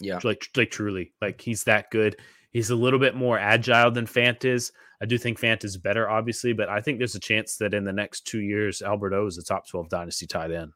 yeah. 0.00 0.18
Like 0.24 0.48
like 0.56 0.70
truly, 0.70 1.12
like 1.20 1.40
he's 1.40 1.64
that 1.64 1.90
good. 1.90 2.16
He's 2.52 2.70
a 2.70 2.76
little 2.76 2.98
bit 2.98 3.14
more 3.14 3.38
agile 3.38 3.90
than 3.90 4.06
Fant 4.06 4.44
is. 4.44 4.72
I 5.02 5.06
do 5.06 5.16
think 5.16 5.40
Fant 5.40 5.64
is 5.64 5.76
better, 5.76 6.10
obviously, 6.10 6.52
but 6.52 6.68
I 6.68 6.80
think 6.80 6.98
there's 6.98 7.14
a 7.14 7.20
chance 7.20 7.56
that 7.56 7.72
in 7.72 7.84
the 7.84 7.92
next 7.92 8.26
two 8.26 8.40
years, 8.40 8.82
Alberto 8.82 9.26
is 9.26 9.36
the 9.36 9.42
top 9.42 9.66
12 9.66 9.88
dynasty 9.88 10.26
tight 10.26 10.50
end. 10.50 10.72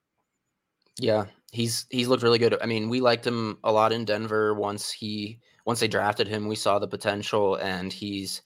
Yeah, 0.99 1.27
he's 1.53 1.87
he's 1.91 2.09
looked 2.09 2.23
really 2.23 2.39
good. 2.39 2.57
I 2.63 2.67
mean, 2.67 2.89
we 2.89 3.01
liked 3.01 3.27
him 3.27 3.59
a 3.65 3.73
lot 3.73 3.93
in 3.93 4.05
Denver 4.05 4.55
once 4.55 4.91
he 4.91 5.41
once 5.67 5.81
they 5.81 5.89
drafted 5.89 6.29
him. 6.29 6.47
We 6.47 6.55
saw 6.55 6.79
the 6.79 6.89
potential, 6.89 7.57
and 7.57 7.93
he's 7.93 8.43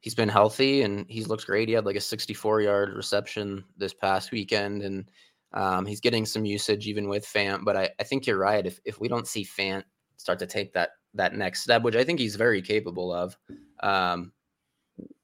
he's 0.00 0.14
been 0.14 0.28
healthy 0.28 0.82
and 0.82 1.06
he's 1.08 1.28
looks 1.28 1.44
great. 1.44 1.68
He 1.68 1.74
had 1.74 1.86
like 1.86 1.96
a 1.96 2.00
64 2.00 2.60
yard 2.60 2.92
reception 2.94 3.64
this 3.76 3.94
past 3.94 4.32
weekend, 4.32 4.82
and 4.82 5.10
um, 5.54 5.86
he's 5.86 6.00
getting 6.00 6.26
some 6.26 6.44
usage 6.44 6.86
even 6.88 7.08
with 7.08 7.24
Fant. 7.24 7.64
But 7.64 7.76
I, 7.76 7.90
I 8.00 8.02
think 8.02 8.26
you're 8.26 8.38
right. 8.38 8.66
If 8.66 8.80
if 8.84 9.00
we 9.00 9.08
don't 9.08 9.28
see 9.28 9.44
Fant 9.44 9.84
start 10.16 10.38
to 10.40 10.46
take 10.46 10.72
that 10.74 10.90
that 11.14 11.34
next 11.34 11.62
step, 11.62 11.82
which 11.82 11.96
I 11.96 12.04
think 12.04 12.18
he's 12.18 12.36
very 12.36 12.60
capable 12.60 13.12
of, 13.12 13.36
um, 13.82 14.32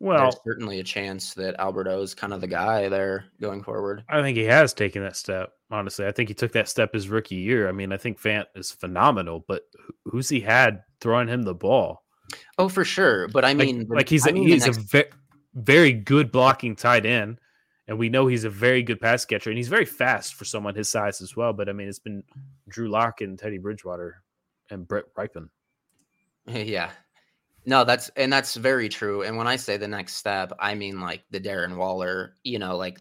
well, 0.00 0.22
there's 0.22 0.36
certainly 0.44 0.78
a 0.78 0.84
chance 0.84 1.34
that 1.34 1.56
Alberto 1.58 2.02
is 2.02 2.14
kind 2.14 2.32
of 2.32 2.40
the 2.40 2.46
guy 2.46 2.88
there 2.88 3.24
going 3.40 3.62
forward. 3.62 4.04
I 4.08 4.22
think 4.22 4.36
he 4.36 4.44
has 4.44 4.72
taken 4.72 5.02
that 5.02 5.16
step. 5.16 5.52
Honestly, 5.70 6.06
I 6.06 6.12
think 6.12 6.28
he 6.28 6.34
took 6.34 6.52
that 6.52 6.68
step 6.68 6.94
his 6.94 7.08
rookie 7.08 7.34
year. 7.36 7.68
I 7.68 7.72
mean, 7.72 7.92
I 7.92 7.96
think 7.96 8.20
Fant 8.20 8.46
is 8.54 8.70
phenomenal, 8.70 9.44
but 9.48 9.62
who's 10.04 10.28
he 10.28 10.40
had 10.40 10.82
throwing 11.00 11.28
him 11.28 11.42
the 11.42 11.54
ball? 11.54 12.04
Oh, 12.58 12.68
for 12.68 12.84
sure. 12.84 13.28
But 13.28 13.44
I 13.44 13.54
mean, 13.54 13.80
like, 13.80 13.88
like 13.88 14.08
he's 14.08 14.24
mean 14.26 14.46
he's 14.46 14.66
next... 14.66 14.78
a 14.78 14.80
ve- 14.82 15.10
very 15.54 15.92
good 15.92 16.30
blocking 16.30 16.76
tight 16.76 17.04
end, 17.04 17.40
and 17.88 17.98
we 17.98 18.08
know 18.08 18.26
he's 18.26 18.44
a 18.44 18.50
very 18.50 18.82
good 18.82 19.00
pass 19.00 19.24
catcher, 19.24 19.50
and 19.50 19.56
he's 19.56 19.68
very 19.68 19.84
fast 19.84 20.34
for 20.34 20.44
someone 20.44 20.74
his 20.74 20.88
size 20.88 21.20
as 21.20 21.34
well. 21.34 21.52
But 21.52 21.68
I 21.68 21.72
mean, 21.72 21.88
it's 21.88 21.98
been 21.98 22.22
Drew 22.68 22.88
Lock 22.88 23.20
and 23.20 23.38
Teddy 23.38 23.58
Bridgewater 23.58 24.22
and 24.70 24.86
Brett 24.86 25.04
Rypien. 25.16 25.48
Yeah, 26.46 26.90
no, 27.66 27.84
that's 27.84 28.08
and 28.10 28.32
that's 28.32 28.56
very 28.56 28.88
true. 28.88 29.22
And 29.22 29.36
when 29.36 29.46
I 29.46 29.56
say 29.56 29.76
the 29.76 29.88
next 29.88 30.14
step, 30.14 30.52
I 30.58 30.74
mean 30.74 31.00
like 31.00 31.24
the 31.30 31.40
Darren 31.40 31.76
Waller, 31.76 32.36
you 32.42 32.58
know, 32.58 32.76
like 32.76 33.00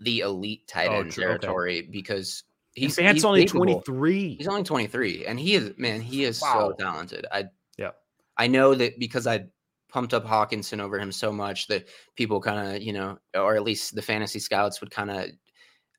the 0.00 0.20
elite 0.20 0.66
tight 0.66 0.88
oh, 0.88 1.00
end 1.00 1.12
territory 1.12 1.78
okay. 1.78 1.88
because 1.90 2.42
he's, 2.74 2.96
he's 2.96 3.24
only 3.24 3.44
23. 3.44 4.36
He's 4.36 4.48
only 4.48 4.64
23 4.64 5.26
and 5.26 5.38
he 5.38 5.54
is 5.54 5.72
man, 5.76 6.00
he 6.00 6.24
is 6.24 6.40
wow. 6.40 6.70
so 6.70 6.84
talented. 6.84 7.26
I 7.30 7.44
yeah. 7.78 7.90
I 8.36 8.46
know 8.48 8.74
that 8.74 8.98
because 8.98 9.26
I 9.26 9.46
pumped 9.88 10.14
up 10.14 10.26
Hockenson 10.26 10.80
over 10.80 10.98
him 10.98 11.12
so 11.12 11.30
much 11.30 11.66
that 11.68 11.86
people 12.16 12.40
kind 12.40 12.76
of, 12.76 12.82
you 12.82 12.92
know, 12.92 13.18
or 13.34 13.54
at 13.54 13.62
least 13.62 13.94
the 13.94 14.02
fantasy 14.02 14.38
scouts 14.38 14.80
would 14.80 14.90
kind 14.90 15.10
of 15.10 15.26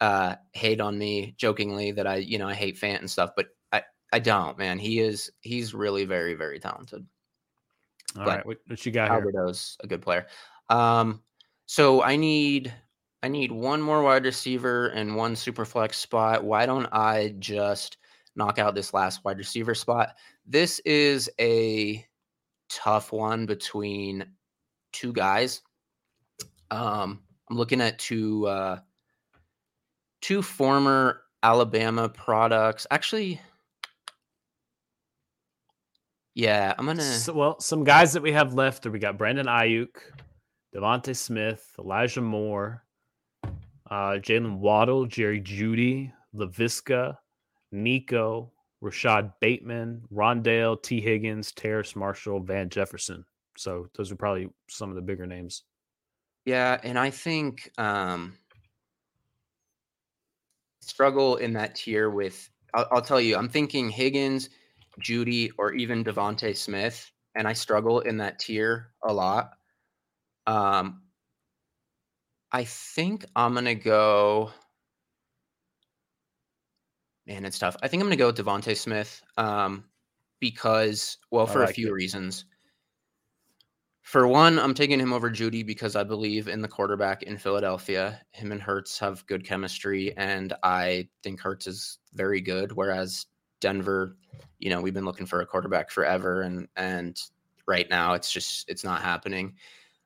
uh 0.02 0.36
hate 0.52 0.82
on 0.82 0.98
me 0.98 1.36
jokingly 1.38 1.92
that 1.94 2.08
I, 2.08 2.16
you 2.18 2.38
know, 2.38 2.50
I 2.50 2.54
hate 2.54 2.78
Fant 2.78 3.00
and 3.00 3.10
stuff, 3.10 3.32
but 3.36 3.48
I 3.72 3.84
I 4.12 4.20
don't, 4.20 4.58
man. 4.58 4.78
He 4.78 5.00
is 5.00 5.32
he's 5.42 5.74
really 5.74 6.04
very 6.04 6.34
very 6.34 6.60
talented. 6.60 7.06
All 8.18 8.26
right, 8.26 8.46
what, 8.46 8.58
what, 8.68 8.86
you 8.86 8.92
got 8.92 9.10
Alberto's 9.10 9.78
here? 9.80 9.86
a 9.86 9.88
good 9.88 10.02
player. 10.02 10.28
Um, 10.70 11.22
so 11.66 12.04
I 12.04 12.16
need 12.16 12.74
I 13.24 13.28
need 13.28 13.52
one 13.52 13.82
more 13.82 14.04
wide 14.04 14.26
receiver 14.26 14.88
and 14.90 15.16
one 15.16 15.36
super 15.36 15.66
flex 15.66 15.98
spot. 15.98 16.44
Why 16.44 16.66
don't 16.66 16.88
I 16.92 17.36
just 17.40 17.98
knock 18.36 18.60
out 18.60 18.76
this 18.76 18.94
last 18.94 19.24
wide 19.24 19.38
receiver 19.38 19.74
spot? 19.74 20.16
This 20.46 20.80
is 20.80 21.30
a 21.40 22.06
tough 22.70 23.12
one 23.12 23.46
between 23.46 24.26
two 24.92 25.14
guys. 25.14 25.62
Um, 26.70 27.22
I'm 27.50 27.58
looking 27.58 27.82
at 27.82 28.00
two 28.00 28.46
uh, 28.48 28.80
two 30.22 30.42
former 30.42 31.22
Alabama 31.44 32.10
products. 32.10 32.88
Actually, 32.92 33.40
yeah, 36.36 36.74
I'm 36.78 36.86
gonna. 36.86 37.02
So, 37.02 37.34
well, 37.34 37.60
some 37.60 37.84
guys 37.84 38.14
that 38.14 38.24
we 38.24 38.32
have 38.32 38.54
left. 38.54 38.86
Are 38.86 38.92
we 38.92 39.00
got 39.00 39.18
Brandon 39.18 39.46
Aiyuk, 39.46 39.96
DeVonta 40.76 41.16
Smith, 41.16 41.74
Elijah 41.78 42.22
Moore, 42.22 42.84
uh, 43.90 44.18
Jaylen 44.20 44.58
Waddle, 44.58 45.06
Jerry 45.06 45.42
Jeudy, 45.42 46.12
Laviska, 46.36 47.18
Nico, 47.72 48.52
Rashod 48.82 49.32
Bateman, 49.40 50.02
Rondale, 50.12 50.82
Tee 50.82 51.02
Higgins, 51.02 51.52
Terrace 51.52 51.96
Marshall, 51.96 52.40
Van 52.42 52.70
Jefferson. 52.70 53.24
So 53.58 53.88
those 53.96 54.12
are 54.12 54.16
probably 54.16 54.50
some 54.70 54.90
of 54.90 54.96
the 54.96 55.02
bigger 55.02 55.28
names. 55.28 55.64
Yeah, 56.46 56.80
and 56.84 56.98
I 56.98 57.10
think 57.10 57.72
um 57.78 58.34
struggle 60.82 61.38
in 61.38 61.54
that 61.54 61.76
tier 61.76 62.10
with. 62.10 62.50
I'll, 62.74 62.88
I'll 62.92 63.02
tell 63.02 63.22
you, 63.22 63.38
I'm 63.38 63.50
thinking 63.50 63.90
Higgins. 63.90 64.50
Jeudy, 65.02 65.52
or 65.58 65.74
even 65.74 66.04
DeVonta 66.04 66.56
Smith, 66.56 67.12
and 67.36 67.48
I 67.48 67.54
struggle 67.54 68.02
in 68.02 68.18
that 68.18 68.40
tier 68.40 68.92
a 69.04 69.14
lot. 69.14 69.52
Um, 70.46 71.02
I 72.52 72.64
think 72.66 73.26
I'm 73.36 73.54
gonna 73.54 73.76
go. 73.76 74.52
Man, 77.26 77.46
it's 77.46 77.58
tough. 77.58 77.78
I 77.82 77.88
think 77.88 78.02
I'm 78.02 78.08
gonna 78.08 78.18
go 78.18 78.28
with 78.28 78.38
DeVonta 78.38 78.78
Smith 78.78 79.22
um, 79.38 79.86
because, 80.40 81.18
well, 81.32 81.48
for 81.48 81.62
like 81.62 81.72
a 81.72 81.74
few 81.74 81.88
it. 81.88 81.94
reasons. 81.94 82.46
For 84.04 84.28
one, 84.28 84.60
I'm 84.60 84.74
taking 84.74 85.00
him 85.00 85.14
over 85.14 85.32
Jeudy 85.32 85.66
because 85.66 85.96
I 85.96 86.04
believe 86.04 86.50
in 86.50 86.62
the 86.62 86.68
quarterback 86.68 87.24
in 87.24 87.38
Philadelphia. 87.38 88.22
Him 88.32 88.52
and 88.52 88.62
Hurts 88.62 89.00
have 89.00 89.26
good 89.28 89.46
chemistry, 89.46 90.16
and 90.18 90.54
I 90.62 91.08
think 91.24 91.40
Hurts 91.40 91.68
is 91.68 92.00
very 92.14 92.42
good. 92.42 92.74
Whereas 92.74 93.26
Denver, 93.64 94.18
you 94.60 94.70
know, 94.70 94.82
we've 94.82 94.94
been 94.94 95.06
looking 95.06 95.26
for 95.26 95.40
a 95.40 95.46
quarterback 95.46 95.90
forever, 95.90 96.42
and 96.42 96.68
and 96.76 97.20
right 97.66 97.90
now 97.90 98.14
it's 98.14 98.32
just 98.32 98.70
it's 98.70 98.84
not 98.84 99.02
happening. 99.02 99.56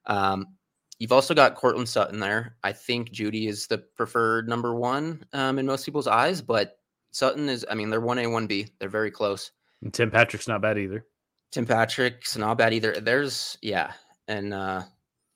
Um, 0.05 0.55
you've 0.99 1.11
also 1.11 1.33
got 1.33 1.55
Courtland 1.55 1.89
Sutton 1.89 2.19
there. 2.19 2.55
I 2.63 2.71
think 2.71 3.11
Jeudy 3.11 3.47
is 3.47 3.65
the 3.65 3.79
preferred 3.79 4.47
number 4.47 4.75
one 4.75 5.25
um, 5.33 5.57
in 5.57 5.65
most 5.65 5.85
people's 5.85 6.07
eyes, 6.07 6.39
but 6.39 6.77
Sutton 7.11 7.49
is. 7.49 7.65
I 7.69 7.73
mean, 7.73 7.89
they're 7.89 7.99
one 7.99 8.19
A, 8.19 8.27
one 8.27 8.45
B. 8.45 8.67
They're 8.79 8.89
very 8.89 9.11
close. 9.11 9.51
And 9.81 9.91
Tim 9.91 10.11
Patrick's 10.11 10.47
not 10.47 10.61
bad 10.61 10.77
either. 10.77 11.05
Tim 11.51 11.65
Patrick's 11.65 12.37
not 12.37 12.59
bad 12.59 12.73
either. 12.73 12.93
There's 12.93 13.57
yeah, 13.63 13.91
and 14.27 14.53
uh, 14.53 14.83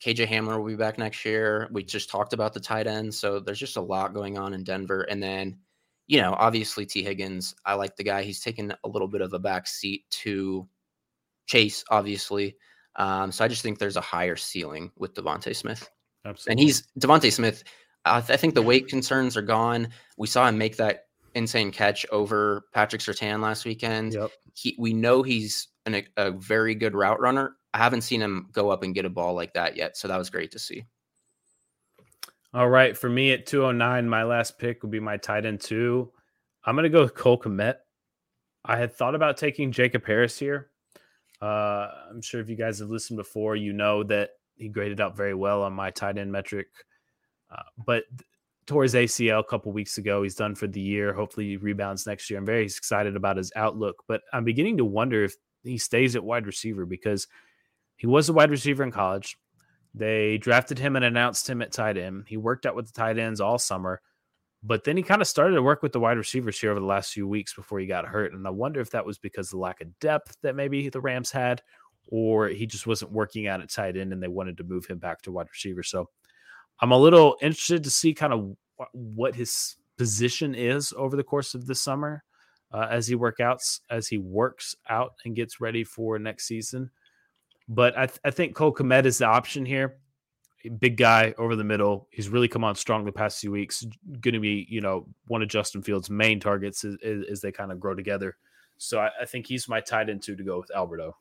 KJ 0.05 0.27
Hamler 0.27 0.59
will 0.59 0.67
be 0.67 0.75
back 0.75 0.99
next 0.99 1.25
year. 1.25 1.69
We 1.71 1.83
just 1.83 2.09
talked 2.09 2.33
about 2.33 2.53
the 2.53 2.59
tight 2.59 2.85
end, 2.85 3.13
so 3.15 3.39
there's 3.39 3.59
just 3.59 3.77
a 3.77 3.81
lot 3.81 4.13
going 4.13 4.37
on 4.37 4.53
in 4.53 4.63
Denver, 4.63 5.01
and 5.09 5.23
then 5.23 5.57
you 6.11 6.19
know, 6.19 6.35
obviously 6.37 6.85
Tee 6.85 7.03
Higgins, 7.03 7.55
I 7.65 7.75
like 7.75 7.95
the 7.95 8.03
guy. 8.03 8.23
He's 8.23 8.41
taken 8.41 8.73
a 8.83 8.87
little 8.89 9.07
bit 9.07 9.21
of 9.21 9.31
a 9.31 9.39
back 9.39 9.65
seat 9.65 10.03
to 10.09 10.67
Chase, 11.45 11.85
obviously. 11.89 12.57
Um, 12.97 13.31
so 13.31 13.45
I 13.45 13.47
just 13.47 13.61
think 13.61 13.79
there's 13.79 13.95
a 13.95 14.01
higher 14.01 14.35
ceiling 14.35 14.91
with 14.97 15.13
DeVonta 15.13 15.55
Smith. 15.55 15.89
Absolutely. 16.25 16.51
And 16.51 16.59
he's 16.59 16.83
DeVonta 16.99 17.31
Smith. 17.31 17.63
I, 18.03 18.19
th- 18.19 18.31
I, 18.31 18.35
think 18.35 18.55
the 18.55 18.61
weight 18.61 18.89
concerns 18.89 19.37
are 19.37 19.41
gone. 19.41 19.87
We 20.17 20.27
saw 20.27 20.49
him 20.49 20.57
make 20.57 20.75
that 20.75 21.05
insane 21.33 21.71
catch 21.71 22.05
over 22.11 22.65
Patrick 22.73 23.01
Surtain 23.01 23.41
last 23.41 23.63
weekend. 23.63 24.13
Yep. 24.13 24.31
He, 24.53 24.75
we 24.77 24.91
know 24.91 25.23
he's 25.23 25.69
an, 25.85 26.03
a 26.17 26.31
very 26.31 26.75
good 26.75 26.93
route 26.93 27.21
runner. 27.21 27.55
I 27.73 27.77
haven't 27.77 28.01
seen 28.01 28.21
him 28.21 28.49
go 28.51 28.69
up 28.69 28.83
and 28.83 28.93
get 28.93 29.05
a 29.05 29.09
ball 29.09 29.33
like 29.33 29.53
that 29.53 29.77
yet. 29.77 29.95
So 29.95 30.09
that 30.09 30.17
was 30.17 30.29
great 30.29 30.51
to 30.51 30.59
see. 30.59 30.83
All 32.53 32.69
right, 32.69 32.97
for 32.97 33.09
me 33.09 33.31
at 33.31 33.45
209, 33.45 34.09
my 34.09 34.23
last 34.23 34.59
pick 34.59 34.81
would 34.81 34.91
be 34.91 34.99
my 34.99 35.15
tight 35.15 35.45
end 35.45 35.61
two. 35.61 36.11
I'm 36.65 36.75
going 36.75 36.83
to 36.83 36.89
go 36.89 37.01
with 37.01 37.15
Cole 37.15 37.39
Kmet. 37.39 37.75
I 38.65 38.77
had 38.77 38.93
thought 38.93 39.15
about 39.15 39.37
taking 39.37 39.71
Jacob 39.71 40.05
Harris 40.05 40.37
here. 40.37 40.69
Uh, 41.41 41.87
I'm 42.09 42.21
sure 42.21 42.41
if 42.41 42.49
you 42.49 42.57
guys 42.57 42.79
have 42.79 42.89
listened 42.89 43.17
before, 43.17 43.55
you 43.55 43.71
know 43.71 44.03
that 44.03 44.31
he 44.55 44.67
graded 44.67 44.99
out 44.99 45.15
very 45.15 45.33
well 45.33 45.63
on 45.63 45.73
my 45.73 45.91
tight 45.91 46.17
end 46.17 46.31
metric. 46.31 46.67
Uh, 47.49 47.63
but 47.85 48.03
towards 48.67 48.93
ACL 48.93 49.39
a 49.39 49.43
couple 49.43 49.71
weeks 49.71 49.97
ago, 49.97 50.21
he's 50.21 50.35
done 50.35 50.53
for 50.53 50.67
the 50.67 50.81
year. 50.81 51.13
Hopefully, 51.13 51.47
he 51.47 51.57
rebounds 51.57 52.05
next 52.05 52.29
year. 52.29 52.37
I'm 52.37 52.45
very 52.45 52.65
excited 52.65 53.15
about 53.15 53.37
his 53.37 53.51
outlook, 53.55 54.03
but 54.07 54.21
I'm 54.33 54.43
beginning 54.43 54.77
to 54.77 54.85
wonder 54.85 55.23
if 55.23 55.35
he 55.63 55.77
stays 55.77 56.15
at 56.15 56.23
wide 56.23 56.45
receiver 56.45 56.85
because 56.85 57.27
he 57.95 58.07
was 58.07 58.29
a 58.29 58.33
wide 58.33 58.51
receiver 58.51 58.83
in 58.83 58.91
college. 58.91 59.37
They 59.93 60.37
drafted 60.37 60.79
him 60.79 60.95
and 60.95 61.03
announced 61.03 61.49
him 61.49 61.61
at 61.61 61.71
tight 61.71 61.97
end. 61.97 62.25
He 62.27 62.37
worked 62.37 62.65
out 62.65 62.75
with 62.75 62.87
the 62.87 62.93
tight 62.93 63.17
ends 63.17 63.41
all 63.41 63.57
summer, 63.57 64.01
but 64.63 64.83
then 64.83 64.95
he 64.95 65.03
kind 65.03 65.21
of 65.21 65.27
started 65.27 65.55
to 65.55 65.61
work 65.61 65.83
with 65.83 65.91
the 65.91 65.99
wide 65.99 66.17
receivers 66.17 66.59
here 66.59 66.71
over 66.71 66.79
the 66.79 66.85
last 66.85 67.11
few 67.11 67.27
weeks 67.27 67.53
before 67.53 67.79
he 67.79 67.87
got 67.87 68.05
hurt. 68.05 68.33
And 68.33 68.47
I 68.47 68.51
wonder 68.51 68.79
if 68.79 68.91
that 68.91 69.05
was 69.05 69.17
because 69.17 69.49
the 69.49 69.57
lack 69.57 69.81
of 69.81 69.99
depth 69.99 70.37
that 70.43 70.55
maybe 70.55 70.87
the 70.87 71.01
Rams 71.01 71.31
had, 71.31 71.61
or 72.07 72.47
he 72.47 72.65
just 72.65 72.87
wasn't 72.87 73.11
working 73.11 73.47
out 73.47 73.61
at 73.61 73.69
tight 73.69 73.97
end 73.97 74.13
and 74.13 74.23
they 74.23 74.27
wanted 74.27 74.57
to 74.57 74.63
move 74.63 74.85
him 74.85 74.97
back 74.97 75.21
to 75.23 75.31
wide 75.31 75.47
receiver. 75.51 75.83
So 75.83 76.09
I'm 76.79 76.91
a 76.91 76.97
little 76.97 77.35
interested 77.41 77.83
to 77.83 77.89
see 77.91 78.13
kind 78.13 78.33
of 78.33 78.55
what 78.93 79.35
his 79.35 79.75
position 79.97 80.55
is 80.55 80.93
over 80.97 81.15
the 81.15 81.23
course 81.23 81.53
of 81.53 81.67
the 81.67 81.75
summer 81.75 82.23
uh, 82.73 82.87
as 82.89 83.07
he 83.07 83.15
workouts, 83.15 83.81
as 83.89 84.07
he 84.07 84.17
works 84.17 84.75
out 84.89 85.13
and 85.25 85.35
gets 85.35 85.59
ready 85.59 85.83
for 85.83 86.17
next 86.17 86.47
season. 86.47 86.89
But 87.71 87.97
I, 87.97 88.05
th- 88.05 88.19
I 88.25 88.31
think 88.31 88.53
Cole 88.53 88.73
Kmet 88.73 89.05
is 89.05 89.19
the 89.19 89.27
option 89.27 89.65
here. 89.65 89.95
Big 90.77 90.97
guy 90.97 91.33
over 91.37 91.55
the 91.55 91.63
middle. 91.63 92.09
He's 92.11 92.27
really 92.27 92.49
come 92.49 92.65
on 92.65 92.75
strong 92.75 93.05
the 93.05 93.13
past 93.13 93.39
few 93.39 93.49
weeks. 93.49 93.85
Going 94.19 94.33
to 94.33 94.41
be, 94.41 94.67
you 94.69 94.81
know, 94.81 95.07
one 95.27 95.41
of 95.41 95.47
Justin 95.47 95.81
Fields' 95.81 96.09
main 96.09 96.41
targets 96.41 96.83
as, 96.83 96.97
as 97.31 97.39
they 97.39 97.53
kind 97.53 97.71
of 97.71 97.79
grow 97.79 97.95
together. 97.95 98.35
So 98.77 98.99
I, 98.99 99.09
I, 99.21 99.25
think 99.25 99.47
he's 99.47 99.69
my 99.69 99.79
tight 99.79 100.09
end 100.09 100.21
two 100.21 100.35
to 100.35 100.43
go 100.43 100.59
with 100.59 100.69
Alberto. 100.75 101.15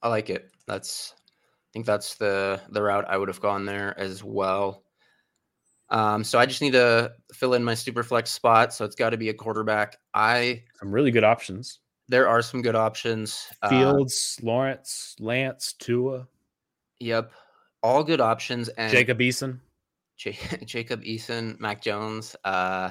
I 0.00 0.08
like 0.08 0.30
it. 0.30 0.48
That's 0.68 1.12
I 1.16 1.68
think 1.72 1.84
that's 1.84 2.14
the 2.14 2.60
the 2.68 2.82
route 2.82 3.06
I 3.08 3.16
would 3.16 3.28
have 3.28 3.40
gone 3.40 3.64
there 3.64 3.98
as 3.98 4.22
well. 4.22 4.84
Um, 5.90 6.22
so 6.22 6.38
I 6.38 6.46
just 6.46 6.62
need 6.62 6.74
to 6.74 7.12
fill 7.32 7.54
in 7.54 7.64
my 7.64 7.74
super 7.74 8.04
flex 8.04 8.30
spot. 8.30 8.72
So 8.72 8.84
it's 8.84 8.94
got 8.94 9.10
to 9.10 9.16
be 9.16 9.30
a 9.30 9.34
quarterback. 9.34 9.96
I 10.14 10.62
some 10.78 10.92
really 10.92 11.10
good 11.10 11.24
options 11.24 11.80
there 12.08 12.28
are 12.28 12.42
some 12.42 12.62
good 12.62 12.76
options. 12.76 13.48
Uh, 13.62 13.68
Fields, 13.68 14.38
uh, 14.42 14.46
Lawrence, 14.46 15.16
Lance, 15.18 15.74
Tua. 15.74 16.26
Yep. 17.00 17.32
All 17.82 18.04
good 18.04 18.20
options. 18.20 18.68
And 18.70 18.92
Jacob 18.92 19.18
Eason, 19.18 19.60
J- 20.16 20.38
Jacob 20.64 21.02
Eason, 21.02 21.58
Mac 21.60 21.82
Jones, 21.82 22.36
uh, 22.44 22.90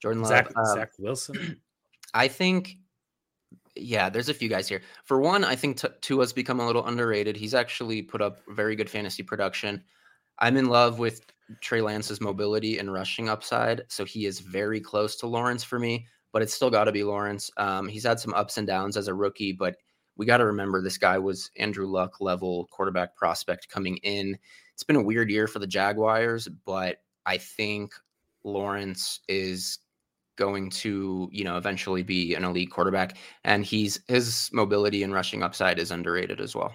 Jordan 0.00 0.22
Love. 0.22 0.28
Zach, 0.28 0.48
um, 0.56 0.74
Zach 0.74 0.90
Wilson. 0.98 1.60
I 2.14 2.28
think, 2.28 2.76
yeah, 3.76 4.08
there's 4.08 4.28
a 4.28 4.34
few 4.34 4.48
guys 4.48 4.68
here. 4.68 4.80
For 5.04 5.20
one, 5.20 5.44
I 5.44 5.54
think 5.56 5.80
T- 5.80 5.88
Tua's 6.00 6.32
become 6.32 6.60
a 6.60 6.66
little 6.66 6.86
underrated. 6.86 7.36
He's 7.36 7.54
actually 7.54 8.02
put 8.02 8.22
up 8.22 8.40
very 8.48 8.76
good 8.76 8.88
fantasy 8.88 9.22
production. 9.22 9.82
I'm 10.38 10.56
in 10.56 10.66
love 10.66 10.98
with 10.98 11.26
Trey 11.60 11.80
Lance's 11.80 12.20
mobility 12.20 12.78
and 12.78 12.92
rushing 12.92 13.28
upside, 13.28 13.82
so 13.88 14.04
he 14.04 14.24
is 14.24 14.40
very 14.40 14.80
close 14.80 15.16
to 15.16 15.26
Lawrence 15.26 15.64
for 15.64 15.78
me. 15.78 16.06
But 16.32 16.42
it's 16.42 16.54
still 16.54 16.70
got 16.70 16.84
to 16.84 16.92
be 16.92 17.04
Lawrence. 17.04 17.50
Um, 17.56 17.88
he's 17.88 18.04
had 18.04 18.20
some 18.20 18.34
ups 18.34 18.58
and 18.58 18.66
downs 18.66 18.96
as 18.96 19.08
a 19.08 19.14
rookie, 19.14 19.52
but 19.52 19.76
we 20.16 20.26
got 20.26 20.38
to 20.38 20.46
remember 20.46 20.82
this 20.82 20.98
guy 20.98 21.18
was 21.18 21.50
Andrew 21.58 21.86
Luck 21.86 22.20
level 22.20 22.66
quarterback 22.70 23.16
prospect 23.16 23.68
coming 23.68 23.96
in. 23.98 24.36
It's 24.74 24.82
been 24.82 24.96
a 24.96 25.02
weird 25.02 25.30
year 25.30 25.46
for 25.46 25.58
the 25.60 25.66
Jaguars, 25.66 26.48
but 26.66 26.98
I 27.24 27.38
think 27.38 27.94
Lawrence 28.44 29.20
is 29.28 29.78
going 30.36 30.70
to, 30.70 31.28
you 31.32 31.44
know, 31.44 31.56
eventually 31.56 32.02
be 32.02 32.34
an 32.34 32.44
elite 32.44 32.70
quarterback 32.70 33.16
and 33.44 33.64
he's 33.64 34.00
his 34.08 34.50
mobility 34.52 35.02
and 35.02 35.12
rushing 35.12 35.42
upside 35.42 35.78
is 35.78 35.90
underrated 35.90 36.40
as 36.40 36.54
well. 36.54 36.74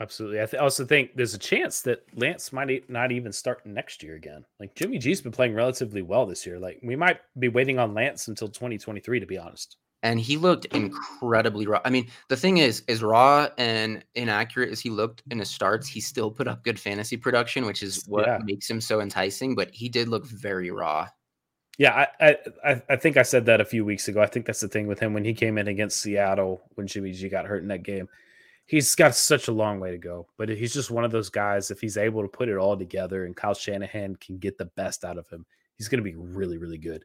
Absolutely. 0.00 0.40
I 0.42 0.46
th- 0.46 0.60
also 0.60 0.84
think 0.84 1.14
there's 1.16 1.34
a 1.34 1.38
chance 1.38 1.80
that 1.82 2.04
Lance 2.14 2.52
might 2.52 2.70
e- 2.70 2.82
not 2.88 3.12
even 3.12 3.32
start 3.32 3.64
next 3.64 4.02
year 4.02 4.16
again. 4.16 4.44
Like 4.58 4.74
Jimmy 4.74 4.98
G's 4.98 5.20
been 5.20 5.32
playing 5.32 5.54
relatively 5.54 6.02
well 6.02 6.26
this 6.26 6.44
year. 6.46 6.58
Like 6.58 6.80
we 6.82 6.96
might 6.96 7.20
be 7.38 7.48
waiting 7.48 7.78
on 7.78 7.94
Lance 7.94 8.28
until 8.28 8.48
2023 8.48 9.20
to 9.20 9.26
be 9.26 9.38
honest. 9.38 9.76
and 10.02 10.20
he 10.20 10.36
looked 10.36 10.66
incredibly 10.66 11.66
raw. 11.66 11.80
I 11.84 11.90
mean, 11.90 12.08
the 12.28 12.36
thing 12.36 12.58
is, 12.58 12.82
as 12.88 13.02
raw 13.02 13.48
and 13.56 14.04
inaccurate 14.14 14.70
as 14.70 14.80
he 14.80 14.90
looked 14.90 15.22
in 15.30 15.38
his 15.38 15.50
starts, 15.50 15.86
he 15.88 16.00
still 16.00 16.30
put 16.30 16.46
up 16.46 16.62
good 16.64 16.78
fantasy 16.78 17.16
production, 17.16 17.64
which 17.64 17.82
is 17.82 18.04
what 18.06 18.26
Yeah. 18.26 18.38
makes 18.44 18.68
him 18.68 18.80
so 18.80 19.00
enticing. 19.00 19.54
But 19.54 19.70
he 19.72 19.88
did 19.88 20.08
look 20.08 20.26
very 20.26 20.70
raw. 20.70 21.08
Yeah, 21.78 22.06
I, 22.20 22.28
I 22.28 22.36
I 22.72 22.82
I 22.90 22.96
think 22.96 23.16
I 23.16 23.22
said 23.22 23.46
that 23.46 23.60
a 23.60 23.64
few 23.64 23.84
weeks 23.84 24.06
ago. 24.08 24.20
I 24.20 24.26
think 24.26 24.46
that's 24.46 24.60
the 24.60 24.68
thing 24.68 24.86
with 24.86 25.00
him 25.00 25.12
when 25.14 25.24
he 25.24 25.34
came 25.34 25.56
in 25.58 25.68
against 25.68 26.00
Seattle 26.00 26.62
when 26.74 26.86
Jimmy 26.86 27.12
G 27.12 27.28
got 27.28 27.46
hurt 27.46 27.62
in 27.62 27.68
that 27.68 27.82
game. 27.82 28.08
He's 28.66 28.94
got 28.94 29.14
such 29.14 29.48
a 29.48 29.52
long 29.52 29.78
way 29.78 29.90
to 29.90 29.98
go, 29.98 30.26
but 30.38 30.48
he's 30.48 30.72
just 30.72 30.90
one 30.90 31.04
of 31.04 31.10
those 31.10 31.28
guys. 31.28 31.70
If 31.70 31.80
he's 31.80 31.98
able 31.98 32.22
to 32.22 32.28
put 32.28 32.48
it 32.48 32.56
all 32.56 32.76
together 32.76 33.26
and 33.26 33.36
Kyle 33.36 33.54
Shanahan 33.54 34.16
can 34.16 34.38
get 34.38 34.56
the 34.56 34.64
best 34.64 35.04
out 35.04 35.18
of 35.18 35.28
him, 35.28 35.44
he's 35.76 35.88
going 35.88 36.02
to 36.02 36.10
be 36.10 36.16
really, 36.16 36.56
really 36.56 36.78
good. 36.78 37.04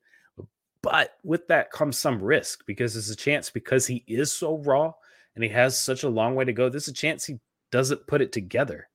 But 0.82 1.18
with 1.24 1.48
that 1.50 1.72
comes 1.72 1.98
some 1.98 2.22
risk 2.24 2.66
because 2.66 2.94
there's 2.94 3.10
a 3.10 3.16
chance 3.16 3.50
because 3.50 3.86
he 3.86 4.06
is 4.08 4.32
so 4.32 4.60
raw 4.60 4.94
and 5.36 5.44
he 5.44 5.50
has 5.50 5.80
such 5.80 6.04
a 6.04 6.10
long 6.10 6.36
way 6.36 6.46
to 6.46 6.54
go. 6.54 6.70
There's 6.70 6.88
a 6.88 6.94
chance 6.94 7.26
he 7.26 7.40
doesn't 7.72 8.08
put 8.08 8.22
it 8.22 8.32
together. 8.32 8.88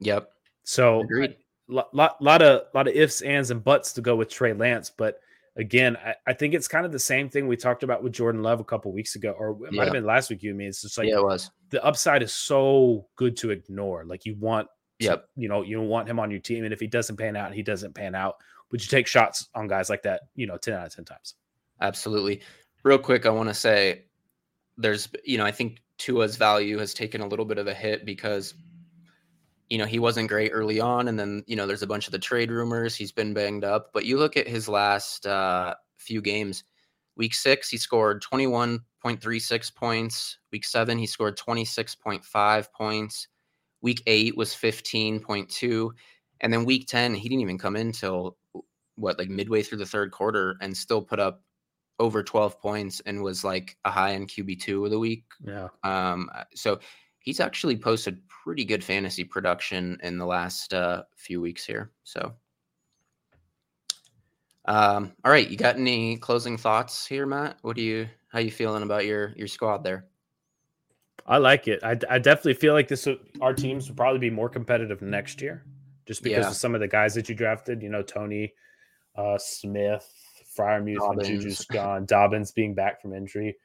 Yep, 0.00 0.30
So 0.64 1.00
Agreed. 1.00 1.36
lot, 1.68 1.94
lot, 1.94 2.22
lot 2.22 2.40
of 2.40 2.62
lot 2.74 2.88
of 2.88 2.94
ifs, 2.94 3.20
ands, 3.20 3.50
and 3.50 3.62
buts 3.62 3.92
to 3.92 4.00
go 4.00 4.16
with 4.16 4.30
Trey 4.30 4.54
Lance. 4.54 4.90
But 4.90 5.20
again, 5.60 5.96
I, 6.04 6.14
I 6.26 6.32
think 6.32 6.54
it's 6.54 6.66
kind 6.66 6.84
of 6.84 6.90
the 6.90 6.98
same 6.98 7.28
thing 7.28 7.46
we 7.46 7.56
talked 7.56 7.82
about 7.84 8.02
with 8.02 8.12
Jordan 8.12 8.42
Love 8.42 8.58
a 8.58 8.64
couple 8.64 8.90
weeks 8.92 9.14
ago, 9.14 9.30
or 9.38 9.50
it 9.66 9.72
might 9.72 9.84
have 9.84 9.92
been 9.92 10.04
last 10.06 10.30
week. 10.30 10.42
You 10.42 10.50
and 10.50 10.58
me. 10.58 10.66
It's 10.66 10.82
just 10.82 10.98
like 10.98 11.06
yeah, 11.08 11.18
it 11.18 11.22
was. 11.24 11.50
the 11.68 11.84
upside 11.84 12.22
is 12.22 12.32
so 12.32 13.06
good 13.16 13.36
to 13.38 13.50
ignore. 13.50 14.04
Like 14.04 14.24
you 14.26 14.34
want, 14.34 14.66
to- 15.00 15.06
Yep. 15.06 15.28
you 15.36 15.48
know, 15.48 15.62
you 15.62 15.76
don't 15.76 15.88
want 15.88 16.08
him 16.08 16.18
on 16.18 16.30
your 16.30 16.40
team, 16.40 16.64
and 16.64 16.72
if 16.72 16.80
he 16.80 16.86
doesn't 16.86 17.16
pan 17.16 17.36
out, 17.36 17.54
he 17.54 17.62
doesn't 17.62 17.94
pan 17.94 18.14
out. 18.14 18.36
Would 18.72 18.82
you 18.82 18.88
take 18.88 19.06
shots 19.06 19.48
on 19.54 19.68
guys 19.68 19.88
like 19.90 20.02
that? 20.02 20.22
You 20.34 20.46
know, 20.46 20.56
ten 20.56 20.74
out 20.74 20.86
of 20.86 20.94
ten 20.94 21.04
times. 21.04 21.34
Absolutely. 21.80 22.40
Real 22.82 22.98
quick, 22.98 23.26
I 23.26 23.30
want 23.30 23.48
to 23.48 23.54
say 23.54 24.04
there's, 24.78 25.08
you 25.24 25.38
know, 25.38 25.44
I 25.44 25.52
think 25.52 25.82
Tua's 25.98 26.36
value 26.36 26.78
has 26.78 26.94
taken 26.94 27.20
a 27.20 27.26
little 27.26 27.44
bit 27.44 27.58
of 27.58 27.66
a 27.66 27.74
hit 27.74 28.04
because, 28.06 28.54
you 29.70 29.78
know, 29.78 29.86
he 29.86 30.00
wasn't 30.00 30.28
great 30.28 30.50
early 30.50 30.80
on. 30.80 31.08
And 31.08 31.18
then, 31.18 31.44
you 31.46 31.54
know, 31.54 31.66
there's 31.66 31.82
a 31.82 31.86
bunch 31.86 32.06
of 32.06 32.12
the 32.12 32.18
trade 32.18 32.50
rumors. 32.50 32.96
He's 32.96 33.12
been 33.12 33.32
banged 33.32 33.64
up. 33.64 33.90
But 33.94 34.04
you 34.04 34.18
look 34.18 34.36
at 34.36 34.48
his 34.48 34.68
last 34.68 35.26
uh, 35.26 35.74
few 35.96 36.20
games. 36.20 36.64
Week 37.16 37.32
six, 37.32 37.68
he 37.68 37.76
scored 37.76 38.22
21.36 38.22 39.74
points. 39.74 40.38
Week 40.52 40.64
seven, 40.64 40.98
he 40.98 41.06
scored 41.06 41.38
26.5 41.38 42.72
points. 42.72 43.28
Week 43.80 44.02
eight 44.06 44.36
was 44.36 44.50
15.2. 44.50 45.90
And 46.40 46.52
then 46.52 46.64
week 46.64 46.88
10, 46.88 47.14
he 47.14 47.28
didn't 47.28 47.42
even 47.42 47.58
come 47.58 47.76
in 47.76 47.92
till 47.92 48.36
what, 48.96 49.18
like 49.18 49.28
midway 49.28 49.62
through 49.62 49.78
the 49.78 49.86
third 49.86 50.10
quarter 50.10 50.56
and 50.60 50.76
still 50.76 51.00
put 51.00 51.20
up 51.20 51.42
over 52.00 52.22
12 52.22 52.58
points 52.60 53.00
and 53.06 53.22
was 53.22 53.44
like 53.44 53.76
a 53.84 53.90
high 53.90 54.14
end 54.14 54.28
QB2 54.28 54.84
of 54.86 54.90
the 54.90 54.98
week. 54.98 55.24
Yeah. 55.44 55.68
Um, 55.84 56.28
uh, 56.34 56.44
so 56.54 56.80
he's 57.20 57.40
actually 57.40 57.76
posted 57.76 58.20
pretty 58.28 58.64
good 58.64 58.82
fantasy 58.82 59.24
production 59.24 59.98
in 60.02 60.18
the 60.18 60.26
last 60.26 60.74
uh, 60.74 61.02
few 61.14 61.40
weeks 61.40 61.64
here. 61.64 61.92
So, 62.02 62.34
um, 64.64 65.12
all 65.24 65.30
right, 65.30 65.48
you 65.48 65.56
got 65.56 65.76
any 65.76 66.16
closing 66.16 66.56
thoughts 66.56 67.06
here, 67.06 67.26
Matt? 67.26 67.58
What 67.62 67.76
do 67.76 67.82
you, 67.82 68.08
how 68.28 68.38
you 68.40 68.50
feeling 68.50 68.82
about 68.82 69.06
your 69.06 69.32
your 69.36 69.48
squad 69.48 69.84
there? 69.84 70.06
I 71.26 71.38
like 71.38 71.68
it. 71.68 71.80
I, 71.84 71.98
I 72.08 72.18
definitely 72.18 72.54
feel 72.54 72.72
like 72.72 72.88
this 72.88 73.06
our 73.40 73.54
teams 73.54 73.88
will 73.88 73.96
probably 73.96 74.18
be 74.18 74.30
more 74.30 74.48
competitive 74.48 75.02
next 75.02 75.40
year, 75.40 75.64
just 76.06 76.22
because 76.22 76.44
Yeah. 76.44 76.50
of 76.50 76.56
some 76.56 76.74
of 76.74 76.80
the 76.80 76.88
guys 76.88 77.14
that 77.14 77.28
you 77.28 77.34
drafted. 77.34 77.82
You 77.82 77.90
know, 77.90 78.02
Toney, 78.02 78.52
uh, 79.16 79.38
Smith, 79.38 80.10
Freiermuth, 80.56 81.24
Juju's 81.24 81.64
gone, 81.66 82.06
Dobbins 82.06 82.52
being 82.52 82.74
back 82.74 83.00
from 83.00 83.12
injury, 83.12 83.56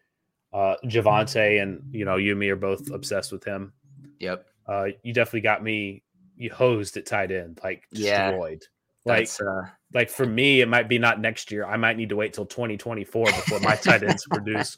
uh, 0.53 0.76
Javonte, 0.85 1.61
and 1.61 1.84
you 1.91 2.05
know, 2.05 2.17
you 2.17 2.31
and 2.31 2.39
me 2.39 2.49
are 2.49 2.55
both 2.55 2.89
obsessed 2.91 3.31
with 3.31 3.43
him. 3.43 3.73
Yep, 4.19 4.45
Uh, 4.67 4.85
you 5.03 5.13
definitely 5.13 5.41
got 5.41 5.63
me. 5.63 6.03
You 6.38 6.51
hosed 6.51 6.97
at 6.97 7.05
tight 7.05 7.31
end, 7.31 7.59
like 7.63 7.84
Yeah. 7.91 8.30
destroyed. 8.31 8.63
Like, 9.05 9.30
uh, 9.39 9.67
like 9.93 10.09
for 10.09 10.26
me, 10.26 10.61
it 10.61 10.67
might 10.67 10.89
be 10.89 10.97
not 10.97 11.19
next 11.22 11.51
year. 11.51 11.65
I 11.65 11.77
might 11.77 11.95
need 11.95 12.09
to 12.09 12.15
wait 12.15 12.34
till 12.34 12.45
2024 12.45 13.31
before 13.31 13.59
my 13.59 13.76
tight 13.76 14.03
ends 14.03 14.26
produce. 14.31 14.77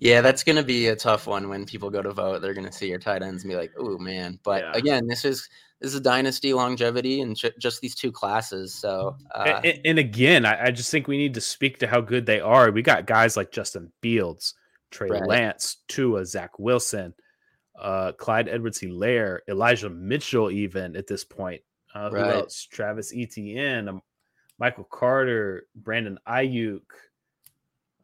yeah, 0.00 0.20
that's 0.20 0.42
gonna 0.42 0.64
be 0.64 0.88
a 0.88 0.96
tough 0.96 1.28
one 1.28 1.48
when 1.48 1.64
people 1.64 1.88
go 1.90 2.02
to 2.02 2.12
vote. 2.12 2.40
They're 2.42 2.54
gonna 2.54 2.72
see 2.72 2.88
your 2.88 2.98
tight 2.98 3.22
ends 3.22 3.44
and 3.44 3.50
be 3.50 3.56
like, 3.56 3.70
"Oh 3.78 3.96
man!" 3.98 4.40
But 4.42 4.62
Yeah. 4.64 4.72
again, 4.74 5.06
this 5.06 5.24
is 5.24 5.48
this 5.80 5.94
is 5.94 6.00
dynasty 6.00 6.52
longevity 6.52 7.20
and 7.20 7.36
ju- 7.36 7.52
just 7.58 7.80
these 7.80 7.94
two 7.94 8.10
classes. 8.10 8.74
So 8.74 9.16
uh, 9.34 9.60
and, 9.62 9.80
and 9.84 9.98
again, 10.00 10.44
I, 10.44 10.66
I 10.66 10.70
just 10.72 10.90
think 10.90 11.06
we 11.06 11.16
need 11.18 11.34
to 11.34 11.40
speak 11.40 11.78
to 11.78 11.86
how 11.86 12.00
good 12.00 12.26
they 12.26 12.40
are. 12.40 12.72
We 12.72 12.82
got 12.82 13.06
guys 13.06 13.36
like 13.36 13.52
Justin 13.52 13.92
Fields, 14.02 14.54
Trey 14.90 15.08
Right. 15.08 15.26
Lance, 15.26 15.78
Tua, 15.88 16.24
Zach 16.24 16.58
Wilson, 16.58 17.14
uh, 17.78 18.12
Clyde 18.12 18.48
Edwards 18.48 18.80
Helaire, 18.80 19.40
Elijah 19.48 19.90
Mitchell, 19.90 20.50
even 20.50 20.96
at 20.96 21.06
this 21.06 21.24
point. 21.24 21.62
Uh, 21.94 22.10
who 22.10 22.16
Right. 22.16 22.34
else? 22.36 22.64
Travis 22.70 23.12
Etienne, 23.14 23.88
um, 23.88 24.02
Michael 24.58 24.84
Carter, 24.84 25.66
Brandon 25.74 26.18
Aiyuk. 26.26 26.82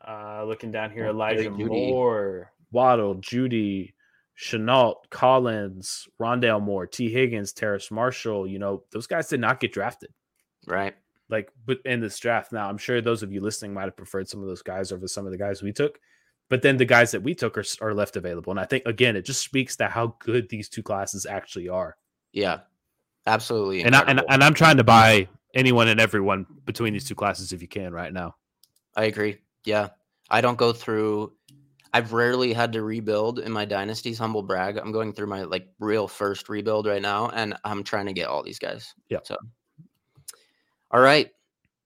Uh, 0.06 0.44
looking 0.44 0.72
down 0.72 0.90
here, 0.90 1.06
Oh, 1.06 1.10
Elijah 1.10 1.50
Jeudy. 1.50 1.66
Moore, 1.90 2.52
Waddle, 2.72 3.16
Jeudy, 3.16 3.94
Shenault, 4.36 4.96
Collins, 5.10 6.08
Rondale 6.20 6.60
Moore, 6.60 6.86
Tee 6.86 7.10
Higgins, 7.10 7.52
Terrace 7.52 7.90
Marshall. 7.90 8.46
You 8.46 8.58
know, 8.58 8.84
those 8.90 9.06
guys 9.06 9.28
did 9.28 9.40
not 9.40 9.60
get 9.60 9.72
drafted 9.72 10.10
right. 10.66 10.94
like 11.28 11.50
but 11.66 11.78
in 11.84 12.00
this 12.00 12.18
draft 12.20 12.52
now 12.52 12.68
i'm 12.68 12.78
sure 12.78 13.00
those 13.00 13.22
of 13.24 13.32
you 13.32 13.40
listening 13.40 13.74
might 13.74 13.84
have 13.84 13.96
preferred 13.96 14.28
some 14.28 14.40
of 14.40 14.46
those 14.48 14.62
guys 14.62 14.92
over 14.92 15.06
some 15.08 15.26
of 15.26 15.32
the 15.32 15.38
guys 15.38 15.60
we 15.62 15.72
took 15.72 15.98
but 16.52 16.60
then 16.60 16.76
the 16.76 16.84
guys 16.84 17.10
that 17.12 17.22
we 17.22 17.34
took 17.34 17.56
are, 17.56 17.64
are 17.80 17.94
left 17.94 18.16
available 18.16 18.50
and 18.50 18.60
i 18.60 18.66
think 18.66 18.84
again 18.84 19.16
it 19.16 19.24
just 19.24 19.40
speaks 19.40 19.74
to 19.74 19.86
how 19.86 20.14
good 20.18 20.50
these 20.50 20.68
two 20.68 20.82
classes 20.82 21.24
actually 21.24 21.66
are 21.70 21.96
Yeah, 22.32 22.58
absolutely. 23.26 23.84
and, 23.84 23.96
I, 23.96 24.02
and, 24.02 24.20
and 24.28 24.44
I'm 24.44 24.52
trying 24.52 24.76
to 24.76 24.84
buy 24.84 25.28
anyone 25.54 25.88
and 25.88 25.98
everyone 25.98 26.44
between 26.66 26.92
these 26.92 27.08
two 27.08 27.14
classes 27.14 27.54
if 27.54 27.62
you 27.62 27.68
can 27.68 27.94
right 27.94 28.12
now 28.12 28.34
I 28.94 29.04
agree. 29.04 29.38
Yeah. 29.64 29.88
I 30.30 30.42
don't 30.42 30.58
go 30.58 30.74
through 30.74 31.32
I've 31.94 32.12
rarely 32.12 32.52
had 32.52 32.72
to 32.74 32.82
rebuild 32.82 33.38
in 33.38 33.52
my 33.52 33.66
dynasties, 33.66 34.18
humble 34.18 34.42
brag. 34.42 34.78
I'm 34.78 34.92
going 34.92 35.12
through 35.12 35.26
my 35.26 35.44
like 35.44 35.68
real 35.78 36.08
first 36.08 36.48
rebuild 36.48 36.86
right 36.86 37.02
now 37.02 37.28
and 37.30 37.54
I'm 37.64 37.82
trying 37.82 38.06
to 38.06 38.12
get 38.12 38.28
all 38.28 38.42
these 38.42 38.58
guys. 38.58 38.94
Yeah. 39.08 39.18
So 39.24 39.36
all 40.90 41.00
right. 41.00 41.30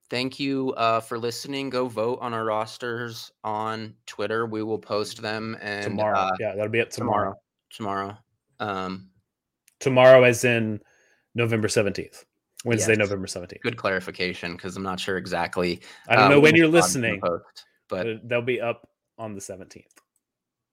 Thank 0.08 0.38
you 0.38 0.72
uh, 0.76 1.00
for 1.00 1.18
listening. 1.18 1.68
Go 1.68 1.88
vote 1.88 2.18
on 2.20 2.32
our 2.32 2.44
rosters 2.44 3.32
on 3.42 3.94
Twitter. 4.06 4.46
We 4.46 4.62
will 4.62 4.78
post 4.78 5.20
them 5.20 5.56
and 5.60 5.84
tomorrow 5.84 6.18
uh, 6.18 6.32
yeah 6.38 6.54
that'll 6.54 6.70
be 6.70 6.78
it 6.78 6.90
tomorrow 6.90 7.34
tomorrow. 7.70 8.16
Tomorrow. 8.58 8.84
Um 8.84 9.10
tomorrow 9.78 10.22
as 10.22 10.44
in 10.44 10.80
november 11.34 11.68
17th 11.68 12.24
wednesday 12.64 12.92
Yes. 12.92 12.98
november 12.98 13.26
17th 13.26 13.60
good 13.60 13.76
clarification 13.76 14.52
because 14.52 14.74
I'm 14.74 14.82
not 14.82 14.98
sure 14.98 15.18
exactly. 15.18 15.80
i 16.08 16.16
don't 16.16 16.24
uh, 16.24 16.28
know 16.28 16.40
when 16.40 16.56
you're 16.56 16.66
listening 16.66 17.20
post, 17.20 17.66
but 17.88 18.26
they'll 18.26 18.40
be 18.40 18.58
up 18.58 18.88
on 19.18 19.34
the 19.34 19.40
17th 19.40 19.84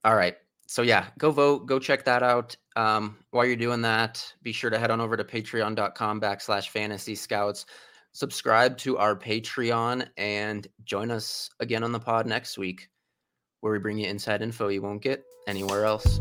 All 0.05 0.15
right. 0.15 0.35
So 0.67 0.81
yeah, 0.81 1.07
go 1.17 1.31
vote, 1.31 1.65
go 1.65 1.77
check 1.77 2.05
that 2.05 2.23
out. 2.23 2.55
Um, 2.75 3.17
while 3.31 3.45
you're 3.45 3.55
doing 3.55 3.81
that, 3.81 4.33
be 4.41 4.51
sure 4.51 4.69
to 4.69 4.79
head 4.79 4.89
on 4.89 5.01
over 5.01 5.15
to 5.17 5.23
patreon.com 5.23 6.21
backslash 6.21 6.69
fantasy 6.69 7.15
scouts. 7.15 7.65
Subscribe 8.15 8.77
to 8.77 8.99
our 8.99 9.15
Patreon 9.15 10.07
and 10.17 10.67
join 10.85 11.09
us 11.09 11.49
again 11.59 11.83
on 11.83 11.91
the 11.91 11.99
pod 11.99 12.27
next 12.27 12.59
week, 12.59 12.89
where 13.61 13.73
we 13.73 13.79
bring 13.79 13.97
you 13.97 14.07
inside 14.07 14.43
info 14.43 14.67
you 14.67 14.83
won't 14.83 15.01
get 15.01 15.23
anywhere 15.47 15.83
else. 15.83 16.19